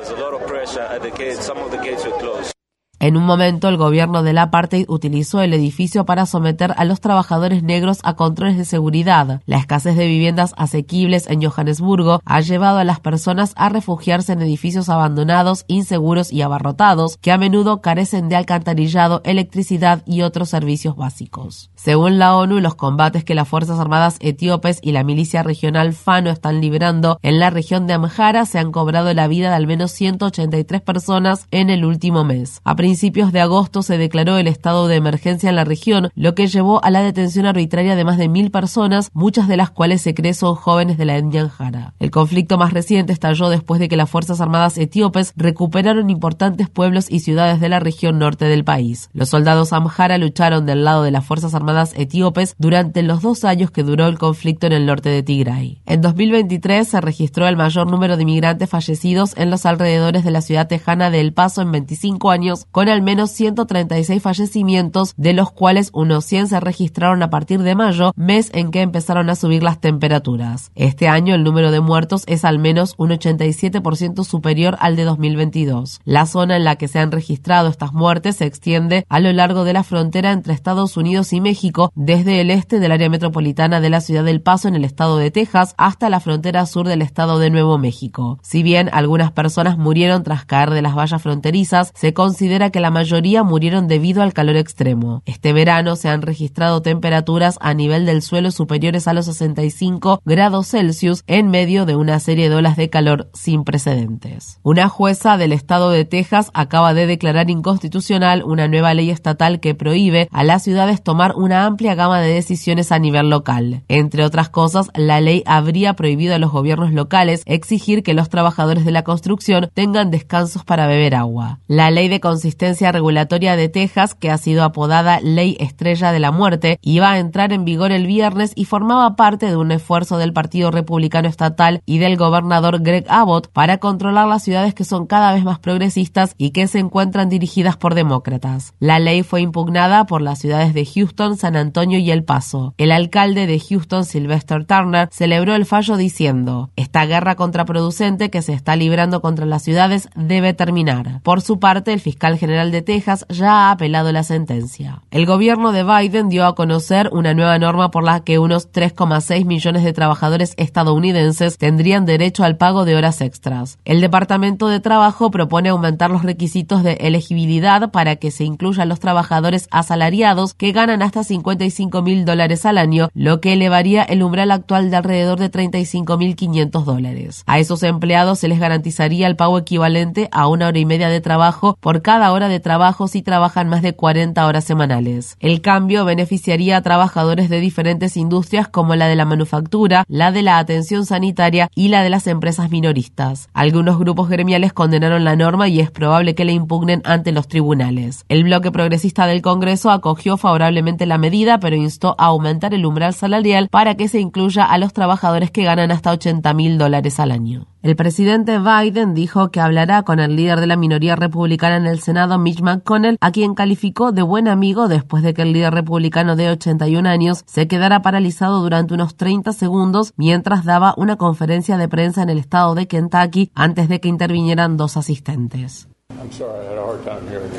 En 3.00 3.16
un 3.16 3.26
momento, 3.26 3.70
el 3.70 3.78
gobierno 3.78 4.24
del 4.24 4.40
apartheid 4.40 4.86
utilizó 4.88 5.42
el 5.42 5.54
edificio 5.54 6.06
para 6.06 6.26
someter 6.26 6.74
a 6.78 6.86
los 6.86 7.00
trabajadores 7.00 7.62
negros 7.62 8.00
a 8.04 8.16
controles 8.16 8.58
de 8.58 8.66
seguridad. 8.66 9.42
La 9.46 9.58
escasez 9.58 9.96
de 9.96 10.08
viviendas 10.08 10.54
asequibles 10.58 11.28
en 11.28 11.44
Johannesburgo 11.44 12.22
ha 12.26 12.42
llevado 12.42 12.80
a 12.80 12.84
las 12.84 13.00
personas 13.00 13.54
a 13.56 13.70
refugiarse 13.70 14.34
en 14.34 14.42
edificios 14.42 14.90
abandonados, 14.90 15.66
inseguros 15.68 16.34
y 16.34 16.42
abarrotados, 16.42 17.18
que 17.18 17.32
a 17.32 17.38
menudo 17.38 17.82
carecen 17.82 18.30
de 18.30 18.36
alcantarillado, 18.36 19.22
electricidad 19.26 20.02
y 20.08 20.24
otros 20.24 20.50
servicios 20.50 20.96
básicos. 20.96 21.70
Según 21.76 22.18
la 22.18 22.36
ONU, 22.36 22.60
los 22.60 22.76
combates 22.76 23.24
que 23.24 23.36
las 23.36 23.48
Fuerzas 23.48 23.80
Armadas 23.80 24.18
etíopes 24.22 24.80
y 24.82 24.92
la 24.92 25.04
milicia 25.04 25.44
regional 25.44 25.94
Fano 25.94 26.32
están 26.32 26.62
librando 26.62 27.20
en 27.22 27.40
la 27.40 27.50
región 27.50 27.88
de 27.88 27.94
Amhara 27.94 28.46
se 28.46 28.60
han 28.60 28.72
cobrado 28.72 29.14
la 29.14 29.28
vida 29.28 29.50
de 29.50 29.56
al 29.56 29.68
menos 29.68 29.92
183 29.92 30.82
personas 30.82 31.48
en 31.52 31.70
el 31.70 31.86
último 31.86 32.24
mes. 32.24 32.62
Principios 32.88 33.34
de 33.34 33.42
agosto 33.42 33.82
se 33.82 33.98
declaró 33.98 34.38
el 34.38 34.48
estado 34.48 34.88
de 34.88 34.96
emergencia 34.96 35.50
en 35.50 35.58
la 35.58 35.66
región, 35.66 36.10
lo 36.16 36.36
que 36.36 36.48
llevó 36.48 36.82
a 36.86 36.90
la 36.90 37.02
detención 37.02 37.46
arbitraria 37.46 37.98
de 37.98 38.06
más 38.06 38.18
de 38.18 38.30
mil 38.30 38.50
personas, 38.50 39.10
muchas 39.14 39.50
de 39.50 39.58
las 39.58 39.72
cuales 39.72 40.02
se 40.02 40.14
cree 40.14 40.34
son 40.34 40.56
jóvenes 40.56 40.98
de 40.98 41.04
la 41.04 41.18
etnia 41.18 41.42
Amhara. 41.42 41.96
El 42.00 42.12
conflicto 42.12 42.58
más 42.58 42.72
reciente 42.72 43.12
estalló 43.12 43.50
después 43.50 43.82
de 43.82 43.90
que 43.90 43.98
las 43.98 44.10
Fuerzas 44.10 44.40
Armadas 44.40 44.78
etíopes 44.78 45.34
recuperaron 45.36 46.10
importantes 46.10 46.70
pueblos 46.70 47.08
y 47.10 47.20
ciudades 47.20 47.60
de 47.60 47.68
la 47.68 47.82
región 47.82 48.20
norte 48.20 48.46
del 48.46 48.64
país. 48.64 49.10
Los 49.12 49.28
soldados 49.28 49.74
Amhara 49.74 50.18
lucharon 50.18 50.66
del 50.66 50.86
lado 50.86 51.04
de 51.04 51.12
las 51.12 51.26
Fuerzas 51.26 51.54
Armadas 51.56 51.92
etíopes 51.98 52.56
durante 52.58 53.04
los 53.04 53.22
dos 53.22 53.44
años 53.44 53.70
que 53.70 53.84
duró 53.84 54.08
el 54.08 54.18
conflicto 54.18 54.66
en 54.66 54.72
el 54.72 54.86
norte 54.86 55.10
de 55.10 55.24
Tigray. 55.24 55.82
En 55.86 56.00
2023 56.00 56.88
se 56.88 57.02
registró 57.02 57.50
el 57.50 57.58
mayor 57.58 57.92
número 57.92 58.16
de 58.16 58.24
inmigrantes 58.24 58.70
fallecidos 58.70 59.34
en 59.36 59.50
los 59.50 59.66
alrededores 59.66 60.24
de 60.24 60.32
la 60.32 60.40
ciudad 60.40 60.70
tejana 60.70 61.10
de 61.10 61.20
El 61.20 61.34
Paso 61.34 61.62
en 61.62 61.74
25 61.74 62.32
años, 62.32 62.66
con 62.78 62.90
al 62.90 63.02
menos 63.02 63.32
136 63.32 64.22
fallecimientos, 64.22 65.16
de 65.18 65.34
los 65.34 65.52
cuales 65.52 65.90
unos 65.94 66.26
100 66.26 66.50
se 66.50 66.60
registraron 66.60 67.24
a 67.24 67.32
partir 67.32 67.64
de 67.64 67.74
mayo, 67.74 68.14
mes 68.16 68.52
en 68.54 68.70
que 68.70 68.82
empezaron 68.82 69.32
a 69.32 69.36
subir 69.36 69.64
las 69.64 69.82
temperaturas. 69.82 70.70
Este 70.76 71.08
año 71.08 71.34
el 71.34 71.44
número 71.44 71.72
de 71.72 71.80
muertos 71.80 72.22
es 72.28 72.46
al 72.46 72.60
menos 72.60 72.94
un 73.00 73.10
87% 73.10 74.24
superior 74.24 74.78
al 74.80 74.96
de 74.96 75.06
2022. 75.06 76.02
La 76.06 76.28
zona 76.28 76.56
en 76.56 76.66
la 76.66 76.76
que 76.76 76.88
se 76.88 77.00
han 77.00 77.12
registrado 77.12 77.68
estas 77.68 77.94
muertes 77.94 78.36
se 78.36 78.46
extiende 78.46 79.08
a 79.10 79.20
lo 79.22 79.34
largo 79.34 79.64
de 79.64 79.74
la 79.74 79.82
frontera 79.82 80.32
entre 80.32 80.54
Estados 80.54 80.98
Unidos 80.98 81.34
y 81.34 81.42
México, 81.42 81.92
desde 81.96 82.42
el 82.42 82.52
este 82.52 82.80
del 82.80 82.92
área 82.92 83.10
metropolitana 83.10 83.82
de 83.82 83.90
la 83.90 84.02
ciudad 84.02 84.24
del 84.24 84.44
Paso 84.44 84.68
en 84.68 84.76
el 84.76 84.86
estado 84.86 85.18
de 85.18 85.32
Texas 85.32 85.74
hasta 85.80 86.12
la 86.12 86.20
frontera 86.20 86.68
sur 86.68 86.88
del 86.88 87.02
estado 87.02 87.40
de 87.40 87.50
Nuevo 87.50 87.80
México. 87.80 88.38
Si 88.44 88.62
bien 88.62 88.88
algunas 88.94 89.32
personas 89.32 89.80
murieron 89.80 90.22
tras 90.22 90.46
caer 90.46 90.70
de 90.70 90.84
las 90.84 90.96
vallas 90.96 91.24
fronterizas, 91.24 91.92
se 91.96 92.14
considera 92.14 92.67
que 92.72 92.80
la 92.80 92.92
mayoría 92.92 93.44
murieron 93.44 93.88
debido 93.88 94.22
al 94.22 94.34
calor 94.34 94.58
extremo. 94.58 95.22
Este 95.26 95.54
verano 95.54 95.96
se 95.96 96.10
han 96.10 96.22
registrado 96.22 96.82
temperaturas 96.82 97.58
a 97.62 97.74
nivel 97.74 98.06
del 98.06 98.22
suelo 98.22 98.52
superiores 98.52 99.08
a 99.08 99.14
los 99.14 99.26
65 99.26 100.22
grados 100.26 100.68
Celsius 100.68 101.24
en 101.28 101.50
medio 101.50 101.86
de 101.86 101.96
una 101.96 102.20
serie 102.20 102.50
de 102.50 102.56
olas 102.56 102.78
de 102.78 102.90
calor 102.90 103.30
sin 103.34 103.64
precedentes. 103.64 104.60
Una 104.64 104.90
jueza 104.90 105.38
del 105.38 105.54
estado 105.54 105.90
de 105.90 106.06
Texas 106.06 106.52
acaba 106.54 106.94
de 106.94 107.08
declarar 107.08 107.50
inconstitucional 107.50 108.44
una 108.44 108.68
nueva 108.68 108.94
ley 108.94 109.10
estatal 109.10 109.60
que 109.60 109.76
prohíbe 109.76 110.28
a 110.32 110.44
las 110.44 110.64
ciudades 110.64 111.04
tomar 111.04 111.36
una 111.36 111.66
amplia 111.66 111.96
gama 111.96 112.20
de 112.20 112.34
decisiones 112.34 112.92
a 112.92 113.00
nivel 113.00 113.30
local. 113.30 113.84
Entre 113.88 114.24
otras 114.24 114.50
cosas, 114.50 114.90
la 114.96 115.22
ley 115.22 115.44
habría 115.46 115.94
prohibido 115.94 116.36
a 116.36 116.40
los 116.40 116.52
gobiernos 116.52 116.92
locales 116.92 117.44
exigir 117.46 118.04
que 118.04 118.14
los 118.14 118.30
trabajadores 118.30 118.86
de 118.86 118.92
la 118.92 119.04
construcción 119.04 119.70
tengan 119.74 120.12
descansos 120.12 120.64
para 120.64 120.88
beber 120.88 121.16
agua. 121.16 121.60
La 121.68 121.92
ley 121.92 122.08
de 122.08 122.20
consistencia 122.20 122.57
regulatoria 122.92 123.56
de 123.56 123.70
Texas, 123.70 124.16
que 124.16 124.32
ha 124.32 124.38
sido 124.38 124.64
apodada 124.64 125.20
Ley 125.22 125.58
Estrella 125.60 126.12
de 126.12 126.20
la 126.20 126.32
Muerte, 126.32 126.80
iba 126.82 127.12
a 127.12 127.20
entrar 127.20 127.54
en 127.54 127.66
vigor 127.66 127.92
el 127.92 128.08
viernes 128.08 128.52
y 128.56 128.66
formaba 128.66 129.16
parte 129.16 129.48
de 129.48 129.56
un 129.56 129.72
esfuerzo 129.72 130.18
del 130.18 130.34
Partido 130.34 130.72
Republicano 130.72 131.28
Estatal 131.28 131.82
y 131.86 132.00
del 132.00 132.18
gobernador 132.18 132.82
Greg 132.82 133.06
Abbott 133.10 133.48
para 133.52 133.78
controlar 133.78 134.28
las 134.28 134.44
ciudades 134.44 134.74
que 134.74 134.84
son 134.84 135.06
cada 135.06 135.34
vez 135.34 135.44
más 135.44 135.60
progresistas 135.60 136.34
y 136.38 136.52
que 136.52 136.68
se 136.68 136.80
encuentran 136.80 137.30
dirigidas 137.30 137.78
por 137.78 137.96
demócratas. 137.96 138.74
La 138.80 139.00
ley 139.00 139.24
fue 139.24 139.42
impugnada 139.42 140.06
por 140.06 140.22
las 140.22 140.40
ciudades 140.40 140.74
de 140.74 140.86
Houston, 140.86 141.38
San 141.38 141.56
Antonio 141.56 142.00
y 142.00 142.12
El 142.12 142.24
Paso. 142.24 142.74
El 142.78 142.92
alcalde 142.92 143.48
de 143.48 143.60
Houston, 143.60 144.06
Sylvester 144.06 144.66
Turner, 144.66 145.10
celebró 145.12 145.56
el 145.56 145.66
fallo 145.66 145.98
diciendo, 145.98 146.70
esta 146.76 147.06
guerra 147.06 147.36
contraproducente 147.36 148.30
que 148.30 148.42
se 148.42 148.54
está 148.54 148.76
librando 148.76 149.22
contra 149.22 149.46
las 149.46 149.64
ciudades 149.64 150.10
debe 150.16 150.54
terminar. 150.54 151.22
Por 151.24 151.42
su 151.42 151.60
parte, 151.60 151.94
el 151.94 152.00
fiscal 152.00 152.38
general 152.38 152.47
de 152.48 152.82
Texas 152.82 153.26
ya 153.30 153.52
ha 153.52 153.72
apelado 153.72 154.12
la 154.12 154.24
sentencia. 154.24 155.02
El 155.12 155.26
gobierno 155.26 155.72
de 155.74 155.84
Biden 155.84 156.30
dio 156.30 156.46
a 156.46 156.56
conocer 156.56 157.10
una 157.12 157.34
nueva 157.34 157.60
norma 157.60 157.92
por 157.92 158.04
la 158.04 158.22
que 158.22 158.40
unos 158.40 158.72
3,6 158.72 159.46
millones 159.46 159.84
de 159.84 159.92
trabajadores 159.92 160.54
estadounidenses 160.56 161.58
tendrían 161.58 162.06
derecho 162.06 162.46
al 162.46 162.58
pago 162.58 162.86
de 162.86 162.96
horas 162.96 163.20
extras. 163.20 163.80
El 163.84 164.00
Departamento 164.00 164.70
de 164.70 164.80
Trabajo 164.80 165.30
propone 165.30 165.70
aumentar 165.70 166.10
los 166.10 166.24
requisitos 166.24 166.84
de 166.84 166.94
elegibilidad 166.94 167.92
para 167.92 168.16
que 168.16 168.32
se 168.32 168.46
incluyan 168.46 168.88
los 168.88 169.02
trabajadores 169.02 169.68
asalariados 169.70 170.54
que 170.54 170.72
ganan 170.72 171.02
hasta 171.02 171.26
55 171.26 172.02
mil 172.02 172.24
dólares 172.24 172.66
al 172.66 172.78
año, 172.78 173.10
lo 173.14 173.42
que 173.42 173.54
elevaría 173.54 174.04
el 174.04 174.24
umbral 174.24 174.52
actual 174.52 174.90
de 174.90 174.96
alrededor 174.96 175.38
de 175.38 175.50
35 175.50 176.18
mil 176.18 176.36
500 176.36 176.86
dólares. 176.86 177.44
A 177.46 177.60
esos 177.60 177.84
empleados 177.84 178.40
se 178.40 178.48
les 178.48 178.60
garantizaría 178.60 179.28
el 179.28 179.36
pago 179.36 179.58
equivalente 179.58 180.30
a 180.32 180.48
una 180.48 180.68
hora 180.68 180.80
y 180.80 180.86
media 180.86 181.10
de 181.10 181.20
trabajo 181.20 181.78
por 181.82 182.02
cada 182.02 182.32
hora 182.32 182.37
de 182.46 182.60
trabajo 182.60 183.08
si 183.08 183.24
trabajan 183.24 183.68
más 183.68 183.82
de 183.82 183.96
40 183.96 184.46
horas 184.46 184.64
semanales. 184.64 185.36
El 185.40 185.62
cambio 185.62 186.06
beneficiaría 186.06 186.78
a 186.78 186.82
trabajadores 186.84 187.50
de 187.50 187.60
diferentes 187.60 188.16
industrias 188.16 188.68
como 188.68 188.96
la 188.96 189.08
de 189.08 189.16
la 189.16 189.26
manufactura, 189.26 190.06
la 190.08 190.32
de 190.32 190.44
la 190.44 190.60
atención 190.60 191.08
sanitaria 191.08 191.70
y 191.74 191.88
la 191.88 192.04
de 192.04 192.12
las 192.12 192.28
empresas 192.28 192.70
minoristas. 192.70 193.50
Algunos 193.54 193.98
grupos 193.98 194.30
gremiales 194.30 194.74
condenaron 194.74 195.24
la 195.24 195.36
norma 195.36 195.68
y 195.68 195.80
es 195.80 195.90
probable 195.90 196.36
que 196.36 196.46
la 196.46 196.52
impugnen 196.52 197.02
ante 197.04 197.32
los 197.32 197.48
tribunales. 197.48 198.24
El 198.30 198.44
bloque 198.44 198.72
progresista 198.72 199.26
del 199.26 199.42
Congreso 199.42 199.90
acogió 199.90 200.38
favorablemente 200.38 201.08
la 201.08 201.18
medida, 201.18 201.60
pero 201.60 201.76
instó 201.76 202.16
a 202.20 202.26
aumentar 202.26 202.74
el 202.76 202.86
umbral 202.86 203.14
salarial 203.14 203.70
para 203.70 203.96
que 203.96 204.08
se 204.08 204.20
incluya 204.20 204.66
a 204.66 204.78
los 204.78 204.94
trabajadores 204.94 205.50
que 205.50 205.64
ganan 205.64 205.92
hasta 205.92 206.12
80 206.12 206.54
mil 206.54 206.78
dólares 206.78 207.20
al 207.20 207.32
año. 207.32 207.66
El 207.84 207.96
presidente 207.96 208.58
Biden 208.58 209.14
dijo 209.14 209.50
que 209.50 209.60
hablará 209.60 210.02
con 210.02 210.20
el 210.20 210.36
líder 210.36 210.60
de 210.60 210.66
la 210.66 210.76
minoría 210.76 211.16
republicana 211.16 211.78
en 211.78 211.86
el 211.86 212.00
Senado, 212.00 212.40
Mitch 212.40 212.62
McConnell, 212.62 213.18
a 213.22 213.32
quien 213.32 213.54
calificó 213.54 214.12
de 214.12 214.24
buen 214.24 214.48
amigo 214.48 214.88
después 214.88 215.22
de 215.22 215.36
que 215.36 215.44
el 215.44 215.54
líder 215.54 215.74
republicano 215.74 216.36
de 216.36 216.50
81 216.50 217.08
años 217.08 217.44
se 217.46 217.68
quedara 217.68 218.02
paralizado 218.02 218.62
durante 218.62 218.96
unos 218.96 219.16
30 219.16 219.54
segundos 219.54 220.14
mientras 220.18 220.66
daba 220.66 220.96
una 220.98 221.18
conferencia 221.18 221.78
de 221.78 221.88
prensa 221.88 222.24
en 222.24 222.30
el 222.30 222.40
estado 222.40 222.74
de 222.74 222.88
Kentucky 222.88 223.52
antes 223.54 223.90
de 223.90 224.00
que 224.00 224.10
intervinieran 224.10 224.76
dos 224.76 224.98
asistentes. 224.98 225.88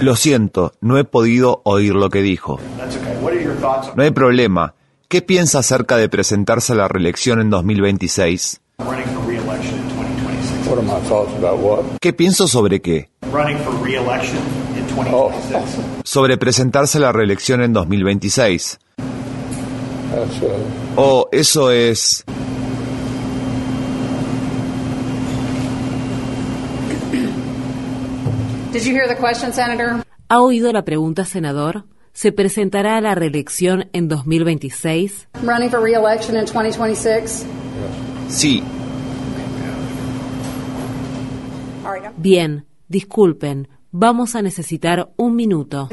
Lo 0.00 0.16
siento, 0.16 0.72
no 0.80 0.98
he 0.98 1.04
podido 1.04 1.62
oír 1.64 1.94
lo 1.94 2.10
que 2.10 2.22
dijo. 2.22 2.58
No 3.94 4.02
hay 4.02 4.10
problema. 4.10 4.74
¿Qué 5.06 5.22
piensa 5.22 5.60
acerca 5.60 5.96
de 5.96 6.08
presentarse 6.08 6.72
a 6.72 6.76
la 6.76 6.88
reelección 6.88 7.40
en 7.40 7.50
2026? 7.50 8.60
¿Qué 12.00 12.12
pienso 12.12 12.46
sobre 12.46 12.80
qué? 12.80 13.08
Sobre 16.04 16.36
presentarse 16.36 16.98
a 16.98 17.00
la 17.00 17.12
reelección 17.12 17.62
en 17.62 17.72
2026. 17.72 18.78
Oh, 20.96 21.28
eso 21.32 21.70
es... 21.70 22.24
¿Ha 30.28 30.40
oído 30.40 30.72
la 30.72 30.84
pregunta, 30.84 31.24
senador? 31.24 31.84
¿Se 32.12 32.32
presentará 32.32 32.98
a 32.98 33.00
la 33.00 33.14
reelección 33.14 33.88
en 33.92 34.08
2026? 34.08 35.28
Sí. 38.28 38.62
Bien, 42.20 42.66
disculpen, 42.88 43.68
Vamos 44.00 44.36
a 44.36 44.42
necesitar 44.42 45.10
un 45.16 45.34
minuto. 45.34 45.88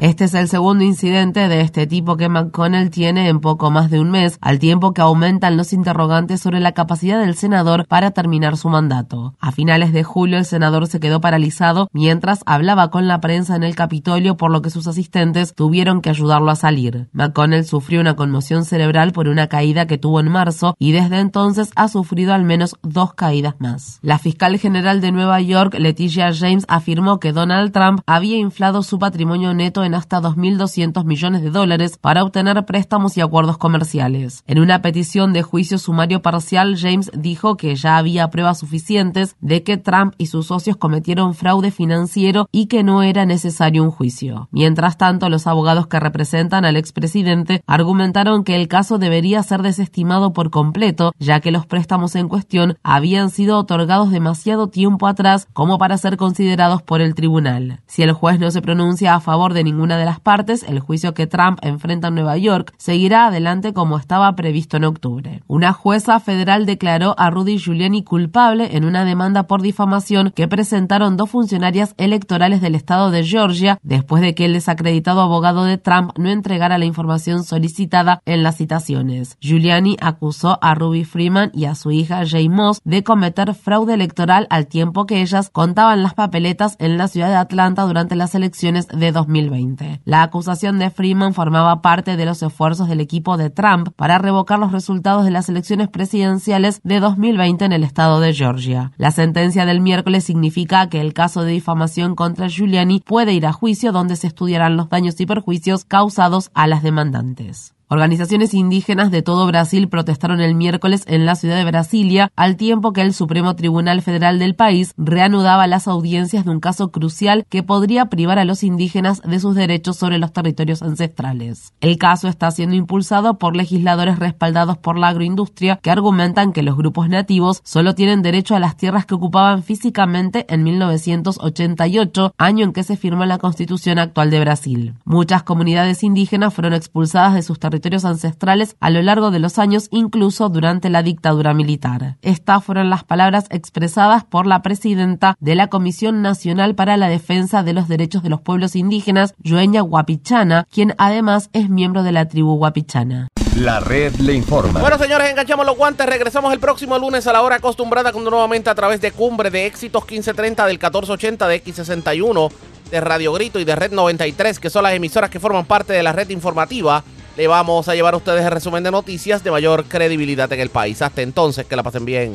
Este 0.00 0.24
es 0.24 0.34
el 0.34 0.48
segundo 0.48 0.82
incidente 0.82 1.46
de 1.46 1.60
este 1.60 1.86
tipo 1.86 2.16
que 2.16 2.28
McConnell 2.28 2.90
tiene 2.90 3.28
en 3.28 3.38
poco 3.38 3.70
más 3.70 3.92
de 3.92 4.00
un 4.00 4.10
mes, 4.10 4.38
al 4.40 4.58
tiempo 4.58 4.92
que 4.92 5.02
aumentan 5.02 5.56
los 5.56 5.72
interrogantes 5.72 6.40
sobre 6.40 6.58
la 6.58 6.72
capacidad 6.72 7.20
del 7.20 7.36
senador 7.36 7.86
para 7.86 8.10
terminar 8.10 8.56
su 8.56 8.70
mandato. 8.70 9.36
A 9.38 9.52
finales 9.52 9.92
de 9.92 10.02
julio 10.02 10.38
el 10.38 10.46
senador 10.46 10.88
se 10.88 10.98
quedó 10.98 11.20
paralizado 11.20 11.86
mientras 11.92 12.40
hablaba 12.44 12.90
con 12.90 13.06
la 13.06 13.20
prensa 13.20 13.54
en 13.54 13.62
el 13.62 13.76
Capitolio, 13.76 14.36
por 14.36 14.50
lo 14.50 14.60
que 14.60 14.70
sus 14.70 14.88
asistentes 14.88 15.54
tuvieron 15.54 16.00
que 16.00 16.10
ayudarlo 16.10 16.50
a 16.50 16.56
salir. 16.56 17.08
McConnell 17.12 17.64
sufrió 17.64 18.00
una 18.00 18.16
conmoción 18.16 18.64
cerebral 18.64 19.12
por 19.12 19.28
una 19.28 19.46
caída 19.46 19.86
que 19.86 19.96
tuvo 19.96 20.18
en 20.18 20.28
marzo 20.28 20.74
y 20.80 20.90
desde 20.90 21.20
entonces 21.20 21.70
ha 21.76 21.86
sufrido 21.86 22.34
al 22.34 22.42
menos 22.42 22.74
dos 22.82 23.14
caídas 23.14 23.54
más. 23.60 24.00
La 24.02 24.18
fiscal 24.18 24.58
general 24.58 25.00
de 25.00 25.12
Nueva 25.12 25.40
York, 25.40 25.76
Leticia 25.78 26.32
James, 26.34 26.64
afirmó 26.66 27.20
que 27.20 27.30
Donald 27.30 27.43
Trump 27.72 28.00
había 28.06 28.38
inflado 28.38 28.82
su 28.82 28.98
patrimonio 28.98 29.52
neto 29.52 29.84
en 29.84 29.94
hasta 29.94 30.20
2.200 30.20 31.04
millones 31.04 31.42
de 31.42 31.50
dólares 31.50 31.98
para 32.00 32.22
obtener 32.22 32.64
préstamos 32.64 33.16
y 33.16 33.20
acuerdos 33.20 33.58
comerciales. 33.58 34.42
En 34.46 34.58
una 34.58 34.80
petición 34.80 35.32
de 35.32 35.42
juicio 35.42 35.76
sumario 35.78 36.22
parcial, 36.22 36.76
James 36.78 37.10
dijo 37.14 37.56
que 37.56 37.74
ya 37.74 37.98
había 37.98 38.30
pruebas 38.30 38.58
suficientes 38.58 39.36
de 39.40 39.62
que 39.62 39.76
Trump 39.76 40.14
y 40.16 40.26
sus 40.26 40.46
socios 40.46 40.76
cometieron 40.76 41.34
fraude 41.34 41.70
financiero 41.70 42.48
y 42.50 42.66
que 42.66 42.82
no 42.82 43.02
era 43.02 43.26
necesario 43.26 43.82
un 43.82 43.90
juicio. 43.90 44.48
Mientras 44.50 44.96
tanto, 44.96 45.28
los 45.28 45.46
abogados 45.46 45.86
que 45.86 46.00
representan 46.00 46.64
al 46.64 46.76
expresidente 46.76 47.62
argumentaron 47.66 48.44
que 48.44 48.56
el 48.56 48.68
caso 48.68 48.98
debería 48.98 49.42
ser 49.42 49.60
desestimado 49.60 50.32
por 50.32 50.50
completo, 50.50 51.12
ya 51.18 51.40
que 51.40 51.50
los 51.50 51.66
préstamos 51.66 52.14
en 52.16 52.28
cuestión 52.28 52.78
habían 52.82 53.28
sido 53.28 53.58
otorgados 53.58 54.10
demasiado 54.10 54.68
tiempo 54.68 55.06
atrás 55.06 55.46
como 55.52 55.76
para 55.76 55.98
ser 55.98 56.16
considerados 56.16 56.82
por 56.82 57.00
el 57.00 57.14
tribunal 57.14 57.23
tribunal. 57.24 57.80
Si 57.86 58.02
el 58.02 58.12
juez 58.12 58.38
no 58.38 58.50
se 58.50 58.60
pronuncia 58.60 59.14
a 59.14 59.20
favor 59.20 59.54
de 59.54 59.64
ninguna 59.64 59.96
de 59.96 60.04
las 60.04 60.20
partes, 60.20 60.62
el 60.62 60.78
juicio 60.78 61.14
que 61.14 61.26
Trump 61.26 61.58
enfrenta 61.62 62.08
en 62.08 62.16
Nueva 62.16 62.36
York 62.36 62.74
seguirá 62.76 63.28
adelante 63.28 63.72
como 63.72 63.96
estaba 63.96 64.36
previsto 64.36 64.76
en 64.76 64.84
octubre. 64.84 65.42
Una 65.46 65.72
jueza 65.72 66.20
federal 66.20 66.66
declaró 66.66 67.14
a 67.16 67.30
Rudy 67.30 67.56
Giuliani 67.56 68.04
culpable 68.04 68.76
en 68.76 68.84
una 68.84 69.06
demanda 69.06 69.44
por 69.46 69.62
difamación 69.62 70.32
que 70.36 70.48
presentaron 70.48 71.16
dos 71.16 71.30
funcionarias 71.30 71.94
electorales 71.96 72.60
del 72.60 72.74
estado 72.74 73.10
de 73.10 73.24
Georgia 73.24 73.78
después 73.82 74.20
de 74.20 74.34
que 74.34 74.44
el 74.44 74.52
desacreditado 74.52 75.22
abogado 75.22 75.64
de 75.64 75.78
Trump 75.78 76.10
no 76.18 76.28
entregara 76.28 76.76
la 76.76 76.84
información 76.84 77.42
solicitada 77.42 78.20
en 78.26 78.42
las 78.42 78.58
citaciones. 78.58 79.38
Giuliani 79.40 79.96
acusó 80.02 80.58
a 80.60 80.74
Ruby 80.74 81.04
Freeman 81.04 81.52
y 81.54 81.64
a 81.64 81.74
su 81.74 81.90
hija 81.90 82.26
Jay 82.26 82.50
Moss 82.50 82.82
de 82.84 83.02
cometer 83.02 83.54
fraude 83.54 83.94
electoral 83.94 84.46
al 84.50 84.66
tiempo 84.66 85.06
que 85.06 85.22
ellas 85.22 85.48
contaban 85.48 86.02
las 86.02 86.12
papeletas 86.12 86.76
en 86.80 86.98
las 86.98 87.13
ciudad 87.14 87.28
de 87.28 87.36
Atlanta 87.36 87.82
durante 87.82 88.16
las 88.16 88.34
elecciones 88.34 88.88
de 88.88 89.12
2020. 89.12 90.00
La 90.04 90.24
acusación 90.24 90.80
de 90.80 90.90
Freeman 90.90 91.32
formaba 91.32 91.80
parte 91.80 92.16
de 92.16 92.24
los 92.24 92.42
esfuerzos 92.42 92.88
del 92.88 92.98
equipo 92.98 93.36
de 93.36 93.50
Trump 93.50 93.90
para 93.94 94.18
revocar 94.18 94.58
los 94.58 94.72
resultados 94.72 95.24
de 95.24 95.30
las 95.30 95.48
elecciones 95.48 95.88
presidenciales 95.88 96.80
de 96.82 96.98
2020 96.98 97.66
en 97.66 97.72
el 97.72 97.84
estado 97.84 98.18
de 98.18 98.34
Georgia. 98.34 98.90
La 98.96 99.12
sentencia 99.12 99.64
del 99.64 99.80
miércoles 99.80 100.24
significa 100.24 100.88
que 100.88 101.00
el 101.00 101.14
caso 101.14 101.44
de 101.44 101.52
difamación 101.52 102.16
contra 102.16 102.48
Giuliani 102.48 102.98
puede 102.98 103.32
ir 103.32 103.46
a 103.46 103.52
juicio 103.52 103.92
donde 103.92 104.16
se 104.16 104.26
estudiarán 104.26 104.76
los 104.76 104.88
daños 104.88 105.20
y 105.20 105.26
perjuicios 105.26 105.84
causados 105.84 106.50
a 106.52 106.66
las 106.66 106.82
demandantes. 106.82 107.73
Organizaciones 107.88 108.54
indígenas 108.54 109.10
de 109.10 109.20
todo 109.20 109.46
Brasil 109.46 109.88
protestaron 109.88 110.40
el 110.40 110.54
miércoles 110.54 111.04
en 111.06 111.26
la 111.26 111.34
ciudad 111.34 111.56
de 111.56 111.64
Brasilia, 111.64 112.32
al 112.34 112.56
tiempo 112.56 112.94
que 112.94 113.02
el 113.02 113.12
Supremo 113.12 113.54
Tribunal 113.56 114.00
Federal 114.00 114.38
del 114.38 114.54
país 114.54 114.94
reanudaba 114.96 115.66
las 115.66 115.86
audiencias 115.86 116.46
de 116.46 116.50
un 116.50 116.60
caso 116.60 116.90
crucial 116.90 117.44
que 117.50 117.62
podría 117.62 118.06
privar 118.06 118.38
a 118.38 118.46
los 118.46 118.62
indígenas 118.62 119.20
de 119.20 119.38
sus 119.38 119.54
derechos 119.54 119.96
sobre 119.96 120.18
los 120.18 120.32
territorios 120.32 120.82
ancestrales. 120.82 121.74
El 121.82 121.98
caso 121.98 122.28
está 122.28 122.50
siendo 122.50 122.74
impulsado 122.74 123.38
por 123.38 123.54
legisladores 123.54 124.18
respaldados 124.18 124.78
por 124.78 124.98
la 124.98 125.08
agroindustria 125.08 125.78
que 125.82 125.90
argumentan 125.90 126.52
que 126.54 126.62
los 126.62 126.78
grupos 126.78 127.10
nativos 127.10 127.60
solo 127.64 127.94
tienen 127.94 128.22
derecho 128.22 128.56
a 128.56 128.60
las 128.60 128.78
tierras 128.78 129.04
que 129.04 129.14
ocupaban 129.14 129.62
físicamente 129.62 130.46
en 130.48 130.64
1988, 130.64 132.34
año 132.38 132.64
en 132.64 132.72
que 132.72 132.82
se 132.82 132.96
firmó 132.96 133.26
la 133.26 133.38
constitución 133.38 133.98
actual 133.98 134.30
de 134.30 134.40
Brasil. 134.40 134.94
Muchas 135.04 135.42
comunidades 135.42 136.02
indígenas 136.02 136.54
fueron 136.54 136.72
expulsadas 136.72 137.34
de 137.34 137.42
sus 137.42 137.58
territorios 137.58 137.83
territorios 137.84 138.04
ancestrales 138.06 138.76
a 138.80 138.88
lo 138.88 139.02
largo 139.02 139.30
de 139.30 139.38
los 139.38 139.58
años, 139.58 139.88
incluso 139.90 140.48
durante 140.48 140.88
la 140.88 141.02
dictadura 141.02 141.52
militar. 141.52 142.16
Estas 142.22 142.64
fueron 142.64 142.88
las 142.88 143.04
palabras 143.04 143.44
expresadas 143.50 144.24
por 144.24 144.46
la 144.46 144.62
presidenta 144.62 145.36
de 145.38 145.54
la 145.54 145.66
Comisión 145.66 146.22
Nacional 146.22 146.74
para 146.74 146.96
la 146.96 147.08
Defensa 147.08 147.62
de 147.62 147.74
los 147.74 147.86
Derechos 147.86 148.22
de 148.22 148.30
los 148.30 148.40
Pueblos 148.40 148.74
Indígenas, 148.74 149.34
Yueña 149.38 149.82
Guapichana, 149.82 150.66
quien 150.70 150.94
además 150.96 151.50
es 151.52 151.68
miembro 151.68 152.02
de 152.02 152.12
la 152.12 152.26
tribu 152.26 152.56
Guapichana. 152.56 153.28
La 153.58 153.80
red 153.80 154.14
le 154.16 154.32
informa. 154.32 154.80
Bueno, 154.80 154.96
señores, 154.96 155.30
enganchamos 155.30 155.66
los 155.66 155.76
guantes. 155.76 156.06
Regresamos 156.06 156.52
el 156.54 156.60
próximo 156.60 156.98
lunes 156.98 157.26
a 157.26 157.32
la 157.34 157.42
hora 157.42 157.56
acostumbrada, 157.56 158.12
cuando 158.12 158.30
nuevamente 158.30 158.70
a 158.70 158.74
través 158.74 159.02
de 159.02 159.12
Cumbre 159.12 159.50
de 159.50 159.66
Éxitos 159.66 160.02
1530 160.04 160.66
del 160.66 160.76
1480 160.76 161.48
de 161.48 161.62
X61 161.62 162.50
de 162.90 163.00
Radio 163.00 163.32
Grito 163.34 163.60
y 163.60 163.64
de 163.64 163.76
Red 163.76 163.92
93, 163.92 164.58
que 164.58 164.70
son 164.70 164.84
las 164.84 164.94
emisoras 164.94 165.28
que 165.28 165.38
forman 165.38 165.66
parte 165.66 165.92
de 165.92 166.02
la 166.02 166.12
red 166.12 166.30
informativa 166.30 167.04
le 167.36 167.46
vamos 167.48 167.88
a 167.88 167.94
llevar 167.94 168.14
a 168.14 168.16
ustedes 168.16 168.44
el 168.44 168.50
resumen 168.50 168.82
de 168.84 168.90
noticias 168.90 169.42
de 169.42 169.50
mayor 169.50 169.84
credibilidad 169.84 170.52
en 170.52 170.60
el 170.60 170.70
país. 170.70 171.02
Hasta 171.02 171.22
entonces, 171.22 171.66
que 171.66 171.76
la 171.76 171.82
pasen 171.82 172.04
bien. 172.04 172.32